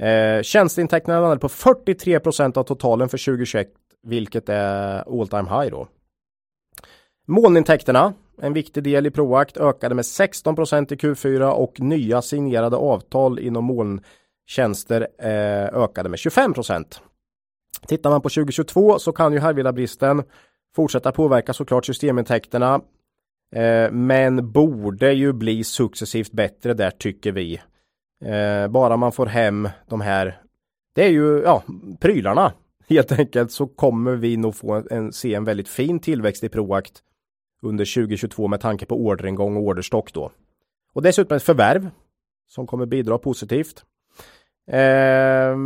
Eh, 0.00 0.42
tjänsteintäkterna 0.42 1.20
landade 1.20 1.40
på 1.40 1.48
43 1.48 2.20
procent 2.20 2.56
av 2.56 2.64
totalen 2.64 3.08
för 3.08 3.18
2021, 3.18 3.68
vilket 4.02 4.48
är 4.48 5.20
all 5.20 5.28
time 5.28 5.50
high 5.50 5.70
då. 5.70 5.88
Molnintäkterna 7.26 8.14
en 8.42 8.52
viktig 8.52 8.82
del 8.82 9.06
i 9.06 9.10
Proact 9.10 9.56
ökade 9.56 9.94
med 9.94 10.06
16 10.06 10.54
i 10.54 10.56
Q4 10.56 11.50
och 11.50 11.80
nya 11.80 12.22
signerade 12.22 12.76
avtal 12.76 13.38
inom 13.38 13.64
molntjänster 13.64 15.08
eh, 15.18 15.82
ökade 15.82 16.08
med 16.08 16.18
25 16.18 16.54
procent. 16.54 17.00
Tittar 17.86 18.10
man 18.10 18.22
på 18.22 18.28
2022 18.28 18.98
så 18.98 19.12
kan 19.12 19.32
ju 19.32 19.38
härvidlabristen 19.38 20.22
fortsätta 20.76 21.12
påverka 21.12 21.52
såklart 21.52 21.86
systemintäkterna. 21.86 22.80
Eh, 23.56 23.90
men 23.90 24.52
borde 24.52 25.12
ju 25.12 25.32
bli 25.32 25.64
successivt 25.64 26.32
bättre 26.32 26.74
där 26.74 26.90
tycker 26.90 27.32
vi. 27.32 27.60
Eh, 28.24 28.68
bara 28.68 28.96
man 28.96 29.12
får 29.12 29.26
hem 29.26 29.68
de 29.88 30.00
här, 30.00 30.40
det 30.94 31.04
är 31.04 31.10
ju 31.10 31.42
ja, 31.42 31.62
prylarna 32.00 32.52
helt 32.90 33.12
enkelt 33.12 33.52
så 33.52 33.66
kommer 33.66 34.16
vi 34.16 34.36
nog 34.36 34.54
få 34.54 34.82
en, 34.90 35.12
se 35.12 35.34
en 35.34 35.44
väldigt 35.44 35.68
fin 35.68 35.98
tillväxt 35.98 36.44
i 36.44 36.48
Proact 36.48 37.02
under 37.62 37.94
2022 37.94 38.48
med 38.48 38.60
tanke 38.60 38.86
på 38.86 38.96
orderingång 38.96 39.56
och 39.56 39.62
orderstock 39.62 40.12
då. 40.12 40.32
Och 40.92 41.02
dessutom 41.02 41.36
ett 41.36 41.42
förvärv 41.42 41.90
som 42.48 42.66
kommer 42.66 42.86
bidra 42.86 43.18
positivt. 43.18 43.84
Eh, 44.70 45.56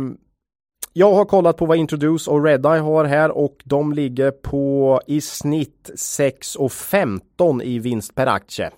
jag 0.93 1.13
har 1.13 1.25
kollat 1.25 1.57
på 1.57 1.65
vad 1.65 1.77
Introduce 1.77 2.31
och 2.31 2.43
Redeye 2.43 2.79
har 2.79 3.05
här 3.05 3.31
och 3.31 3.55
de 3.63 3.93
ligger 3.93 4.31
på 4.31 5.01
i 5.07 5.21
snitt 5.21 5.91
6,15 5.95 7.63
i 7.63 7.79
vinst 7.79 8.15
per 8.15 8.27
aktie. 8.27 8.71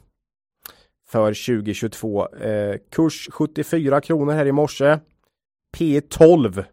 För 1.10 1.28
2022. 1.28 2.28
Eh, 2.36 2.76
kurs 2.92 3.30
74 3.32 4.02
kronor 4.02 4.34
här 4.34 4.46
i 4.46 4.52
morse. 4.52 5.00
P 5.78 6.02
12 6.02 6.64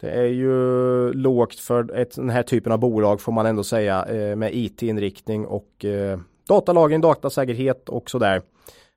det 0.00 0.10
är 0.10 0.26
ju 0.26 1.12
lågt 1.12 1.60
för 1.60 1.96
ett, 1.96 2.16
den 2.16 2.30
här 2.30 2.42
typen 2.42 2.72
av 2.72 2.78
bolag 2.78 3.20
får 3.20 3.32
man 3.32 3.46
ändå 3.46 3.64
säga 3.64 4.04
eh, 4.04 4.36
med 4.36 4.54
IT-inriktning 4.54 5.46
och 5.46 5.84
eh, 5.84 6.18
datalagring, 6.48 7.00
datasäkerhet 7.00 7.88
och 7.88 8.10
sådär. 8.10 8.42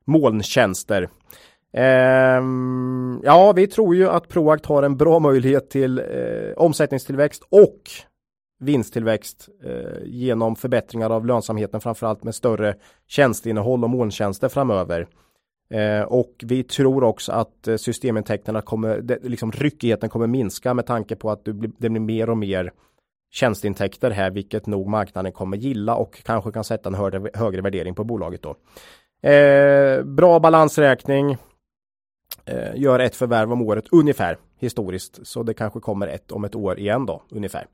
Molntjänster. 0.06 1.10
Eh, 1.74 2.42
ja, 3.24 3.54
vi 3.56 3.68
tror 3.68 3.96
ju 3.96 4.10
att 4.10 4.28
Proact 4.28 4.66
har 4.66 4.84
en 4.84 4.98
bra 4.98 5.20
möjlighet 5.20 5.70
till 5.70 6.00
eh, 6.00 6.54
omsättningstillväxt 6.58 7.44
och 7.50 7.92
vinsttillväxt 8.62 9.50
eh, 9.64 10.04
genom 10.06 10.56
förbättringar 10.56 11.10
av 11.10 11.26
lönsamheten 11.26 11.82
framförallt 11.82 12.24
med 12.24 12.36
större 12.36 12.76
tjänsteinnehåll 13.08 13.84
och 13.84 13.90
molntjänster 13.90 14.50
framöver. 14.50 15.08
Eh, 15.70 16.02
och 16.02 16.36
vi 16.44 16.64
tror 16.64 17.04
också 17.04 17.32
att 17.32 17.68
eh, 17.68 17.76
systemintäkterna 17.76 18.62
kommer, 18.62 19.02
det, 19.02 19.20
liksom 19.24 19.52
ryckigheten 19.52 20.10
kommer 20.10 20.28
minska 20.28 20.74
med 20.74 20.86
tanke 20.86 21.16
på 21.16 21.32
att 21.32 21.46
det 21.46 21.54
blir, 21.54 21.72
det 21.78 21.90
blir 21.90 22.02
mer 22.02 22.30
och 22.30 22.38
mer 22.38 22.72
tjänsteintäkter 23.32 24.12
här, 24.12 24.32
vilket 24.32 24.68
nog 24.68 24.88
marknaden 24.88 25.32
kommer 25.32 25.58
gilla 25.58 25.96
och 25.96 26.24
kanske 26.24 26.52
kan 26.52 26.64
sätta 26.64 26.90
en 26.90 26.96
högre, 26.96 27.30
högre 27.34 27.62
värdering 27.62 27.96
på 27.96 28.04
bolaget 28.04 28.42
då. 28.42 28.56
Eh, 29.30 30.04
bra 30.04 30.40
balansräkning. 30.40 31.38
Eh, 32.46 32.76
gör 32.76 33.00
ett 33.00 33.16
förvärv 33.16 33.52
om 33.52 33.62
året 33.62 33.86
ungefär 33.92 34.38
historiskt, 34.60 35.28
så 35.28 35.44
det 35.44 35.54
kanske 35.54 35.80
kommer 35.80 36.08
ett 36.08 36.32
om 36.32 36.44
ett 36.44 36.56
år 36.56 36.80
igen 36.80 37.06
då 37.06 37.24
ungefär. 37.30 37.68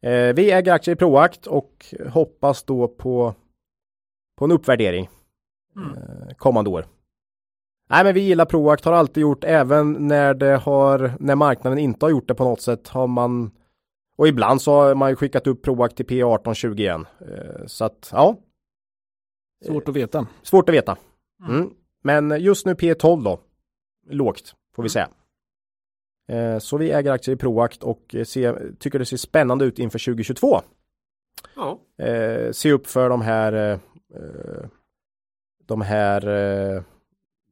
Eh, 0.00 0.34
vi 0.34 0.50
äger 0.52 0.72
aktier 0.72 0.94
i 0.94 0.96
Proact 0.96 1.46
och 1.46 1.94
hoppas 2.08 2.62
då 2.62 2.88
på 2.88 3.34
på 4.36 4.44
en 4.44 4.52
uppvärdering 4.52 5.08
mm. 5.76 5.90
Eh, 5.90 6.34
kommande 6.36 6.70
år. 6.70 6.86
Nej 7.90 8.04
men 8.04 8.14
vi 8.14 8.20
gillar 8.20 8.44
Proact, 8.44 8.84
har 8.84 8.92
alltid 8.92 9.20
gjort 9.20 9.44
även 9.44 9.92
när 9.92 10.34
det 10.34 10.56
har, 10.56 11.12
när 11.20 11.34
marknaden 11.34 11.78
inte 11.78 12.06
har 12.06 12.10
gjort 12.10 12.28
det 12.28 12.34
på 12.34 12.44
något 12.44 12.60
sätt 12.60 12.88
har 12.88 13.06
man 13.06 13.50
och 14.16 14.28
ibland 14.28 14.62
så 14.62 14.72
har 14.72 14.94
man 14.94 15.10
ju 15.10 15.16
skickat 15.16 15.46
upp 15.46 15.62
Proact 15.62 15.96
till 15.96 16.06
P1820 16.06 16.80
igen. 16.80 17.06
Eh, 17.20 17.66
så 17.66 17.84
att 17.84 18.10
ja. 18.12 18.36
Svårt 19.66 19.88
att 19.88 19.96
veta. 19.96 20.26
Svårt 20.42 20.68
att 20.68 20.74
veta. 20.74 20.96
Mm. 21.44 21.56
mm. 21.56 21.70
Men 22.02 22.40
just 22.40 22.66
nu 22.66 22.74
P12 22.74 23.24
då. 23.24 23.40
Lågt 24.10 24.54
får 24.74 24.82
vi 24.82 24.86
mm. 24.86 24.90
säga. 24.90 25.08
Eh, 26.28 26.58
så 26.58 26.76
vi 26.76 26.90
äger 26.90 27.12
aktier 27.12 27.34
i 27.34 27.38
Proact 27.38 27.82
och 27.82 28.14
se, 28.24 28.52
tycker 28.78 28.98
det 28.98 29.06
ser 29.06 29.16
spännande 29.16 29.64
ut 29.64 29.78
inför 29.78 29.98
2022. 29.98 30.60
Ja. 31.56 31.78
Eh, 32.04 32.52
se 32.52 32.72
upp 32.72 32.86
för 32.86 33.08
de 33.08 33.20
här 33.22 33.80
de 35.66 35.80
här 35.80 36.20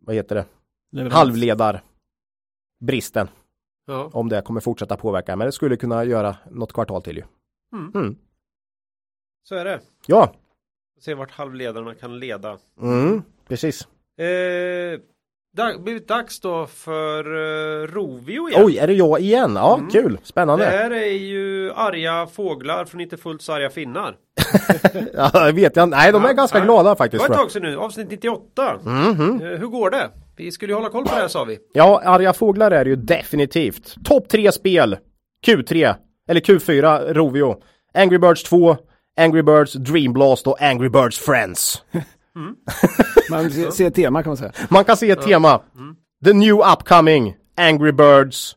vad 0.01 0.15
heter 0.15 0.35
det, 0.35 0.45
Leverans. 0.93 1.15
halvledarbristen. 1.15 3.29
Ja. 3.87 4.11
Om 4.13 4.29
det 4.29 4.43
kommer 4.43 4.61
fortsätta 4.61 4.97
påverka, 4.97 5.37
men 5.37 5.47
det 5.47 5.53
skulle 5.53 5.77
kunna 5.77 6.05
göra 6.05 6.37
något 6.51 6.73
kvartal 6.73 7.03
till 7.03 7.17
ju. 7.17 7.23
Mm. 7.73 7.93
Mm. 7.95 8.17
Så 9.43 9.55
är 9.55 9.65
det. 9.65 9.81
Ja. 10.07 10.35
Se 11.01 11.15
vart 11.15 11.31
halvledarna 11.31 11.95
kan 11.95 12.19
leda. 12.19 12.59
Mm, 12.81 13.23
precis. 13.49 13.89
Eh, 14.19 15.01
dag, 15.57 15.83
blivit 15.83 16.09
dags 16.09 16.41
då 16.41 16.67
för 16.67 17.35
uh, 17.35 17.87
Rovio 17.87 18.49
igen. 18.49 18.63
Oj, 18.65 18.79
är 18.79 18.87
det 18.87 18.93
jag 18.93 19.21
igen? 19.21 19.53
Ja, 19.57 19.75
mm. 19.79 19.91
kul, 19.91 20.19
spännande. 20.23 20.65
Det 20.65 20.71
här 20.71 20.91
är 20.91 21.13
ju 21.13 21.73
arga 21.73 22.27
fåglar 22.27 22.85
från 22.85 23.01
inte 23.01 23.17
fullt 23.17 23.43
så 23.43 23.53
arga 23.53 23.71
finnar. 23.71 24.17
ja, 25.15 25.47
det 25.47 25.53
vet 25.53 25.77
jag 25.77 25.89
Nej, 25.89 26.13
de 26.13 26.25
är 26.25 26.29
ja, 26.29 26.35
ganska 26.35 26.59
ja. 26.59 26.65
glada 26.65 26.97
faktiskt. 26.97 27.25
Det 27.25 27.29
var 27.29 27.35
ett 27.35 27.41
tag 27.41 27.51
sedan 27.51 27.63
nu, 27.63 27.77
avsnitt 27.77 28.11
98. 28.11 28.81
Mm 28.87 29.15
-hmm. 29.15 29.53
uh, 29.53 29.59
hur 29.59 29.67
går 29.67 29.91
det? 29.91 30.11
Vi 30.37 30.53
skulle 30.53 30.73
ju 30.73 30.77
hålla 30.77 30.89
koll 30.89 31.05
på 31.05 31.15
det 31.15 31.21
här 31.21 31.29
sa 31.29 31.45
vi. 31.45 31.59
Ja, 31.73 32.03
arga 32.05 32.33
fåglar 32.33 32.71
är 32.71 32.85
det 32.85 32.91
ju 32.91 32.97
definitivt. 32.97 33.95
Topp 34.05 34.29
tre 34.29 34.53
spel 34.53 34.97
Q3 35.47 35.95
eller 36.29 36.41
Q4 36.41 37.13
Rovio. 37.13 37.57
Angry 37.95 38.19
Birds 38.19 38.43
2, 38.43 38.77
Angry 39.21 39.43
Birds 39.43 39.73
Dream 39.73 40.13
Blast 40.13 40.47
och 40.47 40.63
Angry 40.63 40.89
Birds 40.89 41.19
Friends. 41.19 41.83
Mm. 42.37 42.55
man 43.31 43.73
ser 43.73 43.87
ett 43.87 43.95
tema 43.95 44.23
kan 44.23 44.31
man 44.31 44.37
säga. 44.37 44.53
Man 44.69 44.85
kan 44.85 44.97
se 44.97 45.11
ett 45.11 45.23
tema. 45.23 45.61
Mm. 45.77 45.97
The 46.25 46.33
new 46.33 46.57
upcoming 46.73 47.37
Angry 47.57 47.93
Birds 47.93 48.57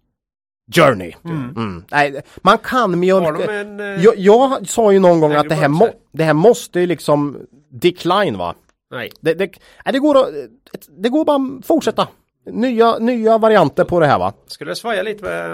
Journey. 0.75 1.13
Mm. 1.25 1.49
Mm. 1.55 1.83
Nej, 1.91 2.21
man 2.41 2.57
kan 2.57 2.99
mjölka. 2.99 3.53
En, 3.53 3.79
uh... 3.79 4.03
jag, 4.03 4.17
jag, 4.17 4.67
sa 4.67 4.91
ju 4.91 4.99
någon 4.99 5.19
gång 5.19 5.33
att 5.33 5.49
det 5.49 5.55
här, 5.55 5.67
må, 5.67 5.89
det 6.11 6.23
här 6.23 6.33
måste 6.33 6.85
liksom 6.85 7.37
decline 7.71 8.37
va? 8.37 8.55
Nej. 8.91 9.11
Det, 9.21 9.33
det, 9.33 9.51
det, 9.85 9.99
går, 9.99 10.17
att, 10.17 10.33
det 10.97 11.09
går 11.09 11.25
bara 11.25 11.57
att 11.59 11.65
fortsätta. 11.65 12.07
Nya, 12.51 12.97
nya 12.97 13.37
varianter 13.37 13.83
på 13.83 13.99
det 13.99 14.05
här 14.05 14.19
va? 14.19 14.33
Skulle 14.47 14.69
jag 14.69 14.77
svaja 14.77 15.03
lite 15.03 15.23
med 15.23 15.51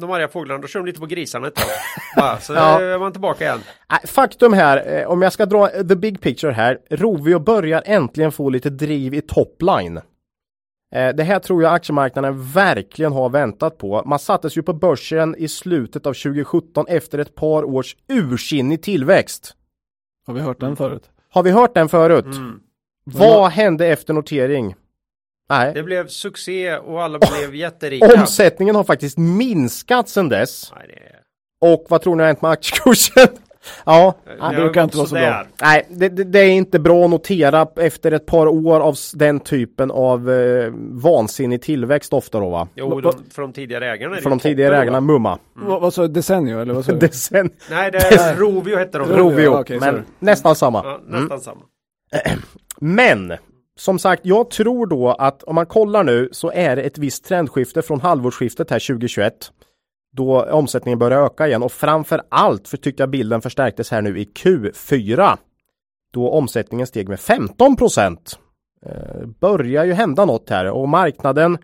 de 0.00 0.10
arga 0.10 0.28
fåglarna, 0.28 0.60
då 0.60 0.68
kör 0.68 0.80
de 0.80 0.86
lite 0.86 1.00
på 1.00 1.06
grisarna 1.06 1.46
ett 1.46 1.54
tag. 1.54 2.40
Så 2.42 2.52
ja. 2.52 2.80
är 2.80 2.98
man 2.98 3.12
tillbaka 3.12 3.44
igen. 3.44 3.60
Faktum 4.04 4.52
här, 4.52 4.98
eh, 4.98 5.10
om 5.10 5.22
jag 5.22 5.32
ska 5.32 5.46
dra 5.46 5.68
the 5.68 5.96
big 5.96 6.20
picture 6.20 6.52
här. 6.52 6.78
Rovio 6.90 7.38
börjar 7.38 7.82
äntligen 7.86 8.32
få 8.32 8.50
lite 8.50 8.70
driv 8.70 9.14
i 9.14 9.20
topline. 9.20 10.00
Eh, 10.94 11.08
det 11.14 11.22
här 11.22 11.38
tror 11.38 11.62
jag 11.62 11.74
aktiemarknaden 11.74 12.42
verkligen 12.42 13.12
har 13.12 13.30
väntat 13.30 13.78
på. 13.78 14.02
Man 14.06 14.18
sattes 14.18 14.56
ju 14.56 14.62
på 14.62 14.72
börsen 14.72 15.34
i 15.38 15.48
slutet 15.48 16.06
av 16.06 16.12
2017 16.12 16.86
efter 16.88 17.18
ett 17.18 17.34
par 17.34 17.64
års 17.64 17.96
ursinnig 18.08 18.82
tillväxt. 18.82 19.54
Har 20.26 20.34
vi 20.34 20.40
hört 20.40 20.60
den 20.60 20.76
förut? 20.76 21.10
Har 21.30 21.42
vi 21.42 21.50
hört 21.50 21.74
den 21.74 21.88
förut? 21.88 22.24
Mm. 22.24 22.60
Vad 23.04 23.50
hände 23.50 23.86
efter 23.86 24.14
notering? 24.14 24.74
Nej. 25.48 25.74
Det 25.74 25.82
blev 25.82 26.08
succé 26.08 26.76
och 26.76 27.02
alla 27.02 27.18
blev 27.18 27.54
jätterika. 27.54 28.20
Omsättningen 28.20 28.74
har 28.74 28.84
faktiskt 28.84 29.18
minskat 29.18 30.08
sedan 30.08 30.28
dess. 30.28 30.72
Nej, 30.76 30.88
det... 30.88 31.18
Och 31.60 31.86
vad 31.88 32.02
tror 32.02 32.16
ni 32.16 32.22
har 32.22 32.26
hänt 32.26 32.42
med 32.42 32.50
aktiekursen? 32.50 33.28
ja, 33.84 34.14
det 34.24 34.56
brukar 34.56 34.84
inte 34.84 34.96
vara 34.96 35.06
så 35.06 35.14
bra. 35.14 35.44
Nej, 35.62 35.86
det, 35.90 36.08
det, 36.08 36.24
det, 36.24 36.38
är 36.38 36.50
inte 36.50 36.78
bra 36.78 37.04
att 37.04 37.10
notera 37.10 37.68
efter 37.76 38.12
ett 38.12 38.26
par 38.26 38.46
år 38.46 38.80
av 38.80 38.96
den 39.14 39.40
typen 39.40 39.90
av 39.90 40.30
eh, 40.30 40.72
vansinnig 40.90 41.62
tillväxt 41.62 42.12
ofta 42.12 42.40
då 42.40 42.48
va? 42.48 42.68
Jo, 42.74 43.00
de, 43.00 43.12
för 43.30 43.42
de 43.42 43.52
tidigare 43.52 43.92
ägarna. 43.92 44.16
För 44.16 44.30
de 44.30 44.38
tidigare 44.38 44.78
ägarna, 44.78 45.00
Mumma. 45.00 45.38
Mm. 45.56 45.68
Vad, 45.68 45.94
sa 45.94 46.02
du, 46.02 46.08
Desenio 46.08 46.60
eller 46.60 46.74
vad 46.74 46.84
sa 46.84 46.92
du? 46.92 46.98
Decen... 47.06 47.50
Nej, 47.70 47.90
det 47.90 47.98
är 47.98 48.36
Rovio 48.36 48.76
hette 48.76 48.98
de. 48.98 49.08
Rovio, 49.08 49.60
okay, 49.60 49.80
men 49.80 50.04
nästan 50.18 50.56
samma. 50.56 50.82
Ja, 50.84 51.00
nästan 51.06 51.26
mm. 51.26 51.40
samma. 51.40 51.60
Men 52.80 53.36
som 53.78 53.98
sagt, 53.98 54.26
jag 54.26 54.50
tror 54.50 54.86
då 54.86 55.08
att 55.08 55.42
om 55.42 55.54
man 55.54 55.66
kollar 55.66 56.04
nu 56.04 56.28
så 56.32 56.52
är 56.52 56.76
det 56.76 56.82
ett 56.82 56.98
visst 56.98 57.24
trendskifte 57.24 57.82
från 57.82 58.00
halvårsskiftet 58.00 58.70
här 58.70 58.78
2021 58.78 59.52
då 60.12 60.42
omsättningen 60.42 60.98
börjar 60.98 61.26
öka 61.26 61.46
igen 61.46 61.62
och 61.62 61.72
framför 61.72 62.22
allt 62.28 62.68
för 62.68 62.76
tyckte 62.76 63.02
jag 63.02 63.10
bilden 63.10 63.40
förstärktes 63.40 63.90
här 63.90 64.02
nu 64.02 64.18
i 64.18 64.24
Q4 64.24 65.36
då 66.12 66.30
omsättningen 66.30 66.86
steg 66.86 67.08
med 67.08 67.20
15 67.20 67.76
procent. 67.76 68.38
Eh, 68.86 69.26
börjar 69.40 69.84
ju 69.84 69.92
hända 69.92 70.24
något 70.24 70.50
här 70.50 70.66
och 70.70 70.88
marknaden 70.88 71.58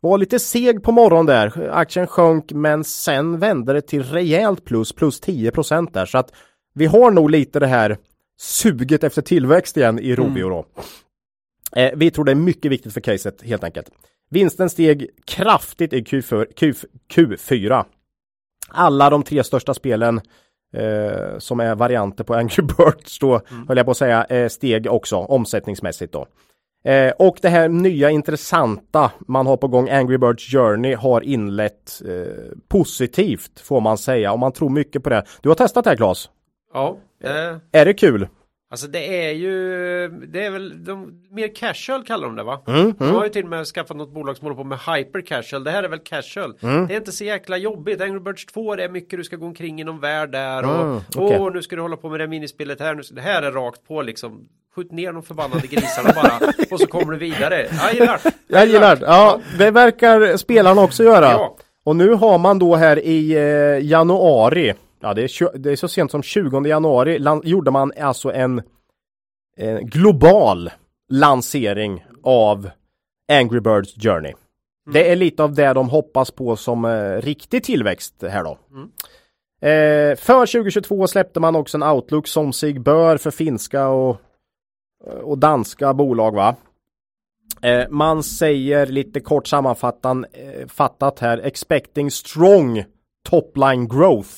var 0.00 0.18
lite 0.18 0.38
seg 0.38 0.82
på 0.82 0.92
morgonen 0.92 1.26
där. 1.26 1.70
Aktien 1.72 2.06
sjönk 2.06 2.52
men 2.52 2.84
sen 2.84 3.38
vände 3.38 3.72
det 3.72 3.82
till 3.82 4.02
rejält 4.02 4.64
plus, 4.64 4.92
plus 4.92 5.20
10 5.20 5.50
procent 5.50 5.94
där 5.94 6.06
så 6.06 6.18
att 6.18 6.32
vi 6.74 6.86
har 6.86 7.10
nog 7.10 7.30
lite 7.30 7.60
det 7.60 7.66
här 7.66 7.96
suget 8.38 9.04
efter 9.04 9.22
tillväxt 9.22 9.76
igen 9.76 9.98
i 9.98 10.14
Rovio 10.14 10.48
då. 10.48 10.64
Eh, 11.76 11.90
vi 11.96 12.10
tror 12.10 12.24
det 12.24 12.30
är 12.30 12.34
mycket 12.36 12.72
viktigt 12.72 12.92
för 12.92 13.00
caset 13.00 13.42
helt 13.42 13.64
enkelt. 13.64 13.90
Vinsten 14.30 14.70
steg 14.70 15.08
kraftigt 15.24 15.92
i 15.92 16.00
Q4. 16.00 16.46
Q, 16.56 16.72
Q4. 17.14 17.84
Alla 18.68 19.10
de 19.10 19.22
tre 19.22 19.44
största 19.44 19.74
spelen 19.74 20.20
eh, 20.76 21.38
som 21.38 21.60
är 21.60 21.74
varianter 21.74 22.24
på 22.24 22.34
Angry 22.42 22.62
Birds 22.62 23.18
då, 23.18 23.40
mm. 23.50 23.68
höll 23.68 23.76
jag 23.76 23.86
på 23.86 23.90
att 23.90 23.96
säga, 23.96 24.24
eh, 24.24 24.48
steg 24.48 24.86
också 24.86 25.16
omsättningsmässigt 25.16 26.12
då. 26.12 26.26
Eh, 26.84 27.12
och 27.18 27.38
det 27.42 27.48
här 27.48 27.68
nya 27.68 28.10
intressanta 28.10 29.10
man 29.26 29.46
har 29.46 29.56
på 29.56 29.68
gång, 29.68 29.90
Angry 29.90 30.18
Birds 30.18 30.52
Journey, 30.52 30.94
har 30.94 31.20
inlett 31.20 32.02
eh, 32.08 32.52
positivt 32.68 33.60
får 33.60 33.80
man 33.80 33.98
säga. 33.98 34.32
Och 34.32 34.38
man 34.38 34.52
tror 34.52 34.70
mycket 34.70 35.02
på 35.02 35.10
det. 35.10 35.24
Du 35.40 35.48
har 35.48 35.56
testat 35.56 35.84
det 35.84 35.90
här 35.90 35.96
Claes? 35.96 36.30
Ja. 36.74 36.96
Eh. 37.24 37.56
Är 37.72 37.84
det 37.84 37.94
kul? 37.94 38.28
Alltså 38.72 38.86
det 38.86 39.26
är 39.26 39.32
ju, 39.32 40.08
det 40.08 40.44
är 40.44 40.50
väl 40.50 40.84
de, 40.84 41.22
mer 41.30 41.54
casual 41.54 42.04
kallar 42.04 42.26
de 42.26 42.36
det 42.36 42.42
va? 42.42 42.60
Mm, 42.66 42.80
mm. 42.80 42.94
De 42.98 43.10
har 43.14 43.24
ju 43.24 43.30
till 43.30 43.44
och 43.44 43.50
med 43.50 43.66
skaffat 43.66 43.96
något 43.96 44.14
bolag 44.14 44.36
som 44.36 44.44
håller 44.44 44.56
på 44.56 44.64
med 44.64 44.78
hyper 44.78 45.20
casual. 45.20 45.64
Det 45.64 45.70
här 45.70 45.82
är 45.82 45.88
väl 45.88 45.98
casual. 45.98 46.54
Mm. 46.60 46.86
Det 46.86 46.94
är 46.94 46.96
inte 46.96 47.12
så 47.12 47.24
jäkla 47.24 47.56
jobbigt. 47.56 48.00
Angry 48.00 48.20
Birds 48.20 48.46
2 48.46 48.76
det 48.76 48.84
är 48.84 48.88
mycket 48.88 49.18
du 49.18 49.24
ska 49.24 49.36
gå 49.36 49.46
omkring 49.46 49.80
i 49.80 49.84
någon 49.84 50.00
värld 50.00 50.32
där 50.32 50.64
och 50.64 50.82
mm, 50.82 50.96
okay. 50.96 51.38
åh 51.38 51.52
nu 51.52 51.62
ska 51.62 51.76
du 51.76 51.82
hålla 51.82 51.96
på 51.96 52.08
med 52.08 52.20
det 52.20 52.26
minispelet 52.26 52.80
här. 52.80 52.94
Nu, 52.94 53.02
det 53.10 53.20
här 53.20 53.42
är 53.42 53.52
rakt 53.52 53.88
på 53.88 54.02
liksom. 54.02 54.48
Skjut 54.74 54.92
ner 54.92 55.12
de 55.12 55.22
förbannade 55.22 55.66
grisarna 55.66 56.12
bara 56.14 56.52
och 56.70 56.80
så 56.80 56.86
kommer 56.86 57.12
du 57.12 57.18
vidare. 57.18 57.66
Jag 57.72 57.94
gillar 57.94 58.20
Jag 58.46 58.66
gillar 58.66 58.98
Ja, 59.00 59.40
det 59.58 59.70
verkar 59.70 60.36
spelarna 60.36 60.82
också 60.82 61.04
göra. 61.04 61.30
Ja. 61.30 61.56
Och 61.84 61.96
nu 61.96 62.12
har 62.12 62.38
man 62.38 62.58
då 62.58 62.76
här 62.76 62.98
i 62.98 63.32
eh, 63.32 63.86
januari 63.86 64.74
ja, 65.02 65.14
det, 65.14 65.22
är, 65.22 65.58
det 65.58 65.72
är 65.72 65.76
så 65.76 65.88
sent 65.88 66.10
som 66.10 66.22
20 66.22 66.66
januari 66.66 67.18
gjorde 67.44 67.70
man 67.70 67.92
alltså 68.00 68.32
en, 68.32 68.62
en 69.56 69.86
global 69.86 70.70
lansering 71.08 72.04
av 72.22 72.70
Angry 73.32 73.60
Birds 73.60 73.94
Journey. 73.94 74.32
Mm. 74.86 74.92
Det 74.92 75.10
är 75.10 75.16
lite 75.16 75.42
av 75.42 75.54
det 75.54 75.72
de 75.72 75.88
hoppas 75.88 76.30
på 76.30 76.56
som 76.56 76.84
eh, 76.84 77.22
riktig 77.22 77.64
tillväxt 77.64 78.22
här 78.22 78.44
då. 78.44 78.58
Mm. 78.70 78.90
Eh, 79.62 80.16
för 80.16 80.46
2022 80.46 81.06
släppte 81.06 81.40
man 81.40 81.56
också 81.56 81.76
en 81.76 81.82
Outlook 81.82 82.26
som 82.26 82.52
sig 82.52 82.78
bör 82.78 83.16
för 83.16 83.30
finska 83.30 83.88
och, 83.88 84.16
och 85.22 85.38
danska 85.38 85.94
bolag 85.94 86.34
va. 86.34 86.56
Eh, 87.62 87.88
man 87.90 88.22
säger 88.22 88.86
lite 88.86 89.20
kort 89.20 89.46
sammanfattat 89.46 91.22
eh, 91.22 91.26
här 91.28 91.38
expecting 91.38 92.10
strong 92.10 92.84
top 93.28 93.56
line 93.56 93.88
growth 93.88 94.30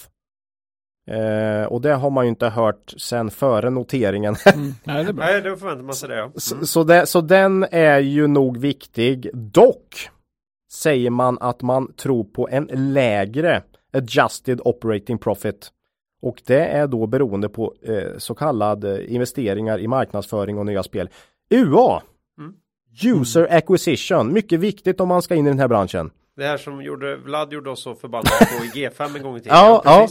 Eh, 1.07 1.65
och 1.65 1.81
det 1.81 1.95
har 1.95 2.11
man 2.11 2.25
ju 2.25 2.29
inte 2.29 2.49
hört 2.49 2.95
sen 2.97 3.31
före 3.31 3.71
noteringen. 3.71 4.37
mm. 4.55 4.75
Nej, 4.85 5.05
det. 5.05 5.13
Nej, 5.13 5.43
förväntar 5.43 5.83
man 5.83 5.95
sig 5.95 6.09
det. 6.09 6.17
Ja. 6.17 6.23
Mm. 6.23 6.33
Så, 6.37 6.67
så, 6.67 6.85
det, 6.85 7.07
så 7.07 7.21
den 7.21 7.67
är 7.71 7.99
ju 7.99 8.27
nog 8.27 8.59
viktig. 8.59 9.31
Dock 9.35 10.11
säger 10.73 11.11
man 11.11 11.39
att 11.41 11.63
man 11.63 11.93
tror 11.93 12.25
på 12.25 12.49
en 12.49 12.65
lägre 12.73 13.63
adjusted 13.93 14.61
operating 14.65 15.19
profit. 15.19 15.71
Och 16.23 16.43
det 16.47 16.67
är 16.67 16.87
då 16.87 17.07
beroende 17.07 17.49
på 17.49 17.75
eh, 17.83 18.19
så 18.19 18.35
kallad 18.35 18.85
eh, 18.85 19.15
investeringar 19.15 19.79
i 19.79 19.89
marknadsföring 19.89 20.59
och 20.59 20.67
nya 20.67 20.83
spel. 20.83 21.09
UA, 21.51 22.03
mm. 22.39 22.55
User 23.05 23.49
Acquisition, 23.51 24.33
mycket 24.33 24.61
viktigt 24.61 25.01
om 25.01 25.09
man 25.09 25.23
ska 25.23 25.35
in 25.35 25.47
i 25.47 25.51
den 25.51 25.59
här 25.59 25.69
branschen. 25.69 26.11
Det 26.37 26.45
här 26.45 26.57
som 26.57 26.83
gjorde, 26.83 27.17
Vlad 27.17 27.53
gjorde 27.53 27.71
oss 27.71 27.83
så 27.83 27.95
förbannade 27.95 28.31
på 28.59 28.65
i 28.65 28.69
G5 28.69 29.17
en 29.17 29.23
gång 29.23 29.37
i 29.37 29.41
tiden. 29.41 29.57
Ja, 29.57 29.83
ja, 29.85 30.09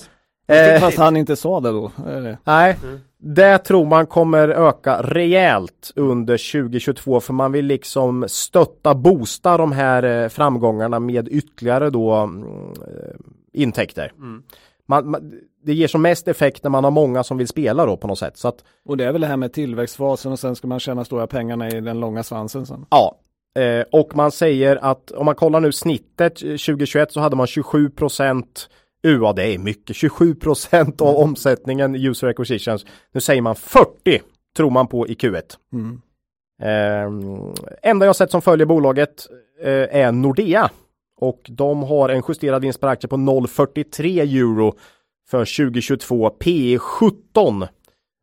Eh, 0.48 0.80
fast 0.80 0.98
han 0.98 1.18
inte 1.18 1.36
sa 1.36 1.60
det 1.60 1.72
då. 1.72 1.92
Eller? 2.08 2.38
Nej, 2.44 2.78
mm. 2.84 3.00
det 3.18 3.58
tror 3.58 3.86
man 3.86 4.06
kommer 4.06 4.50
öka 4.50 5.02
rejält 5.02 5.92
under 5.96 6.52
2022 6.52 7.20
för 7.20 7.34
man 7.34 7.52
vill 7.52 7.66
liksom 7.66 8.26
stötta, 8.28 8.96
boosta 8.96 9.58
de 9.58 9.72
här 9.72 10.04
eh, 10.04 10.30
framgångarna 10.30 11.00
med 11.00 11.28
ytterligare 11.28 11.90
då 11.90 12.14
mm, 12.14 12.44
eh, 12.72 13.16
intäkter. 13.54 14.12
Mm. 14.18 14.44
Man, 14.86 15.10
man, 15.10 15.34
det 15.66 15.74
ger 15.74 15.88
som 15.88 16.02
mest 16.02 16.28
effekt 16.28 16.64
när 16.64 16.70
man 16.70 16.84
har 16.84 16.92
många 16.92 17.24
som 17.24 17.38
vill 17.38 17.48
spela 17.48 17.86
då 17.86 17.98
på 17.98 18.08
något 18.08 18.20
sätt. 18.20 18.38
Så 18.38 18.48
att, 18.48 18.64
och 18.86 18.98
det 18.98 19.06
är 19.06 19.12
väl 19.12 19.22
det 19.22 19.28
här 19.28 19.38
med 19.38 19.54
tillväxtfasen 19.54 20.32
och 20.32 20.40
sen 20.40 20.56
ska 20.56 20.68
man 20.68 20.80
tjäna 20.80 21.06
stora 21.06 21.28
pengarna 21.28 21.70
i 21.70 21.82
den 21.82 22.00
långa 22.00 22.24
svansen 22.24 22.66
sen. 22.66 22.86
Ja, 22.90 23.16
eh, 23.62 23.86
och 23.92 24.16
man 24.16 24.32
säger 24.32 24.76
att 24.76 25.12
om 25.12 25.26
man 25.26 25.36
kollar 25.36 25.60
nu 25.60 25.72
snittet 25.72 26.36
2021 26.36 27.12
så 27.12 27.20
hade 27.20 27.36
man 27.36 27.48
27 27.48 27.90
procent 27.90 28.70
UA, 29.04 29.34
det 29.34 29.54
är 29.54 29.58
mycket. 29.58 29.96
27 29.96 30.36
procent 30.36 31.02
av 31.02 31.16
omsättningen 31.16 31.96
user 31.96 32.28
acquisitions. 32.28 32.86
Nu 33.12 33.22
säger 33.22 33.42
man 33.42 33.56
40 33.56 34.22
tror 34.58 34.70
man 34.70 34.88
på 34.88 35.08
i 35.08 35.14
Q1. 35.14 35.42
Mm. 35.74 36.02
Eh, 36.62 37.30
enda 37.84 38.06
jag 38.06 38.16
sett 38.16 38.32
som 38.32 38.42
följer 38.42 38.66
bolaget 38.66 39.28
eh, 39.62 39.72
är 39.72 40.12
Nordea 40.12 40.70
och 41.20 41.42
de 41.50 41.84
har 41.84 42.10
en 42.10 42.24
justerad 42.28 42.62
vinst 42.62 42.82
per 42.82 42.88
aktie 42.88 43.08
på 43.08 43.16
0,43 43.16 44.22
euro 44.22 44.76
för 45.30 45.40
2022 45.40 46.30
P 46.30 46.78
17. 46.80 47.66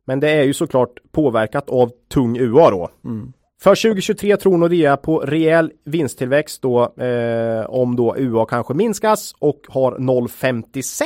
Men 0.05 0.19
det 0.19 0.29
är 0.29 0.43
ju 0.43 0.53
såklart 0.53 0.99
påverkat 1.11 1.69
av 1.69 1.91
tung 2.13 2.37
UA 2.37 2.69
då. 2.69 2.89
Mm. 3.05 3.33
För 3.63 3.75
2023 3.75 4.37
tror 4.37 4.57
Nordea 4.57 4.97
på 4.97 5.19
rejäl 5.19 5.71
vinsttillväxt 5.85 6.61
då 6.61 6.93
eh, 7.03 7.65
om 7.65 7.95
då 7.95 8.15
UA 8.17 8.45
kanske 8.45 8.73
minskas 8.73 9.35
och 9.39 9.61
har 9.67 9.91
0,56. 9.91 11.03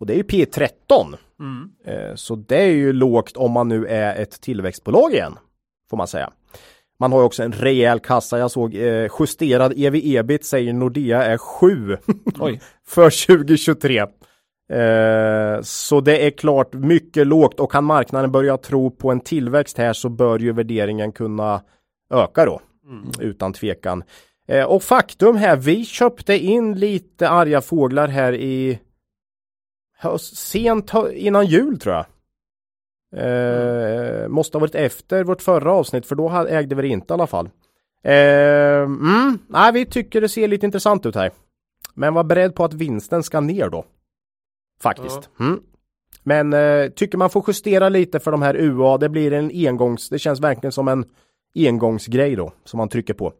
Och 0.00 0.06
det 0.06 0.12
är 0.12 0.16
ju 0.16 0.22
P13. 0.22 1.16
Mm. 1.40 1.70
Eh, 1.86 2.14
så 2.14 2.36
det 2.36 2.62
är 2.62 2.70
ju 2.70 2.92
lågt 2.92 3.36
om 3.36 3.52
man 3.52 3.68
nu 3.68 3.86
är 3.86 4.22
ett 4.22 4.40
tillväxtbolag 4.40 5.12
igen. 5.12 5.38
Får 5.90 5.96
man 5.96 6.06
säga. 6.06 6.32
Man 6.98 7.12
har 7.12 7.22
också 7.22 7.42
en 7.42 7.52
rejäl 7.52 8.00
kassa. 8.00 8.38
Jag 8.38 8.50
såg 8.50 8.74
eh, 8.74 9.08
justerad 9.18 9.72
ev-ebit 9.76 10.44
säger 10.44 10.72
Nordea 10.72 11.24
är 11.24 11.38
7 11.38 11.96
för 12.88 13.26
2023. 13.26 14.06
Eh, 14.68 15.62
så 15.62 16.00
det 16.00 16.26
är 16.26 16.30
klart 16.30 16.72
mycket 16.72 17.26
lågt 17.26 17.60
och 17.60 17.72
kan 17.72 17.84
marknaden 17.84 18.32
börja 18.32 18.56
tro 18.56 18.90
på 18.90 19.10
en 19.10 19.20
tillväxt 19.20 19.78
här 19.78 19.92
så 19.92 20.08
bör 20.08 20.38
ju 20.38 20.52
värderingen 20.52 21.12
kunna 21.12 21.62
öka 22.10 22.44
då. 22.44 22.60
Mm. 22.88 23.10
Utan 23.20 23.52
tvekan. 23.52 24.04
Eh, 24.48 24.64
och 24.64 24.82
faktum 24.82 25.36
här, 25.36 25.56
vi 25.56 25.84
köpte 25.84 26.34
in 26.38 26.78
lite 26.78 27.28
arga 27.28 27.60
fåglar 27.60 28.08
här 28.08 28.32
i 28.32 28.78
höst, 29.98 30.36
sent 30.36 30.92
innan 31.12 31.46
jul 31.46 31.78
tror 31.78 31.94
jag. 31.94 32.06
Eh, 33.16 34.28
måste 34.28 34.56
ha 34.56 34.60
varit 34.60 34.74
efter 34.74 35.24
vårt 35.24 35.42
förra 35.42 35.72
avsnitt 35.72 36.06
för 36.06 36.14
då 36.14 36.30
ägde 36.30 36.74
vi 36.74 36.82
det 36.82 36.88
inte 36.88 37.12
i 37.12 37.14
alla 37.14 37.26
fall. 37.26 37.48
Eh, 38.04 38.82
mm, 38.82 39.38
nej, 39.48 39.72
vi 39.72 39.86
tycker 39.86 40.20
det 40.20 40.28
ser 40.28 40.48
lite 40.48 40.66
intressant 40.66 41.06
ut 41.06 41.14
här. 41.14 41.30
Men 41.94 42.14
var 42.14 42.24
beredd 42.24 42.54
på 42.54 42.64
att 42.64 42.74
vinsten 42.74 43.22
ska 43.22 43.40
ner 43.40 43.68
då. 43.68 43.84
Faktiskt. 44.82 45.30
Ja. 45.38 45.44
Mm. 45.44 45.60
Men 46.22 46.52
eh, 46.52 46.90
tycker 46.90 47.18
man 47.18 47.30
får 47.30 47.44
justera 47.46 47.88
lite 47.88 48.20
för 48.20 48.30
de 48.30 48.42
här 48.42 48.56
UA. 48.56 48.98
Det 48.98 49.08
blir 49.08 49.32
en 49.32 49.50
engångs. 49.54 50.08
Det 50.08 50.18
känns 50.18 50.40
verkligen 50.40 50.72
som 50.72 50.88
en 50.88 51.04
engångsgrej 51.54 52.36
då 52.36 52.52
som 52.64 52.78
man 52.78 52.88
trycker 52.88 53.14
på. 53.14 53.32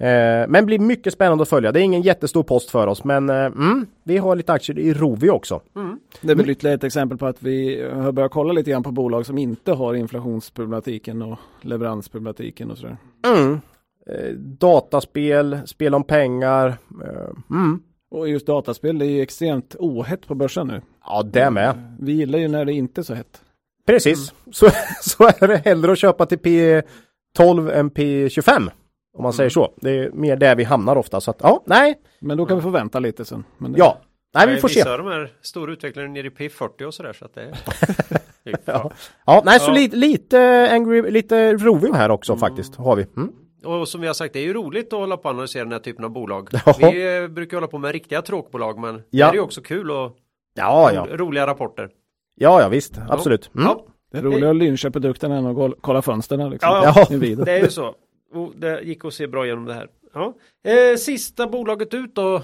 Eh, 0.00 0.48
men 0.48 0.66
blir 0.66 0.78
mycket 0.78 1.12
spännande 1.12 1.42
att 1.42 1.48
följa. 1.48 1.72
Det 1.72 1.80
är 1.80 1.82
ingen 1.82 2.02
jättestor 2.02 2.42
post 2.42 2.70
för 2.70 2.86
oss 2.86 3.04
men 3.04 3.30
eh, 3.30 3.36
mm, 3.36 3.86
vi 4.04 4.18
har 4.18 4.36
lite 4.36 4.52
aktier 4.52 4.78
i 4.78 4.94
Rovi 4.94 5.30
också. 5.30 5.60
Mm. 5.76 5.98
Det 6.20 6.32
är 6.32 6.36
väl 6.36 6.50
ytterligare 6.50 6.74
ett 6.74 6.84
exempel 6.84 7.18
på 7.18 7.26
att 7.26 7.42
vi 7.42 7.88
har 7.92 8.12
börjat 8.12 8.32
kolla 8.32 8.52
lite 8.52 8.70
grann 8.70 8.82
på 8.82 8.90
bolag 8.90 9.26
som 9.26 9.38
inte 9.38 9.72
har 9.72 9.94
inflationsproblematiken 9.94 11.22
och 11.22 11.38
leveransproblematiken 11.60 12.70
och 12.70 12.78
sådär. 12.78 12.96
Mm. 13.26 13.60
Eh, 14.06 14.34
dataspel, 14.36 15.58
spel 15.66 15.94
om 15.94 16.04
pengar. 16.04 16.68
Eh, 17.04 17.56
mm. 17.56 17.82
Och 18.10 18.28
just 18.28 18.46
dataspel, 18.46 18.98
det 18.98 19.06
är 19.06 19.10
ju 19.10 19.22
extremt 19.22 19.76
ohett 19.78 20.26
på 20.26 20.34
börsen 20.34 20.66
nu. 20.66 20.80
Ja, 21.04 21.22
det 21.22 21.50
med. 21.50 21.96
Vi 22.00 22.12
gillar 22.12 22.38
ju 22.38 22.48
när 22.48 22.64
det 22.64 22.72
inte 22.72 23.00
är 23.00 23.02
så 23.02 23.14
hett. 23.14 23.42
Precis, 23.86 24.32
mm. 24.32 24.52
så, 24.52 24.70
så 25.00 25.24
är 25.24 25.48
det 25.48 25.56
hellre 25.56 25.92
att 25.92 25.98
köpa 25.98 26.26
till 26.26 26.38
P12 26.38 27.72
än 27.72 27.90
P25. 27.90 28.70
Om 29.16 29.22
man 29.22 29.24
mm. 29.24 29.32
säger 29.32 29.50
så. 29.50 29.72
Det 29.76 29.90
är 29.90 30.10
mer 30.10 30.36
där 30.36 30.56
vi 30.56 30.64
hamnar 30.64 30.96
ofta. 30.96 31.20
Så 31.20 31.30
att, 31.30 31.40
ja, 31.42 31.62
nej. 31.66 31.94
Men 32.20 32.36
då 32.38 32.46
kan 32.46 32.56
vi 32.56 32.62
få 32.62 32.70
vänta 32.70 32.98
lite 32.98 33.24
sen. 33.24 33.44
Det... 33.58 33.74
Ja, 33.76 33.98
nej 34.34 34.46
vi 34.48 34.56
får 34.56 34.68
se. 34.68 34.80
Vissa 34.80 34.92
av 34.92 34.98
de 34.98 35.06
här 35.06 35.32
stora 35.42 35.72
utvecklarna 35.72 36.08
nere 36.08 36.26
i 36.26 36.30
P40 36.30 36.82
och 36.82 36.94
sådär. 36.94 37.12
Så 37.12 37.24
att 37.24 37.34
det 37.34 37.42
är... 38.44 38.56
ja. 38.64 38.90
ja, 39.26 39.42
nej, 39.44 39.60
så 39.60 39.70
lite, 39.70 39.96
lite, 39.96 40.68
angry, 40.72 41.10
lite 41.10 41.52
Rovio 41.52 41.92
här 41.92 42.10
också 42.10 42.32
mm. 42.32 42.40
faktiskt. 42.40 42.76
Har 42.76 42.96
vi. 42.96 43.06
Mm. 43.16 43.32
Och 43.64 43.88
som 43.88 44.00
vi 44.00 44.06
har 44.06 44.14
sagt, 44.14 44.32
det 44.32 44.38
är 44.40 44.44
ju 44.44 44.52
roligt 44.52 44.92
att 44.92 44.98
hålla 44.98 45.16
på 45.16 45.22
och 45.22 45.30
analysera 45.30 45.64
den 45.64 45.72
här 45.72 45.78
typen 45.78 46.04
av 46.04 46.10
bolag. 46.10 46.48
Ja. 46.52 46.76
Vi 46.78 47.16
eh, 47.22 47.28
brukar 47.28 47.56
hålla 47.56 47.66
på 47.66 47.78
med 47.78 47.92
riktiga 47.92 48.22
tråkbolag, 48.22 48.78
men 48.78 49.02
ja. 49.10 49.26
det 49.26 49.30
är 49.30 49.34
ju 49.34 49.40
också 49.40 49.62
kul 49.62 49.90
och 49.90 50.16
ja, 50.54 50.92
ja. 50.92 51.06
roliga 51.10 51.46
rapporter. 51.46 51.90
Ja, 52.36 52.60
ja 52.60 52.68
visst, 52.68 52.94
absolut. 53.08 53.50
Mm. 53.54 53.66
Ja. 53.66 53.84
Det 54.12 54.18
är 54.18 54.22
roligare 54.22 54.50
att 54.50 54.56
lyncha 54.56 54.90
produkterna 54.90 55.36
än 55.36 55.46
att 55.46 55.74
kolla 55.80 56.02
fönstren. 56.02 56.50
Liksom. 56.50 56.70
Ja, 56.70 57.06
ja. 57.10 57.18
det 57.44 57.52
är 57.52 57.62
ju 57.62 57.70
så. 57.70 57.94
Och 58.34 58.52
det 58.56 58.82
gick 58.82 59.04
att 59.04 59.14
se 59.14 59.26
bra 59.26 59.46
genom 59.46 59.64
det 59.64 59.74
här. 59.74 59.88
Ja. 60.14 60.34
Eh, 60.64 60.96
sista 60.96 61.46
bolaget 61.46 61.94
ut 61.94 62.14
då 62.14 62.34
eh, 62.36 62.42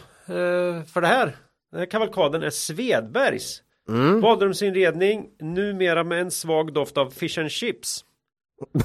för 0.84 1.00
det 1.00 1.06
här. 1.06 1.36
Den 1.70 1.80
här 1.80 1.86
kavalkaden 1.86 2.42
är 2.42 2.50
Svedbergs. 2.50 3.62
Mm. 3.88 4.20
Badrumsinredning, 4.20 5.26
numera 5.40 6.04
med 6.04 6.20
en 6.20 6.30
svag 6.30 6.72
doft 6.72 6.98
av 6.98 7.10
fish 7.10 7.38
and 7.38 7.50
chips. 7.50 8.04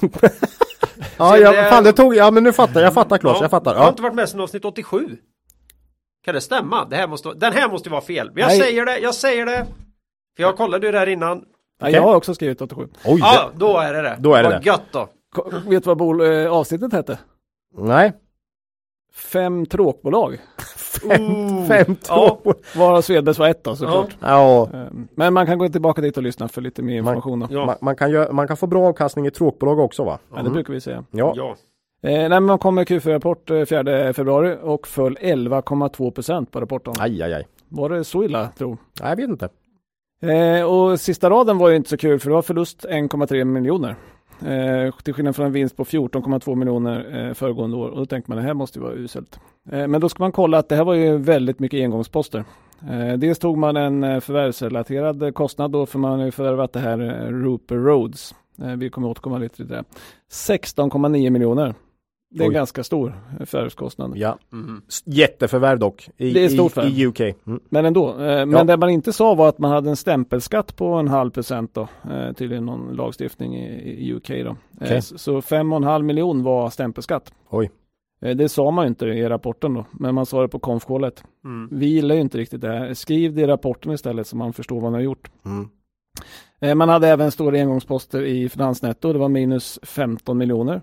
ja, 1.16 1.38
ja, 1.38 1.52
det... 1.52 1.68
fan 1.68 1.84
det 1.84 1.92
tog, 1.92 2.16
ja 2.16 2.30
men 2.30 2.44
nu 2.44 2.52
fattar 2.52 2.80
jag, 2.80 2.94
fattar 2.94 3.18
Klas, 3.18 3.36
ja, 3.36 3.42
jag 3.42 3.50
fattar. 3.50 3.70
Ja. 3.70 3.76
Jag 3.76 3.82
har 3.82 3.88
inte 3.88 4.02
varit 4.02 4.14
med 4.14 4.28
sedan 4.28 4.40
avsnitt 4.40 4.64
87. 4.64 5.16
Kan 6.24 6.34
det 6.34 6.40
stämma? 6.40 6.84
Det 6.84 6.96
här 6.96 7.06
måste, 7.06 7.34
den 7.34 7.52
här 7.52 7.68
måste 7.68 7.90
vara 7.90 8.00
fel. 8.00 8.30
Jag 8.34 8.46
Nej. 8.46 8.60
säger 8.60 8.86
det, 8.86 8.98
jag 8.98 9.14
säger 9.14 9.46
det. 9.46 9.66
För 10.36 10.42
jag 10.42 10.56
kollade 10.56 10.86
ju 10.86 10.92
det 10.92 10.98
här 10.98 11.08
innan. 11.08 11.38
Okay. 11.80 11.92
Jag 11.92 12.02
har 12.02 12.14
också 12.14 12.34
skrivit 12.34 12.60
87. 12.60 12.88
Oj, 13.04 13.20
ja, 13.20 13.50
då 13.54 13.78
är 13.78 13.94
det 13.94 14.02
det. 14.02 14.16
Då 14.18 14.34
är 14.34 14.42
det 14.42 14.48
vad 14.48 14.62
det. 14.62 14.66
gött 14.66 14.92
då. 14.92 15.08
Vet 15.66 15.84
du 15.84 15.88
vad 15.88 15.96
bol, 15.96 16.20
äh, 16.20 16.52
avsnittet 16.52 16.92
hette? 16.92 17.18
Nej. 17.76 18.12
Fem 19.14 19.66
tråkbolag. 19.66 20.38
fem, 21.08 21.66
fem 21.68 21.96
tråkbolag. 21.96 22.56
Ja. 22.74 22.80
Varav 22.80 23.00
Svedbergs 23.02 23.38
var 23.38 23.48
ett 23.48 23.64
då 23.64 23.76
såklart. 23.76 24.16
Ja. 24.20 24.68
Ehm, 24.74 25.08
men 25.14 25.34
man 25.34 25.46
kan 25.46 25.58
gå 25.58 25.68
tillbaka 25.68 26.00
dit 26.00 26.16
och 26.16 26.22
lyssna 26.22 26.48
för 26.48 26.60
lite 26.60 26.82
mer 26.82 26.98
information. 26.98 27.38
Man, 27.38 27.48
ja. 27.52 27.66
man, 27.66 27.76
man 27.80 27.96
kan, 27.96 28.10
gö- 28.10 28.32
man 28.32 28.48
kan 28.48 28.56
få 28.56 28.66
bra 28.66 28.88
avkastning 28.88 29.26
i 29.26 29.30
tråkbolag 29.30 29.78
också 29.78 30.04
va? 30.04 30.18
Ja, 30.34 30.42
det 30.42 30.50
brukar 30.50 30.72
vi 30.72 30.80
säga. 30.80 31.04
Ja. 31.10 31.32
ja. 31.36 31.56
Eh, 32.08 32.28
nej, 32.28 32.40
man 32.40 32.58
kom 32.58 32.74
med 32.74 32.88
Q4-rapport 32.88 33.48
4 33.68 34.06
eh, 34.06 34.12
februari 34.12 34.56
och 34.62 34.86
föll 34.88 35.16
11,2 35.20 36.10
procent 36.10 36.50
på 36.50 36.60
rapporten. 36.60 36.94
Aj, 36.98 37.22
aj, 37.22 37.32
aj. 37.34 37.46
Var 37.68 37.88
det 37.88 38.04
så 38.04 38.24
illa 38.24 38.48
tro? 38.58 38.68
Nej, 39.00 39.08
jag 39.10 39.16
vet 39.16 39.28
inte. 39.28 39.48
Eh, 40.22 40.64
och 40.64 41.00
sista 41.00 41.30
raden 41.30 41.58
var 41.58 41.68
ju 41.68 41.76
inte 41.76 41.90
så 41.90 41.96
kul 41.96 42.18
för 42.20 42.28
det 42.28 42.34
var 42.34 42.42
förlust 42.42 42.84
1,3 42.90 43.44
miljoner. 43.44 43.96
Eh, 44.46 44.94
till 45.02 45.14
skillnad 45.14 45.36
från 45.36 45.46
en 45.46 45.52
vinst 45.52 45.76
på 45.76 45.84
14,2 45.84 46.54
miljoner 46.54 47.26
eh, 47.28 47.34
föregående 47.34 47.76
år. 47.76 47.88
Och 47.88 47.98
då 47.98 48.06
tänkte 48.06 48.30
man 48.30 48.38
det 48.38 48.44
här 48.44 48.54
måste 48.54 48.78
ju 48.78 48.84
vara 48.84 48.94
uselt. 48.94 49.40
Eh, 49.70 49.86
men 49.86 50.00
då 50.00 50.08
ska 50.08 50.22
man 50.22 50.32
kolla 50.32 50.58
att 50.58 50.68
det 50.68 50.76
här 50.76 50.84
var 50.84 50.94
ju 50.94 51.16
väldigt 51.16 51.58
mycket 51.58 51.80
engångsposter. 51.80 52.44
Eh, 52.90 53.18
dels 53.18 53.38
tog 53.38 53.58
man 53.58 53.76
en 53.76 54.04
eh, 54.04 54.20
förvärvsrelaterad 54.20 55.34
kostnad 55.34 55.70
då 55.70 55.86
för 55.86 55.98
man 55.98 56.18
har 56.18 56.26
ju 56.26 56.30
förvärvat 56.30 56.72
det 56.72 56.80
här 56.80 56.98
eh, 56.98 57.30
Rooper 57.30 57.76
Roads. 57.76 58.34
Eh, 58.62 58.70
vi 58.70 58.90
kommer 58.90 59.08
återkomma 59.08 59.38
lite 59.38 59.56
till 59.56 59.68
det. 59.68 59.84
16,9 60.30 61.30
miljoner. 61.30 61.74
Det 62.34 62.44
är 62.44 62.48
Oj. 62.48 62.54
ganska 62.54 62.84
stor 62.84 63.14
förvärvskostnad. 63.46 64.12
Ja. 64.16 64.38
Mm. 64.52 64.82
Jätteförvärv 65.04 65.78
dock 65.78 66.08
i, 66.16 66.32
det 66.32 66.44
är 66.44 66.48
stort 66.48 66.78
i, 66.78 66.80
i 66.80 67.06
UK. 67.06 67.20
Mm. 67.20 67.60
Men 67.68 67.84
ändå. 67.84 68.08
Eh, 68.08 68.16
men 68.16 68.50
ja. 68.52 68.64
det 68.64 68.76
man 68.76 68.90
inte 68.90 69.12
sa 69.12 69.34
var 69.34 69.48
att 69.48 69.58
man 69.58 69.70
hade 69.70 69.90
en 69.90 69.96
stämpelskatt 69.96 70.76
på 70.76 70.86
en 70.86 71.08
halv 71.08 71.30
procent 71.30 71.74
då. 71.74 71.88
Eh, 72.10 72.32
till 72.32 72.60
någon 72.60 72.96
lagstiftning 72.96 73.56
i, 73.56 74.12
UK 74.14 74.28
då. 74.28 74.56
Okay. 74.80 74.96
Eh, 74.96 75.00
så 75.00 75.42
fem 75.42 75.72
och 75.72 75.76
en 75.76 75.84
halv 75.84 76.04
miljon 76.04 76.42
var 76.42 76.70
stämpelskatt. 76.70 77.32
Oj. 77.50 77.70
Det 78.20 78.48
sa 78.48 78.70
man 78.70 78.86
inte 78.86 79.06
i 79.06 79.28
rapporten 79.28 79.74
då, 79.74 79.86
men 79.90 80.14
man 80.14 80.26
sa 80.26 80.42
det 80.42 80.48
på 80.48 80.58
konfkålet. 80.58 81.24
Mm. 81.44 81.68
Vi 81.72 81.86
gillar 81.86 82.14
ju 82.14 82.20
inte 82.20 82.38
riktigt 82.38 82.60
det 82.60 82.68
här. 82.68 82.94
Skriv 82.94 83.34
det 83.34 83.40
i 83.40 83.46
rapporten 83.46 83.92
istället 83.92 84.26
så 84.26 84.36
man 84.36 84.52
förstår 84.52 84.76
vad 84.76 84.82
man 84.82 84.94
har 84.94 85.00
gjort. 85.00 85.30
Mm. 85.44 86.78
Man 86.78 86.88
hade 86.88 87.08
även 87.08 87.30
stora 87.30 87.58
engångsposter 87.58 88.22
i 88.22 88.48
finansnetto. 88.48 89.12
Det 89.12 89.18
var 89.18 89.28
minus 89.28 89.78
15 89.82 90.38
miljoner. 90.38 90.82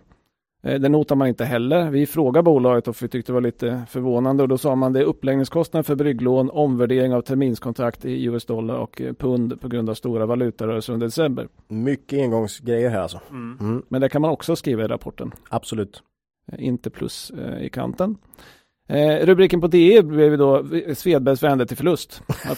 Eh, 0.61 0.79
det 0.79 0.89
notar 0.89 1.15
man 1.15 1.27
inte 1.27 1.45
heller. 1.45 1.89
Vi 1.89 2.05
frågade 2.05 2.43
bolaget 2.43 2.87
och 2.87 3.03
vi 3.03 3.07
tyckte 3.07 3.31
det 3.31 3.33
var 3.33 3.41
lite 3.41 3.83
förvånande 3.89 4.43
och 4.43 4.49
då 4.49 4.57
sa 4.57 4.75
man 4.75 4.93
det 4.93 4.99
är 4.99 5.03
uppläggningskostnader 5.03 5.83
för 5.83 5.95
brygglån, 5.95 6.49
omvärdering 6.49 7.13
av 7.13 7.21
terminskontrakt 7.21 8.05
i 8.05 8.25
US 8.25 8.45
dollar 8.45 8.75
och 8.75 9.01
eh, 9.01 9.13
pund 9.13 9.61
på 9.61 9.67
grund 9.67 9.89
av 9.89 9.93
stora 9.93 10.25
valutarörelser 10.25 10.93
under 10.93 11.07
december. 11.07 11.47
Mycket 11.67 12.19
engångsgrejer 12.19 12.89
här 12.89 13.01
alltså. 13.01 13.19
Mm. 13.29 13.57
Mm. 13.61 13.83
Men 13.87 14.01
det 14.01 14.09
kan 14.09 14.21
man 14.21 14.31
också 14.31 14.55
skriva 14.55 14.83
i 14.83 14.87
rapporten. 14.87 15.31
Absolut. 15.49 16.03
Eh, 16.51 16.65
inte 16.65 16.89
plus 16.89 17.31
i 17.61 17.69
kanten. 17.69 18.17
Eh, 18.89 19.25
rubriken 19.25 19.61
på 19.61 19.67
DE 19.67 20.03
blev 20.03 20.37
då 20.37 20.65
Svedbergs 20.95 21.43
vände 21.43 21.65
till 21.65 21.77
förlust. 21.77 22.23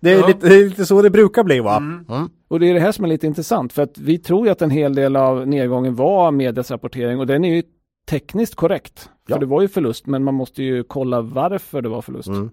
det, 0.00 0.10
är 0.10 0.18
ja. 0.18 0.26
lite, 0.26 0.48
det, 0.48 0.54
är 0.54 0.64
lite, 0.64 0.86
så 0.86 1.02
det 1.02 1.10
brukar 1.10 1.44
bli 1.44 1.60
va? 1.60 1.76
Mm. 1.76 2.04
Mm. 2.08 2.28
Och 2.48 2.60
det 2.60 2.70
är 2.70 2.74
det 2.74 2.80
här 2.80 2.92
som 2.92 3.04
är 3.04 3.08
lite 3.08 3.26
intressant 3.26 3.72
för 3.72 3.82
att 3.82 3.98
vi 3.98 4.18
tror 4.18 4.46
ju 4.46 4.52
att 4.52 4.62
en 4.62 4.70
hel 4.70 4.94
del 4.94 5.16
av 5.16 5.48
nedgången 5.48 5.94
var 5.94 6.30
medias 6.30 6.70
rapportering 6.70 7.18
och 7.18 7.26
den 7.26 7.44
är 7.44 7.54
ju 7.54 7.62
tekniskt 8.08 8.54
korrekt. 8.54 9.10
Ja. 9.26 9.34
För 9.34 9.40
det 9.40 9.46
var 9.46 9.62
ju 9.62 9.68
förlust 9.68 10.06
men 10.06 10.24
man 10.24 10.34
måste 10.34 10.62
ju 10.62 10.84
kolla 10.84 11.20
varför 11.20 11.82
det 11.82 11.88
var 11.88 12.02
förlust. 12.02 12.28
Mm. 12.28 12.50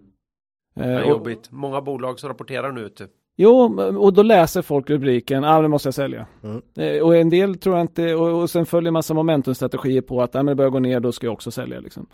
Eh, 0.76 0.84
det 0.84 0.94
är 0.94 1.10
jobbigt. 1.10 1.52
Många 1.52 1.82
bolag 1.82 2.20
som 2.20 2.30
rapporterar 2.30 2.72
nu. 2.72 2.90
Typ. 2.90 3.10
Jo, 3.42 3.82
och 3.82 4.14
då 4.14 4.24
läser 4.24 4.62
folk 4.62 4.90
rubriken, 4.90 5.44
ah, 5.44 5.62
det 5.62 5.68
måste 5.68 5.88
jag 5.88 5.94
sälja. 5.94 6.28
Mm. 6.44 6.62
Eh, 6.78 7.02
och 7.02 7.16
en 7.16 7.30
del 7.30 7.58
tror 7.58 7.76
jag 7.76 7.84
inte, 7.84 8.16
och, 8.16 8.42
och 8.42 8.50
sen 8.50 8.66
följer 8.66 8.92
massa 8.92 9.14
momentumstrategier 9.14 10.02
på 10.02 10.22
att 10.22 10.36
ah, 10.36 10.44
men 10.44 10.46
det 10.46 10.56
börjar 10.56 10.72
gå 10.72 10.80
ner, 10.80 11.00
då 11.00 11.12
ska 11.12 11.28
jag 11.28 11.34
också 11.34 11.52
sälja. 11.52 11.80
Liksom. 11.80 12.08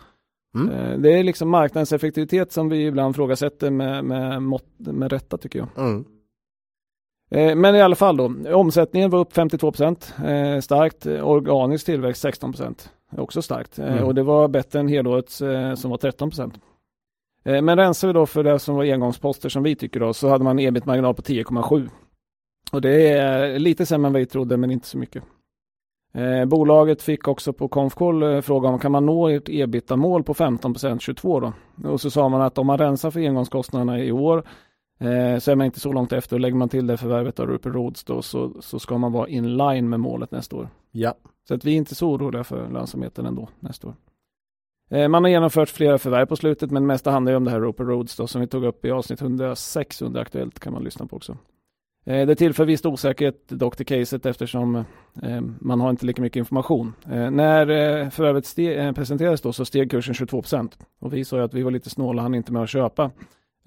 Mm. 0.56 0.70
Eh, 0.70 0.98
det 0.98 1.20
är 1.20 1.24
liksom 1.24 1.50
marknadens 1.50 1.94
effektivitet 1.94 2.52
som 2.52 2.70
vi 2.70 2.86
ibland 2.86 3.16
frågasätter 3.16 3.72
med, 3.72 4.06
med, 4.06 4.42
mått, 4.42 4.66
med 4.78 5.12
rätta 5.12 5.38
tycker 5.38 5.60
jag. 5.60 5.68
Mm. 5.78 6.06
Eh, 7.32 7.56
men 7.56 7.76
i 7.76 7.82
alla 7.82 7.96
fall 7.96 8.18
då, 8.18 8.34
omsättningen 8.54 9.10
var 9.10 9.20
upp 9.20 9.34
52 9.34 9.72
procent, 9.72 10.14
eh, 10.26 10.60
starkt, 10.60 11.06
organisk 11.06 11.86
tillväxt 11.86 12.22
16 12.22 12.52
procent, 12.52 12.90
också 13.18 13.42
starkt. 13.42 13.80
Mm. 13.80 14.04
Och 14.04 14.16
det 14.16 14.24
var 14.24 14.48
bättre 14.48 14.80
än 14.80 14.88
helårets 14.88 15.36
som 15.76 15.92
var 15.92 15.98
13 15.98 16.30
procent. 16.30 16.54
Men 17.44 17.78
rensar 17.78 18.08
vi 18.08 18.14
då 18.14 18.26
för 18.26 18.44
det 18.44 18.60
som 18.60 18.76
var 18.76 18.84
engångsposter 18.84 19.50
som 19.50 19.64
vi 19.64 19.76
tycker 19.76 20.00
då, 20.00 20.14
så 20.14 20.30
hade 20.30 20.44
man 20.44 20.60
ebit-marginal 20.60 21.14
på 21.14 21.22
10,7. 21.22 21.90
Och 22.72 22.82
det 22.82 23.10
är 23.10 23.60
lite 23.60 23.86
sämre 23.86 24.08
än 24.08 24.14
vi 24.14 24.26
trodde, 24.26 24.58
men 24.58 24.72
inte 24.72 24.88
så 24.88 24.98
mycket. 24.98 25.24
Eh, 26.16 26.46
bolaget 26.46 27.02
fick 27.02 27.28
också 27.28 27.54
på 27.54 27.68
Confcall 27.68 28.24
eh, 28.24 28.42
fråga 28.42 28.70
om 28.70 28.80
kan 28.80 28.92
man 28.92 29.06
nå 29.06 29.30
ett 29.30 29.50
ebitda-mål 29.50 30.24
på 30.24 30.34
15% 30.34 31.00
22 31.00 31.40
då? 31.40 31.54
Och 31.90 32.02
så 32.02 32.10
sa 32.10 32.30
man 32.30 32.42
att 32.42 32.58
om 32.58 32.68
man 32.68 32.78
rensar 32.78 33.12
för 33.12 33.20
engångskostnaderna 33.20 34.00
i 34.00 34.12
år 34.12 34.38
eh, 35.00 35.40
så 35.40 35.52
är 35.52 35.56
man 35.56 35.66
inte 35.66 35.80
så 35.80 35.92
långt 35.92 36.14
efter 36.14 36.36
och 36.36 36.40
lägger 36.40 36.56
man 36.56 36.70
till 36.70 36.88
det 36.88 36.98
förvärvet 36.98 37.40
av 37.40 37.48
Rupert 37.48 37.76
Roads 37.76 38.04
då 38.04 38.22
så, 38.22 38.62
så 38.62 38.80
ska 38.80 38.98
man 38.98 39.12
vara 39.12 39.28
in 39.28 39.58
line 39.58 39.90
med 39.90 40.00
målet 40.00 40.32
nästa 40.32 40.56
år. 40.56 40.70
Ja. 40.92 41.14
Så 41.48 41.54
att 41.54 41.66
vi 41.66 41.72
är 41.72 41.78
inte 41.78 41.96
så 41.96 42.10
oroliga 42.10 42.44
för 42.44 42.70
lönsamheten 42.70 43.26
ändå 43.26 43.50
nästa 43.60 43.88
år. 43.88 43.96
Eh, 44.90 45.08
man 45.08 45.24
har 45.24 45.32
genomfört 45.32 45.70
flera 45.70 45.98
förvärv 45.98 46.26
på 46.26 46.36
slutet 46.36 46.72
men 46.72 46.86
mesta 46.86 47.12
handlar 47.12 47.32
ju 47.32 47.36
om 47.36 47.44
det 47.44 47.52
här 47.52 47.60
Roper 47.60 47.84
Roads 47.84 48.16
då, 48.16 48.28
som 48.28 48.42
vi 48.42 48.48
tog 48.48 48.64
upp 48.64 48.86
i 48.86 48.92
avsnitt 48.92 49.22
106 49.22 50.02
under 50.02 50.22
Aktuellt 50.22 50.60
kan 50.60 50.74
man 50.74 50.84
lyssna 50.84 51.08
på 51.08 51.16
också. 51.16 51.38
Eh, 52.06 52.28
det 52.28 52.36
tillför 52.36 52.66
visst 52.66 52.86
osäkerhet 52.86 53.48
dock 53.48 53.78
till 53.78 53.86
caset 53.86 54.26
eftersom 54.26 54.76
eh, 54.76 55.42
man 55.60 55.82
har 55.82 55.90
inte 55.90 56.06
lika 56.06 56.22
mycket 56.22 56.40
information. 56.40 56.94
När 57.06 58.10
förvärvet 58.10 58.46
steg, 58.46 58.96
presenterades 58.96 59.42
då 59.42 59.54
så 59.54 59.66
steg 59.66 59.92
kursen 59.92 60.14
22% 60.14 60.70
och 61.00 61.14
vi 61.14 61.26
sa 61.26 61.38
ju 61.38 61.44
att 61.44 61.54
vi 61.54 61.64
var 61.64 61.72
lite 61.72 61.90
snåla, 61.90 62.22
han 62.22 62.36
inte 62.36 62.52
med 62.52 62.64
att 62.64 62.70
köpa. 62.70 63.12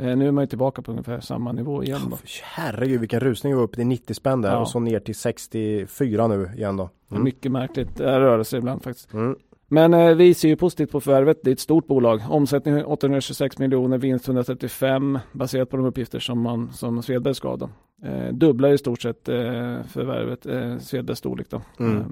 Nu 0.00 0.28
är 0.28 0.32
man 0.32 0.44
ju 0.44 0.48
tillbaka 0.48 0.82
på 0.82 0.90
ungefär 0.90 1.20
samma 1.20 1.52
nivå 1.52 1.84
igen. 1.84 2.00
Då. 2.10 2.18
Herregud 2.42 3.00
vilken 3.00 3.20
rusning 3.20 3.52
vi 3.52 3.56
var 3.56 3.64
upp 3.64 3.74
till 3.74 3.86
90 3.86 4.14
spänn 4.14 4.42
där 4.42 4.50
ja. 4.50 4.58
och 4.58 4.68
så 4.68 4.80
ner 4.80 5.00
till 5.00 5.14
64 5.14 6.26
nu 6.28 6.50
igen 6.56 6.76
då. 6.76 6.90
Mm. 7.10 7.24
Mycket 7.24 7.52
märkligt 7.52 8.00
rörelse 8.00 8.56
ibland 8.56 8.82
faktiskt. 8.82 9.12
Mm. 9.12 9.36
Men 9.68 9.94
eh, 9.94 10.14
vi 10.14 10.34
ser 10.34 10.48
ju 10.48 10.56
positivt 10.56 10.90
på 10.90 11.00
förvärvet. 11.00 11.38
Det 11.42 11.50
är 11.50 11.52
ett 11.52 11.60
stort 11.60 11.86
bolag. 11.86 12.20
Omsättning 12.28 12.84
826 12.84 13.58
miljoner, 13.58 13.98
vinst 13.98 14.28
135 14.28 15.18
baserat 15.32 15.70
på 15.70 15.76
de 15.76 15.86
uppgifter 15.86 16.18
som, 16.18 16.40
man, 16.40 16.72
som 16.72 17.02
Svedberg 17.02 17.34
ska 17.34 17.56
då. 17.56 17.70
Eh, 18.02 18.32
dubblar 18.32 18.68
i 18.68 18.78
stort 18.78 19.02
sett 19.02 19.28
eh, 19.28 19.34
förvärvet, 19.82 20.46
eh, 20.46 20.78
Svedbergs 20.78 21.18
storlek 21.18 21.50
då. 21.50 21.62
Mm. 21.78 21.96
Eh, 21.96 22.06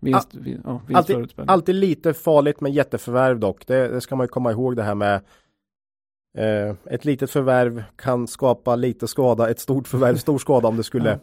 vinst, 0.00 0.28
ah, 0.34 0.38
ja, 0.64 0.80
vinst 0.86 1.10
alltid, 1.10 1.32
alltid 1.46 1.74
lite 1.74 2.14
farligt 2.14 2.60
med 2.60 2.72
jätteförvärv 2.72 3.40
dock. 3.40 3.66
Det, 3.66 3.88
det, 3.88 4.00
ska 4.00 4.16
man 4.16 4.24
ju 4.24 4.28
komma 4.28 4.52
ihåg 4.52 4.76
det 4.76 4.82
här 4.82 4.94
med 4.94 5.14
eh, 6.38 6.74
ett 6.90 7.04
litet 7.04 7.30
förvärv 7.30 7.84
kan 7.96 8.26
skapa 8.26 8.76
lite 8.76 9.08
skada, 9.08 9.50
ett 9.50 9.60
stort 9.60 9.88
förvärv 9.88 10.16
stor 10.16 10.38
skada 10.38 10.68
om 10.68 10.76
det 10.76 10.82
skulle 10.82 11.18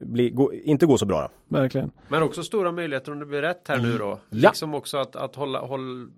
bli, 0.00 0.30
gå, 0.30 0.54
inte 0.54 0.86
gå 0.86 0.98
så 0.98 1.06
bra. 1.06 1.20
Då. 1.20 1.56
Verkligen. 1.56 1.90
Men 2.08 2.22
också 2.22 2.42
stora 2.42 2.72
möjligheter 2.72 3.12
om 3.12 3.18
det 3.18 3.26
blir 3.26 3.42
rätt 3.42 3.68
här 3.68 3.78
nu 3.78 3.98
då. 3.98 4.18
Ja. 4.30 4.48
Liksom 4.48 4.74
också 4.74 4.96
att, 4.96 5.16
att 5.16 5.36
hålla, 5.36 5.60
hålla 5.60 6.08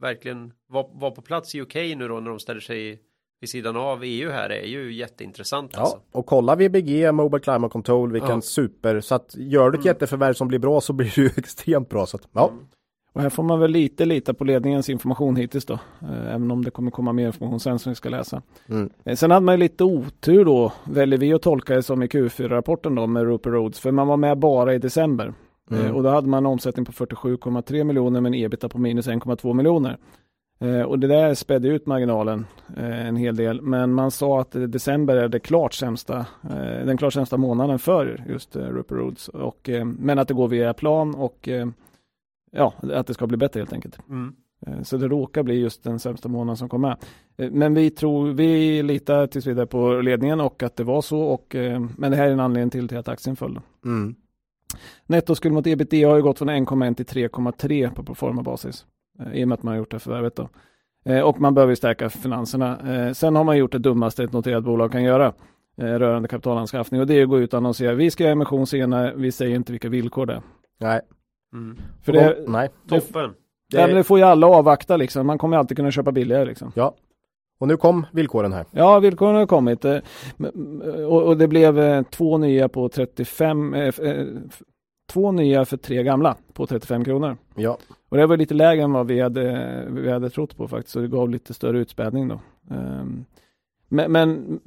verkligen 0.00 0.52
vara 0.68 0.86
var 0.92 1.10
på 1.10 1.22
plats 1.22 1.54
i 1.54 1.60
UK 1.60 1.74
nu 1.74 2.08
då 2.08 2.20
när 2.20 2.30
de 2.30 2.38
ställer 2.38 2.60
sig 2.60 3.02
vid 3.40 3.50
sidan 3.50 3.76
av 3.76 4.02
EU 4.04 4.30
här 4.30 4.50
är 4.50 4.66
ju 4.66 4.92
jätteintressant. 4.92 5.70
Ja, 5.74 5.80
alltså. 5.80 6.00
och 6.12 6.26
kolla 6.26 6.56
VBG, 6.56 7.12
Mobile 7.12 7.40
Climate 7.40 7.72
Control, 7.72 8.12
vilken 8.12 8.30
ja. 8.30 8.40
super, 8.40 9.00
så 9.00 9.14
att 9.14 9.34
gör 9.36 9.70
du 9.70 9.78
ett 9.78 9.84
mm. 9.84 9.86
jätteförvärv 9.86 10.34
som 10.34 10.48
blir 10.48 10.58
bra 10.58 10.80
så 10.80 10.92
blir 10.92 11.12
det 11.14 11.22
ju 11.22 11.26
extremt 11.36 11.88
bra. 11.88 12.06
Så 12.06 12.16
att, 12.16 12.28
ja. 12.32 12.48
Mm. 12.48 12.64
Och 13.18 13.22
här 13.22 13.30
får 13.30 13.42
man 13.42 13.60
väl 13.60 13.70
lite 13.70 14.04
lita 14.04 14.34
på 14.34 14.44
ledningens 14.44 14.88
information 14.88 15.36
hittills 15.36 15.64
då. 15.64 15.74
Eh, 16.02 16.34
även 16.34 16.50
om 16.50 16.64
det 16.64 16.70
kommer 16.70 16.90
komma 16.90 17.12
mer 17.12 17.26
information 17.26 17.60
sen 17.60 17.78
som 17.78 17.90
vi 17.90 17.96
ska 17.96 18.08
läsa. 18.08 18.42
Mm. 18.68 18.90
Eh, 19.04 19.16
sen 19.16 19.30
hade 19.30 19.46
man 19.46 19.54
ju 19.54 19.58
lite 19.58 19.84
otur 19.84 20.44
då, 20.44 20.72
väljer 20.84 21.18
vi 21.18 21.32
att 21.32 21.42
tolka 21.42 21.74
det 21.74 21.82
som 21.82 22.02
i 22.02 22.06
Q4-rapporten 22.06 22.94
då 22.94 23.06
med 23.06 23.22
Rupert 23.22 23.52
Roads. 23.52 23.80
För 23.80 23.90
man 23.90 24.06
var 24.06 24.16
med 24.16 24.38
bara 24.38 24.74
i 24.74 24.78
december. 24.78 25.32
Eh, 25.70 25.80
mm. 25.80 25.94
och 25.94 26.02
då 26.02 26.08
hade 26.08 26.28
man 26.28 26.38
en 26.38 26.46
omsättning 26.46 26.84
på 26.86 26.92
47,3 26.92 27.84
miljoner 27.84 28.20
men 28.20 28.34
ebita 28.34 28.68
på 28.68 28.78
minus 28.78 29.08
1,2 29.08 29.54
miljoner. 29.54 29.98
och 30.86 30.98
det 30.98 31.06
där 31.06 31.34
spädde 31.34 31.68
ut 31.68 31.86
marginalen 31.86 32.46
en 32.76 33.16
hel 33.16 33.36
del. 33.36 33.62
Men 33.62 33.92
man 33.92 34.10
sa 34.10 34.40
att 34.40 34.50
december 34.52 35.16
är 35.16 35.28
det 35.28 35.40
klart 35.40 35.74
sämsta, 35.74 36.26
den 36.84 36.96
klart 36.96 37.12
sämsta 37.12 37.36
månaden 37.36 37.78
för 37.78 38.24
just 38.28 38.56
Rupert 38.56 38.98
Roads. 38.98 39.28
Och, 39.28 39.70
men 39.84 40.18
att 40.18 40.28
det 40.28 40.34
går 40.34 40.48
via 40.48 40.74
plan 40.74 41.14
och 41.14 41.48
ja, 42.50 42.74
att 42.92 43.06
det 43.06 43.14
ska 43.14 43.26
bli 43.26 43.36
bättre 43.36 43.60
helt 43.60 43.72
enkelt. 43.72 43.98
Mm. 44.08 44.34
Eh, 44.66 44.82
så 44.82 44.96
det 44.96 45.08
råkar 45.08 45.42
bli 45.42 45.60
just 45.60 45.84
den 45.84 45.98
sämsta 45.98 46.28
månaden 46.28 46.56
som 46.56 46.68
kommer. 46.68 46.96
Eh, 47.36 47.50
men 47.50 47.74
vi 47.74 47.90
tror, 47.90 48.30
vi 48.30 48.82
litar 48.82 49.26
tills 49.26 49.46
vidare 49.46 49.66
på 49.66 50.00
ledningen 50.00 50.40
och 50.40 50.62
att 50.62 50.76
det 50.76 50.84
var 50.84 51.02
så. 51.02 51.20
Och, 51.20 51.54
eh, 51.54 51.80
men 51.96 52.10
det 52.10 52.16
här 52.16 52.26
är 52.26 52.32
en 52.32 52.40
anledning 52.40 52.70
till, 52.70 52.88
till 52.88 52.98
att 52.98 53.08
aktien 53.08 53.36
föll. 53.36 53.60
Mm. 53.84 54.14
Nettoskuld 55.06 55.54
mot 55.54 55.66
ebitda 55.66 56.08
har 56.08 56.16
ju 56.16 56.22
gått 56.22 56.38
från 56.38 56.50
1,1 56.50 56.94
till 56.94 57.06
3,3 57.06 57.94
på 57.94 58.02
proforma 58.02 58.42
basis. 58.42 58.86
I 59.32 59.44
och 59.44 59.48
med 59.48 59.54
att 59.54 59.62
man 59.62 59.72
har 59.72 59.78
gjort 59.78 59.90
det 59.90 59.98
förvärvet 59.98 60.36
då. 60.36 60.48
Och 61.24 61.40
man 61.40 61.54
behöver 61.54 61.74
stärka 61.74 62.10
finanserna. 62.10 63.14
Sen 63.14 63.36
har 63.36 63.44
man 63.44 63.58
gjort 63.58 63.72
det 63.72 63.78
dummaste 63.78 64.24
ett 64.24 64.32
noterat 64.32 64.64
bolag 64.64 64.92
kan 64.92 65.02
göra 65.02 65.32
rörande 65.76 66.28
kapitalanskaffning 66.28 67.00
och 67.00 67.06
det 67.06 67.14
är 67.14 67.22
att 67.22 67.28
gå 67.28 67.38
ut 67.38 67.52
och 67.54 67.58
annonsera. 67.58 67.94
Vi 67.94 68.10
ska 68.10 68.24
göra 68.24 68.32
emission 68.32 68.66
senare, 68.66 69.12
vi 69.16 69.32
säger 69.32 69.56
inte 69.56 69.72
vilka 69.72 69.88
villkor 69.88 70.26
det 70.26 70.32
är. 70.32 70.42
Nej. 70.78 71.00
Mm. 71.52 71.78
För 72.02 72.12
det, 72.12 72.44
nej. 72.46 72.68
Toppen. 72.88 73.34
Det, 73.70 73.86
det, 73.86 73.94
det 73.94 74.04
får 74.04 74.18
ju 74.18 74.24
alla 74.24 74.46
avvakta 74.46 74.96
liksom. 74.96 75.26
Man 75.26 75.38
kommer 75.38 75.56
alltid 75.56 75.76
kunna 75.76 75.90
köpa 75.90 76.12
billigare 76.12 76.44
liksom. 76.44 76.72
Ja. 76.74 76.94
Och 77.60 77.68
nu 77.68 77.76
kom 77.76 78.06
villkoren 78.12 78.52
här. 78.52 78.66
Ja, 78.70 78.98
villkoren 78.98 79.34
har 79.34 79.46
kommit. 79.46 79.84
Eh, 79.84 79.98
och 81.08 81.36
det 81.36 81.48
blev 81.48 81.78
eh, 81.78 82.02
två 82.02 82.38
nya 82.38 82.68
på 82.68 82.88
35, 82.88 83.74
eh, 83.74 83.94
två 85.12 85.32
nya 85.32 85.64
för 85.64 85.76
tre 85.76 86.02
gamla 86.02 86.36
på 86.52 86.66
35 86.66 87.04
kronor. 87.04 87.36
Ja. 87.54 87.78
Och 88.08 88.16
det 88.16 88.26
var 88.26 88.36
lite 88.36 88.54
lägre 88.54 88.82
än 88.82 88.92
vad 88.92 89.06
vi 89.06 89.20
hade, 89.20 89.84
vi 89.90 90.10
hade 90.10 90.30
trott 90.30 90.56
på 90.56 90.68
faktiskt. 90.68 90.92
Så 90.92 91.00
det 91.00 91.08
gav 91.08 91.30
lite 91.30 91.54
större 91.54 91.78
utspädning 91.78 92.28
då. 92.28 92.40
Ehm, 92.70 93.24
men, 93.88 94.12
men 94.12 94.60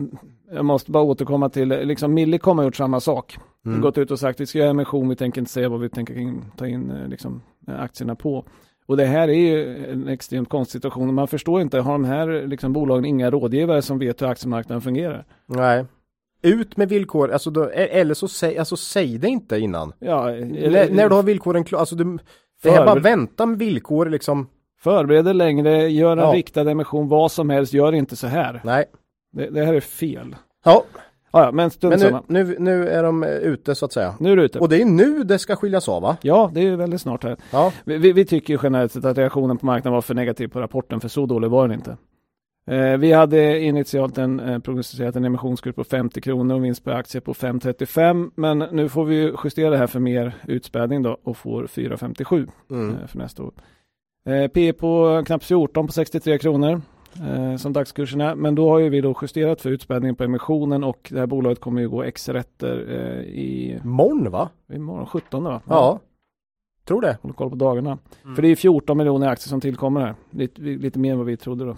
jag 0.52 0.66
måste 0.66 0.92
bara 0.92 1.04
återkomma 1.04 1.50
till, 1.50 1.68
liksom 1.68 2.14
Millicom 2.14 2.58
har 2.58 2.66
gjort 2.66 2.76
samma 2.76 3.00
sak. 3.00 3.38
Mm. 3.66 3.82
Gått 3.82 3.98
ut 3.98 4.12
och 4.12 4.20
sagt 4.20 4.40
vi 4.40 4.46
ska 4.46 4.60
göra 4.60 4.70
emission, 4.70 5.10
vi 5.10 5.16
tänker 5.16 5.42
inte 5.42 5.52
säga 5.52 5.70
vad 5.70 5.80
vi 5.80 5.90
tänker 5.90 6.36
ta 6.58 6.68
in 6.68 6.92
eh, 6.92 7.08
liksom, 7.08 7.42
aktierna 7.68 8.16
på. 8.16 8.46
Och 8.86 8.98
det 8.98 9.06
här 9.06 9.28
är 9.28 9.34
ju 9.34 9.86
en 9.92 10.08
extremt 10.08 10.50
konstig 10.50 10.82
situation. 10.82 11.14
Man 11.14 11.28
förstår 11.28 11.62
inte, 11.62 11.80
har 11.80 11.92
de 11.92 12.06
här 12.06 12.48
liksom, 12.48 12.74
bolagen 12.74 13.06
inga 13.06 13.32
rådgivare 13.32 13.82
som 13.82 14.00
vet 14.00 14.22
hur 14.22 14.28
aktiemarknaden 14.28 14.82
fungerar? 14.82 15.26
Nej. 15.46 15.86
Ut 16.42 16.78
med 16.78 16.90
villkor, 16.90 17.32
alltså 17.32 17.50
då, 17.50 17.64
e- 17.64 18.00
eller 18.00 18.14
så 18.14 18.28
säg, 18.28 18.58
alltså, 18.58 18.76
säg 18.76 19.18
det 19.18 19.28
inte 19.28 19.60
innan. 19.60 19.94
Ja, 20.00 20.30
eller, 20.30 20.90
när 20.90 21.10
du 21.10 21.16
har 21.16 21.24
villkoren 21.24 21.64
klara, 21.64 21.80
alltså 21.80 21.96
du, 21.96 22.18
det 22.64 22.70
är 22.70 22.86
bara 22.86 23.00
vänta 23.00 23.46
med 23.46 23.60
villkor 23.60 24.10
liksom. 24.10 24.48
Förbered 24.80 25.26
dig 25.26 25.34
längre, 25.34 25.90
gör 25.90 26.12
en 26.12 26.24
ja. 26.24 26.34
riktad 26.34 26.72
emission, 26.72 27.08
vad 27.08 27.32
som 27.32 27.50
helst, 27.50 27.74
gör 27.74 27.94
inte 27.94 28.16
så 28.16 28.28
här. 28.28 28.62
Nej. 28.64 28.86
Det, 29.32 29.50
det 29.50 29.66
här 29.66 29.74
är 29.74 29.80
fel. 29.80 30.36
Ja. 30.66 30.84
Ja, 31.34 31.52
men, 31.52 31.72
men 31.82 32.00
nu, 32.00 32.20
nu, 32.28 32.56
nu, 32.60 32.88
är 32.88 33.04
de 33.04 33.24
ute 33.24 33.76
så 33.76 33.86
att 33.86 33.94
säga. 33.94 34.16
Nu 34.20 34.32
är 34.32 34.36
det 34.36 34.44
ute. 34.44 34.60
Och 34.60 34.70
det 34.70 34.82
är 34.82 34.86
nu 34.86 35.24
det 35.24 35.40
ska 35.40 35.56
skiljas 35.56 35.90
av 35.90 36.02
va? 36.02 36.18
Ja, 36.22 36.52
det 36.54 36.68
är 36.68 36.76
väldigt 36.76 37.02
snart 37.02 37.24
här. 37.24 37.38
Ja. 37.52 37.74
Vi, 37.84 38.12
vi 38.12 38.26
tycker 38.26 38.60
generellt 38.64 38.92
sett 38.92 39.06
att 39.06 39.18
reaktionen 39.18 39.58
på 39.58 39.66
marknaden 39.66 39.94
var 39.94 40.02
för 40.02 40.14
negativ 40.14 40.48
på 40.48 40.62
rapporten, 40.62 41.00
för 41.00 41.08
så 41.08 41.26
dålig 41.26 41.50
var 41.50 41.68
den 41.68 41.78
inte. 41.78 41.98
Eh, 42.68 42.98
vi 42.98 43.12
hade 43.12 43.60
initialt 43.60 44.18
en, 44.18 44.40
eh, 44.40 44.60
prognostiserat 44.60 45.16
en 45.16 45.26
emissionskurs 45.26 45.76
på 45.76 45.84
50 45.84 46.22
kronor 46.22 46.56
och 46.56 46.64
vinst 46.64 46.84
per 46.84 46.92
aktie 46.92 47.22
på 47.22 47.34
5,35 47.34 48.32
men 48.36 48.60
nu 48.60 48.90
får 48.90 49.06
vi 49.06 49.34
justera 49.44 49.70
det 49.70 49.78
här 49.78 49.88
för 49.88 50.00
mer 50.00 50.36
utspädning 50.48 51.04
då 51.04 51.18
och 51.24 51.38
får 51.38 51.64
4,57 51.64 52.48
mm. 52.72 52.90
eh, 52.90 53.08
för 53.08 53.18
nästa 53.18 53.44
år. 53.44 53.54
Eh, 54.26 54.48
P 54.48 54.74
på 54.74 55.24
knappt 55.26 55.44
14 55.44 55.88
på 55.88 55.94
63 55.94 56.38
kronor 56.38 56.82
eh, 57.20 57.56
som 57.56 57.74
dagskursen 57.74 58.22
är. 58.22 58.36
Men 58.36 58.56
då 58.56 58.70
har 58.70 58.80
ju 58.80 58.90
vi 58.90 59.02
då 59.02 59.16
justerat 59.22 59.62
för 59.62 59.70
utspädning 59.70 60.16
på 60.16 60.24
emissionen 60.24 60.84
och 60.84 61.08
det 61.12 61.20
här 61.20 61.28
bolaget 61.28 61.60
kommer 61.60 61.82
ju 61.82 61.90
gå 61.90 62.04
X-rätter 62.04 62.86
eh, 62.90 63.22
i 63.24 63.80
morgon 63.84 64.32
va? 64.32 64.50
Imorgon 64.74 65.06
17 65.06 65.44
va? 65.44 65.62
Ja. 65.68 65.76
ja. 65.76 66.00
Tror 66.86 67.02
det. 67.02 67.18
Håller 67.22 67.34
koll 67.34 67.50
på 67.50 67.56
dagarna. 67.56 67.98
Mm. 68.24 68.36
För 68.36 68.42
det 68.42 68.48
är 68.48 68.56
14 68.56 68.98
miljoner 68.98 69.28
aktier 69.28 69.50
som 69.50 69.62
tillkommer 69.62 70.02
här. 70.02 70.16
Lite, 70.30 70.62
lite 70.62 71.00
mer 71.00 71.12
än 71.12 71.18
vad 71.18 71.28
vi 71.28 71.38
trodde 71.38 71.66
då. 71.66 71.76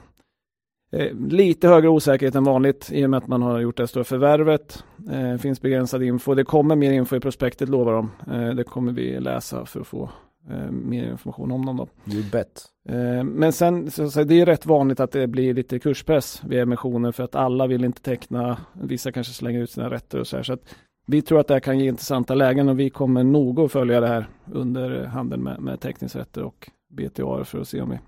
Eh, 0.94 1.16
lite 1.16 1.68
högre 1.68 1.90
osäkerhet 1.90 2.36
än 2.36 2.44
vanligt 2.44 2.90
i 2.92 3.06
och 3.06 3.10
med 3.10 3.18
att 3.18 3.28
man 3.28 3.42
har 3.42 3.60
gjort 3.60 3.78
det 3.78 3.88
stora 3.88 4.04
förvärvet. 4.04 4.84
Eh, 5.12 5.38
finns 5.38 5.62
begränsad 5.62 6.04
info. 6.04 6.34
Det 6.34 6.44
kommer 6.44 6.76
mer 6.76 6.92
info 6.92 7.16
i 7.16 7.20
prospektet 7.20 7.70
lovar 7.70 7.94
de. 7.94 8.12
Eh, 8.32 8.56
det 8.56 8.64
kommer 8.64 8.92
vi 8.92 9.20
läsa 9.20 9.66
för 9.66 9.82
att 9.82 9.88
få 9.88 10.10
eh, 10.50 10.72
mer 10.72 11.12
information 11.12 11.52
om 11.52 11.66
dem. 11.66 11.78
Då. 11.78 11.88
You 12.14 12.24
bet. 12.32 12.66
Eh, 12.90 13.24
men 13.24 13.54
sen, 13.54 13.92
så, 13.92 14.10
så 14.10 14.24
det 14.24 14.42
är 14.42 14.46
rätt 14.46 14.66
vanligt 14.66 15.00
att 15.00 15.12
det 15.12 15.28
blir 15.28 15.54
lite 15.54 15.80
kurspress 15.80 16.44
vid 16.44 16.60
emissioner 16.60 17.12
för 17.12 17.24
att 17.24 17.36
alla 17.36 17.68
vill 17.68 17.84
inte 17.84 18.02
teckna, 18.02 18.58
vissa 18.74 19.12
kanske 19.12 19.34
slänger 19.34 19.62
ut 19.62 19.72
sina 19.72 19.90
rätter 19.90 20.20
och 20.20 20.28
så 20.28 20.36
här. 20.36 20.44
Så 20.44 20.54
att 20.54 20.76
vi 21.06 21.22
tror 21.22 21.40
att 21.40 21.48
det 21.48 21.54
här 21.54 21.62
kan 21.62 21.80
ge 21.80 21.88
intressanta 21.88 22.36
lägen 22.36 22.70
och 22.70 22.80
vi 22.80 22.90
kommer 22.90 23.24
noga 23.24 23.64
att 23.64 23.72
följa 23.72 24.00
det 24.00 24.08
här 24.08 24.28
under 24.52 25.06
handeln 25.06 25.44
med, 25.44 25.60
med 25.60 25.80
teckningsrätter 25.80 26.44
och 26.44 26.70
BTA 26.90 27.44
för 27.44 27.60
att 27.60 27.68
se 27.68 27.82
om 27.82 27.90
vi 27.90 28.00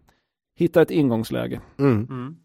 hittar 0.56 0.82
ett 0.82 0.92
ingångsläge. 0.92 1.62
Mm. 1.80 2.08
Mm. 2.10 2.36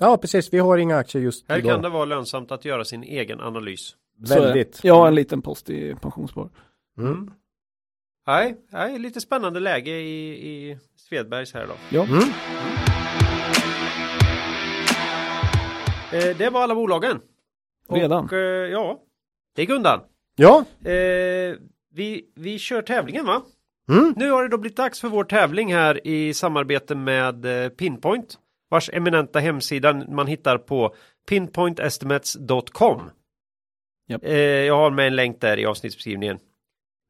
Ja, 0.00 0.16
precis. 0.16 0.52
Vi 0.52 0.58
har 0.58 0.78
inga 0.78 0.96
aktier 0.96 1.22
just 1.22 1.48
Här 1.48 1.58
idag. 1.58 1.72
kan 1.72 1.82
det 1.82 1.88
vara 1.88 2.04
lönsamt 2.04 2.52
att 2.52 2.64
göra 2.64 2.84
sin 2.84 3.02
egen 3.02 3.40
analys. 3.40 3.96
Väldigt. 4.18 4.80
Jag 4.84 4.94
har 4.94 5.08
en 5.08 5.14
liten 5.14 5.42
post 5.42 5.70
i 5.70 5.94
pensionsspar. 5.94 6.50
Mm. 6.98 7.30
Nej, 8.26 8.56
nej, 8.70 8.98
lite 8.98 9.20
spännande 9.20 9.60
läge 9.60 9.90
i, 9.90 10.30
i 10.30 10.78
Svedbergs 10.96 11.54
här 11.54 11.66
då. 11.66 11.74
Ja. 11.90 12.04
Mm. 12.04 12.22
Eh, 16.12 16.36
det 16.36 16.50
var 16.50 16.62
alla 16.62 16.74
bolagen. 16.74 17.20
Redan? 17.88 18.24
Och, 18.24 18.32
eh, 18.32 18.70
ja, 18.70 19.00
det 19.56 19.62
är 19.62 19.66
Gundan. 19.66 20.00
Ja. 20.36 20.64
Eh, 20.90 21.56
vi, 21.94 22.24
vi 22.34 22.58
kör 22.58 22.82
tävlingen 22.82 23.26
va? 23.26 23.42
Mm. 23.88 24.14
Nu 24.16 24.30
har 24.30 24.42
det 24.42 24.48
då 24.48 24.58
blivit 24.58 24.76
dags 24.76 25.00
för 25.00 25.08
vår 25.08 25.24
tävling 25.24 25.74
här 25.74 26.06
i 26.06 26.34
samarbete 26.34 26.94
med 26.94 27.64
eh, 27.64 27.68
Pinpoint 27.68 28.38
vars 28.68 28.90
eminenta 28.92 29.38
hemsida 29.38 30.04
man 30.08 30.26
hittar 30.26 30.58
på 30.58 30.94
pinpointestimates.com. 31.28 33.10
Yep. 34.10 34.24
Eh, 34.24 34.36
jag 34.38 34.76
har 34.76 34.90
med 34.90 35.06
en 35.06 35.16
länk 35.16 35.40
där 35.40 35.58
i 35.58 35.66
avsnittsbeskrivningen. 35.66 36.38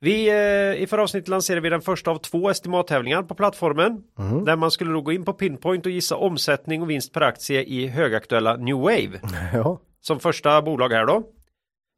Vi, 0.00 0.28
eh, 0.28 0.82
I 0.82 0.86
förra 0.86 1.02
avsnittet 1.02 1.28
lanserade 1.28 1.60
vi 1.60 1.68
den 1.68 1.80
första 1.80 2.10
av 2.10 2.18
två 2.18 2.50
estimattävlingar 2.50 3.22
på 3.22 3.34
plattformen. 3.34 4.02
Mm. 4.18 4.44
Där 4.44 4.56
man 4.56 4.70
skulle 4.70 4.92
då 4.92 5.00
gå 5.00 5.12
in 5.12 5.24
på 5.24 5.32
Pinpoint 5.32 5.86
och 5.86 5.92
gissa 5.92 6.16
omsättning 6.16 6.82
och 6.82 6.90
vinst 6.90 7.12
per 7.12 7.20
aktie 7.20 7.62
i 7.62 7.86
högaktuella 7.86 8.56
New 8.56 8.76
Wave. 8.76 9.20
Ja. 9.52 9.80
Som 10.00 10.20
första 10.20 10.62
bolag 10.62 10.88
här 10.88 11.06
då. 11.06 11.22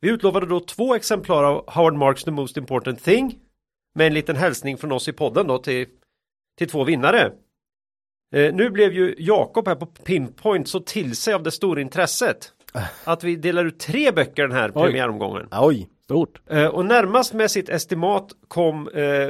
Vi 0.01 0.11
utlovade 0.11 0.47
då 0.47 0.61
två 0.61 0.95
exemplar 0.95 1.45
av 1.45 1.70
Howard 1.70 1.95
Marks 1.95 2.25
The 2.25 2.31
Most 2.31 2.57
Important 2.57 3.05
Thing. 3.05 3.39
Med 3.95 4.07
en 4.07 4.15
liten 4.15 4.37
hälsning 4.37 4.77
från 4.77 4.93
oss 4.93 5.09
i 5.09 5.12
podden 5.12 5.47
då 5.47 5.59
till, 5.59 5.87
till 6.59 6.69
två 6.69 6.85
vinnare. 6.85 7.33
Eh, 8.35 8.55
nu 8.55 8.70
blev 8.70 8.93
ju 8.93 9.15
Jakob 9.19 9.69
här 9.69 9.75
på 9.75 9.87
Pinpoint 9.87 10.69
så 10.69 10.81
till 10.81 11.16
sig 11.16 11.35
av 11.35 11.43
det 11.43 11.51
stora 11.51 11.81
intresset. 11.81 12.53
Att 13.05 13.25
vi 13.25 13.37
delar 13.37 13.65
ut 13.65 13.81
tre 13.81 14.12
böcker 14.12 14.43
den 14.43 14.57
här 14.57 14.69
premiäromgången. 14.69 15.49
Oj, 15.53 15.89
stort. 16.09 16.40
Eh, 16.51 16.66
och 16.66 16.85
närmast 16.85 17.32
med 17.32 17.51
sitt 17.51 17.68
estimat 17.68 18.32
kom 18.48 18.89
eh, 18.89 19.28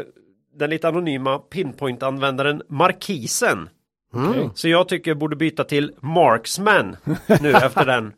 den 0.55 0.71
lite 0.71 0.89
anonyma 0.89 1.39
Pinpoint-användaren 1.39 2.63
Markisen. 2.69 3.69
Mm. 4.15 4.51
Så 4.55 4.69
jag 4.69 4.89
tycker 4.89 5.15
borde 5.15 5.37
byta 5.37 5.65
till 5.65 5.93
Marksman 6.01 6.97
nu 7.41 7.53
efter 7.53 7.87
den 7.87 8.13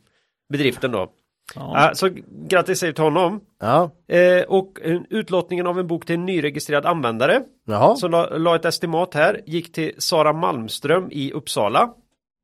bedriften 0.49 0.93
då. 0.93 1.13
Ja. 1.55 1.91
Så 1.95 2.11
grattis 2.49 2.79
säger 2.79 2.93
till 2.93 3.05
honom. 3.05 3.41
Ja. 3.61 3.91
Eh, 4.09 4.43
och 4.43 4.79
utlottningen 5.11 5.67
av 5.67 5.79
en 5.79 5.87
bok 5.87 6.07
till 6.07 6.15
en 6.15 6.27
nyregistrerad 6.27 6.87
användare. 6.87 7.43
Jaha. 7.67 7.97
Som 7.97 8.11
la, 8.11 8.39
la 8.39 8.57
ett 8.57 8.65
estimat 8.65 9.15
här. 9.15 9.41
Gick 9.47 9.73
till 9.73 9.93
Sara 9.99 10.33
Malmström 10.33 11.09
i 11.11 11.33
Uppsala. 11.33 11.91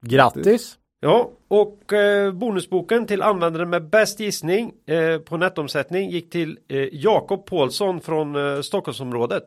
Grattis. 0.06 0.78
Ja, 1.00 1.30
och 1.48 1.92
eh, 1.92 2.32
bonusboken 2.32 3.06
till 3.06 3.22
användaren 3.22 3.70
med 3.70 3.90
bäst 3.90 4.20
gissning 4.20 4.72
eh, 4.86 5.18
på 5.18 5.36
nettomsättning 5.36 6.10
gick 6.10 6.30
till 6.30 6.58
eh, 6.68 6.88
Jakob 6.92 7.46
Paulsson 7.46 8.00
från 8.00 8.36
eh, 8.36 8.60
Stockholmsområdet. 8.60 9.44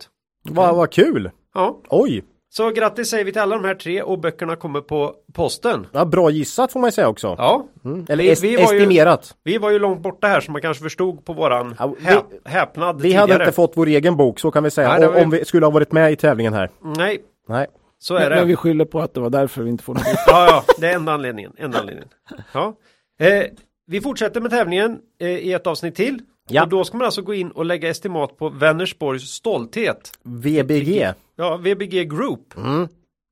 Vad 0.49 0.75
va 0.75 0.87
kul! 0.87 1.31
Ja. 1.53 1.81
Oj! 1.89 2.23
Så 2.51 2.69
grattis 2.69 3.09
säger 3.09 3.25
vi 3.25 3.31
till 3.31 3.41
alla 3.41 3.55
de 3.55 3.65
här 3.65 3.75
tre 3.75 4.01
och 4.01 4.19
böckerna 4.19 4.55
kommer 4.55 4.81
på 4.81 5.15
posten. 5.33 5.87
Ja, 5.91 6.05
bra 6.05 6.29
gissat 6.29 6.71
får 6.71 6.79
man 6.79 6.91
säga 6.91 7.07
också. 7.07 7.35
Ja. 7.37 7.67
Mm. 7.85 8.05
Eller 8.09 8.23
vi, 8.23 8.35
vi 8.41 8.61
estimerat. 8.61 9.35
Ju, 9.45 9.51
vi 9.51 9.57
var 9.57 9.71
ju 9.71 9.79
långt 9.79 10.01
borta 10.01 10.27
här 10.27 10.41
som 10.41 10.51
man 10.51 10.61
kanske 10.61 10.83
förstod 10.83 11.25
på 11.25 11.33
våran 11.33 11.75
ja, 11.79 11.93
vi, 11.99 12.05
hä, 12.05 12.21
häpnad 12.45 12.95
Vi 12.95 13.01
tidigare. 13.01 13.21
hade 13.21 13.33
inte 13.33 13.51
fått 13.51 13.71
vår 13.75 13.87
egen 13.87 14.17
bok 14.17 14.39
så 14.39 14.51
kan 14.51 14.63
vi 14.63 14.71
säga. 14.71 14.97
Nej, 14.97 15.07
om, 15.07 15.13
vi... 15.13 15.21
om 15.23 15.29
vi 15.29 15.45
skulle 15.45 15.65
ha 15.65 15.71
varit 15.71 15.91
med 15.91 16.11
i 16.11 16.15
tävlingen 16.15 16.53
här. 16.53 16.69
Nej. 16.97 17.21
Nej. 17.47 17.67
Så 17.99 18.15
är 18.15 18.19
men, 18.19 18.29
det. 18.29 18.35
Men 18.35 18.47
vi 18.47 18.55
skyller 18.55 18.85
på 18.85 18.99
att 18.99 19.13
det 19.13 19.19
var 19.19 19.29
därför 19.29 19.63
vi 19.63 19.69
inte 19.69 19.83
får 19.83 19.93
något. 19.93 20.03
ja, 20.27 20.47
ja, 20.47 20.63
det 20.77 20.87
är 20.87 20.95
enda 20.95 21.11
anledningen. 21.11 21.53
Enda 21.57 21.79
anledningen. 21.79 22.09
Ja. 22.51 22.75
Eh, 23.19 23.43
vi 23.87 24.01
fortsätter 24.01 24.41
med 24.41 24.51
tävlingen 24.51 24.99
eh, 25.19 25.27
i 25.27 25.53
ett 25.53 25.67
avsnitt 25.67 25.95
till. 25.95 26.21
Ja. 26.49 26.63
Och 26.63 26.69
då 26.69 26.83
ska 26.83 26.97
man 26.97 27.05
alltså 27.05 27.21
gå 27.21 27.33
in 27.33 27.51
och 27.51 27.65
lägga 27.65 27.89
estimat 27.89 28.37
på 28.37 28.49
Vänersborgs 28.49 29.23
stolthet. 29.23 30.11
VBG. 30.23 31.13
Ja, 31.35 31.57
VBG 31.57 32.09
Group. 32.09 32.57
Mm. 32.57 32.87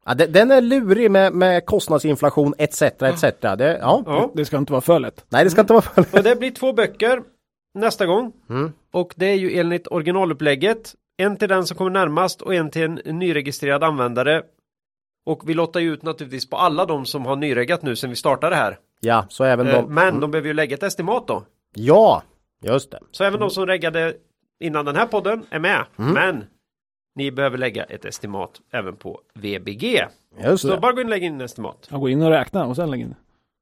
Ja, 0.06 0.14
den 0.14 0.52
är 0.52 0.62
lurig 0.62 1.12
med, 1.12 1.34
med 1.34 1.66
kostnadsinflation 1.66 2.54
etc. 2.58 2.82
etc. 2.82 3.22
Det, 3.42 3.78
ja. 3.82 4.04
ja. 4.06 4.32
det 4.36 4.46
ska 4.46 4.58
inte 4.58 4.72
vara 4.72 4.82
för 4.82 5.00
lätt. 5.00 5.26
Nej, 5.30 5.44
det 5.44 5.50
ska 5.50 5.62
inte 5.62 5.74
vara 5.74 5.82
för 5.82 6.02
lätt. 6.02 6.14
Och 6.14 6.24
det 6.24 6.36
blir 6.36 6.52
två 6.52 6.74
böcker 6.74 7.22
nästa 7.74 8.06
gång. 8.06 8.32
Mm. 8.50 8.72
Och 8.94 9.14
det 9.16 9.26
är 9.26 9.36
ju 9.36 9.60
enligt 9.60 9.88
originalupplägget. 9.88 10.96
En 11.18 11.38
till 11.38 11.50
den 11.50 11.66
som 11.66 11.78
kommer 11.78 11.92
närmast 11.92 12.42
och 12.42 12.56
en 12.56 12.70
till 12.70 13.02
en 13.06 13.20
nyregistrerad 13.20 13.84
användare. 13.84 14.44
Och 15.28 15.50
vi 15.50 15.54
lottar 15.54 15.80
ju 15.80 15.94
ut 15.94 16.04
naturligtvis 16.04 16.50
på 16.50 16.58
alla 16.58 16.86
de 16.86 17.06
som 17.06 17.26
har 17.26 17.36
nyreggat 17.36 17.82
nu 17.82 17.96
sen 17.96 18.10
vi 18.10 18.16
startade 18.16 18.56
här. 18.56 18.78
Ja, 19.00 19.26
så 19.30 19.44
även 19.44 19.68
eh, 19.68 19.74
de. 19.74 19.94
Men 19.94 20.08
mm. 20.08 20.22
de 20.22 20.32
behöver 20.32 20.48
ju 20.48 20.54
lägga 20.54 20.76
ett 20.76 20.84
estimat 20.84 21.28
då. 21.28 21.44
Ja, 21.76 22.24
just 22.64 22.92
det. 22.92 23.00
Så 23.12 23.24
även 23.24 23.40
de 23.40 23.50
som 23.50 23.66
reggade 23.66 24.16
innan 24.60 24.86
den 24.86 24.96
här 24.96 25.06
podden 25.06 25.46
är 25.50 25.60
med. 25.60 25.86
Mm. 25.98 26.14
Men 26.14 26.46
ni 27.16 27.32
behöver 27.32 27.58
lägga 27.58 27.84
ett 27.84 28.06
estimat 28.06 28.62
även 28.72 28.96
på 28.96 29.22
VBG. 29.34 30.06
Just 30.44 30.62
så 30.62 30.68
det. 30.68 30.78
bara 30.78 30.92
gå 30.92 31.02
in 31.02 31.08
och 31.08 31.12
lägga 31.12 31.28
in 31.28 31.42
estimat. 31.42 31.88
Ja, 31.92 31.98
gå 31.98 32.10
in 32.10 32.22
och 32.22 32.30
räkna 32.30 32.66
och 32.66 32.76
sen 32.76 32.92
lägga 32.92 33.04
in. 33.04 33.16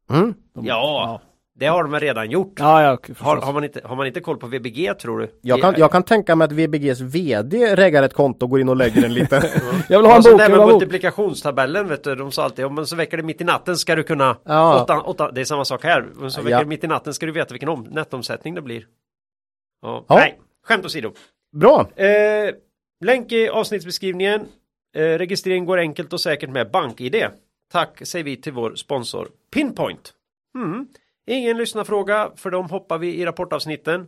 Mm. 0.10 0.34
De, 0.54 0.66
ja, 0.66 0.76
ja, 0.76 1.22
det 1.60 1.66
har 1.66 1.84
de 1.84 2.00
redan 2.00 2.32
gjort. 2.32 2.54
Ja, 2.60 2.84
ja, 2.84 2.98
har, 3.20 3.38
har, 3.38 3.54
man 3.54 3.64
inte, 3.64 3.82
har 3.84 3.96
man 3.96 4.08
inte 4.08 4.20
koll 4.22 4.38
på 4.38 4.48
VBG 4.48 4.94
tror 5.00 5.20
du? 5.20 5.32
Jag 5.42 5.62
kan, 5.62 5.74
jag 5.78 5.92
kan 5.92 6.04
tänka 6.04 6.36
mig 6.36 6.46
att 6.46 6.52
VBGs 6.52 7.02
VD 7.02 7.76
reggar 7.76 8.04
ett 8.04 8.14
konto 8.14 8.46
och 8.46 8.50
går 8.50 8.60
in 8.60 8.70
och 8.70 8.76
lägger 8.76 9.06
en 9.06 9.14
liten. 9.14 9.42
jag 9.90 10.00
vill 10.00 10.06
ha 10.06 10.16
en 10.16 10.24
bok. 10.24 10.38
Det 10.38 10.50
med 10.50 10.68
multiplikationstabellen 10.68 11.88
vet 11.88 12.04
du, 12.04 12.16
de 12.16 12.32
sa 12.32 12.44
alltid 12.44 12.66
om 12.66 12.86
så 12.86 12.96
väcker 12.96 13.18
det 13.18 13.24
mitt 13.24 13.42
i 13.42 13.44
natten 13.44 13.78
ska 13.78 13.96
du 13.96 14.04
kunna 14.04 14.38
ja. 14.44 14.82
åtta, 14.82 15.02
åtta, 15.02 15.32
det 15.32 15.42
är 15.42 15.46
samma 15.46 15.66
sak 15.66 15.84
här. 15.84 16.06
Om 16.22 16.32
så 16.32 16.42
väcker 16.42 16.52
ja. 16.52 16.60
det 16.60 16.66
mitt 16.66 16.84
i 16.84 16.88
natten 16.88 17.14
ska 17.14 17.26
du 17.26 17.32
veta 17.32 17.54
vilken 17.54 17.70
om, 17.70 17.84
nettomsättning 17.84 18.56
det 18.56 18.62
blir. 18.62 18.86
Ja. 19.82 20.06
ja. 20.08 20.16
Nej, 20.16 20.40
skämt 20.68 20.86
åsido. 20.86 21.12
Bra. 21.56 21.90
Eh, 21.96 22.54
Länk 23.06 23.32
i 23.32 23.50
avsnittsbeskrivningen. 23.50 24.42
Eh, 24.96 25.02
registrering 25.02 25.66
går 25.66 25.78
enkelt 25.78 26.14
och 26.14 26.22
säkert 26.22 26.50
med 26.50 26.72
BankID. 26.72 27.26
Tack 27.72 28.08
säger 28.08 28.26
vi 28.26 28.42
till 28.42 28.54
vår 28.54 28.76
sponsor 28.76 29.28
Pinpoint. 29.54 30.14
Mm. 30.56 30.88
Ingen 31.28 31.58
lyssnarfråga 31.58 32.32
för 32.36 32.52
de 32.52 32.70
hoppar 32.70 32.98
vi 32.98 33.16
i 33.16 33.26
rapportavsnitten. 33.26 34.08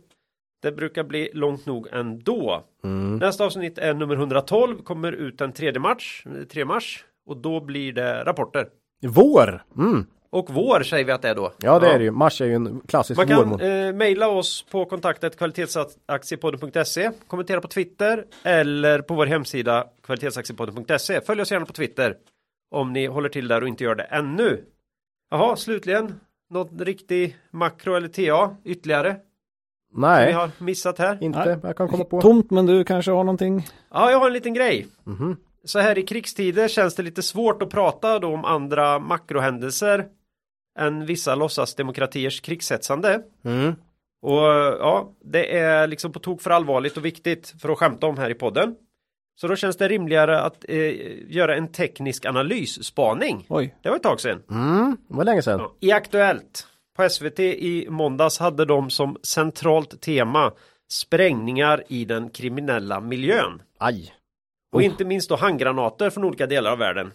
Det 0.62 0.72
brukar 0.72 1.04
bli 1.04 1.30
långt 1.34 1.66
nog 1.66 1.88
ändå. 1.92 2.64
Mm. 2.84 3.16
Nästa 3.16 3.44
avsnitt 3.44 3.78
är 3.78 3.94
nummer 3.94 4.14
112, 4.14 4.82
kommer 4.82 5.12
ut 5.12 5.38
den 5.38 5.52
3 5.52 5.78
mars, 5.78 6.24
3 6.52 6.64
mars 6.64 7.04
och 7.26 7.36
då 7.36 7.60
blir 7.60 7.92
det 7.92 8.24
rapporter. 8.24 8.68
Vår! 9.02 9.64
Mm. 9.76 10.06
Och 10.30 10.50
vår 10.50 10.82
säger 10.82 11.04
vi 11.04 11.12
att 11.12 11.22
det 11.22 11.28
är 11.28 11.34
då. 11.34 11.52
Ja 11.58 11.78
det 11.78 11.86
ja. 11.86 11.92
är 11.92 11.98
det 11.98 12.04
ju. 12.04 12.10
Mars 12.10 12.40
är 12.40 12.46
ju 12.46 12.54
en 12.54 12.80
klassisk 12.80 13.16
Man 13.16 13.26
kan 13.26 13.60
eh, 13.60 13.92
mejla 13.92 14.28
oss 14.28 14.66
på 14.70 14.84
kontaktet 14.84 15.38
kvalitetsaktiepodden.se 15.38 17.10
Kommentera 17.26 17.60
på 17.60 17.68
Twitter 17.68 18.24
eller 18.44 19.02
på 19.02 19.14
vår 19.14 19.26
hemsida 19.26 19.86
kvalitetsaktiepodden.se 20.02 21.20
Följ 21.20 21.40
oss 21.40 21.52
gärna 21.52 21.66
på 21.66 21.72
Twitter 21.72 22.16
om 22.70 22.92
ni 22.92 23.06
håller 23.06 23.28
till 23.28 23.48
där 23.48 23.62
och 23.62 23.68
inte 23.68 23.84
gör 23.84 23.94
det 23.94 24.02
ännu. 24.02 24.64
Jaha, 25.30 25.56
slutligen 25.56 26.20
något 26.50 26.80
riktig 26.80 27.36
makro 27.50 27.94
eller 27.94 28.08
TA 28.08 28.56
ytterligare? 28.64 29.16
Nej. 29.92 30.24
Som 30.24 30.26
vi 30.26 30.32
har 30.32 30.50
missat 30.58 30.98
här? 30.98 31.18
Inte, 31.20 31.44
Nej. 31.44 31.58
jag 31.62 31.76
kan 31.76 31.88
komma 31.88 32.04
på. 32.04 32.20
Tomt, 32.20 32.50
men 32.50 32.66
du 32.66 32.84
kanske 32.84 33.10
har 33.10 33.24
någonting? 33.24 33.66
Ja, 33.90 34.10
jag 34.10 34.18
har 34.18 34.26
en 34.26 34.32
liten 34.32 34.54
grej. 34.54 34.86
Mm 35.06 35.18
-hmm. 35.18 35.36
Så 35.64 35.78
här 35.78 35.98
i 35.98 36.02
krigstider 36.02 36.68
känns 36.68 36.94
det 36.94 37.02
lite 37.02 37.22
svårt 37.22 37.62
att 37.62 37.70
prata 37.70 38.18
då 38.18 38.28
om 38.34 38.44
andra 38.44 38.98
makrohändelser 38.98 40.06
än 40.78 41.06
vissa 41.06 41.34
låtsasdemokratiers 41.34 42.40
krigshetsande. 42.40 43.22
Mm. 43.44 43.74
Och 44.22 44.42
ja, 44.80 45.12
det 45.24 45.58
är 45.58 45.86
liksom 45.86 46.12
på 46.12 46.18
tok 46.18 46.42
för 46.42 46.50
allvarligt 46.50 46.96
och 46.96 47.04
viktigt 47.04 47.54
för 47.60 47.68
att 47.68 47.78
skämta 47.78 48.06
om 48.06 48.18
här 48.18 48.30
i 48.30 48.34
podden. 48.34 48.74
Så 49.40 49.48
då 49.48 49.56
känns 49.56 49.76
det 49.76 49.88
rimligare 49.88 50.40
att 50.40 50.64
eh, 50.68 50.94
göra 51.32 51.56
en 51.56 51.68
teknisk 51.68 52.24
analysspaning. 52.26 53.46
Oj. 53.48 53.74
Det 53.82 53.88
var 53.88 53.96
ett 53.96 54.02
tag 54.02 54.20
sedan. 54.20 54.42
Mm, 54.50 54.96
det 55.08 55.14
var 55.14 55.24
länge 55.24 55.42
sedan. 55.42 55.60
Ja. 55.60 55.74
I 55.80 55.92
Aktuellt 55.92 56.66
på 56.96 57.08
SVT 57.08 57.40
i 57.40 57.86
måndags 57.90 58.38
hade 58.38 58.64
de 58.64 58.90
som 58.90 59.16
centralt 59.22 60.00
tema 60.00 60.52
sprängningar 60.90 61.84
i 61.88 62.04
den 62.04 62.30
kriminella 62.30 63.00
miljön. 63.00 63.62
Aj. 63.78 64.14
Och 64.72 64.80
oh. 64.80 64.84
inte 64.84 65.04
minst 65.04 65.28
då 65.28 65.36
handgranater 65.36 66.10
från 66.10 66.24
olika 66.24 66.46
delar 66.46 66.72
av 66.72 66.78
världen. 66.78 67.12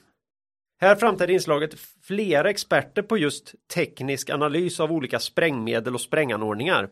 Här 0.81 0.95
framträdde 0.95 1.33
inslaget 1.33 1.75
flera 2.01 2.49
experter 2.49 3.01
på 3.01 3.17
just 3.17 3.55
teknisk 3.73 4.29
analys 4.29 4.79
av 4.79 4.91
olika 4.91 5.19
sprängmedel 5.19 5.93
och 5.93 6.01
spränganordningar. 6.01 6.89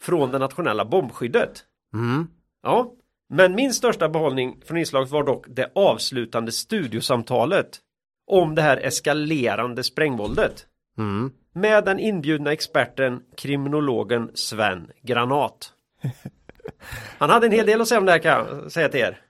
Från 0.00 0.30
det 0.30 0.38
nationella 0.38 0.84
bombskyddet. 0.84 1.64
Mm. 1.94 2.26
Ja, 2.62 2.92
men 3.28 3.54
min 3.54 3.72
största 3.72 4.08
behållning 4.08 4.60
från 4.64 4.76
inslaget 4.78 5.10
var 5.10 5.24
dock 5.24 5.44
det 5.48 5.70
avslutande 5.74 6.52
studiosamtalet 6.52 7.78
om 8.26 8.54
det 8.54 8.62
här 8.62 8.76
eskalerande 8.76 9.82
sprängvåldet. 9.82 10.66
Mm. 10.98 11.30
Med 11.54 11.84
den 11.84 11.98
inbjudna 11.98 12.52
experten 12.52 13.22
kriminologen 13.36 14.30
Sven 14.34 14.90
Granat. 15.02 15.72
Han 17.18 17.30
hade 17.30 17.46
en 17.46 17.52
hel 17.52 17.66
del 17.66 17.80
att 17.80 17.88
säga 17.88 17.98
om 17.98 18.06
det 18.06 18.12
här 18.12 18.18
kan 18.18 18.32
jag 18.32 18.72
säga 18.72 18.88
till 18.88 19.00
er. 19.00 19.20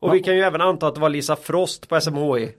Och 0.00 0.14
vi 0.14 0.20
kan 0.20 0.36
ju 0.36 0.42
även 0.42 0.60
anta 0.60 0.86
att 0.86 0.94
det 0.94 1.00
var 1.00 1.08
Lisa 1.08 1.36
Frost 1.36 1.88
på 1.88 2.00
SMHI 2.00 2.54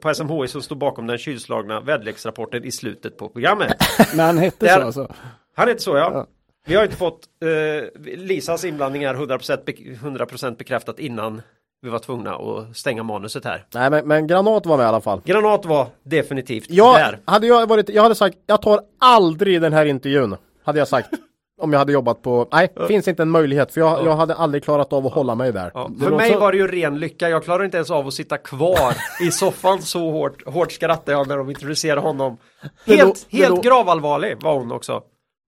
på 0.00 0.14
SMHI 0.14 0.48
som 0.48 0.62
stod 0.62 0.78
bakom 0.78 1.06
den 1.06 1.18
kylslagna 1.18 1.80
väderleksrapporten 1.80 2.64
i 2.64 2.70
slutet 2.70 3.18
på 3.18 3.28
programmet. 3.28 3.76
Men 4.16 4.26
han 4.26 4.38
hette 4.38 4.66
Där, 4.66 4.76
så 4.76 4.86
alltså? 4.86 5.14
Han 5.56 5.68
hette 5.68 5.82
så 5.82 5.96
ja. 5.96 6.10
ja. 6.14 6.26
Vi 6.66 6.74
har 6.74 6.84
inte 6.84 6.96
fått 6.96 7.20
eh, 7.44 8.00
Lisas 8.16 8.64
inblandning 8.64 9.02
är 9.02 9.14
100%, 9.14 9.64
be 9.64 9.72
100 9.92 10.26
bekräftat 10.58 10.98
innan 10.98 11.42
vi 11.82 11.88
var 11.88 11.98
tvungna 11.98 12.34
att 12.34 12.76
stänga 12.76 13.02
manuset 13.02 13.44
här. 13.44 13.64
Nej 13.74 13.90
men, 13.90 14.08
men 14.08 14.26
Granat 14.26 14.66
var 14.66 14.76
med 14.76 14.84
i 14.84 14.86
alla 14.86 15.00
fall. 15.00 15.20
Granat 15.24 15.64
var 15.64 15.86
definitivt 16.02 16.66
jag, 16.68 16.96
där. 16.98 17.18
Hade 17.24 17.46
jag 17.46 17.68
varit, 17.68 17.88
jag 17.88 18.02
hade 18.02 18.14
sagt, 18.14 18.38
jag 18.46 18.62
tar 18.62 18.80
aldrig 18.98 19.62
den 19.62 19.72
här 19.72 19.86
intervjun. 19.86 20.36
Hade 20.64 20.78
jag 20.78 20.88
sagt. 20.88 21.08
Om 21.62 21.72
jag 21.72 21.78
hade 21.78 21.92
jobbat 21.92 22.22
på, 22.22 22.48
nej, 22.52 22.72
ja. 22.74 22.86
finns 22.86 23.08
inte 23.08 23.22
en 23.22 23.30
möjlighet 23.30 23.72
för 23.72 23.80
jag, 23.80 23.98
ja. 23.98 24.04
jag 24.04 24.16
hade 24.16 24.34
aldrig 24.34 24.64
klarat 24.64 24.92
av 24.92 25.06
att 25.06 25.12
hålla 25.12 25.34
mig 25.34 25.52
där. 25.52 25.70
Ja. 25.74 25.90
För 26.00 26.10
mig 26.10 26.36
var 26.36 26.52
det 26.52 26.58
ju 26.58 26.66
ren 26.66 26.98
lycka, 26.98 27.28
jag 27.28 27.44
klarade 27.44 27.64
inte 27.64 27.76
ens 27.76 27.90
av 27.90 28.06
att 28.06 28.14
sitta 28.14 28.36
kvar 28.36 28.94
i 29.20 29.30
soffan 29.30 29.82
så 29.82 30.10
hårt, 30.10 30.46
hårt 30.46 30.72
skrattade 30.72 31.12
jag 31.12 31.28
när 31.28 31.36
de 31.36 31.48
introducerade 31.50 32.00
honom. 32.00 32.36
Helt, 32.86 33.26
helt 33.30 33.62
gravallvarlig 33.62 34.36
var 34.42 34.54
hon 34.54 34.72
också. 34.72 35.02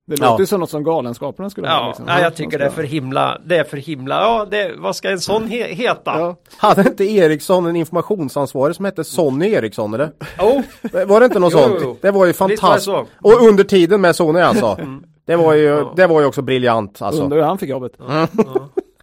Det 0.07 0.17
låter 0.17 0.41
ju 0.41 0.47
som 0.47 0.61
något 0.61 0.71
som 0.71 0.85
Galenskaparna 0.85 1.51
skulle 1.51 1.67
ja, 1.67 1.75
ha. 1.75 1.89
Liksom. 1.89 2.09
Ja, 2.09 2.21
jag 2.21 2.35
tycker 2.35 2.59
det 2.59 2.65
är 2.65 2.71
för 2.71 2.83
himla, 2.83 3.39
det 3.45 3.57
är 3.57 3.65
för 3.65 3.77
himla, 3.77 4.15
ja, 4.15 4.47
det, 4.51 4.73
vad 4.77 4.97
ska 4.97 5.11
en 5.11 5.21
sån 5.21 5.47
he 5.47 5.75
heta? 5.75 6.19
Ja. 6.19 6.37
Hade 6.57 6.81
inte 6.81 7.05
Ericsson 7.05 7.67
en 7.67 7.77
informationsansvarig 7.77 8.77
som 8.77 8.85
hette 8.85 9.05
Sonny 9.05 9.53
Eriksson 9.53 9.95
eller? 9.95 10.13
Oh. 10.39 10.61
Var 11.07 11.21
det 11.21 11.27
inte 11.27 11.39
något 11.39 11.53
jo, 11.53 11.59
sånt? 11.59 11.79
Jo. 11.83 11.99
Det 12.01 12.11
var 12.11 12.27
ju 12.27 12.33
fantastiskt. 12.33 12.89
Och 13.21 13.43
under 13.49 13.65
tiden 13.65 14.01
med 14.01 14.17
Sony 14.17 14.41
alltså. 14.41 14.77
Mm. 14.81 15.05
Det 15.27 15.37
var 15.37 15.55
ju, 15.55 15.65
ja. 15.65 15.93
det 15.97 16.07
var 16.07 16.21
ju 16.21 16.27
också 16.27 16.43
briljant 16.43 17.03
alltså. 17.03 17.23
Undrar 17.23 17.39
hur 17.39 17.45
han 17.45 17.59
fick 17.59 17.71
jobbet. 17.71 17.93
Ja. 17.99 18.29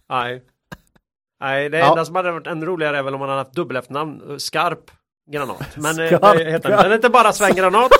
Nej. 0.08 0.42
Nej, 1.40 1.68
det 1.68 1.80
enda 1.80 2.04
som 2.04 2.14
hade 2.14 2.32
varit 2.32 2.46
ännu 2.46 2.66
roligare 2.66 2.98
är 2.98 3.02
väl 3.02 3.14
om 3.14 3.20
man 3.20 3.28
hade 3.28 3.40
haft 3.40 3.52
dubbelefternamn, 3.52 4.40
Skarp 4.40 4.90
Granat. 5.30 5.76
Men 5.76 6.00
eh, 6.00 6.06
Skarp. 6.06 6.38
det 6.38 6.50
heter 6.50 6.68
den. 6.68 6.82
Den 6.82 6.92
heter 6.92 7.08
bara 7.08 7.32
Sven 7.32 7.54
Granat. 7.54 7.90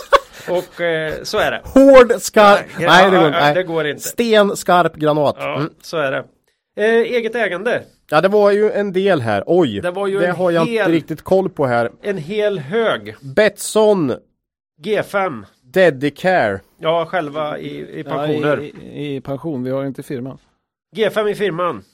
Och 0.49 0.81
eh, 0.81 1.23
så 1.23 1.39
är 1.39 1.51
det. 1.51 1.61
Hård, 1.65 2.13
skarp. 2.21 2.67
Nej, 2.79 2.87
nej, 2.87 3.11
det, 3.11 3.17
går, 3.17 3.31
nej. 3.31 3.55
det 3.55 3.63
går 3.63 3.87
inte. 3.87 4.03
Sten, 4.03 4.57
skarp, 4.57 4.97
granat. 4.97 5.37
Ja, 5.39 5.57
mm. 5.57 5.71
så 5.83 5.97
är 5.97 6.13
det. 6.13 6.25
Eh, 6.77 6.95
eget 6.95 7.35
ägande. 7.35 7.83
Ja, 8.11 8.21
det 8.21 8.29
var 8.29 8.51
ju 8.51 8.71
en 8.71 8.93
del 8.93 9.21
här. 9.21 9.45
Oj, 9.47 9.81
det, 9.81 9.91
var 9.91 10.07
ju 10.07 10.19
det 10.19 10.31
har 10.31 10.51
jag 10.51 10.67
hel, 10.67 10.79
inte 10.79 10.93
riktigt 10.93 11.23
koll 11.23 11.49
på 11.51 11.67
här. 11.67 11.91
En 12.03 12.19
hel 12.19 12.59
hög. 12.59 13.15
Betsson. 13.21 14.13
G5. 14.83 15.45
Dedicare. 15.63 16.61
Ja, 16.79 17.07
själva 17.07 17.59
i, 17.59 18.01
i 18.01 18.05
pensioner. 18.05 18.57
Ja, 18.57 18.81
i, 18.89 19.17
i, 19.17 19.21
pension, 19.21 19.65
vi 19.65 19.71
har 19.71 19.85
inte 19.85 20.03
firman. 20.03 20.39
G5 20.97 21.29
i 21.29 21.35
firman. 21.35 21.85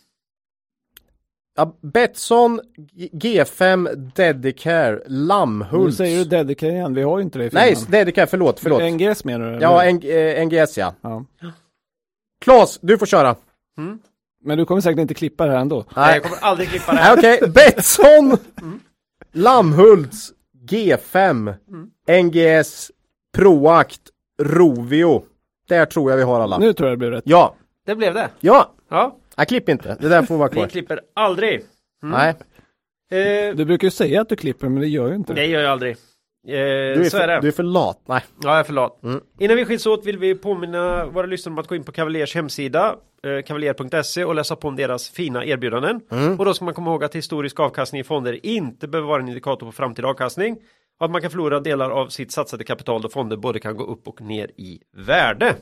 Ja, 1.56 1.76
Betsson, 1.80 2.60
G5, 3.12 3.94
Dedicare, 4.14 5.02
Lammhult. 5.06 5.86
Nu 5.86 5.92
säger 5.92 6.18
du 6.18 6.24
Dedicare 6.24 6.70
igen, 6.70 6.94
vi 6.94 7.02
har 7.02 7.18
ju 7.18 7.24
inte 7.24 7.38
det 7.38 7.44
i 7.44 7.50
firman. 7.50 7.64
Nej, 7.66 7.76
Dedicare, 7.88 8.26
förlåt, 8.26 8.60
förlåt. 8.60 8.82
NGS 8.92 9.24
menar 9.24 9.52
du? 9.52 9.58
Ja, 9.60 9.84
N 9.84 10.00
eh, 10.02 10.46
NGS 10.46 10.78
ja. 10.78 10.94
ja. 11.00 11.24
Klas, 12.40 12.78
du 12.82 12.98
får 12.98 13.06
köra. 13.06 13.36
Mm. 13.78 13.98
Men 14.44 14.58
du 14.58 14.64
kommer 14.64 14.80
säkert 14.80 14.98
inte 14.98 15.14
klippa 15.14 15.46
det 15.46 15.52
här 15.52 15.58
ändå. 15.58 15.84
Nej, 15.96 16.14
jag 16.14 16.22
kommer 16.22 16.38
aldrig 16.40 16.68
klippa 16.68 16.92
det 16.92 16.98
här. 16.98 17.16
Okej, 17.18 17.36
okay. 17.36 17.48
Betsson, 17.52 18.38
mm. 18.62 18.80
Lammhults, 19.32 20.32
G5, 20.68 21.54
mm. 21.68 22.26
NGS, 22.26 22.90
Proact, 23.36 24.00
Rovio. 24.42 25.22
Där 25.68 25.86
tror 25.86 26.10
jag 26.10 26.16
vi 26.16 26.22
har 26.22 26.40
alla. 26.40 26.58
Nu 26.58 26.72
tror 26.72 26.88
jag 26.88 26.92
det 26.92 26.98
blev 26.98 27.10
rätt. 27.10 27.24
Ja. 27.26 27.54
Det 27.86 27.94
blev 27.94 28.14
det? 28.14 28.30
Ja. 28.40 28.72
Ja. 28.88 29.16
Jag 29.36 29.48
klipp 29.48 29.68
inte. 29.68 29.96
Det 30.00 30.08
där 30.08 30.22
får 30.22 30.36
vara 30.36 30.48
kvar. 30.48 30.62
Vi 30.62 30.70
klipper 30.70 31.00
aldrig. 31.14 31.62
Mm. 32.02 32.18
Nej. 32.18 32.34
Eh, 33.10 33.56
du 33.56 33.64
brukar 33.64 33.86
ju 33.86 33.90
säga 33.90 34.20
att 34.20 34.28
du 34.28 34.36
klipper 34.36 34.68
men 34.68 34.80
det 34.80 34.88
gör 34.88 35.08
ju 35.08 35.14
inte 35.14 35.34
det. 35.34 35.40
Det 35.40 35.46
gör 35.46 35.60
jag 35.60 35.72
aldrig. 35.72 35.96
Eh, 36.48 36.52
du, 36.52 37.06
är 37.06 37.10
för, 37.10 37.28
är 37.28 37.40
du 37.40 37.48
är 37.48 37.52
för 37.52 37.62
lat. 37.62 38.02
Nej. 38.06 38.20
Ja, 38.42 38.50
jag 38.50 38.58
är 38.58 38.64
för 38.64 38.72
lat. 38.72 39.02
Mm. 39.02 39.20
Innan 39.38 39.56
vi 39.56 39.64
skiljs 39.64 39.86
åt 39.86 40.06
vill 40.06 40.18
vi 40.18 40.34
påminna 40.34 41.06
våra 41.06 41.26
lyssnare 41.26 41.52
om 41.52 41.58
att 41.58 41.66
gå 41.66 41.74
in 41.74 41.84
på 41.84 41.92
Cavaliers 41.92 42.34
hemsida 42.34 42.96
eh, 43.24 43.42
kavaljer.se 43.42 44.24
och 44.24 44.34
läsa 44.34 44.56
på 44.56 44.68
om 44.68 44.76
deras 44.76 45.08
fina 45.08 45.44
erbjudanden. 45.44 46.00
Mm. 46.10 46.38
Och 46.38 46.44
då 46.44 46.54
ska 46.54 46.64
man 46.64 46.74
komma 46.74 46.90
ihåg 46.90 47.04
att 47.04 47.14
historisk 47.14 47.60
avkastning 47.60 48.00
i 48.00 48.04
fonder 48.04 48.46
inte 48.46 48.88
behöver 48.88 49.08
vara 49.08 49.22
en 49.22 49.28
indikator 49.28 49.66
på 49.66 49.72
framtida 49.72 50.08
avkastning. 50.08 50.56
Och 51.00 51.04
att 51.04 51.10
man 51.10 51.20
kan 51.20 51.30
förlora 51.30 51.60
delar 51.60 51.90
av 51.90 52.08
sitt 52.08 52.32
satsade 52.32 52.64
kapital 52.64 53.02
då 53.02 53.08
fonder 53.08 53.36
både 53.36 53.60
kan 53.60 53.76
gå 53.76 53.84
upp 53.84 54.08
och 54.08 54.20
ner 54.20 54.50
i 54.56 54.80
värde. 54.96 55.54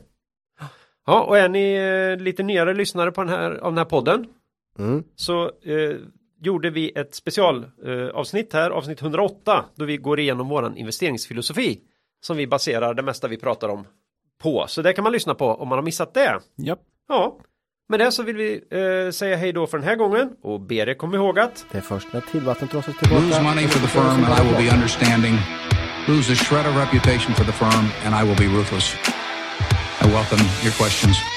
Ja, 1.06 1.22
och 1.22 1.38
är 1.38 1.48
ni 1.48 1.74
eh, 1.74 2.22
lite 2.22 2.42
nyare 2.42 2.74
lyssnare 2.74 3.12
på 3.12 3.24
den 3.24 3.30
här, 3.30 3.50
av 3.50 3.72
den 3.72 3.78
här 3.78 3.84
podden 3.84 4.26
mm. 4.78 5.04
så 5.16 5.44
eh, 5.44 5.96
gjorde 6.40 6.70
vi 6.70 6.92
ett 6.94 7.14
specialavsnitt 7.14 8.54
eh, 8.54 8.60
här, 8.60 8.70
avsnitt 8.70 9.02
108, 9.02 9.64
då 9.74 9.84
vi 9.84 9.96
går 9.96 10.20
igenom 10.20 10.48
våran 10.48 10.76
investeringsfilosofi 10.76 11.80
som 12.20 12.36
vi 12.36 12.46
baserar 12.46 12.94
det 12.94 13.02
mesta 13.02 13.28
vi 13.28 13.36
pratar 13.36 13.68
om 13.68 13.86
på. 14.42 14.64
Så 14.68 14.82
det 14.82 14.92
kan 14.92 15.04
man 15.04 15.12
lyssna 15.12 15.34
på 15.34 15.46
om 15.46 15.68
man 15.68 15.78
har 15.78 15.82
missat 15.82 16.14
det. 16.14 16.40
Yep. 16.66 16.78
Ja. 17.08 17.38
Med 17.88 18.00
det 18.00 18.12
så 18.12 18.22
vill 18.22 18.36
vi 18.36 18.52
eh, 18.70 19.10
säga 19.10 19.36
hej 19.36 19.52
då 19.52 19.66
för 19.66 19.78
den 19.78 19.88
här 19.88 19.96
gången 19.96 20.30
och 20.42 20.60
be 20.60 20.74
er 20.74 20.94
komma 20.94 21.16
ihåg 21.16 21.38
att 21.38 21.66
det 21.72 21.78
är 21.78 21.82
först 21.82 22.12
när 22.12 22.20
tillvattnet 22.20 22.70
tillbaka. 22.70 23.14
Lose 23.14 23.42
money 23.42 23.68
for 23.68 23.80
the 23.80 23.88
firm 23.88 24.24
and 24.24 24.40
I 24.40 24.48
will 24.48 24.66
be 24.66 24.74
understanding. 24.74 25.34
Lose 26.08 26.32
a 26.32 26.36
shred 26.36 26.66
of 26.66 26.76
reputation 26.76 27.34
for 27.34 27.44
the 27.44 27.52
firm 27.52 27.84
and 28.04 28.14
I 28.14 28.28
will 28.28 28.38
be 28.38 28.58
ruthless. 28.58 28.96
I 30.04 30.06
welcome 30.08 30.46
your 30.62 30.72
questions. 30.74 31.33